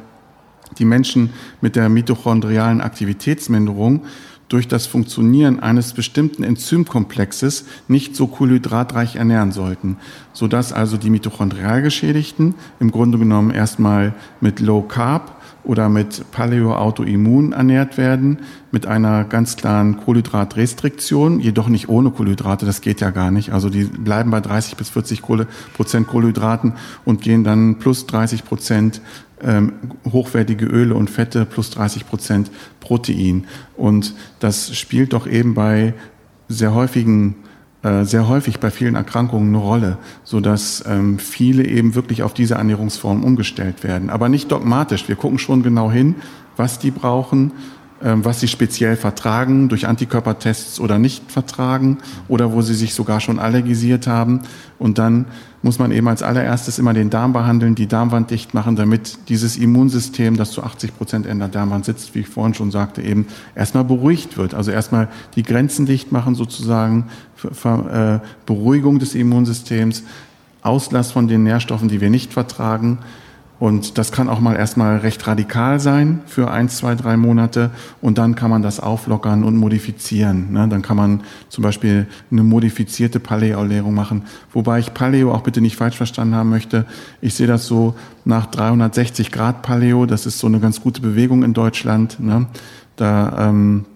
die 0.78 0.84
Menschen 0.84 1.30
mit 1.60 1.76
der 1.76 1.88
mitochondrialen 1.88 2.80
Aktivitätsminderung 2.80 4.02
durch 4.48 4.66
das 4.66 4.86
Funktionieren 4.86 5.60
eines 5.60 5.92
bestimmten 5.92 6.42
Enzymkomplexes 6.42 7.66
nicht 7.86 8.16
so 8.16 8.26
kohlenhydratreich 8.26 9.16
ernähren 9.16 9.52
sollten, 9.52 9.96
sodass 10.32 10.72
also 10.72 10.96
die 10.96 11.10
mitochondrial 11.10 11.82
Geschädigten 11.82 12.54
im 12.80 12.90
Grunde 12.90 13.18
genommen 13.18 13.50
erstmal 13.50 14.14
mit 14.40 14.60
Low 14.60 14.82
Carb 14.82 15.38
oder 15.64 15.90
mit 15.90 16.30
Paleo-Autoimmun 16.32 17.52
ernährt 17.52 17.98
werden, 17.98 18.38
mit 18.70 18.86
einer 18.86 19.24
ganz 19.24 19.56
klaren 19.56 19.98
Kohlenhydratrestriktion, 19.98 21.40
jedoch 21.40 21.68
nicht 21.68 21.90
ohne 21.90 22.10
Kohlenhydrate, 22.10 22.64
das 22.64 22.80
geht 22.80 23.02
ja 23.02 23.10
gar 23.10 23.30
nicht. 23.30 23.52
Also 23.52 23.68
die 23.68 23.84
bleiben 23.84 24.30
bei 24.30 24.40
30 24.40 24.76
bis 24.76 24.88
40 24.88 25.20
Prozent 25.74 26.06
Kohlenhydraten 26.06 26.72
und 27.04 27.20
gehen 27.20 27.44
dann 27.44 27.78
plus 27.78 28.06
30 28.06 28.44
Prozent 28.44 29.02
ähm, 29.42 29.72
hochwertige 30.10 30.66
Öle 30.66 30.94
und 30.94 31.10
Fette 31.10 31.44
plus 31.44 31.70
30 31.70 32.06
Prozent 32.06 32.50
Protein. 32.80 33.46
Und 33.76 34.14
das 34.40 34.76
spielt 34.76 35.12
doch 35.12 35.26
eben 35.26 35.54
bei 35.54 35.94
sehr 36.48 36.74
häufigen 36.74 37.36
äh, 37.82 38.04
sehr 38.04 38.28
häufig 38.28 38.58
bei 38.58 38.72
vielen 38.72 38.96
Erkrankungen 38.96 39.54
eine 39.54 39.62
Rolle, 39.64 39.98
so 40.24 40.40
dass 40.40 40.82
ähm, 40.88 41.20
viele 41.20 41.64
eben 41.64 41.94
wirklich 41.94 42.24
auf 42.24 42.34
diese 42.34 42.56
Ernährungsform 42.56 43.22
umgestellt 43.22 43.84
werden. 43.84 44.10
Aber 44.10 44.28
nicht 44.28 44.50
dogmatisch. 44.50 45.06
Wir 45.06 45.14
gucken 45.14 45.38
schon 45.38 45.62
genau 45.62 45.88
hin, 45.88 46.16
was 46.56 46.80
die 46.80 46.90
brauchen 46.90 47.52
ähm, 48.02 48.24
was 48.24 48.38
sie 48.38 48.46
speziell 48.46 48.96
vertragen, 48.96 49.68
durch 49.68 49.88
Antikörpertests 49.88 50.78
oder 50.78 51.00
nicht 51.00 51.32
vertragen 51.32 51.98
oder 52.28 52.52
wo 52.52 52.62
sie 52.62 52.74
sich 52.74 52.94
sogar 52.94 53.18
schon 53.18 53.40
allergisiert 53.40 54.06
haben. 54.06 54.42
Und 54.78 54.98
dann 54.98 55.26
muss 55.68 55.78
man 55.78 55.92
eben 55.92 56.08
als 56.08 56.22
allererstes 56.22 56.78
immer 56.78 56.94
den 56.94 57.10
Darm 57.10 57.34
behandeln, 57.34 57.74
die 57.74 57.86
Darmwand 57.86 58.30
dicht 58.30 58.54
machen, 58.54 58.74
damit 58.74 59.18
dieses 59.28 59.58
Immunsystem, 59.58 60.38
das 60.38 60.50
zu 60.50 60.62
80 60.62 60.96
Prozent 60.96 61.26
in 61.26 61.40
der 61.40 61.48
Darmwand 61.48 61.84
sitzt, 61.84 62.14
wie 62.14 62.20
ich 62.20 62.28
vorhin 62.28 62.54
schon 62.54 62.70
sagte, 62.70 63.02
eben 63.02 63.26
erstmal 63.54 63.84
beruhigt 63.84 64.38
wird. 64.38 64.54
Also 64.54 64.70
erstmal 64.70 65.08
die 65.36 65.42
Grenzen 65.42 65.84
dicht 65.84 66.10
machen 66.10 66.34
sozusagen, 66.34 67.08
äh, 67.64 68.18
Beruhigung 68.46 68.98
des 68.98 69.14
Immunsystems, 69.14 70.04
Auslass 70.62 71.12
von 71.12 71.28
den 71.28 71.42
Nährstoffen, 71.42 71.88
die 71.88 72.00
wir 72.00 72.08
nicht 72.08 72.32
vertragen. 72.32 73.00
Und 73.58 73.98
das 73.98 74.12
kann 74.12 74.28
auch 74.28 74.38
mal 74.38 74.54
erstmal 74.54 74.98
recht 74.98 75.26
radikal 75.26 75.80
sein 75.80 76.20
für 76.26 76.50
eins, 76.50 76.76
zwei, 76.76 76.94
drei 76.94 77.16
Monate. 77.16 77.70
Und 78.00 78.16
dann 78.16 78.36
kann 78.36 78.50
man 78.50 78.62
das 78.62 78.78
auflockern 78.78 79.42
und 79.42 79.56
modifizieren. 79.56 80.52
Ne? 80.52 80.68
Dann 80.68 80.82
kann 80.82 80.96
man 80.96 81.22
zum 81.48 81.62
Beispiel 81.62 82.06
eine 82.30 82.44
modifizierte 82.44 83.18
Paleo-Ernährung 83.18 83.94
machen. 83.94 84.22
Wobei 84.52 84.78
ich 84.78 84.94
Paleo 84.94 85.32
auch 85.32 85.42
bitte 85.42 85.60
nicht 85.60 85.76
falsch 85.76 85.96
verstanden 85.96 86.36
haben 86.36 86.50
möchte. 86.50 86.86
Ich 87.20 87.34
sehe 87.34 87.48
das 87.48 87.66
so 87.66 87.96
nach 88.24 88.46
360 88.46 89.32
Grad 89.32 89.62
Paleo. 89.62 90.06
Das 90.06 90.24
ist 90.24 90.38
so 90.38 90.46
eine 90.46 90.60
ganz 90.60 90.80
gute 90.80 91.00
Bewegung 91.00 91.42
in 91.42 91.52
Deutschland. 91.52 92.20
Ne? 92.20 92.46
Da 92.94 93.48
ähm, 93.48 93.86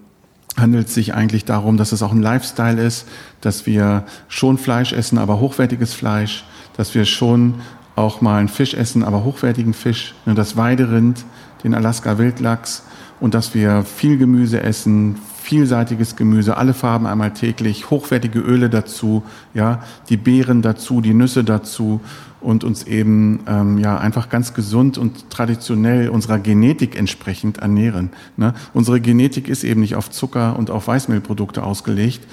handelt 0.57 0.89
es 0.89 0.95
sich 0.95 1.15
eigentlich 1.15 1.45
darum, 1.45 1.77
dass 1.77 1.93
es 1.93 2.03
auch 2.03 2.13
ein 2.13 2.21
Lifestyle 2.21 2.83
ist, 2.83 3.07
dass 3.41 3.65
wir 3.67 4.05
schon 4.27 4.59
Fleisch 4.59 4.93
essen, 4.93 5.19
aber 5.19 5.39
hochwertiges 5.39 5.95
Fleisch, 5.95 6.45
dass 6.77 6.95
wir 6.95 7.05
schon 7.05 7.55
auch 7.97 8.20
mal 8.20 8.38
einen 8.38 8.49
Fisch 8.49 8.74
essen, 8.74 9.03
aber 9.03 9.24
hochwertigen 9.24 9.74
Fisch, 9.74 10.14
ne, 10.26 10.34
das 10.34 10.57
Weiderind, 10.57 11.24
den 11.64 11.74
Alaska 11.74 12.18
Wildlachs 12.18 12.84
und 13.20 13.34
dass 13.34 13.55
wir 13.55 13.84
viel 13.84 14.18
Gemüse 14.18 14.62
essen, 14.62 15.16
vielseitiges 15.43 16.16
Gemüse, 16.16 16.57
alle 16.57 16.74
Farben 16.74 17.07
einmal 17.07 17.32
täglich, 17.32 17.90
hochwertige 17.90 18.38
Öle 18.38 18.70
dazu, 18.70 19.22
ja, 19.55 19.82
die 20.09 20.16
Beeren 20.16 20.62
dazu, 20.62 21.01
die 21.01 21.14
Nüsse 21.14 21.45
dazu 21.45 22.01
und 22.40 22.64
uns 22.64 22.84
eben 22.84 23.40
ähm, 23.47 23.78
ja 23.78 23.99
einfach 23.99 24.28
ganz 24.28 24.55
gesund 24.55 24.99
und 24.99 25.30
traditionell 25.30 26.09
unserer 26.09 26.38
Genetik 26.38 26.97
entsprechend 26.97 27.59
ernähren. 27.59 28.11
Ne? 28.36 28.55
Unsere 28.74 29.01
Genetik 29.01 29.49
ist 29.49 29.64
eben 29.64 29.80
nicht 29.80 29.95
auf 29.95 30.11
Zucker 30.11 30.59
und 30.59 30.70
auf 30.70 30.88
Weißmehlprodukte 30.88 31.62
ausgelegt, 31.62 32.26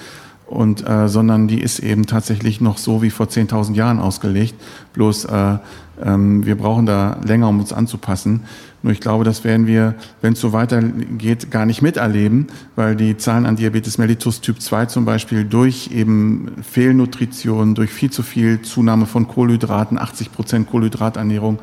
und 0.50 0.86
äh, 0.86 1.08
sondern 1.08 1.46
die 1.46 1.60
ist 1.60 1.78
eben 1.78 2.06
tatsächlich 2.06 2.60
noch 2.60 2.76
so 2.76 3.02
wie 3.02 3.10
vor 3.10 3.26
10.000 3.26 3.74
Jahren 3.74 4.00
ausgelegt. 4.00 4.54
Bloß 4.92 5.26
äh, 5.26 5.58
ähm, 6.02 6.44
wir 6.44 6.56
brauchen 6.56 6.86
da 6.86 7.20
länger, 7.24 7.48
um 7.48 7.60
uns 7.60 7.72
anzupassen. 7.72 8.42
Nur 8.82 8.92
ich 8.92 9.00
glaube, 9.00 9.24
das 9.24 9.44
werden 9.44 9.68
wir, 9.68 9.94
wenn 10.22 10.32
es 10.32 10.40
so 10.40 10.52
weitergeht, 10.52 11.52
gar 11.52 11.66
nicht 11.66 11.82
miterleben, 11.82 12.48
weil 12.74 12.96
die 12.96 13.16
Zahlen 13.16 13.46
an 13.46 13.56
Diabetes 13.56 13.98
mellitus 13.98 14.40
Typ 14.40 14.60
2 14.60 14.86
zum 14.86 15.04
Beispiel 15.04 15.44
durch 15.44 15.90
eben 15.92 16.50
Fehlnutrition, 16.68 17.76
durch 17.76 17.90
viel 17.90 18.10
zu 18.10 18.22
viel 18.22 18.62
Zunahme 18.62 19.06
von 19.06 19.28
Kohlenhydraten, 19.28 19.98
80 19.98 20.32
Prozent 20.32 20.68
Kohlenhydraternährung, 20.68 21.60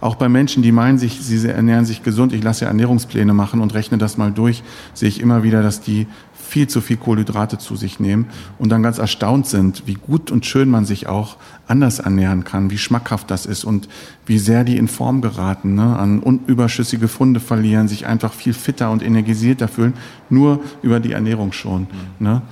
auch 0.00 0.14
bei 0.14 0.28
Menschen, 0.28 0.62
die 0.62 0.72
meinen, 0.72 0.98
sich, 0.98 1.20
sie 1.20 1.48
ernähren 1.48 1.84
sich 1.84 2.02
gesund, 2.02 2.32
ich 2.32 2.42
lasse 2.42 2.64
ja 2.64 2.68
Ernährungspläne 2.68 3.34
machen 3.34 3.60
und 3.60 3.74
rechne 3.74 3.98
das 3.98 4.16
mal 4.16 4.30
durch, 4.30 4.62
sehe 4.94 5.08
ich 5.08 5.20
immer 5.20 5.42
wieder, 5.42 5.62
dass 5.62 5.80
die 5.80 6.06
viel 6.48 6.66
zu 6.66 6.80
viel 6.80 6.96
Kohlenhydrate 6.96 7.58
zu 7.58 7.76
sich 7.76 8.00
nehmen 8.00 8.26
und 8.58 8.70
dann 8.70 8.82
ganz 8.82 8.98
erstaunt 8.98 9.46
sind, 9.46 9.82
wie 9.86 9.94
gut 9.94 10.30
und 10.30 10.46
schön 10.46 10.70
man 10.70 10.86
sich 10.86 11.06
auch 11.06 11.36
anders 11.66 11.98
ernähren 11.98 12.44
kann, 12.44 12.70
wie 12.70 12.78
schmackhaft 12.78 13.30
das 13.30 13.44
ist 13.44 13.64
und 13.64 13.88
wie 14.24 14.38
sehr 14.38 14.64
die 14.64 14.78
in 14.78 14.88
Form 14.88 15.20
geraten, 15.20 15.74
ne, 15.74 15.98
an 15.98 16.20
unüberschüssige 16.20 17.08
Funde 17.08 17.40
verlieren, 17.40 17.86
sich 17.86 18.06
einfach 18.06 18.32
viel 18.32 18.54
fitter 18.54 18.90
und 18.90 19.02
energisierter 19.02 19.68
fühlen, 19.68 19.92
nur 20.30 20.60
über 20.80 21.00
die 21.00 21.12
Ernährung 21.12 21.52
schon. 21.52 21.82
Mhm. 21.82 22.26
Ne. 22.26 22.42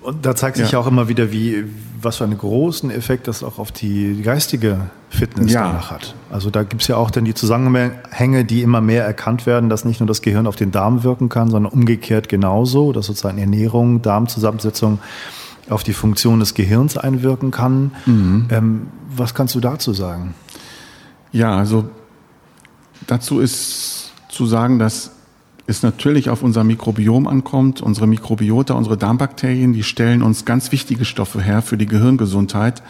Und 0.00 0.24
da 0.24 0.34
zeigt 0.34 0.56
sich 0.56 0.72
ja. 0.72 0.78
auch 0.78 0.86
immer 0.86 1.08
wieder, 1.08 1.30
wie, 1.30 1.64
was 2.00 2.16
für 2.16 2.24
einen 2.24 2.38
großen 2.38 2.90
Effekt 2.90 3.28
das 3.28 3.42
auch 3.42 3.58
auf 3.58 3.70
die 3.70 4.22
geistige 4.22 4.90
Fitness 5.10 5.52
ja. 5.52 5.66
danach 5.66 5.90
hat. 5.90 6.14
Also 6.30 6.50
da 6.50 6.62
gibt 6.62 6.82
es 6.82 6.88
ja 6.88 6.96
auch 6.96 7.10
dann 7.10 7.24
die 7.24 7.34
Zusammenhänge, 7.34 8.44
die 8.44 8.62
immer 8.62 8.80
mehr 8.80 9.04
erkannt 9.04 9.44
werden, 9.44 9.68
dass 9.68 9.84
nicht 9.84 10.00
nur 10.00 10.06
das 10.06 10.22
Gehirn 10.22 10.46
auf 10.46 10.54
den 10.56 10.70
Darm 10.70 11.02
wirken 11.02 11.28
kann, 11.28 11.50
sondern 11.50 11.72
umgekehrt 11.72 12.28
genauso, 12.28 12.92
dass 12.92 13.06
sozusagen 13.06 13.38
Ernährung, 13.38 14.02
Darmzusammensetzung 14.02 15.00
auf 15.68 15.82
die 15.82 15.92
Funktion 15.92 16.38
des 16.38 16.54
Gehirns 16.54 16.96
einwirken 16.96 17.50
kann. 17.50 17.92
Mhm. 18.06 18.46
Ähm, 18.50 18.86
was 19.14 19.34
kannst 19.34 19.54
du 19.56 19.60
dazu 19.60 19.92
sagen? 19.92 20.34
Ja, 21.32 21.56
also 21.56 21.90
dazu 23.06 23.40
ist 23.40 24.12
zu 24.28 24.46
sagen, 24.46 24.78
dass 24.78 25.10
es 25.66 25.82
natürlich 25.82 26.30
auf 26.30 26.42
unser 26.42 26.64
Mikrobiom 26.64 27.26
ankommt. 27.26 27.80
Unsere 27.80 28.06
Mikrobiota, 28.06 28.74
unsere 28.74 28.96
Darmbakterien, 28.96 29.72
die 29.72 29.82
stellen 29.82 30.22
uns 30.22 30.44
ganz 30.44 30.72
wichtige 30.72 31.04
Stoffe 31.04 31.40
her 31.40 31.62
für 31.62 31.76
die 31.76 31.86
Gehirngesundheit. 31.86 32.82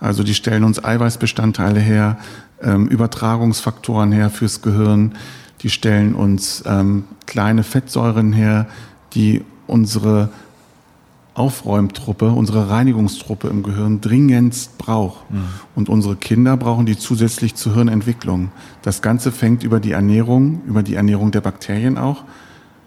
Also 0.00 0.22
die 0.22 0.34
stellen 0.34 0.64
uns 0.64 0.82
Eiweißbestandteile 0.82 1.80
her, 1.80 2.18
ähm, 2.62 2.86
Übertragungsfaktoren 2.88 4.12
her 4.12 4.30
fürs 4.30 4.62
Gehirn. 4.62 5.12
Die 5.62 5.70
stellen 5.70 6.14
uns 6.14 6.62
ähm, 6.66 7.04
kleine 7.26 7.62
Fettsäuren 7.62 8.32
her, 8.32 8.66
die 9.14 9.42
unsere 9.66 10.30
Aufräumtruppe, 11.36 12.30
unsere 12.30 12.70
Reinigungstruppe 12.70 13.48
im 13.48 13.62
Gehirn 13.62 14.00
dringendst 14.00 14.78
braucht. 14.78 15.30
Mhm. 15.30 15.44
Und 15.74 15.88
unsere 15.88 16.16
Kinder 16.16 16.56
brauchen 16.56 16.86
die 16.86 16.96
zusätzlich 16.96 17.54
zur 17.54 17.74
Hirnentwicklung. 17.74 18.50
Das 18.82 19.02
Ganze 19.02 19.32
fängt 19.32 19.62
über 19.62 19.78
die 19.78 19.92
Ernährung, 19.92 20.62
über 20.66 20.82
die 20.82 20.94
Ernährung 20.94 21.32
der 21.32 21.42
Bakterien 21.42 21.98
auch, 21.98 22.24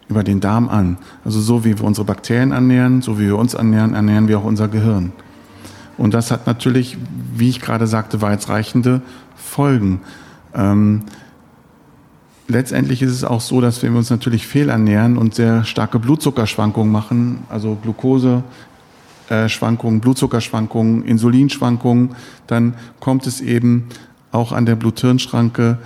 über 0.07 0.23
den 0.23 0.39
Darm 0.39 0.67
an. 0.67 0.97
Also 1.23 1.39
so 1.39 1.63
wie 1.63 1.77
wir 1.77 1.85
unsere 1.85 2.05
Bakterien 2.05 2.51
ernähren, 2.51 3.03
so 3.03 3.19
wie 3.19 3.27
wir 3.27 3.37
uns 3.37 3.53
ernähren, 3.53 3.93
ernähren 3.93 4.27
wir 4.27 4.39
auch 4.39 4.45
unser 4.45 4.67
Gehirn. 4.67 5.11
Und 5.99 6.13
das 6.13 6.31
hat 6.31 6.47
natürlich, 6.47 6.97
wie 7.35 7.49
ich 7.49 7.59
gerade 7.59 7.85
sagte, 7.85 8.21
weitreichende 8.21 9.01
Folgen. 9.35 9.99
Ähm, 10.55 11.01
letztendlich 12.47 13.01
ist 13.01 13.11
es 13.11 13.25
auch 13.25 13.41
so, 13.41 13.59
dass 13.59 13.83
wir 13.83 13.91
uns 13.91 14.09
natürlich 14.09 14.47
fehlernähren 14.47 15.17
und 15.17 15.35
sehr 15.35 15.65
starke 15.65 15.99
Blutzuckerschwankungen 15.99 16.89
machen, 16.89 17.39
also 17.49 17.77
Glukoseschwankungen, 17.83 19.99
Blutzuckerschwankungen, 19.99 21.03
Insulinschwankungen, 21.03 22.15
dann 22.47 22.75
kommt 23.01 23.27
es 23.27 23.41
eben 23.41 23.89
auch 24.31 24.53
an 24.53 24.65
der 24.65 24.75
Blut-Hirn-Schranke 24.75 25.79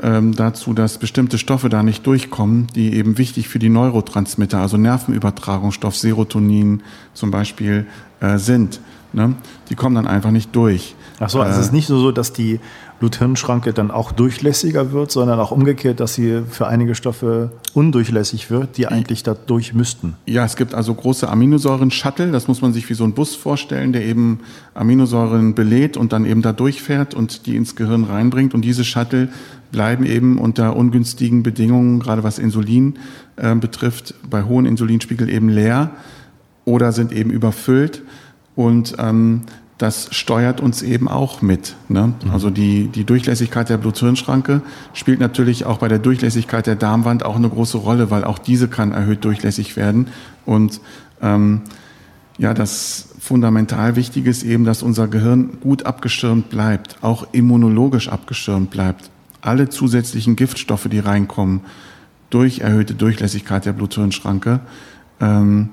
ähm, 0.00 0.36
dazu, 0.36 0.74
dass 0.74 0.98
bestimmte 0.98 1.38
Stoffe 1.38 1.70
da 1.70 1.82
nicht 1.82 2.06
durchkommen, 2.06 2.68
die 2.76 2.94
eben 2.94 3.18
wichtig 3.18 3.48
für 3.48 3.58
die 3.58 3.70
Neurotransmitter, 3.70 4.58
also 4.58 4.76
Nervenübertragungsstoff, 4.76 5.96
Serotonin 5.96 6.84
zum 7.14 7.32
Beispiel, 7.32 7.86
äh, 8.20 8.38
sind. 8.38 8.78
Ne? 9.16 9.34
Die 9.70 9.74
kommen 9.74 9.94
dann 9.94 10.06
einfach 10.06 10.30
nicht 10.30 10.54
durch. 10.54 10.94
Ach 11.18 11.30
so, 11.30 11.40
also 11.40 11.56
äh, 11.56 11.58
es 11.58 11.66
ist 11.66 11.72
nicht 11.72 11.88
nur 11.88 11.98
so, 12.00 12.12
dass 12.12 12.34
die 12.34 12.60
Blut-Hirn-Schranke 12.98 13.72
dann 13.72 13.90
auch 13.90 14.12
durchlässiger 14.12 14.92
wird, 14.92 15.10
sondern 15.10 15.40
auch 15.40 15.52
umgekehrt, 15.52 16.00
dass 16.00 16.14
sie 16.14 16.42
für 16.50 16.66
einige 16.66 16.94
Stoffe 16.94 17.50
undurchlässig 17.72 18.50
wird, 18.50 18.76
die 18.76 18.88
eigentlich 18.88 19.22
da 19.22 19.34
durch 19.34 19.72
müssten. 19.72 20.16
Ja, 20.26 20.44
es 20.44 20.54
gibt 20.56 20.74
also 20.74 20.92
große 20.92 21.28
Aminosäuren-Shuttle, 21.30 22.30
das 22.30 22.46
muss 22.46 22.60
man 22.60 22.74
sich 22.74 22.90
wie 22.90 22.94
so 22.94 23.04
ein 23.04 23.14
Bus 23.14 23.34
vorstellen, 23.34 23.94
der 23.94 24.04
eben 24.04 24.40
Aminosäuren 24.74 25.54
belädt 25.54 25.96
und 25.96 26.12
dann 26.12 26.26
eben 26.26 26.42
da 26.42 26.52
durchfährt 26.52 27.14
und 27.14 27.46
die 27.46 27.56
ins 27.56 27.74
Gehirn 27.74 28.04
reinbringt. 28.04 28.52
Und 28.52 28.62
diese 28.62 28.84
Shuttle 28.84 29.28
bleiben 29.72 30.04
eben 30.04 30.38
unter 30.38 30.76
ungünstigen 30.76 31.42
Bedingungen, 31.42 32.00
gerade 32.00 32.22
was 32.22 32.38
Insulin 32.38 32.98
äh, 33.36 33.54
betrifft, 33.54 34.14
bei 34.28 34.42
hohen 34.42 34.66
Insulinspiegel 34.66 35.30
eben 35.30 35.48
leer 35.48 35.92
oder 36.66 36.92
sind 36.92 37.12
eben 37.12 37.30
überfüllt. 37.30 38.02
Und 38.56 38.96
ähm, 38.98 39.42
das 39.78 40.08
steuert 40.14 40.60
uns 40.60 40.82
eben 40.82 41.06
auch 41.06 41.42
mit. 41.42 41.76
Ne? 41.88 42.14
Mhm. 42.24 42.30
Also 42.30 42.50
die, 42.50 42.88
die 42.88 43.04
Durchlässigkeit 43.04 43.68
der 43.68 43.76
Blut-Hirn-Schranke 43.76 44.62
spielt 44.94 45.20
natürlich 45.20 45.66
auch 45.66 45.78
bei 45.78 45.88
der 45.88 45.98
Durchlässigkeit 45.98 46.66
der 46.66 46.76
Darmwand 46.76 47.24
auch 47.24 47.36
eine 47.36 47.50
große 47.50 47.76
Rolle, 47.76 48.10
weil 48.10 48.24
auch 48.24 48.38
diese 48.38 48.68
kann 48.68 48.92
erhöht 48.92 49.24
durchlässig 49.24 49.76
werden. 49.76 50.08
Und 50.46 50.80
ähm, 51.20 51.60
ja, 52.38 52.54
das 52.54 53.08
fundamental 53.20 53.96
Wichtige 53.96 54.30
ist 54.30 54.42
eben, 54.42 54.64
dass 54.64 54.82
unser 54.82 55.08
Gehirn 55.08 55.58
gut 55.60 55.84
abgeschirmt 55.84 56.48
bleibt, 56.48 56.96
auch 57.02 57.26
immunologisch 57.32 58.08
abgeschirmt 58.08 58.70
bleibt. 58.70 59.10
Alle 59.42 59.68
zusätzlichen 59.68 60.36
Giftstoffe, 60.36 60.88
die 60.88 60.98
reinkommen, 60.98 61.60
durch 62.30 62.60
erhöhte 62.60 62.94
Durchlässigkeit 62.94 63.66
der 63.66 63.72
Blut-Hirn-Schranke, 63.72 64.60
ähm, 65.20 65.70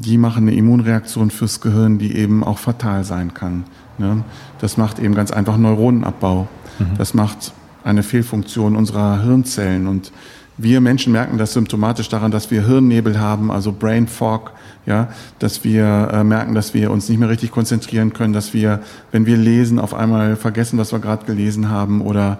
die 0.00 0.18
machen 0.18 0.48
eine 0.48 0.56
Immunreaktion 0.56 1.30
fürs 1.30 1.60
Gehirn, 1.60 1.98
die 1.98 2.16
eben 2.16 2.44
auch 2.44 2.58
fatal 2.58 3.04
sein 3.04 3.34
kann. 3.34 3.64
Ne? 3.98 4.24
Das 4.60 4.76
macht 4.76 4.98
eben 4.98 5.14
ganz 5.14 5.30
einfach 5.30 5.56
Neuronenabbau. 5.56 6.48
Mhm. 6.78 6.84
Das 6.98 7.14
macht 7.14 7.52
eine 7.84 8.02
Fehlfunktion 8.02 8.76
unserer 8.76 9.22
Hirnzellen. 9.22 9.86
Und 9.86 10.12
wir 10.56 10.80
Menschen 10.80 11.12
merken 11.12 11.38
das 11.38 11.52
symptomatisch 11.52 12.08
daran, 12.08 12.30
dass 12.30 12.50
wir 12.50 12.66
Hirnnebel 12.66 13.18
haben, 13.18 13.50
also 13.50 13.72
Brain 13.72 14.06
Fog, 14.06 14.52
ja, 14.86 15.08
dass 15.38 15.64
wir 15.64 16.10
äh, 16.12 16.24
merken, 16.24 16.54
dass 16.54 16.74
wir 16.74 16.90
uns 16.90 17.08
nicht 17.08 17.18
mehr 17.18 17.28
richtig 17.28 17.50
konzentrieren 17.50 18.12
können, 18.12 18.32
dass 18.32 18.54
wir, 18.54 18.80
wenn 19.12 19.26
wir 19.26 19.36
lesen, 19.36 19.78
auf 19.78 19.94
einmal 19.94 20.36
vergessen, 20.36 20.78
was 20.78 20.92
wir 20.92 20.98
gerade 20.98 21.26
gelesen 21.26 21.70
haben 21.70 22.02
oder 22.02 22.38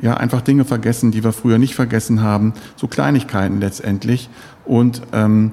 ja, 0.00 0.14
einfach 0.14 0.40
Dinge 0.40 0.64
vergessen, 0.64 1.12
die 1.12 1.22
wir 1.22 1.32
früher 1.32 1.58
nicht 1.58 1.74
vergessen 1.74 2.20
haben, 2.20 2.52
so 2.76 2.88
Kleinigkeiten 2.88 3.60
letztendlich. 3.60 4.28
Und 4.64 5.02
ähm, 5.12 5.52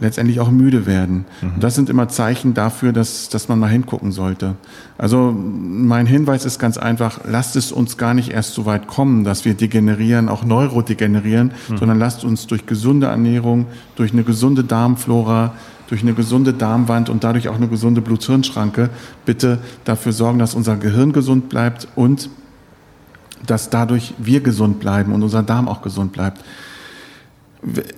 letztendlich 0.00 0.40
auch 0.40 0.50
müde 0.50 0.86
werden. 0.86 1.24
Mhm. 1.40 1.60
das 1.60 1.74
sind 1.74 1.90
immer 1.90 2.08
Zeichen 2.08 2.54
dafür, 2.54 2.92
dass, 2.92 3.28
dass 3.28 3.48
man 3.48 3.58
mal 3.58 3.70
hingucken 3.70 4.12
sollte. 4.12 4.54
Also 4.96 5.32
mein 5.32 6.06
Hinweis 6.06 6.44
ist 6.44 6.58
ganz 6.58 6.78
einfach, 6.78 7.20
lasst 7.24 7.56
es 7.56 7.72
uns 7.72 7.96
gar 7.96 8.14
nicht 8.14 8.30
erst 8.30 8.54
so 8.54 8.66
weit 8.66 8.86
kommen, 8.86 9.24
dass 9.24 9.44
wir 9.44 9.54
degenerieren, 9.54 10.28
auch 10.28 10.44
neurodegenerieren, 10.44 11.52
mhm. 11.68 11.78
sondern 11.78 11.98
lasst 11.98 12.24
uns 12.24 12.46
durch 12.46 12.66
gesunde 12.66 13.08
Ernährung, 13.08 13.66
durch 13.96 14.12
eine 14.12 14.22
gesunde 14.22 14.64
Darmflora, 14.64 15.54
durch 15.88 16.02
eine 16.02 16.12
gesunde 16.12 16.52
Darmwand 16.52 17.08
und 17.08 17.24
dadurch 17.24 17.48
auch 17.48 17.56
eine 17.56 17.68
gesunde 17.68 18.00
Blut-Hirn-Schranke 18.00 18.90
bitte 19.24 19.58
dafür 19.84 20.12
sorgen, 20.12 20.38
dass 20.38 20.54
unser 20.54 20.76
Gehirn 20.76 21.12
gesund 21.12 21.48
bleibt 21.48 21.88
und 21.96 22.28
dass 23.46 23.70
dadurch 23.70 24.14
wir 24.18 24.40
gesund 24.40 24.80
bleiben 24.80 25.12
und 25.12 25.22
unser 25.22 25.42
Darm 25.42 25.68
auch 25.68 25.80
gesund 25.80 26.12
bleibt. 26.12 26.44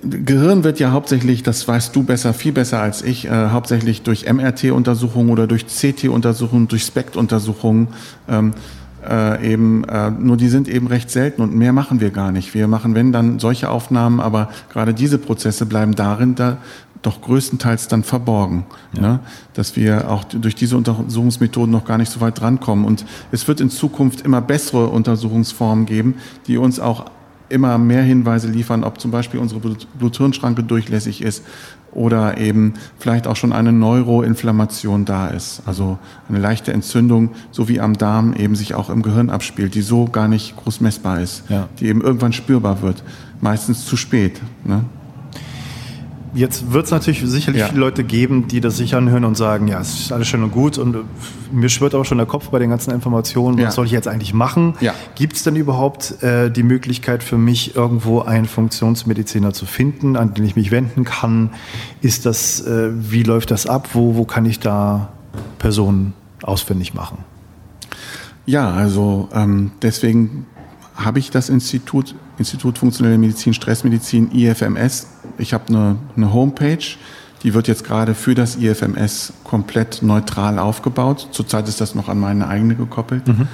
Gehirn 0.03 0.63
wird 0.63 0.79
ja 0.79 0.91
hauptsächlich, 0.91 1.43
das 1.43 1.67
weißt 1.67 1.95
du 1.95 2.03
besser, 2.03 2.33
viel 2.33 2.51
besser 2.51 2.81
als 2.81 3.03
ich, 3.03 3.25
äh, 3.25 3.49
hauptsächlich 3.49 4.01
durch 4.01 4.25
MRT-Untersuchungen 4.31 5.29
oder 5.29 5.45
durch 5.45 5.67
CT-Untersuchungen, 5.67 6.67
durch 6.67 6.83
SPECT-Untersuchungen 6.83 7.89
ähm, 8.27 8.53
äh, 9.07 9.53
eben, 9.53 9.83
äh, 9.83 10.09
nur 10.09 10.37
die 10.37 10.49
sind 10.49 10.67
eben 10.67 10.87
recht 10.87 11.11
selten 11.11 11.41
und 11.41 11.55
mehr 11.55 11.73
machen 11.73 11.99
wir 11.99 12.09
gar 12.09 12.31
nicht. 12.31 12.53
Wir 12.55 12.67
machen, 12.67 12.95
wenn 12.95 13.11
dann 13.11 13.39
solche 13.39 13.69
Aufnahmen, 13.69 14.19
aber 14.19 14.49
gerade 14.71 14.93
diese 14.95 15.19
Prozesse 15.19 15.65
bleiben 15.67 15.95
darin 15.95 16.35
da 16.35 16.57
doch 17.01 17.21
größtenteils 17.21 17.87
dann 17.87 18.03
verborgen, 18.03 18.65
ja. 18.93 19.01
ne? 19.01 19.19
dass 19.53 19.75
wir 19.75 20.09
auch 20.09 20.23
durch 20.23 20.55
diese 20.55 20.77
Untersuchungsmethoden 20.77 21.71
noch 21.71 21.85
gar 21.85 21.97
nicht 21.97 22.11
so 22.11 22.21
weit 22.21 22.39
drankommen. 22.39 22.85
Und 22.85 23.05
es 23.31 23.47
wird 23.47 23.59
in 23.59 23.69
Zukunft 23.69 24.21
immer 24.21 24.41
bessere 24.41 24.87
Untersuchungsformen 24.87 25.85
geben, 25.85 26.15
die 26.45 26.57
uns 26.57 26.79
auch 26.79 27.05
immer 27.51 27.77
mehr 27.77 28.03
Hinweise 28.03 28.47
liefern, 28.47 28.83
ob 28.83 28.99
zum 28.99 29.11
Beispiel 29.11 29.39
unsere 29.39 29.59
Blut-Hirn-Schranke 29.59 30.63
durchlässig 30.63 31.21
ist 31.21 31.43
oder 31.91 32.37
eben 32.37 32.73
vielleicht 32.97 33.27
auch 33.27 33.35
schon 33.35 33.53
eine 33.53 33.71
Neuroinflammation 33.71 35.05
da 35.05 35.27
ist. 35.27 35.61
Also 35.65 35.99
eine 36.29 36.39
leichte 36.39 36.73
Entzündung, 36.73 37.31
so 37.51 37.67
wie 37.67 37.79
am 37.79 37.97
Darm 37.97 38.33
eben 38.33 38.55
sich 38.55 38.75
auch 38.75 38.89
im 38.89 39.01
Gehirn 39.01 39.29
abspielt, 39.29 39.75
die 39.75 39.81
so 39.81 40.05
gar 40.05 40.27
nicht 40.27 40.55
groß 40.55 40.81
messbar 40.81 41.19
ist, 41.19 41.43
ja. 41.49 41.67
die 41.79 41.87
eben 41.87 42.01
irgendwann 42.01 42.33
spürbar 42.33 42.81
wird. 42.81 43.03
Meistens 43.41 43.85
zu 43.85 43.97
spät. 43.97 44.39
Ne? 44.63 44.85
Jetzt 46.33 46.71
wird 46.71 46.85
es 46.85 46.91
natürlich 46.91 47.21
sicherlich 47.25 47.59
ja. 47.59 47.67
viele 47.67 47.81
Leute 47.81 48.05
geben, 48.05 48.47
die 48.47 48.61
das 48.61 48.77
sich 48.77 48.95
anhören 48.95 49.25
und 49.25 49.35
sagen, 49.35 49.67
ja, 49.67 49.81
es 49.81 49.99
ist 49.99 50.11
alles 50.13 50.29
schön 50.29 50.41
und 50.43 50.51
gut 50.51 50.77
und 50.77 50.95
mir 51.51 51.67
schwirrt 51.67 51.93
auch 51.93 52.05
schon 52.05 52.17
der 52.17 52.27
Kopf 52.27 52.49
bei 52.49 52.59
den 52.59 52.69
ganzen 52.69 52.91
Informationen, 52.91 53.57
was 53.57 53.63
ja. 53.63 53.71
soll 53.71 53.85
ich 53.85 53.91
jetzt 53.91 54.07
eigentlich 54.07 54.33
machen? 54.33 54.75
Ja. 54.79 54.93
Gibt 55.15 55.35
es 55.35 55.43
denn 55.43 55.57
überhaupt 55.57 56.23
äh, 56.23 56.49
die 56.49 56.63
Möglichkeit 56.63 57.21
für 57.21 57.37
mich, 57.37 57.75
irgendwo 57.75 58.21
einen 58.21 58.45
Funktionsmediziner 58.45 59.51
zu 59.51 59.65
finden, 59.65 60.15
an 60.15 60.33
den 60.33 60.45
ich 60.45 60.55
mich 60.55 60.71
wenden 60.71 61.03
kann? 61.03 61.49
Ist 62.01 62.25
das, 62.25 62.65
äh, 62.65 62.91
wie 62.93 63.23
läuft 63.23 63.51
das 63.51 63.65
ab? 63.65 63.89
Wo, 63.91 64.15
wo 64.15 64.23
kann 64.23 64.45
ich 64.45 64.59
da 64.59 65.09
Personen 65.59 66.13
ausfindig 66.43 66.93
machen? 66.93 67.17
Ja, 68.45 68.71
also 68.71 69.27
ähm, 69.33 69.71
deswegen 69.81 70.45
habe 70.95 71.19
ich 71.19 71.29
das 71.31 71.49
Institut, 71.49 72.15
Institut 72.37 72.77
Funktionelle 72.77 73.17
Medizin, 73.17 73.53
Stressmedizin, 73.53 74.31
IFMS. 74.31 75.07
Ich 75.41 75.53
habe 75.53 75.65
eine, 75.69 75.97
eine 76.15 76.33
Homepage, 76.33 76.85
die 77.43 77.53
wird 77.53 77.67
jetzt 77.67 77.83
gerade 77.83 78.13
für 78.13 78.35
das 78.35 78.57
IFMS 78.57 79.33
komplett 79.43 80.03
neutral 80.03 80.59
aufgebaut. 80.59 81.29
Zurzeit 81.31 81.67
ist 81.67 81.81
das 81.81 81.95
noch 81.95 82.09
an 82.09 82.19
meine 82.19 82.47
eigene 82.47 82.75
gekoppelt. 82.75 83.27
Mhm. 83.27 83.47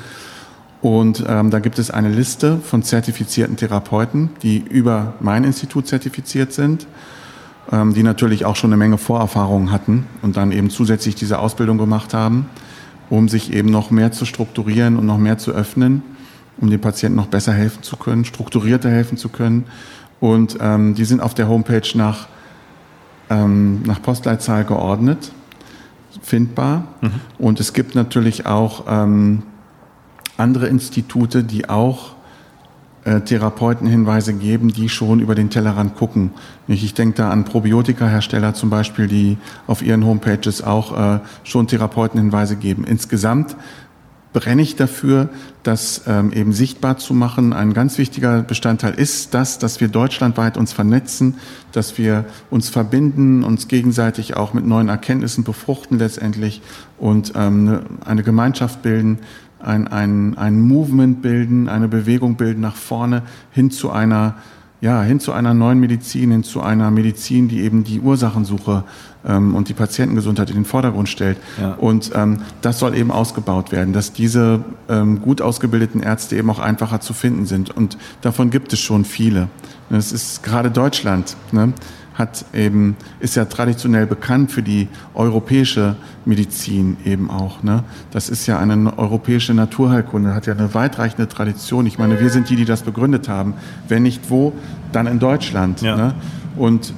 Und 0.81 1.23
ähm, 1.27 1.49
da 1.49 1.59
gibt 1.59 1.79
es 1.79 1.89
eine 1.89 2.09
Liste 2.09 2.59
von 2.59 2.83
zertifizierten 2.83 3.55
Therapeuten, 3.55 4.29
die 4.43 4.57
über 4.57 5.13
mein 5.21 5.43
Institut 5.43 5.87
zertifiziert 5.87 6.53
sind, 6.53 6.85
ähm, 7.71 7.93
die 7.93 8.03
natürlich 8.03 8.45
auch 8.45 8.55
schon 8.55 8.69
eine 8.69 8.77
Menge 8.77 8.97
Vorerfahrungen 8.97 9.71
hatten 9.71 10.05
und 10.21 10.37
dann 10.37 10.51
eben 10.51 10.69
zusätzlich 10.69 11.15
diese 11.15 11.39
Ausbildung 11.39 11.77
gemacht 11.77 12.13
haben, 12.13 12.47
um 13.09 13.29
sich 13.29 13.53
eben 13.53 13.69
noch 13.69 13.89
mehr 13.89 14.11
zu 14.11 14.25
strukturieren 14.25 14.97
und 14.97 15.05
noch 15.05 15.17
mehr 15.17 15.37
zu 15.37 15.51
öffnen 15.51 16.03
um 16.59 16.69
den 16.69 16.81
Patienten 16.81 17.15
noch 17.15 17.27
besser 17.27 17.53
helfen 17.53 17.83
zu 17.83 17.97
können, 17.97 18.25
strukturierter 18.25 18.89
helfen 18.89 19.17
zu 19.17 19.29
können. 19.29 19.65
Und 20.19 20.57
ähm, 20.59 20.95
die 20.95 21.05
sind 21.05 21.21
auf 21.21 21.33
der 21.33 21.47
Homepage 21.47 21.87
nach, 21.95 22.27
ähm, 23.29 23.83
nach 23.83 24.01
Postleitzahl 24.01 24.63
geordnet, 24.65 25.31
findbar. 26.21 26.83
Mhm. 27.01 27.11
Und 27.37 27.59
es 27.59 27.73
gibt 27.73 27.95
natürlich 27.95 28.45
auch 28.45 28.85
ähm, 28.87 29.43
andere 30.37 30.67
Institute, 30.67 31.43
die 31.43 31.69
auch 31.69 32.15
äh, 33.07 33.21
Therapeutenhinweise 33.21 34.33
geben, 34.33 34.73
die 34.73 34.89
schon 34.89 35.19
über 35.19 35.33
den 35.33 35.49
Tellerrand 35.49 35.95
gucken. 35.95 36.31
Ich 36.67 36.93
denke 36.93 37.15
da 37.15 37.29
an 37.29 37.45
Probiotika-Hersteller 37.45 38.53
zum 38.53 38.69
Beispiel, 38.69 39.07
die 39.07 39.37
auf 39.65 39.81
ihren 39.81 40.05
Homepages 40.05 40.61
auch 40.61 41.15
äh, 41.15 41.19
schon 41.43 41.67
Therapeutenhinweise 41.67 42.57
geben. 42.57 42.83
Insgesamt 42.83 43.55
brenne 44.33 44.61
ich 44.61 44.75
dafür, 44.75 45.29
das 45.63 46.03
ähm, 46.07 46.31
eben 46.31 46.53
sichtbar 46.53 46.97
zu 46.97 47.13
machen. 47.13 47.53
Ein 47.53 47.73
ganz 47.73 47.97
wichtiger 47.97 48.43
Bestandteil 48.43 48.93
ist 48.93 49.33
das, 49.33 49.59
dass 49.59 49.81
wir 49.81 49.87
deutschlandweit 49.87 50.57
uns 50.57 50.73
vernetzen, 50.73 51.35
dass 51.71 51.97
wir 51.97 52.25
uns 52.49 52.69
verbinden, 52.69 53.43
uns 53.43 53.67
gegenseitig 53.67 54.35
auch 54.35 54.53
mit 54.53 54.65
neuen 54.65 54.89
Erkenntnissen 54.89 55.43
befruchten 55.43 55.97
letztendlich 55.97 56.61
und 56.97 57.33
ähm, 57.35 57.79
eine 58.05 58.23
Gemeinschaft 58.23 58.81
bilden, 58.81 59.19
ein, 59.59 59.87
ein, 59.87 60.37
ein 60.37 60.61
Movement 60.61 61.21
bilden, 61.21 61.67
eine 61.67 61.87
Bewegung 61.87 62.35
bilden 62.35 62.61
nach 62.61 62.75
vorne 62.75 63.23
hin 63.51 63.71
zu 63.71 63.89
einer 63.89 64.35
ja, 64.79 65.01
hin 65.01 65.19
zu 65.19 65.31
einer 65.31 65.53
neuen 65.53 65.79
Medizin, 65.79 66.31
hin 66.31 66.43
zu 66.43 66.61
einer 66.61 66.91
Medizin, 66.91 67.47
die 67.47 67.61
eben 67.61 67.83
die 67.83 67.99
Ursachensuche 67.99 68.83
ähm, 69.25 69.55
und 69.55 69.69
die 69.69 69.73
Patientengesundheit 69.73 70.49
in 70.49 70.55
den 70.55 70.65
Vordergrund 70.65 71.09
stellt. 71.09 71.37
Ja. 71.59 71.73
Und 71.73 72.11
ähm, 72.13 72.41
das 72.61 72.79
soll 72.79 72.95
eben 72.95 73.11
ausgebaut 73.11 73.71
werden, 73.71 73.93
dass 73.93 74.13
diese 74.13 74.63
ähm, 74.87 75.21
gut 75.21 75.41
ausgebildeten 75.41 76.01
Ärzte 76.01 76.35
eben 76.35 76.49
auch 76.49 76.59
einfacher 76.59 76.99
zu 77.01 77.13
finden 77.13 77.45
sind. 77.45 77.75
Und 77.75 77.97
davon 78.21 78.51
gibt 78.51 78.71
es 78.73 78.79
schon 78.79 79.03
viele. 79.03 79.47
Es 79.89 80.11
ist 80.11 80.43
gerade 80.43 80.69
Deutschland. 80.69 81.37
Ne? 81.51 81.73
Hat 82.17 82.45
eben, 82.53 82.95
ist 83.19 83.35
ja 83.35 83.45
traditionell 83.45 84.07
bekannt 84.07 84.51
für 84.51 84.63
die 84.63 84.87
europäische 85.13 85.95
Medizin 86.25 86.97
eben 87.05 87.29
auch. 87.29 87.61
Ne? 87.63 87.83
Das 88.11 88.29
ist 88.29 88.47
ja 88.47 88.59
eine 88.59 88.97
europäische 88.97 89.53
Naturheilkunde, 89.53 90.33
hat 90.33 90.47
ja 90.47 90.53
eine 90.53 90.73
weitreichende 90.73 91.27
Tradition. 91.27 91.85
Ich 91.85 91.99
meine, 91.99 92.19
wir 92.19 92.29
sind 92.29 92.49
die, 92.49 92.55
die 92.55 92.65
das 92.65 92.81
begründet 92.81 93.29
haben. 93.29 93.53
Wenn 93.87 94.03
nicht 94.03 94.29
wo, 94.29 94.53
dann 94.91 95.05
in 95.05 95.19
Deutschland. 95.19 95.81
Ja. 95.81 95.95
Ne? 95.95 96.15
Und 96.55 96.93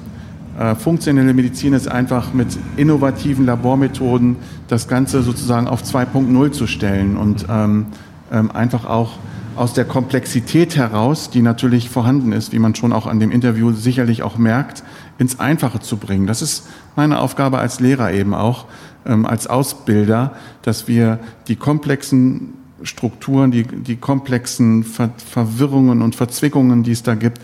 äh, 0.58 0.74
funktionelle 0.74 1.34
Medizin 1.34 1.74
ist 1.74 1.88
einfach 1.88 2.32
mit 2.32 2.48
innovativen 2.76 3.44
Labormethoden 3.44 4.36
das 4.68 4.88
Ganze 4.88 5.22
sozusagen 5.22 5.68
auf 5.68 5.82
2.0 5.82 6.52
zu 6.52 6.66
stellen 6.66 7.16
und 7.16 7.46
ähm, 7.48 7.86
ähm, 8.32 8.50
einfach 8.50 8.84
auch 8.84 9.12
aus 9.56 9.74
der 9.74 9.84
Komplexität 9.84 10.76
heraus, 10.76 11.30
die 11.30 11.42
natürlich 11.42 11.90
vorhanden 11.90 12.32
ist, 12.32 12.52
wie 12.52 12.58
man 12.58 12.74
schon 12.74 12.92
auch 12.92 13.06
an 13.06 13.20
dem 13.20 13.30
Interview 13.30 13.72
sicherlich 13.72 14.22
auch 14.22 14.38
merkt, 14.38 14.84
ins 15.20 15.38
Einfache 15.38 15.80
zu 15.80 15.98
bringen. 15.98 16.26
Das 16.26 16.40
ist 16.40 16.66
meine 16.96 17.18
Aufgabe 17.18 17.58
als 17.58 17.78
Lehrer 17.78 18.10
eben 18.10 18.34
auch, 18.34 18.64
ähm, 19.04 19.26
als 19.26 19.46
Ausbilder, 19.46 20.32
dass 20.62 20.88
wir 20.88 21.20
die 21.46 21.56
komplexen 21.56 22.54
Strukturen, 22.82 23.50
die, 23.50 23.64
die 23.64 23.96
komplexen 23.96 24.82
Ver 24.82 25.10
Verwirrungen 25.18 26.00
und 26.00 26.16
Verzwickungen, 26.16 26.84
die 26.84 26.92
es 26.92 27.02
da 27.02 27.14
gibt, 27.14 27.38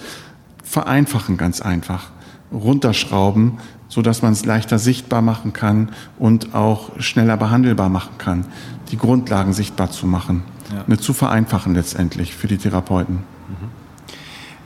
vereinfachen 0.65 1.37
ganz 1.37 1.61
einfach, 1.61 2.11
runterschrauben, 2.51 3.59
so 3.89 4.01
dass 4.01 4.23
man 4.23 4.33
es 4.33 4.47
leichter 4.47 4.79
sichtbar 4.79 5.21
machen 5.21 5.53
kann 5.53 5.91
und 6.19 6.55
auch 6.55 6.99
schneller 6.99 7.37
behandelbar 7.37 7.91
machen 7.91 8.17
kann, 8.17 8.47
die 8.91 8.97
Grundlagen 8.97 9.53
sichtbar 9.53 9.91
zu 9.91 10.07
machen, 10.07 10.45
ja. 10.73 10.85
Ne, 10.87 10.97
zu 10.97 11.13
vereinfachen 11.13 11.75
letztendlich 11.75 12.35
für 12.35 12.49
die 12.49 12.57
Therapeuten. 12.57 13.17
Mhm. 13.17 13.86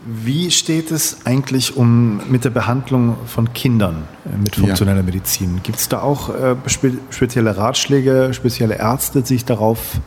Wie 0.05 0.49
steht 0.49 0.89
es 0.89 1.25
eigentlich 1.25 1.77
um 1.77 2.21
mit 2.29 2.43
der 2.43 2.49
Behandlung 2.49 3.17
von 3.27 3.53
Kindern 3.53 4.03
äh, 4.25 4.35
mit 4.37 4.55
funktioneller 4.55 4.99
ja. 4.99 5.05
Medizin? 5.05 5.59
Gibt 5.61 5.77
es 5.77 5.89
da 5.89 6.01
auch 6.01 6.29
äh, 6.29 6.55
spe 6.65 6.93
spezielle 7.11 7.55
Ratschläge, 7.55 8.31
spezielle 8.33 8.75
Ärzte, 8.75 9.21
die 9.21 9.27
sich 9.27 9.45
darauf 9.45 9.99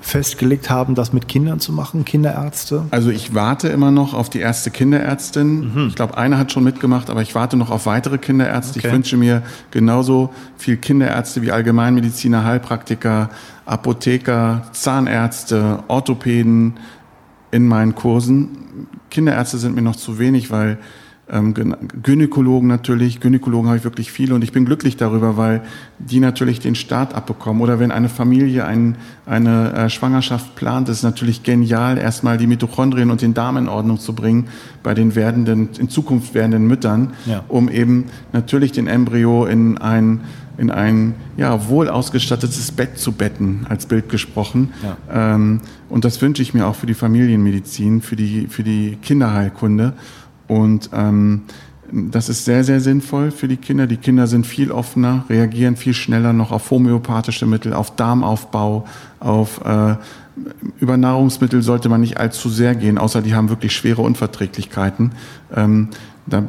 festgelegt 0.00 0.70
haben, 0.70 0.94
das 0.94 1.12
mit 1.12 1.26
Kindern 1.26 1.58
zu 1.58 1.72
machen, 1.72 2.04
Kinderärzte? 2.04 2.84
Also 2.90 3.10
ich 3.10 3.34
warte 3.34 3.68
immer 3.68 3.90
noch 3.90 4.14
auf 4.14 4.28
die 4.30 4.40
erste 4.40 4.70
Kinderärztin. 4.70 5.72
Mhm. 5.74 5.88
Ich 5.88 5.94
glaube, 5.94 6.16
eine 6.16 6.38
hat 6.38 6.52
schon 6.52 6.64
mitgemacht, 6.64 7.08
aber 7.10 7.22
ich 7.22 7.34
warte 7.34 7.56
noch 7.56 7.70
auf 7.70 7.86
weitere 7.86 8.18
Kinderärzte. 8.18 8.78
Okay. 8.78 8.88
Ich 8.88 8.94
wünsche 8.94 9.16
mir 9.16 9.42
genauso 9.70 10.30
viel 10.56 10.76
Kinderärzte 10.76 11.42
wie 11.42 11.50
Allgemeinmediziner, 11.50 12.44
Heilpraktiker, 12.44 13.30
Apotheker, 13.64 14.62
Zahnärzte, 14.72 15.82
Orthopäden 15.88 16.78
in 17.50 17.66
meinen 17.66 17.94
Kursen 17.94 18.66
Kinderärzte 19.10 19.58
sind 19.58 19.74
mir 19.74 19.82
noch 19.82 19.96
zu 19.96 20.18
wenig, 20.18 20.50
weil 20.50 20.78
ähm, 21.30 21.54
Gynäkologen 22.02 22.68
natürlich, 22.68 23.20
Gynäkologen 23.20 23.68
habe 23.68 23.76
ich 23.76 23.84
wirklich 23.84 24.10
viele 24.10 24.34
und 24.34 24.42
ich 24.42 24.52
bin 24.52 24.64
glücklich 24.64 24.96
darüber, 24.96 25.36
weil 25.36 25.62
die 25.98 26.20
natürlich 26.20 26.60
den 26.60 26.74
Start 26.74 27.14
abbekommen. 27.14 27.60
Oder 27.60 27.78
wenn 27.78 27.90
eine 27.90 28.08
Familie 28.08 28.64
ein, 28.64 28.96
eine 29.26 29.72
äh, 29.74 29.90
Schwangerschaft 29.90 30.56
plant, 30.56 30.88
ist 30.88 30.98
es 30.98 31.02
natürlich 31.02 31.42
genial, 31.42 31.98
erstmal 31.98 32.38
die 32.38 32.46
Mitochondrien 32.46 33.10
und 33.10 33.20
den 33.20 33.34
Darm 33.34 33.58
in 33.58 33.68
Ordnung 33.68 33.98
zu 33.98 34.14
bringen 34.14 34.48
bei 34.82 34.94
den 34.94 35.14
werdenden, 35.14 35.68
in 35.78 35.90
Zukunft 35.90 36.32
werdenden 36.32 36.66
Müttern, 36.66 37.12
ja. 37.26 37.44
um 37.48 37.68
eben 37.68 38.06
natürlich 38.32 38.72
den 38.72 38.86
Embryo 38.86 39.44
in 39.44 39.76
ein 39.76 40.22
in 40.58 40.70
ein 40.70 41.14
ja, 41.36 41.68
wohl 41.68 41.88
ausgestattetes 41.88 42.72
Bett 42.72 42.98
zu 42.98 43.12
betten, 43.12 43.64
als 43.68 43.86
Bild 43.86 44.08
gesprochen. 44.08 44.72
Ja. 44.82 45.34
Ähm, 45.34 45.60
und 45.88 46.04
das 46.04 46.20
wünsche 46.20 46.42
ich 46.42 46.52
mir 46.52 46.66
auch 46.66 46.74
für 46.74 46.86
die 46.86 46.94
Familienmedizin, 46.94 48.02
für 48.02 48.16
die, 48.16 48.48
für 48.48 48.64
die 48.64 48.98
Kinderheilkunde. 49.00 49.94
Und 50.48 50.90
ähm, 50.92 51.42
Das 51.90 52.28
ist 52.28 52.44
sehr, 52.44 52.64
sehr 52.64 52.80
sinnvoll 52.80 53.30
für 53.30 53.48
die 53.48 53.56
Kinder. 53.56 53.86
Die 53.86 53.96
Kinder 53.96 54.26
sind 54.26 54.46
viel 54.46 54.70
offener, 54.70 55.24
reagieren 55.30 55.76
viel 55.76 55.94
schneller 55.94 56.34
noch 56.34 56.52
auf 56.52 56.70
homöopathische 56.70 57.46
Mittel, 57.46 57.72
auf 57.72 57.96
Darmaufbau, 57.96 58.84
auf 59.20 59.64
äh, 59.64 59.96
über 60.80 60.96
Nahrungsmittel 60.96 61.62
sollte 61.62 61.88
man 61.88 62.00
nicht 62.00 62.18
allzu 62.18 62.48
sehr 62.50 62.74
gehen, 62.74 62.98
außer 62.98 63.22
die 63.22 63.34
haben 63.34 63.48
wirklich 63.48 63.72
schwere 63.72 64.02
Unverträglichkeiten. 64.02 65.12
Ähm, 65.56 65.88
da 66.26 66.44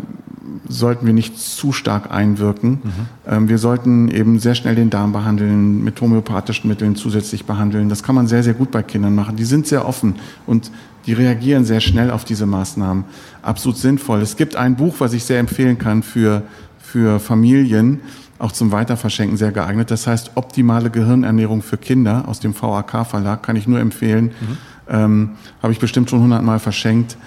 sollten 0.68 1.06
wir 1.06 1.14
nicht 1.14 1.40
zu 1.40 1.72
stark 1.72 2.12
einwirken. 2.12 2.72
Mhm. 2.72 2.82
Ähm, 3.28 3.50
wir 3.50 3.58
sollten 3.58 4.10
eben 4.10 4.40
sehr 4.40 4.56
schnell 4.56 4.76
den 4.76 4.90
Darm 4.90 5.12
behandeln, 5.12 5.84
mit 5.84 6.00
homöopathischen 6.02 6.70
Mitteln 6.70 6.96
zusätzlich 6.96 7.46
behandeln. 7.46 7.90
Das 7.90 8.04
kann 8.04 8.16
man 8.16 8.28
sehr, 8.28 8.44
sehr 8.44 8.54
gut 8.54 8.72
bei 8.72 8.84
Kindern 8.84 9.16
machen. 9.16 9.36
Die 9.36 9.46
sind 9.46 9.68
sehr 9.68 9.88
offen 9.88 10.16
und 10.46 10.72
die 11.06 11.14
reagieren 11.14 11.66
sehr 11.66 11.80
schnell 11.80 12.12
auf 12.12 12.26
diese 12.26 12.46
Maßnahmen. 12.46 13.04
Absolut 13.42 13.78
sinnvoll. 13.78 14.22
Es 14.22 14.36
gibt 14.38 14.56
ein 14.56 14.76
Buch, 14.76 14.96
was 15.00 15.14
ich 15.14 15.24
sehr 15.24 15.40
empfehlen 15.40 15.78
kann 15.78 16.04
für, 16.04 16.44
für 16.78 17.20
Familien, 17.20 18.02
auch 18.38 18.52
zum 18.52 18.72
Weiterverschenken 18.72 19.38
sehr 19.38 19.52
geeignet. 19.52 19.92
Das 19.92 20.08
heißt 20.08 20.32
Optimale 20.36 20.90
Gehirnernährung 20.90 21.62
für 21.62 21.78
Kinder 21.78 22.28
aus 22.28 22.40
dem 22.40 22.54
VAK-Verlag, 22.60 23.44
kann 23.44 23.56
ich 23.56 23.68
nur 23.68 23.80
empfehlen. 23.80 24.26
Mhm. 24.26 24.58
Ähm, 24.90 25.30
Habe 25.62 25.74
ich 25.74 25.80
bestimmt 25.80 26.10
schon 26.10 26.22
hundertmal 26.22 26.60
verschenkt. 26.60 27.18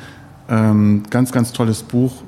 Ähm, 0.48 1.04
ganz, 1.10 1.32
ganz 1.32 1.52
tolles 1.52 1.82
Buch 1.82 2.22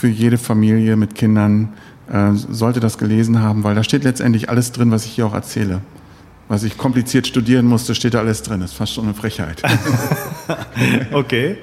für 0.00 0.08
jede 0.08 0.38
Familie 0.38 0.96
mit 0.96 1.14
Kindern. 1.14 1.74
Äh, 2.10 2.32
sollte 2.32 2.80
das 2.80 2.98
gelesen 2.98 3.40
haben, 3.40 3.62
weil 3.62 3.74
da 3.74 3.84
steht 3.84 4.02
letztendlich 4.04 4.48
alles 4.50 4.72
drin, 4.72 4.90
was 4.90 5.04
ich 5.04 5.12
hier 5.12 5.26
auch 5.26 5.34
erzähle 5.34 5.80
was 6.50 6.64
ich 6.64 6.76
kompliziert 6.76 7.28
studieren 7.28 7.64
musste, 7.64 7.94
steht 7.94 8.14
da 8.14 8.18
alles 8.18 8.42
drin. 8.42 8.58
Das 8.58 8.72
ist 8.72 8.76
fast 8.76 8.94
schon 8.94 9.04
eine 9.04 9.14
Frechheit. 9.14 9.62
okay. 11.12 11.58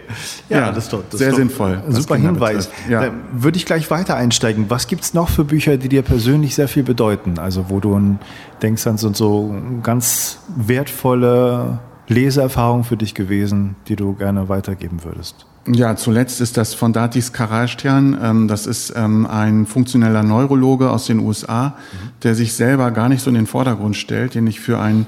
Ja, 0.48 0.60
ja, 0.60 0.72
das 0.72 0.86
ist 0.86 0.94
doch 0.94 1.04
das 1.10 1.20
sehr 1.20 1.28
ist 1.28 1.34
doch 1.34 1.40
sinnvoll. 1.40 1.84
Super 1.90 2.16
Hinweis. 2.16 2.70
Ja. 2.90 3.04
Äh, 3.04 3.12
würde 3.34 3.58
ich 3.58 3.66
gleich 3.66 3.92
weiter 3.92 4.16
einsteigen. 4.16 4.70
Was 4.70 4.88
gibt 4.88 5.04
es 5.04 5.14
noch 5.14 5.28
für 5.28 5.44
Bücher, 5.44 5.76
die 5.76 5.90
dir 5.90 6.04
persönlich 6.04 6.56
sehr 6.56 6.70
viel 6.70 6.84
bedeuten? 6.84 7.38
Also 7.38 7.66
wo 7.68 7.82
du 7.82 8.18
denkst, 8.62 8.86
das 8.86 9.02
sind 9.02 9.18
so 9.18 9.54
ganz 9.84 10.40
wertvolle 10.56 11.80
Leseerfahrungen 12.08 12.86
für 12.86 12.96
dich 12.96 13.14
gewesen, 13.14 13.76
die 13.90 13.98
du 13.98 14.14
gerne 14.14 14.48
weitergeben 14.48 15.04
würdest. 15.04 15.46
Ja, 15.70 15.98
zuletzt 15.98 16.40
ist 16.40 16.56
das 16.56 16.74
von 16.74 16.94
Datis 16.94 17.34
Karalstern. 17.34 18.18
Ähm, 18.22 18.48
das 18.48 18.66
ist 18.68 18.94
ähm, 18.96 19.26
ein 19.26 19.66
funktioneller 19.66 20.24
Neurologe 20.24 20.90
aus 20.90 21.08
den 21.08 21.20
USA, 21.20 21.76
der 22.24 22.36
sich 22.36 22.54
selber 22.54 22.92
gar 22.92 23.10
nicht 23.10 23.22
so 23.22 23.30
in 23.30 23.36
den 23.36 23.48
Vordergrund 23.48 23.98
stellt, 23.98 24.34
den 24.34 24.48
ich 24.48 24.62
für 24.62 24.80
einen 24.80 25.08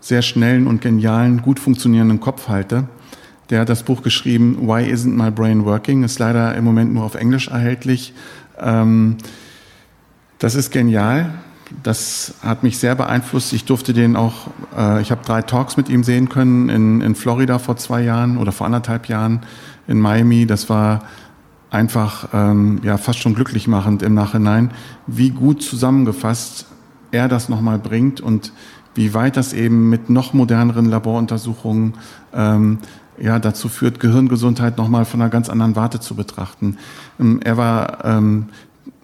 sehr 0.00 0.22
schnellen 0.22 0.66
und 0.66 0.80
genialen, 0.80 1.42
gut 1.42 1.60
funktionierenden 1.60 2.18
Kopf 2.18 2.48
halte. 2.48 2.88
Der 3.50 3.60
hat 3.60 3.68
das 3.68 3.84
Buch 3.84 4.02
geschrieben, 4.02 4.58
Why 4.62 4.92
Isn't 4.92 5.14
My 5.14 5.30
Brain 5.30 5.64
Working? 5.64 6.02
Ist 6.02 6.18
leider 6.18 6.56
im 6.56 6.64
Moment 6.64 6.92
nur 6.92 7.04
auf 7.04 7.14
Englisch 7.14 7.46
erhältlich. 7.46 8.12
Ähm, 8.58 9.16
das 10.40 10.56
ist 10.56 10.72
genial. 10.72 11.34
Das 11.84 12.34
hat 12.42 12.64
mich 12.64 12.78
sehr 12.78 12.96
beeinflusst. 12.96 13.52
Ich 13.52 13.64
durfte 13.64 13.92
den 13.92 14.16
auch, 14.16 14.48
äh, 14.76 15.00
ich 15.02 15.12
habe 15.12 15.24
drei 15.24 15.42
Talks 15.42 15.76
mit 15.76 15.88
ihm 15.88 16.02
sehen 16.02 16.28
können 16.28 16.68
in, 16.68 17.00
in 17.00 17.14
Florida 17.14 17.60
vor 17.60 17.76
zwei 17.76 18.02
Jahren 18.02 18.38
oder 18.38 18.50
vor 18.50 18.66
anderthalb 18.66 19.06
Jahren 19.06 19.42
in 19.90 19.98
Miami. 19.98 20.46
Das 20.46 20.70
war 20.70 21.00
einfach 21.70 22.28
ähm, 22.32 22.80
ja 22.82 22.96
fast 22.96 23.18
schon 23.18 23.34
glücklich 23.34 23.68
machend 23.68 24.02
im 24.02 24.14
Nachhinein, 24.14 24.70
wie 25.06 25.30
gut 25.30 25.62
zusammengefasst 25.62 26.66
er 27.12 27.28
das 27.28 27.48
nochmal 27.48 27.78
bringt 27.78 28.20
und 28.20 28.52
wie 28.94 29.14
weit 29.14 29.36
das 29.36 29.52
eben 29.52 29.90
mit 29.90 30.10
noch 30.10 30.32
moderneren 30.32 30.86
Laboruntersuchungen 30.86 31.94
ähm, 32.32 32.78
ja 33.18 33.38
dazu 33.38 33.68
führt, 33.68 34.00
Gehirngesundheit 34.00 34.78
nochmal 34.78 35.04
von 35.04 35.20
einer 35.20 35.30
ganz 35.30 35.48
anderen 35.48 35.76
Warte 35.76 36.00
zu 36.00 36.14
betrachten. 36.14 36.78
Ähm, 37.18 37.40
er 37.42 37.56
war 37.56 38.04
ähm, 38.04 38.46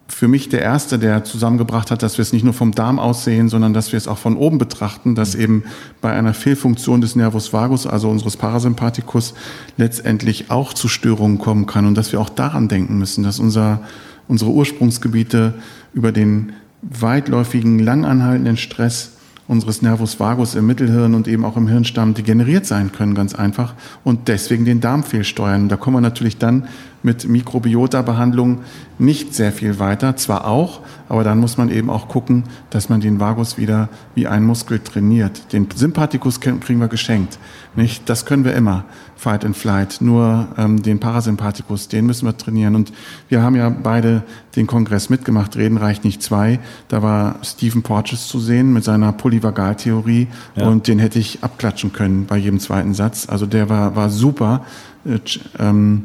für 0.09 0.28
mich 0.28 0.49
der 0.49 0.62
Erste, 0.62 0.99
der 0.99 1.24
zusammengebracht 1.24 1.91
hat, 1.91 2.03
dass 2.03 2.19
wir 2.19 2.23
es 2.23 2.33
nicht 2.33 2.45
nur 2.45 2.55
vom 2.55 2.73
Darm 2.73 2.99
aus 2.99 3.24
sehen, 3.24 3.49
sondern 3.49 3.74
dass 3.74 3.93
wir 3.93 3.97
es 3.97 4.07
auch 4.07 4.19
von 4.19 4.37
oben 4.37 4.59
betrachten, 4.59 5.15
dass 5.15 5.35
mhm. 5.35 5.43
eben 5.43 5.65
bei 6.01 6.12
einer 6.12 6.35
Fehlfunktion 6.35 7.01
des 7.01 7.16
Nervus 7.16 7.53
vagus, 7.53 7.87
also 7.87 8.09
unseres 8.09 8.37
Parasympathikus, 8.37 9.35
letztendlich 9.77 10.51
auch 10.51 10.73
zu 10.73 10.89
Störungen 10.89 11.39
kommen 11.39 11.66
kann 11.66 11.87
und 11.87 11.97
dass 11.97 12.12
wir 12.12 12.20
auch 12.20 12.28
daran 12.28 12.69
denken 12.69 12.99
müssen, 12.99 13.24
dass 13.24 13.41
unser, 13.41 13.81
unsere 14.28 14.51
Ursprungsgebiete 14.53 15.55
über 15.93 16.12
den 16.12 16.53
weitläufigen, 16.83 17.78
langanhaltenden 17.78 18.57
Stress 18.57 19.12
unseres 19.49 19.81
Nervus 19.81 20.19
vagus 20.19 20.55
im 20.55 20.66
Mittelhirn 20.66 21.15
und 21.15 21.28
eben 21.28 21.45
auch 21.45 21.57
im 21.57 21.69
Hirnstamm 21.69 22.15
degeneriert 22.15 22.66
sein 22.66 22.93
können, 22.93 23.15
ganz 23.15 23.35
einfach, 23.35 23.74
und 24.03 24.28
deswegen 24.28 24.65
den 24.65 24.81
Darm 24.81 25.05
fehlsteuern. 25.05 25.69
Da 25.69 25.77
kommen 25.77 25.97
wir 25.97 26.01
natürlich 26.01 26.39
dann 26.39 26.66
mit 27.02 27.28
Mikrobiota-Behandlung 27.28 28.60
nicht 28.98 29.35
sehr 29.35 29.52
viel 29.52 29.78
weiter, 29.78 30.16
zwar 30.16 30.47
auch, 30.47 30.81
aber 31.09 31.23
dann 31.23 31.39
muss 31.39 31.56
man 31.56 31.70
eben 31.70 31.90
auch 31.90 32.09
gucken, 32.09 32.44
dass 32.70 32.89
man 32.89 33.01
den 33.01 33.20
Vagus 33.20 33.59
wieder 33.59 33.89
wie 34.14 34.27
ein 34.27 34.44
Muskel 34.44 34.81
trainiert. 34.81 35.52
Den 35.52 35.68
Sympathikus 35.74 36.40
kriegen 36.40 36.81
wir 36.81 36.89
geschenkt, 36.89 37.39
nicht? 37.77 38.09
Das 38.09 38.24
können 38.24 38.44
wir 38.44 38.55
immer, 38.55 38.85
Fight 39.16 39.44
and 39.44 39.56
Flight. 39.56 39.98
Nur 40.01 40.48
ähm, 40.56 40.82
den 40.82 40.98
Parasympathikus, 40.98 41.89
den 41.89 42.06
müssen 42.06 42.27
wir 42.27 42.36
trainieren. 42.36 42.74
Und 42.74 42.93
wir 43.28 43.43
haben 43.43 43.55
ja 43.55 43.68
beide 43.68 44.23
den 44.56 44.66
Kongress 44.66 45.10
mitgemacht. 45.10 45.56
Reden 45.56 45.77
reicht 45.77 46.05
nicht 46.05 46.23
zwei. 46.23 46.59
Da 46.89 47.02
war 47.02 47.36
Stephen 47.43 47.82
Porges 47.82 48.28
zu 48.28 48.40
sehen 48.40 48.73
mit 48.73 48.85
seiner 48.85 49.12
Polyvagaltheorie 49.12 50.28
ja. 50.55 50.66
und 50.66 50.89
den 50.89 50.98
hätte 50.98 51.18
ich 51.18 51.44
abklatschen 51.44 51.93
können 51.93 52.27
bei 52.27 52.36
jedem 52.39 52.60
zweiten 52.60 52.94
Satz. 52.94 53.28
Also 53.28 53.47
der 53.47 53.68
war 53.68 53.94
war 53.94 54.10
super. 54.10 54.64
Äh, 55.05 55.18
ähm, 55.59 56.05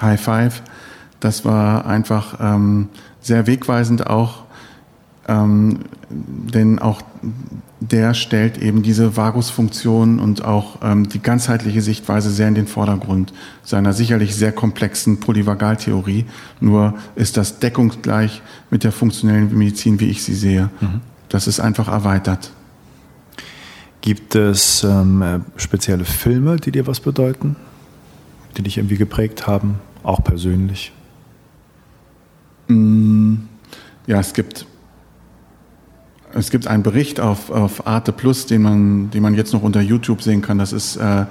High 0.00 0.20
Five. 0.20 0.62
Das 1.20 1.44
war 1.44 1.86
einfach 1.86 2.38
ähm, 2.40 2.88
sehr 3.20 3.46
wegweisend 3.46 4.06
auch, 4.06 4.44
ähm, 5.28 5.80
denn 6.08 6.78
auch 6.78 7.02
der 7.80 8.12
stellt 8.12 8.58
eben 8.58 8.82
diese 8.82 9.16
Vagusfunktion 9.16 10.18
und 10.18 10.44
auch 10.44 10.78
ähm, 10.82 11.08
die 11.08 11.20
ganzheitliche 11.20 11.80
Sichtweise 11.80 12.30
sehr 12.30 12.48
in 12.48 12.54
den 12.54 12.66
Vordergrund 12.66 13.32
seiner 13.62 13.94
sicherlich 13.94 14.34
sehr 14.34 14.52
komplexen 14.52 15.20
Polyvagaltheorie. 15.20 16.26
Nur 16.60 16.94
ist 17.16 17.36
das 17.36 17.58
deckungsgleich 17.58 18.42
mit 18.70 18.84
der 18.84 18.92
funktionellen 18.92 19.56
Medizin, 19.56 19.98
wie 19.98 20.10
ich 20.10 20.22
sie 20.22 20.34
sehe. 20.34 20.68
Mhm. 20.80 21.00
Das 21.30 21.46
ist 21.46 21.60
einfach 21.60 21.88
erweitert. 21.88 22.50
Gibt 24.02 24.34
es 24.34 24.84
ähm, 24.84 25.44
spezielle 25.56 26.04
Filme, 26.04 26.56
die 26.56 26.72
dir 26.72 26.86
was 26.86 27.00
bedeuten, 27.00 27.56
die 28.56 28.62
dich 28.62 28.78
irgendwie 28.78 28.96
geprägt 28.96 29.46
haben? 29.46 29.78
Auch 30.02 30.22
persönlich? 30.22 30.92
Mm, 32.68 33.34
ja, 34.06 34.20
es 34.20 34.32
gibt, 34.32 34.66
es 36.32 36.50
gibt 36.50 36.66
einen 36.66 36.82
Bericht 36.82 37.20
auf, 37.20 37.50
auf 37.50 37.86
Arte 37.86 38.12
Plus, 38.12 38.46
den 38.46 38.62
man, 38.62 39.10
den 39.10 39.22
man 39.22 39.34
jetzt 39.34 39.52
noch 39.52 39.62
unter 39.62 39.80
YouTube 39.80 40.22
sehen 40.22 40.42
kann. 40.42 40.58
Das 40.58 40.72
ist 40.72 40.96
äh, 40.96 41.26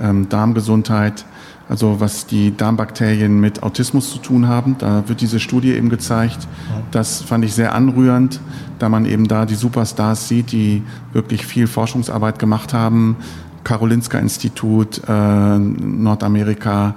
ähm, 0.00 0.28
Darmgesundheit, 0.28 1.24
also 1.68 2.00
was 2.00 2.26
die 2.26 2.56
Darmbakterien 2.56 3.40
mit 3.40 3.62
Autismus 3.62 4.10
zu 4.10 4.18
tun 4.18 4.48
haben. 4.48 4.76
Da 4.78 5.08
wird 5.08 5.20
diese 5.20 5.40
Studie 5.40 5.72
eben 5.72 5.88
gezeigt. 5.88 6.48
Das 6.90 7.22
fand 7.22 7.44
ich 7.44 7.54
sehr 7.54 7.74
anrührend, 7.74 8.40
da 8.78 8.88
man 8.88 9.06
eben 9.06 9.28
da 9.28 9.46
die 9.46 9.54
Superstars 9.54 10.28
sieht, 10.28 10.52
die 10.52 10.82
wirklich 11.12 11.46
viel 11.46 11.66
Forschungsarbeit 11.66 12.38
gemacht 12.38 12.74
haben. 12.74 13.16
Karolinska 13.62 14.18
Institut, 14.18 15.02
äh, 15.06 15.58
Nordamerika, 15.58 16.96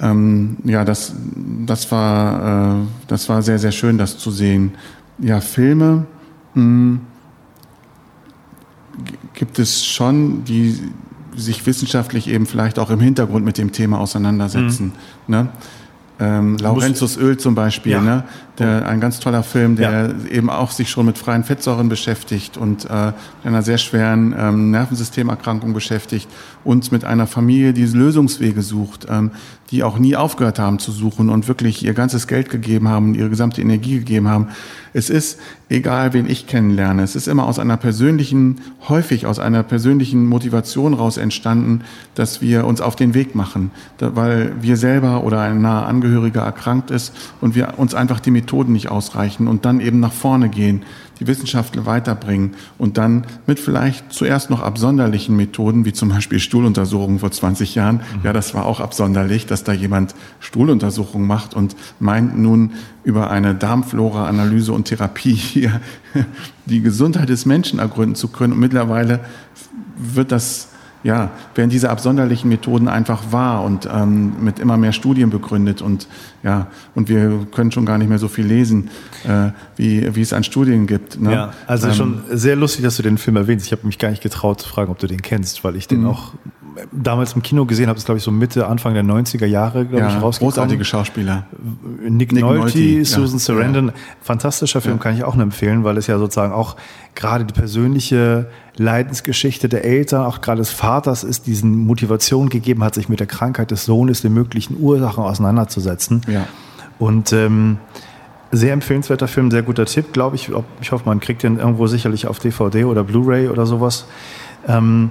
ähm, 0.00 0.58
ja, 0.64 0.84
das, 0.84 1.14
das, 1.66 1.90
war, 1.90 2.80
äh, 2.80 2.86
das 3.08 3.28
war 3.28 3.42
sehr, 3.42 3.58
sehr 3.58 3.72
schön, 3.72 3.98
das 3.98 4.18
zu 4.18 4.30
sehen. 4.30 4.72
Ja, 5.18 5.40
Filme 5.40 6.06
mh, 6.54 6.62
hm, 6.62 7.00
gibt 9.34 9.58
es 9.58 9.84
schon, 9.84 10.44
die 10.44 10.78
sich 11.36 11.66
wissenschaftlich 11.66 12.28
eben 12.28 12.46
vielleicht 12.46 12.78
auch 12.78 12.90
im 12.90 13.00
Hintergrund 13.00 13.44
mit 13.44 13.58
dem 13.58 13.72
Thema 13.72 13.98
auseinandersetzen. 13.98 14.92
Mhm. 15.26 15.34
Ne? 15.34 15.48
Ähm, 16.18 16.56
Laurentius 16.56 17.18
Öl 17.18 17.36
zum 17.36 17.54
Beispiel, 17.54 17.92
ja. 17.92 18.00
ne? 18.00 18.24
Der, 18.58 18.86
ein 18.88 19.00
ganz 19.00 19.20
toller 19.20 19.42
Film, 19.42 19.76
der 19.76 19.90
ja. 19.90 20.30
eben 20.30 20.50
auch 20.50 20.70
sich 20.70 20.90
schon 20.90 21.06
mit 21.06 21.18
freien 21.18 21.44
Fettsäuren 21.44 21.88
beschäftigt 21.88 22.56
und 22.56 22.84
äh, 22.86 23.12
einer 23.44 23.62
sehr 23.62 23.78
schweren 23.78 24.34
ähm, 24.38 24.70
Nervensystemerkrankung 24.70 25.72
beschäftigt 25.72 26.28
und 26.64 26.90
mit 26.92 27.04
einer 27.04 27.26
Familie, 27.26 27.72
die 27.72 27.84
Lösungswege 27.84 28.62
sucht, 28.62 29.06
ähm, 29.08 29.30
die 29.70 29.82
auch 29.82 29.98
nie 29.98 30.16
aufgehört 30.16 30.58
haben 30.58 30.78
zu 30.78 30.92
suchen 30.92 31.28
und 31.28 31.48
wirklich 31.48 31.84
ihr 31.84 31.94
ganzes 31.94 32.26
Geld 32.26 32.50
gegeben 32.50 32.88
haben, 32.88 33.14
ihre 33.14 33.30
gesamte 33.30 33.60
Energie 33.60 33.98
gegeben 33.98 34.28
haben. 34.28 34.48
Es 34.92 35.10
ist 35.10 35.38
egal, 35.68 36.12
wen 36.12 36.28
ich 36.28 36.46
kennenlerne, 36.46 37.02
es 37.02 37.16
ist 37.16 37.26
immer 37.26 37.46
aus 37.46 37.58
einer 37.58 37.76
persönlichen, 37.76 38.60
häufig 38.88 39.26
aus 39.26 39.38
einer 39.38 39.62
persönlichen 39.62 40.26
Motivation 40.26 40.94
raus 40.94 41.16
entstanden, 41.16 41.82
dass 42.14 42.40
wir 42.40 42.64
uns 42.66 42.80
auf 42.80 42.96
den 42.96 43.14
Weg 43.14 43.34
machen, 43.34 43.70
weil 43.98 44.52
wir 44.60 44.76
selber 44.76 45.24
oder 45.24 45.40
ein 45.40 45.60
naher 45.60 45.86
Angehöriger 45.86 46.42
erkrankt 46.42 46.90
ist 46.90 47.12
und 47.40 47.54
wir 47.54 47.74
uns 47.78 47.94
einfach 47.94 48.20
die 48.20 48.30
Methoden 48.46 48.72
nicht 48.72 48.88
ausreichen 48.88 49.48
und 49.48 49.64
dann 49.64 49.80
eben 49.80 49.98
nach 49.98 50.12
vorne 50.12 50.48
gehen 50.48 50.84
die 51.18 51.26
Wissenschaft 51.26 51.84
weiterbringen 51.84 52.54
und 52.78 52.96
dann 52.96 53.26
mit 53.46 53.58
vielleicht 53.58 54.12
zuerst 54.12 54.50
noch 54.50 54.62
absonderlichen 54.62 55.34
Methoden, 55.34 55.84
wie 55.84 55.92
zum 55.92 56.10
Beispiel 56.10 56.38
Stuhluntersuchungen 56.38 57.18
vor 57.18 57.32
20 57.32 57.74
Jahren. 57.74 57.96
Mhm. 57.96 58.20
Ja, 58.22 58.32
das 58.32 58.54
war 58.54 58.66
auch 58.66 58.78
absonderlich, 58.78 59.46
dass 59.46 59.64
da 59.64 59.72
jemand 59.72 60.14
Stuhluntersuchungen 60.38 61.26
macht 61.26 61.54
und 61.54 61.74
meint 61.98 62.38
nun 62.38 62.72
über 63.02 63.30
eine 63.30 63.54
Darmflora-Analyse 63.54 64.72
und 64.72 64.84
Therapie 64.84 65.34
hier 65.34 65.80
die 66.66 66.82
Gesundheit 66.82 67.30
des 67.30 67.46
Menschen 67.46 67.80
ergründen 67.80 68.14
zu 68.14 68.28
können. 68.28 68.52
Und 68.52 68.60
mittlerweile 68.60 69.20
wird 69.96 70.30
das 70.30 70.68
ja, 71.06 71.30
werden 71.54 71.70
diese 71.70 71.88
absonderlichen 71.88 72.48
Methoden 72.48 72.88
einfach 72.88 73.30
wahr 73.30 73.62
und 73.62 73.88
ähm, 73.88 74.42
mit 74.42 74.58
immer 74.58 74.76
mehr 74.76 74.92
Studien 74.92 75.30
begründet 75.30 75.80
und 75.80 76.08
ja, 76.42 76.66
und 76.96 77.08
wir 77.08 77.46
können 77.54 77.70
schon 77.70 77.86
gar 77.86 77.96
nicht 77.96 78.08
mehr 78.08 78.18
so 78.18 78.26
viel 78.26 78.44
lesen, 78.44 78.90
äh, 79.22 79.50
wie, 79.76 80.16
wie 80.16 80.20
es 80.20 80.32
an 80.32 80.42
Studien 80.42 80.88
gibt. 80.88 81.20
Ne? 81.20 81.32
Ja, 81.32 81.52
also 81.68 81.86
ähm, 81.86 81.94
schon 81.94 82.22
sehr 82.32 82.56
lustig, 82.56 82.82
dass 82.82 82.96
du 82.96 83.04
den 83.04 83.18
Film 83.18 83.36
erwähnst. 83.36 83.66
Ich 83.66 83.72
habe 83.72 83.86
mich 83.86 83.98
gar 83.98 84.10
nicht 84.10 84.20
getraut 84.20 84.60
zu 84.60 84.68
fragen, 84.68 84.90
ob 84.90 84.98
du 84.98 85.06
den 85.06 85.22
kennst, 85.22 85.62
weil 85.62 85.76
ich 85.76 85.86
den 85.86 86.00
mhm. 86.00 86.08
auch 86.08 86.32
damals 86.92 87.34
im 87.34 87.42
Kino 87.42 87.64
gesehen 87.64 87.88
habe, 87.88 87.98
ist 87.98 88.04
glaube 88.04 88.18
ich 88.18 88.24
so 88.24 88.30
Mitte, 88.30 88.66
Anfang 88.66 88.94
der 88.94 89.04
90er 89.04 89.46
Jahre, 89.46 89.86
glaube 89.86 90.04
ja, 90.04 90.08
ich, 90.08 90.22
rausgekommen. 90.22 90.54
Großartige 90.54 90.84
Schauspieler. 90.84 91.46
Nick, 92.00 92.32
Nick 92.32 92.42
Nolte, 92.42 92.78
Nolte 92.78 93.04
Susan 93.04 93.38
ja, 93.38 93.38
Sarandon. 93.38 93.86
Ja. 93.88 93.92
Fantastischer 94.22 94.80
Film, 94.80 94.98
kann 94.98 95.14
ich 95.14 95.24
auch 95.24 95.34
nur 95.34 95.44
empfehlen, 95.44 95.84
weil 95.84 95.96
es 95.96 96.06
ja 96.06 96.18
sozusagen 96.18 96.52
auch 96.52 96.76
gerade 97.14 97.44
die 97.44 97.54
persönliche 97.54 98.48
Leidensgeschichte 98.76 99.68
der 99.68 99.84
Eltern, 99.84 100.24
auch 100.24 100.40
gerade 100.40 100.58
des 100.58 100.70
Vaters 100.70 101.24
ist, 101.24 101.46
diesen 101.46 101.76
Motivation 101.86 102.48
gegeben 102.48 102.84
hat, 102.84 102.94
sich 102.94 103.08
mit 103.08 103.20
der 103.20 103.26
Krankheit 103.26 103.70
des 103.70 103.84
Sohnes, 103.84 104.22
den 104.22 104.34
möglichen 104.34 104.78
Ursachen 104.78 105.24
auseinanderzusetzen. 105.24 106.22
Ja. 106.28 106.46
Und 106.98 107.32
ähm, 107.32 107.78
sehr 108.52 108.72
empfehlenswerter 108.72 109.28
Film, 109.28 109.50
sehr 109.50 109.62
guter 109.62 109.86
Tipp, 109.86 110.12
glaube 110.12 110.36
ich. 110.36 110.50
Ich 110.80 110.92
hoffe, 110.92 111.04
man 111.06 111.20
kriegt 111.20 111.42
den 111.42 111.58
irgendwo 111.58 111.86
sicherlich 111.86 112.26
auf 112.26 112.38
DVD 112.38 112.84
oder 112.84 113.04
Blu-ray 113.04 113.48
oder 113.48 113.66
sowas. 113.66 114.06
Ähm, 114.68 115.10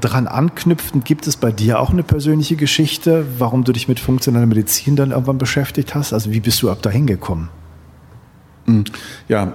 dran 0.00 0.26
anknüpfend, 0.26 1.04
gibt 1.04 1.26
es 1.26 1.36
bei 1.36 1.52
dir 1.52 1.80
auch 1.80 1.90
eine 1.90 2.02
persönliche 2.02 2.56
Geschichte, 2.56 3.26
warum 3.38 3.64
du 3.64 3.72
dich 3.72 3.88
mit 3.88 4.00
funktioneller 4.00 4.46
Medizin 4.46 4.96
dann 4.96 5.10
irgendwann 5.10 5.38
beschäftigt 5.38 5.94
hast? 5.94 6.12
Also 6.12 6.32
wie 6.32 6.40
bist 6.40 6.62
du 6.62 6.70
ab 6.70 6.82
dahin 6.82 7.06
gekommen? 7.06 7.48
Hm, 8.66 8.84
ja, 9.28 9.54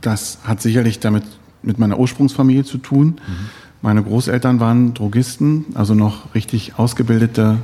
das 0.00 0.38
hat 0.44 0.60
sicherlich 0.60 1.00
damit 1.00 1.24
mit 1.62 1.78
meiner 1.78 1.98
Ursprungsfamilie 1.98 2.64
zu 2.64 2.78
tun. 2.78 3.06
Mhm. 3.06 3.18
Meine 3.80 4.02
Großeltern 4.02 4.60
waren 4.60 4.94
Drogisten, 4.94 5.66
also 5.74 5.94
noch 5.94 6.34
richtig 6.34 6.78
ausgebildete 6.78 7.58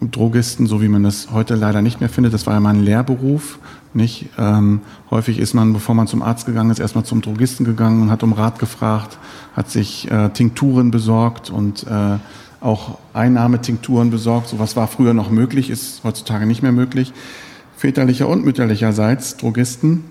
Drogisten, 0.00 0.66
so 0.66 0.82
wie 0.82 0.88
man 0.88 1.02
das 1.04 1.30
heute 1.30 1.54
leider 1.54 1.82
nicht 1.82 2.00
mehr 2.00 2.08
findet. 2.08 2.34
Das 2.34 2.46
war 2.46 2.54
ja 2.54 2.60
mein 2.60 2.84
Lehrberuf. 2.84 3.58
Nicht? 3.94 4.26
Ähm, 4.38 4.80
häufig 5.10 5.38
ist 5.38 5.54
man, 5.54 5.72
bevor 5.72 5.94
man 5.94 6.08
zum 6.08 6.22
Arzt 6.22 6.46
gegangen 6.46 6.70
ist, 6.70 6.80
erstmal 6.80 7.04
zum 7.04 7.22
Drogisten 7.22 7.64
gegangen 7.64 8.02
und 8.02 8.10
hat 8.10 8.24
um 8.24 8.32
Rat 8.32 8.58
gefragt, 8.58 9.18
hat 9.54 9.70
sich 9.70 10.10
äh, 10.10 10.30
Tinkturen 10.30 10.90
besorgt 10.90 11.50
und 11.50 11.86
äh, 11.86 12.18
auch 12.60 12.98
Einnahmetinkturen 13.12 14.10
besorgt. 14.10 14.48
Sowas 14.48 14.74
war 14.74 14.88
früher 14.88 15.14
noch 15.14 15.30
möglich, 15.30 15.70
ist 15.70 16.02
heutzutage 16.02 16.44
nicht 16.44 16.62
mehr 16.62 16.72
möglich. 16.72 17.12
Väterlicher 17.76 18.28
und 18.28 18.44
mütterlicherseits 18.44 19.36
Drogisten 19.36 20.04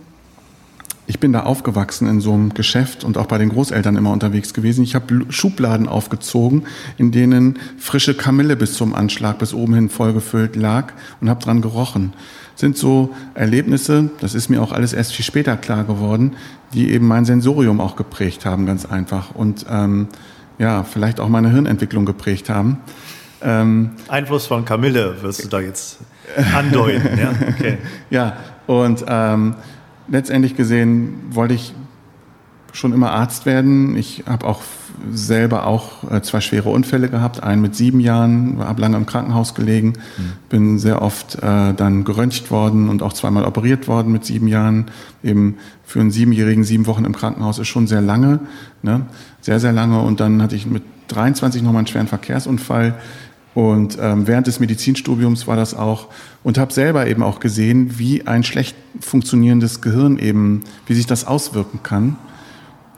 ich 1.05 1.19
bin 1.19 1.33
da 1.33 1.43
aufgewachsen 1.43 2.07
in 2.07 2.21
so 2.21 2.33
einem 2.33 2.53
Geschäft 2.53 3.03
und 3.03 3.17
auch 3.17 3.25
bei 3.25 3.37
den 3.37 3.49
Großeltern 3.49 3.97
immer 3.97 4.11
unterwegs 4.11 4.53
gewesen. 4.53 4.83
Ich 4.83 4.95
habe 4.95 5.25
Schubladen 5.29 5.87
aufgezogen, 5.87 6.63
in 6.97 7.11
denen 7.11 7.59
frische 7.77 8.13
Kamille 8.13 8.55
bis 8.55 8.73
zum 8.73 8.95
Anschlag, 8.95 9.37
bis 9.39 9.53
oben 9.53 9.73
hin 9.73 9.89
vollgefüllt 9.89 10.55
lag 10.55 10.93
und 11.19 11.29
habe 11.29 11.43
dran 11.43 11.61
gerochen. 11.61 12.13
Sind 12.55 12.77
so 12.77 13.13
Erlebnisse, 13.33 14.11
das 14.21 14.33
ist 14.33 14.49
mir 14.49 14.61
auch 14.61 14.71
alles 14.71 14.93
erst 14.93 15.13
viel 15.13 15.25
später 15.25 15.57
klar 15.57 15.83
geworden, 15.83 16.35
die 16.73 16.91
eben 16.91 17.07
mein 17.07 17.25
Sensorium 17.25 17.81
auch 17.81 17.95
geprägt 17.95 18.45
haben, 18.45 18.65
ganz 18.65 18.85
einfach. 18.85 19.35
Und 19.35 19.65
ähm, 19.69 20.07
ja, 20.57 20.83
vielleicht 20.83 21.19
auch 21.19 21.29
meine 21.29 21.51
Hirnentwicklung 21.51 22.05
geprägt 22.05 22.49
haben. 22.49 22.77
Ähm, 23.41 23.91
Einfluss 24.07 24.47
von 24.47 24.63
Kamille 24.63 25.21
wirst 25.21 25.43
du 25.43 25.49
da 25.49 25.59
jetzt 25.59 25.97
andeuten, 26.55 27.19
ja? 27.19 27.31
Okay. 27.49 27.77
ja, 28.09 28.37
und 28.67 29.03
ähm, 29.07 29.55
letztendlich 30.07 30.55
gesehen 30.55 31.15
wollte 31.31 31.53
ich 31.53 31.73
schon 32.73 32.91
immer 32.91 33.11
Arzt 33.11 33.45
werden. 33.45 33.95
Ich 33.95 34.23
habe 34.25 34.47
auch 34.47 34.61
selber 35.11 35.67
auch 35.67 36.11
äh, 36.11 36.21
zwei 36.21 36.41
schwere 36.41 36.69
Unfälle 36.69 37.07
gehabt. 37.07 37.43
Einen 37.43 37.61
mit 37.61 37.75
sieben 37.75 37.99
Jahren, 37.99 38.59
habe 38.59 38.81
lange 38.81 38.97
im 38.97 39.05
Krankenhaus 39.05 39.53
gelegen, 39.53 39.93
mhm. 40.17 40.31
bin 40.49 40.79
sehr 40.79 41.01
oft 41.01 41.35
äh, 41.35 41.73
dann 41.73 42.03
geröntgt 42.03 42.49
worden 42.51 42.89
und 42.89 43.03
auch 43.03 43.13
zweimal 43.13 43.45
operiert 43.45 43.87
worden 43.87 44.11
mit 44.11 44.25
sieben 44.25 44.47
Jahren. 44.47 44.85
Eben 45.23 45.57
für 45.85 45.99
einen 45.99 46.11
Siebenjährigen 46.11 46.63
sieben 46.63 46.87
Wochen 46.87 47.05
im 47.05 47.15
Krankenhaus 47.15 47.59
ist 47.59 47.67
schon 47.67 47.85
sehr 47.85 48.01
lange, 48.01 48.39
ne? 48.81 49.05
sehr, 49.41 49.59
sehr 49.59 49.71
lange. 49.71 49.99
Und 50.01 50.19
dann 50.19 50.41
hatte 50.41 50.55
ich 50.55 50.65
mit 50.65 50.83
23 51.09 51.61
nochmal 51.61 51.79
einen 51.79 51.87
schweren 51.87 52.07
Verkehrsunfall 52.07 52.95
und 53.53 53.97
ähm, 54.01 54.27
während 54.27 54.47
des 54.47 54.59
Medizinstudiums 54.59 55.47
war 55.47 55.55
das 55.55 55.73
auch 55.75 56.07
und 56.43 56.57
habe 56.57 56.73
selber 56.73 57.07
eben 57.07 57.21
auch 57.21 57.39
gesehen, 57.39 57.99
wie 57.99 58.25
ein 58.25 58.43
schlecht 58.43 58.75
funktionierendes 58.99 59.81
Gehirn 59.81 60.17
eben, 60.17 60.63
wie 60.87 60.95
sich 60.95 61.05
das 61.05 61.25
auswirken 61.25 61.81
kann. 61.83 62.17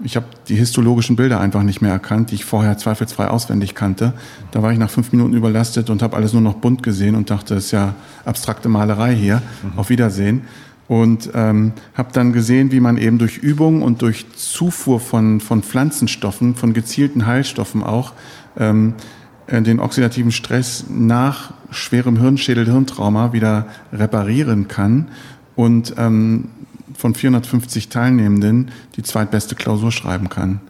Ich 0.04 0.16
habe 0.18 0.26
die 0.50 0.56
histologischen 0.56 1.16
Bilder 1.16 1.40
einfach 1.40 1.64
nicht 1.64 1.82
mehr 1.82 1.92
erkannt, 1.92 2.32
die 2.32 2.36
ich 2.36 2.46
vorher 2.46 2.78
zweifelsfrei 2.78 3.28
auswendig 3.28 3.76
kannte. 3.76 4.14
Da 4.52 4.62
war 4.62 4.72
ich 4.72 4.78
nach 4.78 4.90
fünf 4.90 5.12
Minuten 5.14 5.34
überlastet 5.34 5.90
und 5.90 6.02
habe 6.02 6.18
alles 6.18 6.34
nur 6.34 6.42
noch 6.42 6.56
bunt 6.56 6.84
gesehen 6.84 7.16
und 7.16 7.30
dachte, 7.30 7.56
es 7.56 7.66
ist 7.66 7.72
ja 7.72 7.96
abstrakte 8.26 8.68
Malerei 8.68 9.16
hier. 9.16 9.42
Mhm. 9.64 9.80
Auf 9.80 9.90
Wiedersehen. 9.90 10.42
Und 10.88 11.32
ähm, 11.34 11.74
habe 11.96 12.10
dann 12.14 12.32
gesehen, 12.32 12.72
wie 12.72 12.80
man 12.80 12.98
eben 12.98 13.18
durch 13.18 13.38
Übung 13.38 13.82
und 13.82 14.02
durch 14.02 14.26
Zufuhr 14.36 15.00
von, 15.00 15.40
von 15.40 15.64
Pflanzenstoffen, 15.64 16.56
von 16.56 16.74
gezielten 16.74 17.26
Heilstoffen 17.26 17.82
auch, 17.82 18.14
ähm, 18.58 18.94
äh, 19.00 19.02
den 19.50 19.80
oxidativen 19.80 20.32
Stress 20.32 20.86
nach 20.90 21.54
schwerem 21.70 22.18
Hirnschädel-Hirntrauma 22.18 23.34
wieder 23.34 23.68
reparieren 23.94 24.68
kann 24.68 25.10
und 25.56 25.94
ähm, 25.98 26.50
von 26.98 27.14
450 27.14 27.90
Teilnehmenden 27.90 28.72
die 28.96 29.04
zweitbeste 29.04 29.56
Klausur 29.56 29.92
schreiben 29.92 30.30
kann. 30.30 30.62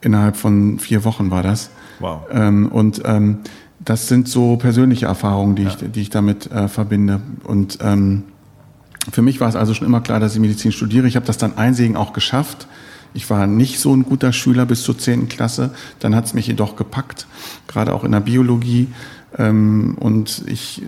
Innerhalb 0.00 0.36
von 0.36 0.78
vier 0.78 1.04
Wochen 1.04 1.30
war 1.30 1.42
das. 1.42 1.70
Wow. 2.00 2.22
Ähm, 2.30 2.68
und 2.68 3.02
ähm, 3.04 3.38
das 3.80 4.08
sind 4.08 4.28
so 4.28 4.56
persönliche 4.56 5.06
Erfahrungen, 5.06 5.56
die, 5.56 5.64
ja. 5.64 5.70
ich, 5.70 5.92
die 5.92 6.00
ich 6.00 6.10
damit 6.10 6.50
äh, 6.50 6.68
verbinde. 6.68 7.20
Und 7.44 7.78
ähm, 7.80 8.24
für 9.10 9.22
mich 9.22 9.40
war 9.40 9.48
es 9.48 9.56
also 9.56 9.74
schon 9.74 9.86
immer 9.86 10.00
klar, 10.00 10.20
dass 10.20 10.34
ich 10.34 10.40
Medizin 10.40 10.72
studiere. 10.72 11.06
Ich 11.06 11.16
habe 11.16 11.26
das 11.26 11.38
dann 11.38 11.56
einsehen 11.56 11.96
auch 11.96 12.12
geschafft. 12.12 12.66
Ich 13.14 13.28
war 13.30 13.46
nicht 13.46 13.80
so 13.80 13.94
ein 13.94 14.04
guter 14.04 14.32
Schüler 14.32 14.66
bis 14.66 14.82
zur 14.82 14.98
zehnten 14.98 15.28
Klasse. 15.28 15.70
Dann 16.00 16.14
hat 16.14 16.26
es 16.26 16.34
mich 16.34 16.46
jedoch 16.46 16.76
gepackt, 16.76 17.26
gerade 17.66 17.94
auch 17.94 18.04
in 18.04 18.12
der 18.12 18.20
Biologie. 18.20 18.88
Ähm, 19.36 19.96
und 20.00 20.42
ich, 20.46 20.82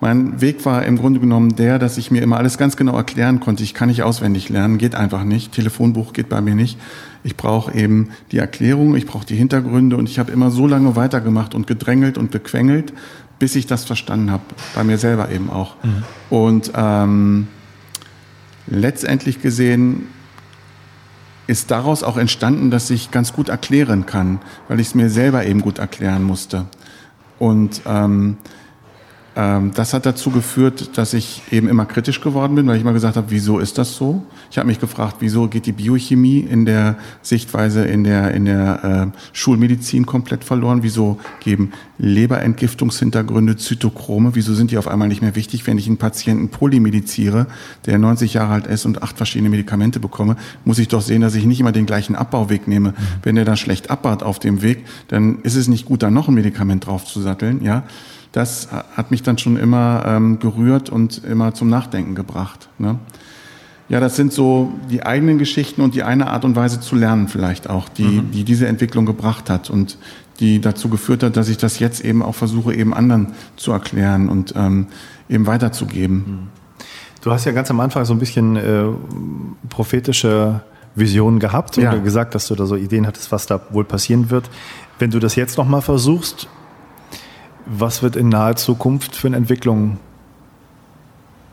mein 0.00 0.40
Weg 0.40 0.64
war 0.64 0.84
im 0.84 0.96
Grunde 0.96 1.18
genommen 1.18 1.56
der, 1.56 1.78
dass 1.78 1.98
ich 1.98 2.10
mir 2.10 2.22
immer 2.22 2.36
alles 2.36 2.56
ganz 2.56 2.76
genau 2.76 2.96
erklären 2.96 3.40
konnte. 3.40 3.64
Ich 3.64 3.74
kann 3.74 3.88
nicht 3.88 4.02
auswendig 4.02 4.48
lernen, 4.48 4.78
geht 4.78 4.94
einfach 4.94 5.24
nicht. 5.24 5.52
Telefonbuch 5.52 6.12
geht 6.12 6.28
bei 6.28 6.40
mir 6.40 6.54
nicht. 6.54 6.78
Ich 7.24 7.36
brauche 7.36 7.74
eben 7.74 8.10
die 8.30 8.38
Erklärung, 8.38 8.94
ich 8.94 9.06
brauche 9.06 9.26
die 9.26 9.36
Hintergründe 9.36 9.96
und 9.96 10.08
ich 10.08 10.18
habe 10.18 10.30
immer 10.30 10.50
so 10.50 10.66
lange 10.66 10.96
weitergemacht 10.96 11.54
und 11.54 11.66
gedrängelt 11.66 12.16
und 12.16 12.30
bequengelt, 12.30 12.92
bis 13.38 13.56
ich 13.56 13.66
das 13.66 13.84
verstanden 13.84 14.30
habe, 14.30 14.44
bei 14.74 14.84
mir 14.84 14.96
selber 14.96 15.30
eben 15.30 15.50
auch. 15.50 15.74
Mhm. 15.82 16.02
Und 16.30 16.72
ähm, 16.76 17.48
letztendlich 18.68 19.42
gesehen 19.42 20.06
ist 21.50 21.72
daraus 21.72 22.04
auch 22.04 22.16
entstanden, 22.16 22.70
dass 22.70 22.90
ich 22.90 23.10
ganz 23.10 23.32
gut 23.32 23.48
erklären 23.48 24.06
kann, 24.06 24.38
weil 24.68 24.78
ich 24.78 24.88
es 24.88 24.94
mir 24.94 25.10
selber 25.10 25.44
eben 25.44 25.60
gut 25.60 25.78
erklären 25.78 26.22
musste. 26.22 26.66
Und 27.40 27.82
ähm, 27.86 28.36
das 29.74 29.94
hat 29.94 30.06
dazu 30.06 30.30
geführt, 30.30 30.98
dass 30.98 31.14
ich 31.14 31.42
eben 31.50 31.68
immer 31.68 31.86
kritisch 31.86 32.20
geworden 32.20 32.56
bin, 32.56 32.66
weil 32.66 32.76
ich 32.76 32.82
immer 32.82 32.92
gesagt 32.92 33.16
habe, 33.16 33.30
wieso 33.30 33.58
ist 33.58 33.78
das 33.78 33.94
so? 33.94 34.22
Ich 34.50 34.58
habe 34.58 34.66
mich 34.66 34.80
gefragt, 34.80 35.16
wieso 35.20 35.46
geht 35.48 35.66
die 35.66 35.72
Biochemie 35.72 36.40
in 36.40 36.66
der 36.66 36.96
Sichtweise 37.22 37.84
in 37.84 38.04
der, 38.04 38.32
in 38.32 38.44
der 38.44 39.12
äh, 39.12 39.18
Schulmedizin 39.32 40.04
komplett 40.04 40.44
verloren? 40.44 40.82
Wieso 40.82 41.18
geben 41.38 41.72
Leberentgiftungshintergründe, 41.98 43.56
Zytochrome, 43.56 44.34
wieso 44.34 44.52
sind 44.54 44.72
die 44.72 44.78
auf 44.78 44.88
einmal 44.88 45.08
nicht 45.08 45.22
mehr 45.22 45.36
wichtig, 45.36 45.66
wenn 45.66 45.78
ich 45.78 45.86
einen 45.86 45.98
Patienten 45.98 46.48
polymediziere, 46.48 47.46
der 47.86 47.98
90 47.98 48.34
Jahre 48.34 48.54
alt 48.54 48.66
ist 48.66 48.84
und 48.84 49.02
acht 49.02 49.16
verschiedene 49.16 49.48
Medikamente 49.48 50.00
bekomme, 50.00 50.36
muss 50.64 50.78
ich 50.78 50.88
doch 50.88 51.02
sehen, 51.02 51.22
dass 51.22 51.34
ich 51.34 51.46
nicht 51.46 51.60
immer 51.60 51.72
den 51.72 51.86
gleichen 51.86 52.14
Abbauweg 52.16 52.66
nehme. 52.68 52.90
Mhm. 52.90 52.94
Wenn 53.22 53.34
der 53.36 53.44
dann 53.44 53.56
schlecht 53.56 53.90
abbaut 53.90 54.22
auf 54.22 54.38
dem 54.38 54.60
Weg, 54.60 54.84
dann 55.08 55.40
ist 55.42 55.54
es 55.54 55.68
nicht 55.68 55.86
gut, 55.86 56.02
da 56.02 56.10
noch 56.10 56.28
ein 56.28 56.34
Medikament 56.34 56.86
draufzusatteln, 56.86 57.62
ja 57.62 57.84
das 58.32 58.68
hat 58.70 59.10
mich 59.10 59.22
dann 59.22 59.38
schon 59.38 59.56
immer 59.56 60.04
ähm, 60.06 60.38
gerührt 60.38 60.90
und 60.90 61.24
immer 61.24 61.54
zum 61.54 61.68
Nachdenken 61.68 62.14
gebracht. 62.14 62.68
Ne? 62.78 62.98
Ja, 63.88 63.98
das 63.98 64.14
sind 64.14 64.32
so 64.32 64.72
die 64.88 65.04
eigenen 65.04 65.38
Geschichten 65.38 65.80
und 65.80 65.96
die 65.96 66.04
eine 66.04 66.28
Art 66.28 66.44
und 66.44 66.54
Weise 66.54 66.80
zu 66.80 66.94
lernen 66.94 67.26
vielleicht 67.26 67.68
auch, 67.68 67.88
die, 67.88 68.04
mhm. 68.04 68.30
die 68.30 68.44
diese 68.44 68.68
Entwicklung 68.68 69.04
gebracht 69.04 69.50
hat 69.50 69.68
und 69.68 69.98
die 70.38 70.60
dazu 70.60 70.88
geführt 70.88 71.24
hat, 71.24 71.36
dass 71.36 71.48
ich 71.48 71.58
das 71.58 71.80
jetzt 71.80 72.04
eben 72.04 72.22
auch 72.22 72.36
versuche, 72.36 72.72
eben 72.72 72.94
anderen 72.94 73.34
zu 73.56 73.72
erklären 73.72 74.28
und 74.28 74.54
ähm, 74.56 74.86
eben 75.28 75.46
weiterzugeben. 75.46 76.16
Mhm. 76.16 76.48
Du 77.20 77.32
hast 77.32 77.44
ja 77.44 77.52
ganz 77.52 77.70
am 77.70 77.80
Anfang 77.80 78.04
so 78.04 78.14
ein 78.14 78.20
bisschen 78.20 78.56
äh, 78.56 78.84
prophetische 79.68 80.62
Visionen 80.94 81.40
gehabt 81.40 81.76
und 81.76 81.84
ja. 81.84 81.94
gesagt, 81.96 82.34
dass 82.34 82.46
du 82.46 82.54
da 82.54 82.66
so 82.66 82.76
Ideen 82.76 83.06
hattest, 83.06 83.32
was 83.32 83.46
da 83.46 83.60
wohl 83.70 83.84
passieren 83.84 84.30
wird. 84.30 84.48
Wenn 84.98 85.10
du 85.10 85.18
das 85.18 85.34
jetzt 85.34 85.58
nochmal 85.58 85.82
versuchst, 85.82 86.48
was 87.72 88.02
wird 88.02 88.16
in 88.16 88.28
naher 88.28 88.56
Zukunft 88.56 89.14
für 89.14 89.28
eine 89.28 89.36
Entwicklung 89.36 89.98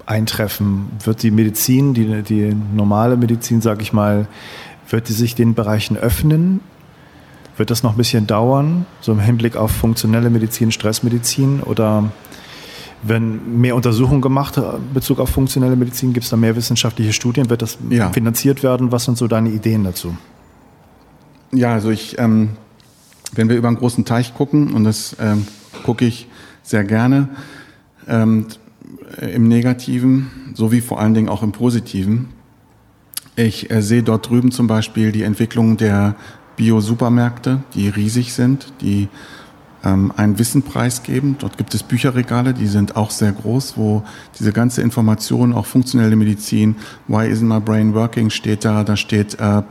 eintreffen? 0.07 0.88
Wird 1.03 1.22
die 1.22 1.31
Medizin, 1.31 1.94
die, 1.94 2.23
die 2.23 2.56
normale 2.73 3.18
Medizin, 3.18 3.61
sage 3.61 3.84
ich 3.84 3.94
mal, 3.94 4.27
wird 4.89 5.10
die 5.10 5.14
sich 5.14 5.35
den 5.35 5.53
Bereichen 5.53 5.95
öffnen? 5.95 6.61
Wird 7.56 7.69
das 7.69 7.84
noch 7.84 7.91
ein 7.91 7.98
bisschen 7.98 8.26
dauern, 8.26 8.85
so 8.99 9.11
im 9.11 9.19
Hinblick 9.19 9.56
auf 9.56 9.72
funktionelle 9.72 10.30
Medizin, 10.31 10.72
Stressmedizin? 10.72 11.61
Oder 11.61 12.11
werden 13.03 13.60
mehr 13.60 13.76
Untersuchungen 13.76 14.22
gemacht 14.22 14.57
in 14.57 14.64
Bezug 14.94 15.19
auf 15.19 15.30
funktionelle 15.30 15.76
Medizin? 15.76 16.14
Gibt 16.14 16.23
es 16.23 16.31
da 16.31 16.38
mehr 16.38 16.56
wissenschaftliche 16.56 17.14
Studien? 17.14 17.52
Wird 17.52 17.61
das 17.61 17.77
ja. 17.89 18.10
finanziert 18.10 18.64
werden? 18.64 18.91
Was 18.91 19.06
sind 19.06 19.19
so 19.19 19.27
deine 19.27 19.49
Ideen 19.49 19.84
dazu? 19.84 20.18
Ja, 21.52 21.73
also 21.73 21.91
ich, 21.91 22.18
ähm, 22.18 22.49
wenn 23.34 23.49
wir 23.49 23.56
über 23.56 23.68
einen 23.68 23.77
großen 23.77 24.03
Teich 24.03 24.34
gucken, 24.34 24.73
und 24.73 24.84
das 24.84 25.15
ähm, 25.19 25.48
gucke 25.88 26.03
ich 26.03 26.27
sehr 26.64 26.84
gerne, 26.84 27.30
ähm, 28.09 28.47
im 29.22 29.47
Negativen 29.47 30.30
sowie 30.53 30.81
vor 30.81 30.99
allen 30.99 31.14
Dingen 31.14 31.30
auch 31.30 31.43
im 31.43 31.53
Positiven. 31.53 32.27
Ich 33.38 33.72
äh, 33.72 33.81
sehe 33.81 34.03
dort 34.03 34.30
drüben 34.30 34.51
zum 34.51 34.68
Beispiel 34.68 35.14
die 35.14 35.23
Entwicklung 35.23 35.77
der 35.77 36.15
Bio-Supermärkte, 36.57 37.64
die 37.73 37.88
riesig 37.88 38.34
sind, 38.34 38.73
die 38.81 39.07
ähm, 39.85 40.11
einen 40.18 40.38
Wissen 40.39 40.64
preisgeben. 40.64 41.38
Dort 41.39 41.57
gibt 41.57 41.73
es 41.73 41.84
Bücherregale, 41.84 42.53
die 42.53 42.68
sind 42.68 42.97
auch 42.97 43.11
sehr 43.11 43.31
groß, 43.31 43.77
wo 43.77 44.03
diese 44.38 44.51
ganze 44.51 44.81
Information, 44.81 45.53
auch 45.53 45.68
funktionelle 45.68 46.18
Medizin, 46.18 46.76
Why 47.07 47.31
isn't 47.31 47.47
my 47.47 47.61
brain 47.61 47.93
working, 47.93 48.30
steht 48.30 48.65
da. 48.65 48.84
Da 48.84 48.97
steht 48.97 49.39
äh, 49.39 49.61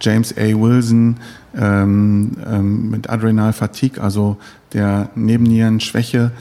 James 0.00 0.36
A. 0.36 0.54
Wilson 0.54 1.16
ähm, 1.56 2.32
ähm, 2.46 2.90
mit 2.90 3.10
Adrenal 3.10 3.52
Fatigue, 3.52 4.02
also 4.02 4.36
der 4.72 5.10
Nebennierenschwäche. 5.14 6.32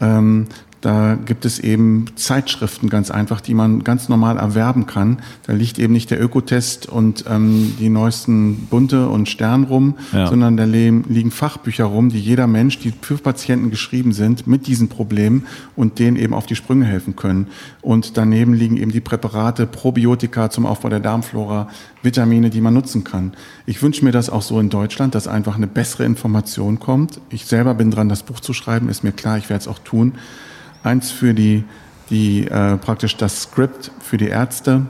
Ähm, 0.00 0.46
da 0.80 1.18
gibt 1.22 1.44
es 1.44 1.58
eben 1.58 2.06
Zeitschriften 2.16 2.88
ganz 2.88 3.10
einfach, 3.10 3.42
die 3.42 3.52
man 3.52 3.84
ganz 3.84 4.08
normal 4.08 4.38
erwerben 4.38 4.86
kann. 4.86 5.18
Da 5.46 5.52
liegt 5.52 5.78
eben 5.78 5.92
nicht 5.92 6.10
der 6.10 6.22
Ökotest 6.22 6.86
und 6.86 7.24
ähm, 7.28 7.74
die 7.78 7.90
neuesten 7.90 8.66
Bunte 8.70 9.08
und 9.08 9.28
Stern 9.28 9.64
rum, 9.64 9.96
ja. 10.12 10.26
sondern 10.26 10.56
da 10.56 10.64
liegen 10.64 11.30
Fachbücher 11.30 11.84
rum, 11.84 12.08
die 12.08 12.20
jeder 12.20 12.46
Mensch, 12.46 12.78
die 12.78 12.94
für 12.98 13.18
Patienten 13.18 13.70
geschrieben 13.70 14.12
sind, 14.12 14.46
mit 14.46 14.66
diesen 14.66 14.88
Problemen 14.88 15.46
und 15.76 15.98
denen 15.98 16.16
eben 16.16 16.32
auf 16.32 16.46
die 16.46 16.56
Sprünge 16.56 16.86
helfen 16.86 17.14
können. 17.14 17.48
Und 17.82 18.16
daneben 18.16 18.54
liegen 18.54 18.78
eben 18.78 18.90
die 18.90 19.00
Präparate, 19.00 19.66
Probiotika 19.66 20.48
zum 20.48 20.64
Aufbau 20.64 20.88
der 20.88 21.00
Darmflora, 21.00 21.68
Vitamine, 22.02 22.48
die 22.48 22.62
man 22.62 22.72
nutzen 22.72 23.04
kann. 23.04 23.34
Ich 23.66 23.82
wünsche 23.82 24.02
mir 24.02 24.12
das 24.12 24.30
auch 24.30 24.42
so 24.42 24.58
in 24.58 24.70
Deutschland, 24.70 25.14
dass 25.14 25.28
einfach 25.28 25.56
eine 25.56 25.66
bessere 25.66 26.04
Information 26.04 26.80
kommt. 26.80 27.20
Ich 27.28 27.44
selber 27.44 27.74
bin 27.74 27.90
dran, 27.90 28.08
das 28.08 28.22
Buch 28.22 28.40
zu 28.40 28.54
schreiben, 28.54 28.88
ist 28.88 29.04
mir 29.04 29.12
klar, 29.12 29.36
ich 29.36 29.50
werde 29.50 29.60
es 29.60 29.68
auch 29.68 29.78
tun 29.78 30.14
eins 30.82 31.10
für 31.10 31.34
die, 31.34 31.64
die 32.10 32.46
äh, 32.46 32.76
praktisch 32.76 33.16
das 33.16 33.42
Skript 33.42 33.92
für 34.00 34.16
die 34.16 34.28
Ärzte 34.28 34.86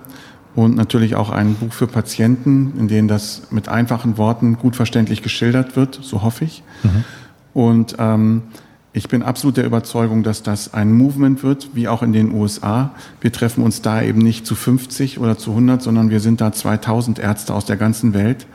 und 0.55 0.77
natürlich 0.77 1.15
auch 1.15 1.31
ein 1.31 1.55
Buch 1.55 1.73
für 1.73 1.87
Patienten, 1.87 2.75
in 2.79 2.89
dem 2.89 3.09
das 3.09 3.43
mit 3.51 3.69
einfachen 3.69 4.19
Worten 4.19 4.57
gut 4.57 4.77
verständlich 4.77 5.23
geschildert 5.23 5.77
wird, 5.77 5.99
so 6.03 6.23
hoffe 6.23 6.45
ich. 6.45 6.63
Mhm. 6.83 7.05
Und 7.53 7.97
ähm, 7.99 8.43
ich 8.93 9.09
bin 9.09 9.23
absolut 9.23 9.57
der 9.57 9.67
Überzeugung, 9.67 10.25
dass 10.25 10.43
das 10.43 10.75
ein 10.75 10.93
Movement 10.93 11.45
wird, 11.45 11.71
wie 11.75 11.87
auch 11.87 12.03
in 12.03 12.13
den 12.13 12.33
USA. 12.33 12.91
Wir 13.21 13.31
treffen 13.31 13.63
uns 13.63 13.83
da 13.83 14.03
eben 14.03 14.19
nicht 14.19 14.47
zu 14.47 14.57
50 14.57 15.21
oder 15.21 15.39
zu 15.39 15.51
100, 15.51 15.81
sondern 15.81 16.11
wir 16.11 16.19
sind 16.19 16.41
da 16.41 16.53
2000 16.53 17.21
Ärzte 17.21 17.55
aus 17.55 17.65
der 17.65 17.77
ganzen 17.77 18.15
Welt 18.15 18.47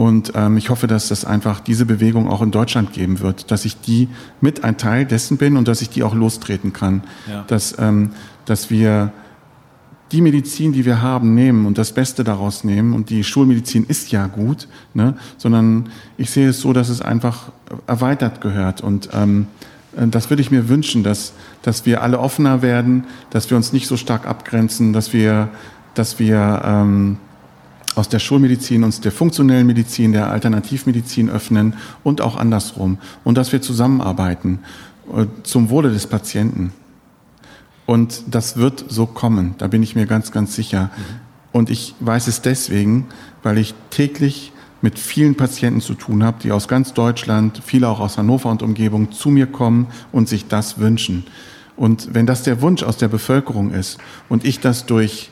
und 0.00 0.32
ähm, 0.34 0.56
ich 0.56 0.70
hoffe, 0.70 0.86
dass 0.86 1.08
das 1.08 1.26
einfach 1.26 1.60
diese 1.60 1.84
Bewegung 1.84 2.26
auch 2.26 2.40
in 2.40 2.50
Deutschland 2.50 2.94
geben 2.94 3.20
wird, 3.20 3.50
dass 3.50 3.66
ich 3.66 3.82
die 3.82 4.08
mit 4.40 4.64
ein 4.64 4.78
Teil 4.78 5.04
dessen 5.04 5.36
bin 5.36 5.58
und 5.58 5.68
dass 5.68 5.82
ich 5.82 5.90
die 5.90 6.02
auch 6.02 6.14
lostreten 6.14 6.72
kann. 6.72 7.02
Ja. 7.30 7.44
Dass, 7.46 7.78
ähm, 7.78 8.12
dass 8.46 8.70
wir 8.70 9.12
die 10.10 10.22
Medizin, 10.22 10.72
die 10.72 10.86
wir 10.86 11.02
haben, 11.02 11.34
nehmen 11.34 11.66
und 11.66 11.76
das 11.76 11.92
Beste 11.92 12.24
daraus 12.24 12.64
nehmen. 12.64 12.94
Und 12.94 13.10
die 13.10 13.22
Schulmedizin 13.22 13.84
ist 13.84 14.10
ja 14.10 14.26
gut, 14.26 14.68
ne? 14.94 15.18
sondern 15.36 15.90
ich 16.16 16.30
sehe 16.30 16.48
es 16.48 16.62
so, 16.62 16.72
dass 16.72 16.88
es 16.88 17.02
einfach 17.02 17.52
erweitert 17.86 18.40
gehört. 18.40 18.80
Und 18.80 19.10
ähm, 19.12 19.48
das 19.94 20.30
würde 20.30 20.40
ich 20.40 20.50
mir 20.50 20.70
wünschen, 20.70 21.02
dass, 21.02 21.34
dass 21.60 21.84
wir 21.84 22.02
alle 22.02 22.20
offener 22.20 22.62
werden, 22.62 23.04
dass 23.28 23.50
wir 23.50 23.56
uns 23.58 23.74
nicht 23.74 23.86
so 23.86 23.98
stark 23.98 24.26
abgrenzen, 24.26 24.94
dass 24.94 25.12
wir, 25.12 25.50
dass 25.92 26.18
wir 26.18 26.62
ähm, 26.64 27.18
aus 28.00 28.08
der 28.08 28.18
Schulmedizin 28.18 28.82
uns 28.82 29.02
der 29.02 29.12
funktionellen 29.12 29.66
Medizin, 29.66 30.12
der 30.12 30.30
Alternativmedizin 30.30 31.28
öffnen 31.28 31.74
und 32.02 32.22
auch 32.22 32.36
andersrum. 32.36 32.96
Und 33.24 33.36
dass 33.36 33.52
wir 33.52 33.60
zusammenarbeiten 33.60 34.60
äh, 35.14 35.26
zum 35.42 35.68
Wohle 35.68 35.90
des 35.90 36.06
Patienten. 36.06 36.72
Und 37.84 38.22
das 38.30 38.56
wird 38.56 38.86
so 38.88 39.04
kommen, 39.04 39.54
da 39.58 39.66
bin 39.66 39.82
ich 39.82 39.94
mir 39.94 40.06
ganz, 40.06 40.32
ganz 40.32 40.54
sicher. 40.54 40.84
Mhm. 40.84 41.02
Und 41.52 41.68
ich 41.68 41.94
weiß 42.00 42.26
es 42.26 42.40
deswegen, 42.40 43.08
weil 43.42 43.58
ich 43.58 43.74
täglich 43.90 44.52
mit 44.80 44.98
vielen 44.98 45.34
Patienten 45.34 45.82
zu 45.82 45.92
tun 45.92 46.24
habe, 46.24 46.38
die 46.42 46.52
aus 46.52 46.68
ganz 46.68 46.94
Deutschland, 46.94 47.60
viele 47.62 47.86
auch 47.86 48.00
aus 48.00 48.16
Hannover 48.16 48.48
und 48.48 48.62
Umgebung 48.62 49.12
zu 49.12 49.28
mir 49.28 49.46
kommen 49.46 49.88
und 50.10 50.26
sich 50.26 50.48
das 50.48 50.78
wünschen. 50.78 51.26
Und 51.76 52.14
wenn 52.14 52.24
das 52.24 52.44
der 52.44 52.62
Wunsch 52.62 52.82
aus 52.82 52.96
der 52.96 53.08
Bevölkerung 53.08 53.72
ist 53.72 53.98
und 54.30 54.46
ich 54.46 54.58
das 54.58 54.86
durch 54.86 55.30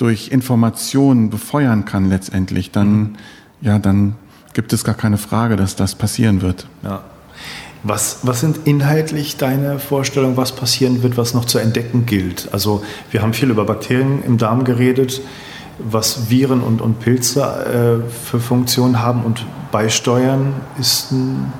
durch 0.00 0.28
Informationen 0.28 1.28
befeuern 1.28 1.84
kann 1.84 2.08
letztendlich, 2.08 2.70
dann, 2.70 2.92
mhm. 2.92 3.16
ja, 3.60 3.78
dann 3.78 4.14
gibt 4.54 4.72
es 4.72 4.82
gar 4.82 4.94
keine 4.94 5.18
Frage, 5.18 5.56
dass 5.56 5.76
das 5.76 5.94
passieren 5.94 6.40
wird. 6.40 6.66
Ja. 6.82 7.02
Was, 7.82 8.20
was 8.22 8.40
sind 8.40 8.60
inhaltlich 8.66 9.36
deine 9.36 9.78
Vorstellungen, 9.78 10.36
was 10.36 10.52
passieren 10.52 11.02
wird, 11.02 11.16
was 11.16 11.34
noch 11.34 11.44
zu 11.44 11.58
entdecken 11.58 12.04
gilt? 12.06 12.48
Also 12.52 12.82
wir 13.10 13.22
haben 13.22 13.32
viel 13.32 13.50
über 13.50 13.64
Bakterien 13.64 14.22
im 14.22 14.38
Darm 14.38 14.64
geredet 14.64 15.22
was 15.84 16.30
Viren 16.30 16.60
und, 16.62 16.80
und 16.80 17.00
Pilze 17.00 18.02
äh, 18.04 18.10
für 18.10 18.40
Funktionen 18.40 19.00
haben 19.00 19.24
und 19.24 19.44
beisteuern, 19.70 20.54
ist 20.78 21.12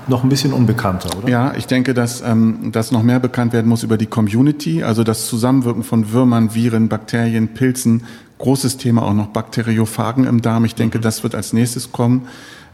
noch 0.09 0.23
ein 0.23 0.29
bisschen 0.29 0.53
unbekannter, 0.53 1.17
oder? 1.17 1.29
Ja, 1.29 1.55
ich 1.57 1.67
denke, 1.67 1.95
dass 1.95 2.23
ähm, 2.23 2.71
das 2.73 2.91
noch 2.91 3.03
mehr 3.03 3.21
bekannt 3.21 3.53
werden 3.53 3.69
muss 3.69 3.83
über 3.83 3.97
die 3.97 4.07
Community, 4.07 4.83
also 4.83 5.05
das 5.05 5.27
Zusammenwirken 5.27 5.85
von 5.85 6.13
Würmern, 6.13 6.55
Viren, 6.55 6.89
Bakterien, 6.89 7.49
Pilzen. 7.49 8.05
Großes 8.39 8.79
Thema 8.79 9.03
auch 9.03 9.13
noch 9.13 9.29
Bakteriophagen 9.29 10.25
im 10.27 10.41
Darm. 10.41 10.65
Ich 10.65 10.75
denke, 10.75 10.99
mhm. 10.99 11.03
das 11.03 11.23
wird 11.23 11.35
als 11.35 11.53
nächstes 11.53 11.93
kommen. 11.93 12.27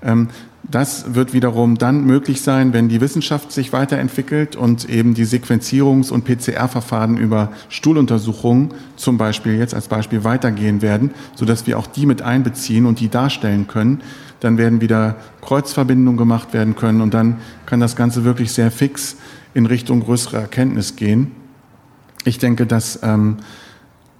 Ähm, 0.02 0.28
das 0.70 1.14
wird 1.14 1.32
wiederum 1.32 1.78
dann 1.78 2.04
möglich 2.04 2.40
sein, 2.40 2.72
wenn 2.72 2.88
die 2.88 3.00
Wissenschaft 3.00 3.52
sich 3.52 3.72
weiterentwickelt 3.72 4.56
und 4.56 4.88
eben 4.88 5.14
die 5.14 5.24
Sequenzierungs- 5.24 6.10
und 6.10 6.24
PCR-Verfahren 6.24 7.16
über 7.16 7.52
Stuhluntersuchungen 7.68 8.74
zum 8.96 9.16
Beispiel 9.16 9.58
jetzt 9.58 9.74
als 9.74 9.88
Beispiel 9.88 10.24
weitergehen 10.24 10.82
werden, 10.82 11.12
sodass 11.34 11.66
wir 11.66 11.78
auch 11.78 11.86
die 11.86 12.06
mit 12.06 12.22
einbeziehen 12.22 12.86
und 12.86 13.00
die 13.00 13.08
darstellen 13.08 13.68
können. 13.68 14.02
Dann 14.40 14.58
werden 14.58 14.80
wieder 14.80 15.16
Kreuzverbindungen 15.40 16.18
gemacht 16.18 16.52
werden 16.52 16.74
können 16.74 17.00
und 17.00 17.14
dann 17.14 17.36
kann 17.64 17.80
das 17.80 17.94
Ganze 17.94 18.24
wirklich 18.24 18.52
sehr 18.52 18.70
fix 18.70 19.16
in 19.54 19.66
Richtung 19.66 20.00
größere 20.00 20.38
Erkenntnis 20.38 20.96
gehen. 20.96 21.30
Ich 22.24 22.38
denke, 22.38 22.66
dass, 22.66 23.00
ähm, 23.02 23.36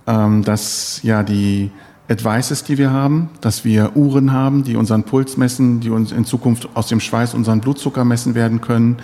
ähm, 0.07 0.45
dass 0.45 1.01
ja 1.03 1.25
die 1.25 1.73
Advices, 2.09 2.63
die 2.63 2.79
wir 2.79 2.93
haben, 2.93 3.31
dass 3.41 3.65
wir 3.65 3.97
Uhren 3.97 4.33
haben, 4.33 4.63
die 4.63 4.77
unseren 4.77 5.03
Puls 5.03 5.37
messen, 5.37 5.81
die 5.81 5.91
uns 5.91 6.13
in 6.13 6.25
Zukunft 6.25 6.69
aus 6.75 6.87
dem 6.87 7.01
Schweiß 7.01 7.35
unseren 7.35 7.61
Blutzucker 7.61 8.05
messen 8.05 8.35
werden 8.35 8.61
können, 8.61 8.99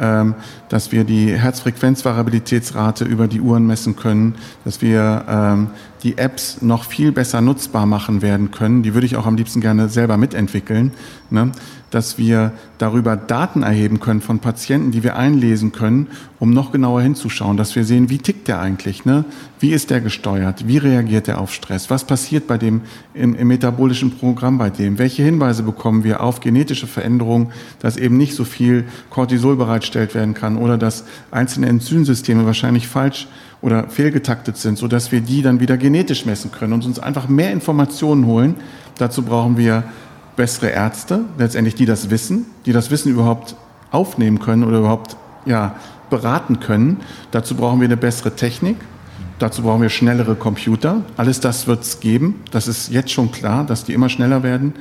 ähm, 0.00 0.34
dass 0.68 0.92
wir 0.92 1.04
die 1.04 1.36
Herzfrequenzvariabilitätsrate 1.36 3.04
über 3.04 3.28
die 3.28 3.40
Uhren 3.40 3.66
messen 3.66 3.96
können, 3.96 4.34
dass 4.64 4.80
wir 4.80 5.24
ähm, 5.28 5.70
die 6.02 6.18
Apps 6.18 6.62
noch 6.62 6.84
viel 6.84 7.12
besser 7.12 7.40
nutzbar 7.40 7.86
machen 7.86 8.22
werden 8.22 8.50
können. 8.50 8.82
Die 8.82 8.94
würde 8.94 9.06
ich 9.06 9.16
auch 9.16 9.26
am 9.26 9.36
liebsten 9.36 9.60
gerne 9.60 9.88
selber 9.88 10.16
mitentwickeln. 10.16 10.92
Ne? 11.30 11.52
Dass 11.90 12.18
wir 12.18 12.52
darüber 12.76 13.16
Daten 13.16 13.62
erheben 13.62 13.98
können 13.98 14.20
von 14.20 14.40
Patienten, 14.40 14.90
die 14.90 15.02
wir 15.02 15.16
einlesen 15.16 15.72
können, 15.72 16.08
um 16.38 16.50
noch 16.50 16.70
genauer 16.70 17.02
hinzuschauen, 17.02 17.56
dass 17.56 17.74
wir 17.74 17.84
sehen, 17.84 18.10
wie 18.10 18.18
tickt 18.18 18.46
der 18.48 18.60
eigentlich, 18.60 19.04
ne? 19.04 19.24
wie 19.58 19.70
ist 19.70 19.90
der 19.90 20.00
gesteuert, 20.00 20.68
wie 20.68 20.78
reagiert 20.78 21.28
er 21.28 21.40
auf 21.40 21.52
Stress, 21.52 21.90
was 21.90 22.04
passiert 22.04 22.46
bei 22.46 22.58
dem 22.58 22.82
im, 23.14 23.34
im 23.34 23.48
metabolischen 23.48 24.12
Programm 24.12 24.58
bei 24.58 24.70
dem, 24.70 24.98
welche 24.98 25.22
Hinweise 25.22 25.62
bekommen 25.62 26.04
wir 26.04 26.22
auf 26.22 26.40
genetische 26.40 26.86
Veränderungen, 26.86 27.52
dass 27.80 27.96
eben 27.96 28.16
nicht 28.16 28.34
so 28.34 28.44
viel 28.44 28.84
Cortisol 29.10 29.56
bereitstellt 29.56 30.14
werden 30.14 30.34
kann 30.34 30.56
oder 30.56 30.78
dass 30.78 31.04
einzelne 31.30 31.68
Enzymsysteme 31.68 32.46
wahrscheinlich 32.46 32.86
falsch 32.86 33.28
oder 33.60 33.88
fehlgetaktet 33.88 34.56
sind, 34.56 34.78
sodass 34.78 35.10
wir 35.10 35.20
die 35.20 35.42
dann 35.42 35.60
wieder 35.60 35.76
genetisch 35.76 36.24
messen 36.24 36.52
können 36.52 36.72
und 36.72 36.84
uns 36.84 36.98
einfach 36.98 37.28
mehr 37.28 37.52
Informationen 37.52 38.26
holen. 38.26 38.54
Dazu 38.98 39.22
brauchen 39.22 39.56
wir 39.56 39.84
bessere 40.38 40.70
Ärzte, 40.70 41.26
letztendlich 41.36 41.74
die 41.74 41.84
das 41.84 42.08
wissen, 42.08 42.46
die 42.64 42.72
das 42.72 42.90
Wissen 42.90 43.12
überhaupt 43.12 43.56
aufnehmen 43.90 44.38
können 44.38 44.64
oder 44.64 44.78
überhaupt 44.78 45.18
ja, 45.44 45.74
beraten 46.08 46.60
können. 46.60 47.00
Dazu 47.30 47.54
brauchen 47.54 47.80
wir 47.80 47.88
eine 47.88 47.98
bessere 47.98 48.34
Technik 48.34 48.76
Dazu 49.38 49.62
brauchen 49.62 49.82
wir 49.82 49.88
schnellere 49.88 50.34
Computer. 50.34 51.02
Alles 51.16 51.38
das 51.38 51.68
wird 51.68 51.82
es 51.82 52.00
geben. 52.00 52.42
Das 52.50 52.66
ist 52.66 52.90
jetzt 52.90 53.12
schon 53.12 53.30
klar, 53.30 53.64
dass 53.64 53.84
die 53.84 53.92
immer 53.92 54.08
schneller 54.08 54.42
werden. 54.42 54.74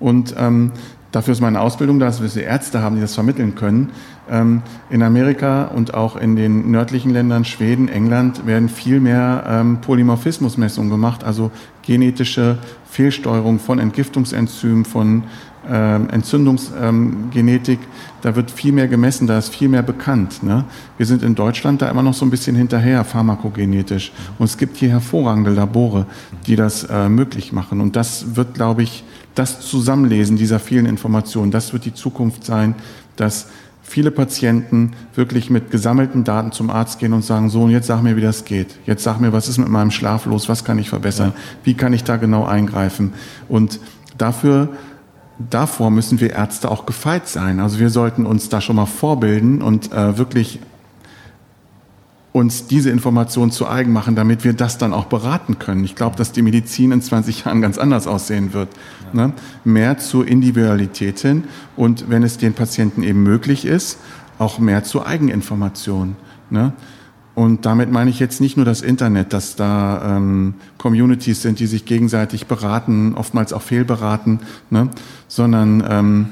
Und 0.00 0.34
ähm, 0.36 0.72
dafür 1.12 1.32
ist 1.32 1.40
meine 1.40 1.60
Ausbildung 1.60 2.00
da, 2.00 2.06
dass 2.06 2.20
wir 2.20 2.42
Ärzte 2.42 2.82
haben, 2.82 2.96
die 2.96 3.00
das 3.00 3.14
vermitteln 3.14 3.54
können. 3.54 3.90
Ähm, 4.28 4.62
in 4.90 5.04
Amerika 5.04 5.66
und 5.66 5.94
auch 5.94 6.16
in 6.16 6.34
den 6.34 6.72
nördlichen 6.72 7.12
Ländern, 7.12 7.44
Schweden, 7.44 7.88
England, 7.88 8.44
werden 8.44 8.68
viel 8.68 8.98
mehr 8.98 9.44
ähm, 9.46 9.80
Polymorphismusmessungen 9.80 10.90
gemacht, 10.90 11.22
also 11.22 11.52
genetische 11.82 12.58
Fehlsteuerung 12.92 13.58
von 13.58 13.78
Entgiftungsenzymen, 13.78 14.84
von 14.84 15.24
ähm, 15.66 16.10
Entzündungsgenetik. 16.10 17.78
da 18.20 18.36
wird 18.36 18.50
viel 18.50 18.72
mehr 18.72 18.86
gemessen, 18.86 19.26
da 19.26 19.38
ist 19.38 19.48
viel 19.48 19.68
mehr 19.68 19.82
bekannt. 19.82 20.42
Ne? 20.42 20.66
Wir 20.98 21.06
sind 21.06 21.22
in 21.22 21.34
Deutschland 21.34 21.80
da 21.80 21.88
immer 21.88 22.02
noch 22.02 22.12
so 22.12 22.26
ein 22.26 22.30
bisschen 22.30 22.54
hinterher, 22.54 23.02
pharmakogenetisch. 23.04 24.12
Und 24.38 24.44
es 24.44 24.58
gibt 24.58 24.76
hier 24.76 24.90
hervorragende 24.90 25.52
Labore, 25.52 26.04
die 26.46 26.54
das 26.54 26.84
äh, 26.84 27.08
möglich 27.08 27.50
machen. 27.50 27.80
Und 27.80 27.96
das 27.96 28.36
wird, 28.36 28.52
glaube 28.52 28.82
ich, 28.82 29.04
das 29.34 29.60
Zusammenlesen 29.60 30.36
dieser 30.36 30.58
vielen 30.58 30.84
Informationen, 30.84 31.50
das 31.50 31.72
wird 31.72 31.86
die 31.86 31.94
Zukunft 31.94 32.44
sein, 32.44 32.74
dass 33.16 33.48
viele 33.92 34.10
Patienten 34.10 34.92
wirklich 35.14 35.50
mit 35.50 35.70
gesammelten 35.70 36.24
Daten 36.24 36.50
zum 36.50 36.70
Arzt 36.70 36.98
gehen 36.98 37.12
und 37.12 37.22
sagen, 37.22 37.50
so, 37.50 37.62
und 37.64 37.70
jetzt 37.70 37.88
sag 37.88 38.02
mir, 38.02 38.16
wie 38.16 38.22
das 38.22 38.46
geht. 38.46 38.78
Jetzt 38.86 39.04
sag 39.04 39.20
mir, 39.20 39.34
was 39.34 39.48
ist 39.48 39.58
mit 39.58 39.68
meinem 39.68 39.90
Schlaf 39.90 40.24
los? 40.24 40.48
Was 40.48 40.64
kann 40.64 40.78
ich 40.78 40.88
verbessern? 40.88 41.34
Ja. 41.36 41.42
Wie 41.64 41.74
kann 41.74 41.92
ich 41.92 42.02
da 42.02 42.16
genau 42.16 42.46
eingreifen? 42.46 43.12
Und 43.50 43.80
dafür, 44.16 44.70
davor 45.50 45.90
müssen 45.90 46.20
wir 46.20 46.30
Ärzte 46.30 46.70
auch 46.70 46.86
gefeit 46.86 47.28
sein. 47.28 47.60
Also 47.60 47.78
wir 47.80 47.90
sollten 47.90 48.24
uns 48.24 48.48
da 48.48 48.62
schon 48.62 48.76
mal 48.76 48.86
vorbilden 48.86 49.60
und 49.60 49.92
äh, 49.92 50.16
wirklich 50.16 50.58
uns 52.32 52.66
diese 52.66 52.90
Information 52.90 53.50
zu 53.50 53.68
eigen 53.68 53.92
machen, 53.92 54.16
damit 54.16 54.42
wir 54.44 54.54
das 54.54 54.78
dann 54.78 54.94
auch 54.94 55.04
beraten 55.04 55.58
können. 55.58 55.84
Ich 55.84 55.94
glaube, 55.94 56.16
dass 56.16 56.32
die 56.32 56.42
Medizin 56.42 56.90
in 56.90 57.02
20 57.02 57.44
Jahren 57.44 57.60
ganz 57.60 57.76
anders 57.76 58.06
aussehen 58.06 58.54
wird. 58.54 58.68
Ja. 59.12 59.28
Ne? 59.28 59.32
Mehr 59.64 59.98
zur 59.98 60.26
Individualität 60.26 61.18
hin 61.20 61.44
und 61.76 62.08
wenn 62.08 62.22
es 62.22 62.38
den 62.38 62.54
Patienten 62.54 63.02
eben 63.02 63.22
möglich 63.22 63.66
ist, 63.66 63.98
auch 64.38 64.58
mehr 64.58 64.82
zur 64.82 65.06
Eigeninformation. 65.06 66.16
Ne? 66.48 66.72
Und 67.34 67.64
damit 67.64 67.90
meine 67.90 68.10
ich 68.10 68.18
jetzt 68.18 68.40
nicht 68.40 68.56
nur 68.56 68.66
das 68.66 68.82
Internet, 68.82 69.32
dass 69.32 69.56
da 69.56 70.16
ähm, 70.16 70.54
Communities 70.76 71.42
sind, 71.42 71.60
die 71.60 71.66
sich 71.66 71.84
gegenseitig 71.86 72.46
beraten, 72.46 73.14
oftmals 73.14 73.52
auch 73.52 73.62
fehlberaten, 73.62 74.40
ne? 74.70 74.88
sondern 75.28 75.84
ähm, 75.88 76.26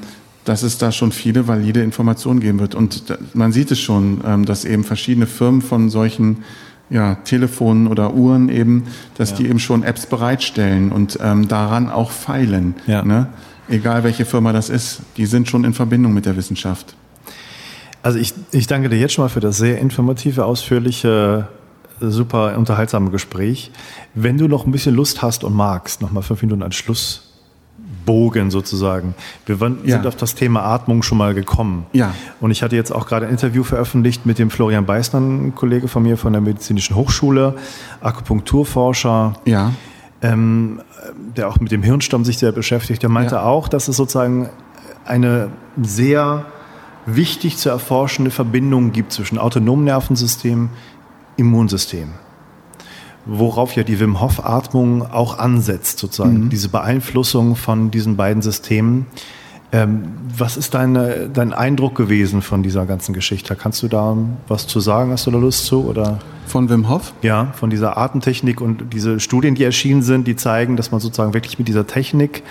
dass 0.45 0.63
es 0.63 0.77
da 0.77 0.91
schon 0.91 1.11
viele 1.11 1.47
valide 1.47 1.81
Informationen 1.81 2.39
geben 2.39 2.59
wird. 2.59 2.75
Und 2.75 3.03
man 3.33 3.51
sieht 3.51 3.71
es 3.71 3.79
schon, 3.79 4.21
ähm, 4.25 4.45
dass 4.45 4.65
eben 4.65 4.83
verschiedene 4.83 5.27
Firmen 5.27 5.61
von 5.61 5.89
solchen 5.89 6.43
ja, 6.89 7.15
Telefonen 7.15 7.87
oder 7.87 8.13
Uhren 8.13 8.49
eben, 8.49 8.83
dass 9.17 9.31
ja. 9.31 9.37
die 9.37 9.47
eben 9.47 9.59
schon 9.59 9.83
Apps 9.83 10.05
bereitstellen 10.05 10.91
und 10.91 11.17
ähm, 11.21 11.47
daran 11.47 11.89
auch 11.89 12.11
feilen. 12.11 12.75
Ja. 12.85 13.03
Ne? 13.03 13.27
Egal 13.69 14.03
welche 14.03 14.25
Firma 14.25 14.51
das 14.51 14.69
ist, 14.69 15.01
die 15.15 15.25
sind 15.25 15.47
schon 15.47 15.63
in 15.63 15.73
Verbindung 15.73 16.13
mit 16.13 16.25
der 16.25 16.35
Wissenschaft. 16.35 16.95
Also 18.03 18.17
ich, 18.17 18.33
ich 18.51 18.67
danke 18.67 18.89
dir 18.89 18.97
jetzt 18.97 19.13
schon 19.13 19.23
mal 19.23 19.29
für 19.29 19.39
das 19.39 19.57
sehr 19.57 19.79
informative, 19.79 20.43
ausführliche, 20.43 21.47
super 21.99 22.57
unterhaltsame 22.57 23.11
Gespräch. 23.11 23.71
Wenn 24.15 24.37
du 24.37 24.47
noch 24.47 24.65
ein 24.65 24.71
bisschen 24.71 24.95
Lust 24.95 25.21
hast 25.21 25.43
und 25.43 25.53
magst, 25.55 26.01
noch 26.01 26.11
mal 26.11 26.21
fünf 26.21 26.41
Minuten 26.41 26.63
als 26.63 26.75
Schluss 26.75 27.30
Bogen 28.05 28.51
sozusagen. 28.51 29.15
Wir 29.45 29.57
sind 29.57 29.85
ja. 29.85 30.03
auf 30.03 30.15
das 30.15 30.35
Thema 30.35 30.63
Atmung 30.63 31.03
schon 31.03 31.17
mal 31.17 31.33
gekommen. 31.33 31.85
Ja. 31.93 32.13
Und 32.39 32.51
ich 32.51 32.63
hatte 32.63 32.75
jetzt 32.75 32.91
auch 32.91 33.07
gerade 33.07 33.27
ein 33.27 33.31
Interview 33.31 33.63
veröffentlicht 33.63 34.25
mit 34.25 34.39
dem 34.39 34.49
Florian 34.49 34.85
Beißner, 34.85 35.19
ein 35.19 35.55
Kollege 35.55 35.87
von 35.87 36.03
mir 36.03 36.17
von 36.17 36.33
der 36.33 36.41
Medizinischen 36.41 36.95
Hochschule, 36.95 37.55
Akupunkturforscher. 38.01 39.33
Ja. 39.45 39.73
Ähm, 40.23 40.81
der 41.35 41.47
auch 41.49 41.59
mit 41.59 41.71
dem 41.71 41.81
Hirnstamm 41.81 42.25
sich 42.25 42.37
sehr 42.37 42.51
beschäftigt. 42.51 43.01
Der 43.01 43.09
meinte 43.09 43.35
ja. 43.35 43.43
auch, 43.43 43.67
dass 43.67 43.87
es 43.87 43.97
sozusagen 43.97 44.49
eine 45.03 45.49
sehr 45.81 46.45
wichtig 47.07 47.57
zu 47.57 47.69
erforschende 47.69 48.29
Verbindung 48.29 48.91
gibt 48.91 49.11
zwischen 49.11 49.39
autonomen 49.39 49.85
Nervensystem, 49.85 50.69
Immunsystem 51.37 52.09
worauf 53.25 53.75
ja 53.75 53.83
die 53.83 53.99
Wim 53.99 54.19
Hof 54.19 54.45
Atmung 54.45 55.03
auch 55.11 55.37
ansetzt, 55.37 55.99
sozusagen, 55.99 56.45
mhm. 56.45 56.49
diese 56.49 56.69
Beeinflussung 56.69 57.55
von 57.55 57.91
diesen 57.91 58.15
beiden 58.17 58.41
Systemen. 58.41 59.05
Ähm, 59.73 60.03
was 60.37 60.57
ist 60.57 60.73
deine, 60.73 61.29
dein 61.29 61.53
Eindruck 61.53 61.95
gewesen 61.95 62.41
von 62.41 62.61
dieser 62.61 62.85
ganzen 62.85 63.13
Geschichte? 63.13 63.55
Kannst 63.55 63.81
du 63.83 63.87
da 63.87 64.17
was 64.49 64.67
zu 64.67 64.81
sagen? 64.81 65.11
Hast 65.11 65.27
du 65.27 65.31
da 65.31 65.37
Lust 65.37 65.65
zu? 65.65 65.85
Oder? 65.85 66.19
Von 66.45 66.69
Wim 66.69 66.89
Hof? 66.89 67.13
Ja, 67.21 67.53
von 67.53 67.69
dieser 67.69 67.97
Atemtechnik 67.97 68.59
und 68.59 68.93
diese 68.93 69.21
Studien, 69.21 69.55
die 69.55 69.63
erschienen 69.63 70.01
sind, 70.01 70.27
die 70.27 70.35
zeigen, 70.35 70.75
dass 70.75 70.91
man 70.91 70.99
sozusagen 70.99 71.33
wirklich 71.33 71.57
mit 71.57 71.69
dieser 71.69 71.87
Technik 71.87 72.43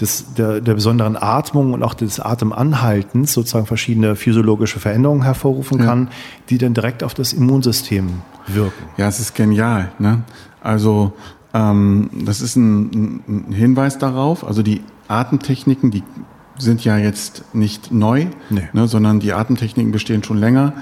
des, 0.00 0.34
der, 0.34 0.60
der 0.60 0.74
besonderen 0.74 1.16
Atmung 1.16 1.72
und 1.72 1.82
auch 1.82 1.94
des 1.94 2.20
Atemanhaltens 2.20 3.32
sozusagen 3.32 3.66
verschiedene 3.66 4.16
physiologische 4.16 4.80
Veränderungen 4.80 5.22
hervorrufen 5.22 5.78
kann, 5.78 6.04
ja. 6.04 6.10
die 6.48 6.58
dann 6.58 6.74
direkt 6.74 7.02
auf 7.02 7.14
das 7.14 7.32
Immunsystem 7.32 8.22
wirken. 8.46 8.84
Ja, 8.96 9.08
es 9.08 9.20
ist 9.20 9.34
genial. 9.34 9.92
Ne? 9.98 10.22
Also 10.62 11.12
ähm, 11.52 12.10
das 12.24 12.40
ist 12.40 12.56
ein, 12.56 13.22
ein 13.28 13.52
Hinweis 13.52 13.98
darauf. 13.98 14.46
Also 14.46 14.62
die 14.62 14.82
Atemtechniken, 15.08 15.90
die 15.90 16.02
sind 16.58 16.84
ja 16.84 16.96
jetzt 16.96 17.44
nicht 17.54 17.92
neu, 17.92 18.26
nee. 18.50 18.68
ne, 18.72 18.86
sondern 18.86 19.20
die 19.20 19.32
Atemtechniken 19.32 19.92
bestehen 19.92 20.22
schon 20.22 20.38
länger. 20.38 20.74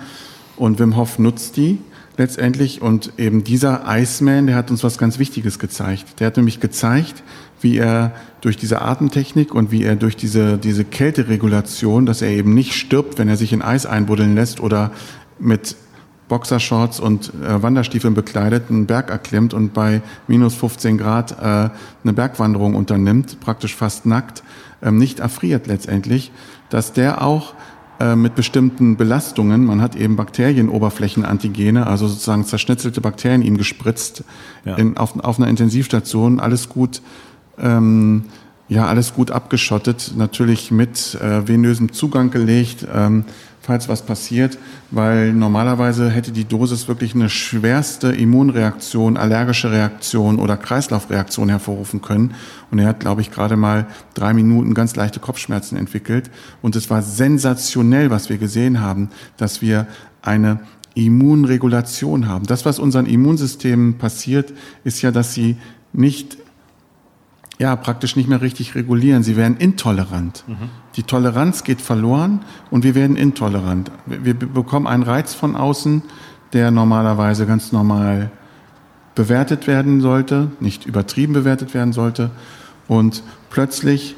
Und 0.56 0.78
Wim 0.78 0.96
Hof 0.96 1.18
nutzt 1.18 1.56
die 1.56 1.78
letztendlich. 2.16 2.82
Und 2.82 3.12
eben 3.16 3.44
dieser 3.44 3.84
Iceman, 3.86 4.46
der 4.46 4.56
hat 4.56 4.70
uns 4.70 4.84
was 4.84 4.98
ganz 4.98 5.18
Wichtiges 5.18 5.58
gezeigt. 5.58 6.20
Der 6.20 6.26
hat 6.26 6.36
nämlich 6.36 6.60
gezeigt, 6.60 7.22
wie 7.60 7.78
er 7.78 8.12
durch 8.40 8.56
diese 8.56 8.82
Atemtechnik 8.82 9.54
und 9.54 9.70
wie 9.70 9.82
er 9.82 9.96
durch 9.96 10.16
diese, 10.16 10.58
diese 10.58 10.84
Kälteregulation, 10.84 12.06
dass 12.06 12.22
er 12.22 12.30
eben 12.30 12.54
nicht 12.54 12.74
stirbt, 12.74 13.18
wenn 13.18 13.28
er 13.28 13.36
sich 13.36 13.52
in 13.52 13.62
Eis 13.62 13.86
einbuddeln 13.86 14.34
lässt 14.34 14.60
oder 14.60 14.92
mit 15.38 15.76
Boxershorts 16.28 17.00
und 17.00 17.32
äh, 17.42 17.62
Wanderstiefeln 17.62 18.14
bekleidet 18.14 18.64
einen 18.68 18.86
Berg 18.86 19.10
erklimmt 19.10 19.54
und 19.54 19.72
bei 19.72 20.02
minus 20.26 20.54
15 20.54 20.98
Grad 20.98 21.32
äh, 21.32 21.70
eine 22.04 22.12
Bergwanderung 22.12 22.74
unternimmt, 22.74 23.40
praktisch 23.40 23.74
fast 23.74 24.06
nackt, 24.06 24.42
ähm, 24.82 24.98
nicht 24.98 25.20
erfriert 25.20 25.66
letztendlich, 25.66 26.30
dass 26.68 26.92
der 26.92 27.22
auch 27.22 27.54
äh, 27.98 28.14
mit 28.14 28.34
bestimmten 28.34 28.96
Belastungen, 28.96 29.64
man 29.64 29.80
hat 29.80 29.96
eben 29.96 30.16
Bakterienoberflächenantigene, 30.16 31.86
also 31.86 32.06
sozusagen 32.06 32.44
zerschnitzelte 32.44 33.00
Bakterien 33.00 33.42
ihm 33.42 33.56
gespritzt, 33.56 34.22
ja. 34.64 34.76
in, 34.76 34.96
auf, 34.96 35.18
auf 35.18 35.38
einer 35.38 35.48
Intensivstation, 35.48 36.40
alles 36.40 36.68
gut 36.68 37.00
ähm, 37.60 38.24
ja, 38.68 38.86
alles 38.86 39.14
gut 39.14 39.30
abgeschottet, 39.30 40.12
natürlich 40.16 40.70
mit 40.70 41.14
äh, 41.20 41.48
venösem 41.48 41.92
Zugang 41.92 42.30
gelegt, 42.30 42.86
ähm, 42.92 43.24
falls 43.62 43.88
was 43.88 44.02
passiert, 44.02 44.58
weil 44.90 45.32
normalerweise 45.32 46.10
hätte 46.10 46.32
die 46.32 46.46
Dosis 46.46 46.88
wirklich 46.88 47.14
eine 47.14 47.28
schwerste 47.28 48.08
Immunreaktion, 48.08 49.18
allergische 49.18 49.70
Reaktion 49.70 50.38
oder 50.38 50.56
Kreislaufreaktion 50.56 51.50
hervorrufen 51.50 52.00
können. 52.00 52.34
Und 52.70 52.78
er 52.78 52.88
hat, 52.88 53.00
glaube 53.00 53.20
ich, 53.20 53.30
gerade 53.30 53.56
mal 53.56 53.86
drei 54.14 54.32
Minuten 54.32 54.72
ganz 54.72 54.96
leichte 54.96 55.20
Kopfschmerzen 55.20 55.76
entwickelt. 55.76 56.30
Und 56.62 56.76
es 56.76 56.88
war 56.88 57.02
sensationell, 57.02 58.10
was 58.10 58.30
wir 58.30 58.38
gesehen 58.38 58.80
haben, 58.80 59.10
dass 59.36 59.60
wir 59.60 59.86
eine 60.22 60.60
Immunregulation 60.94 62.26
haben. 62.26 62.46
Das, 62.46 62.64
was 62.64 62.78
unseren 62.78 63.04
Immunsystemen 63.06 63.98
passiert, 63.98 64.52
ist 64.84 65.02
ja, 65.02 65.10
dass 65.10 65.34
sie 65.34 65.56
nicht 65.92 66.38
ja, 67.58 67.74
praktisch 67.74 68.14
nicht 68.14 68.28
mehr 68.28 68.40
richtig 68.40 68.74
regulieren. 68.74 69.22
Sie 69.22 69.36
werden 69.36 69.56
intolerant. 69.56 70.44
Mhm. 70.46 70.70
Die 70.96 71.02
Toleranz 71.02 71.64
geht 71.64 71.80
verloren 71.80 72.40
und 72.70 72.84
wir 72.84 72.94
werden 72.94 73.16
intolerant. 73.16 73.90
Wir 74.06 74.34
bekommen 74.34 74.86
einen 74.86 75.02
Reiz 75.02 75.34
von 75.34 75.56
außen, 75.56 76.02
der 76.52 76.70
normalerweise 76.70 77.46
ganz 77.46 77.72
normal 77.72 78.30
bewertet 79.14 79.66
werden 79.66 80.00
sollte, 80.00 80.52
nicht 80.60 80.86
übertrieben 80.86 81.32
bewertet 81.32 81.74
werden 81.74 81.92
sollte. 81.92 82.30
Und 82.86 83.24
plötzlich 83.50 84.14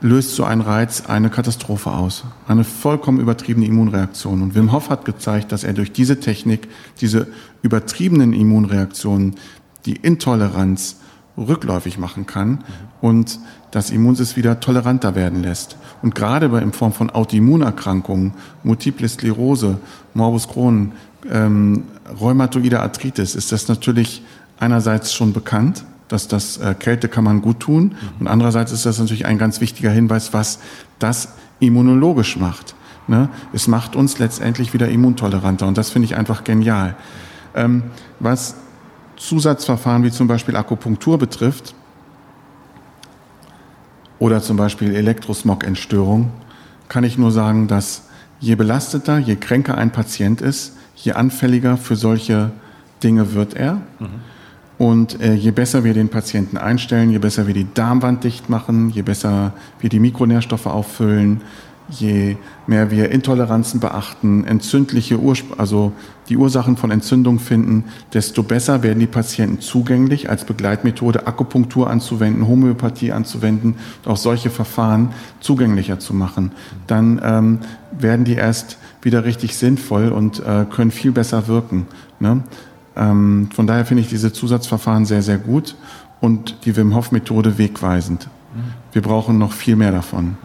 löst 0.00 0.36
so 0.36 0.44
ein 0.44 0.60
Reiz 0.60 1.06
eine 1.06 1.30
Katastrophe 1.30 1.90
aus. 1.90 2.24
Eine 2.46 2.62
vollkommen 2.62 3.18
übertriebene 3.18 3.66
Immunreaktion. 3.66 4.42
Und 4.42 4.54
Wim 4.54 4.70
Hof 4.70 4.90
hat 4.90 5.04
gezeigt, 5.04 5.50
dass 5.50 5.64
er 5.64 5.72
durch 5.72 5.92
diese 5.92 6.20
Technik, 6.20 6.68
diese 7.00 7.26
übertriebenen 7.62 8.32
Immunreaktionen, 8.32 9.34
die 9.86 9.96
Intoleranz, 9.96 11.00
rückläufig 11.36 11.98
machen 11.98 12.26
kann 12.26 12.64
und 13.00 13.38
das 13.70 13.90
Immunsystem 13.90 14.36
wieder 14.36 14.60
toleranter 14.60 15.14
werden 15.14 15.42
lässt. 15.42 15.76
Und 16.02 16.14
gerade 16.14 16.48
bei, 16.48 16.60
in 16.60 16.72
Form 16.72 16.92
von 16.92 17.10
Autoimmunerkrankungen, 17.10 18.32
Multiple 18.62 19.08
Sklerose, 19.08 19.78
Morbus 20.14 20.48
Crohn, 20.48 20.92
ähm, 21.30 21.84
Rheumatoide 22.20 22.80
Arthritis, 22.80 23.34
ist 23.34 23.50
das 23.50 23.66
natürlich 23.68 24.22
einerseits 24.58 25.12
schon 25.12 25.32
bekannt, 25.32 25.84
dass 26.08 26.28
das 26.28 26.58
äh, 26.58 26.74
Kälte 26.78 27.08
kann 27.08 27.24
man 27.24 27.42
gut 27.42 27.60
tun 27.60 27.84
mhm. 27.84 28.20
und 28.20 28.28
andererseits 28.28 28.70
ist 28.72 28.86
das 28.86 28.98
natürlich 28.98 29.26
ein 29.26 29.38
ganz 29.38 29.60
wichtiger 29.60 29.90
Hinweis, 29.90 30.32
was 30.32 30.60
das 30.98 31.30
immunologisch 31.60 32.36
macht. 32.36 32.74
Ne? 33.08 33.28
Es 33.52 33.68
macht 33.68 33.96
uns 33.96 34.18
letztendlich 34.18 34.72
wieder 34.72 34.88
immuntoleranter 34.88 35.66
und 35.66 35.76
das 35.76 35.90
finde 35.90 36.06
ich 36.06 36.16
einfach 36.16 36.44
genial. 36.44 36.94
Ähm, 37.54 37.84
was 38.20 38.56
Zusatzverfahren 39.16 40.02
wie 40.02 40.10
zum 40.10 40.26
Beispiel 40.26 40.56
Akupunktur 40.56 41.18
betrifft 41.18 41.74
oder 44.18 44.40
zum 44.42 44.56
Beispiel 44.56 44.94
Elektrosmog-Entstörung, 44.94 46.30
kann 46.88 47.04
ich 47.04 47.18
nur 47.18 47.30
sagen, 47.30 47.68
dass 47.68 48.08
je 48.40 48.54
belasteter, 48.54 49.18
je 49.18 49.36
kränker 49.36 49.76
ein 49.78 49.90
Patient 49.90 50.40
ist, 50.40 50.76
je 50.96 51.12
anfälliger 51.12 51.76
für 51.76 51.96
solche 51.96 52.50
Dinge 53.02 53.34
wird 53.34 53.54
er. 53.54 53.74
Mhm. 53.98 54.06
Und 54.76 55.20
äh, 55.20 55.34
je 55.34 55.52
besser 55.52 55.84
wir 55.84 55.94
den 55.94 56.08
Patienten 56.08 56.56
einstellen, 56.56 57.10
je 57.10 57.18
besser 57.18 57.46
wir 57.46 57.54
die 57.54 57.66
Darmwand 57.74 58.24
dicht 58.24 58.50
machen, 58.50 58.90
je 58.90 59.02
besser 59.02 59.52
wir 59.78 59.88
die 59.88 60.00
Mikronährstoffe 60.00 60.66
auffüllen, 60.66 61.42
je 61.88 62.36
mehr 62.66 62.90
wir 62.90 63.10
Intoleranzen 63.10 63.80
beachten, 63.80 64.44
entzündliche 64.44 65.18
Urspr 65.18 65.58
also 65.58 65.92
die 66.28 66.36
Ursachen 66.36 66.76
von 66.76 66.90
Entzündung 66.90 67.38
finden, 67.38 67.84
desto 68.14 68.42
besser 68.42 68.82
werden 68.82 69.00
die 69.00 69.06
Patienten 69.06 69.60
zugänglich, 69.60 70.30
als 70.30 70.44
Begleitmethode 70.44 71.26
Akupunktur 71.26 71.90
anzuwenden, 71.90 72.48
Homöopathie 72.48 73.12
anzuwenden, 73.12 73.76
auch 74.06 74.16
solche 74.16 74.48
Verfahren 74.50 75.10
zugänglicher 75.40 75.98
zu 75.98 76.14
machen. 76.14 76.52
Dann 76.86 77.20
ähm, 77.22 77.58
werden 77.92 78.24
die 78.24 78.34
erst 78.34 78.78
wieder 79.02 79.24
richtig 79.24 79.56
sinnvoll 79.56 80.08
und 80.08 80.40
äh, 80.40 80.64
können 80.70 80.90
viel 80.90 81.12
besser 81.12 81.46
wirken. 81.46 81.86
Ne? 82.20 82.42
Ähm, 82.96 83.48
von 83.54 83.66
daher 83.66 83.84
finde 83.84 84.02
ich 84.02 84.08
diese 84.08 84.32
Zusatzverfahren 84.32 85.04
sehr, 85.04 85.20
sehr 85.20 85.38
gut 85.38 85.76
und 86.20 86.64
die 86.64 86.74
Wim 86.76 86.94
Hof 86.94 87.12
Methode 87.12 87.58
wegweisend. 87.58 88.28
Wir 88.92 89.02
brauchen 89.02 89.36
noch 89.36 89.52
viel 89.52 89.76
mehr 89.76 89.90
davon. 89.90 90.36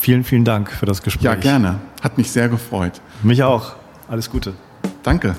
Vielen, 0.00 0.24
vielen 0.24 0.44
Dank 0.44 0.70
für 0.70 0.86
das 0.86 1.02
Gespräch. 1.02 1.24
Ja, 1.24 1.34
gerne. 1.34 1.78
Hat 2.02 2.16
mich 2.16 2.30
sehr 2.30 2.48
gefreut. 2.48 3.00
Mich 3.22 3.42
auch. 3.42 3.76
Alles 4.08 4.30
Gute. 4.30 4.54
Danke. 5.02 5.36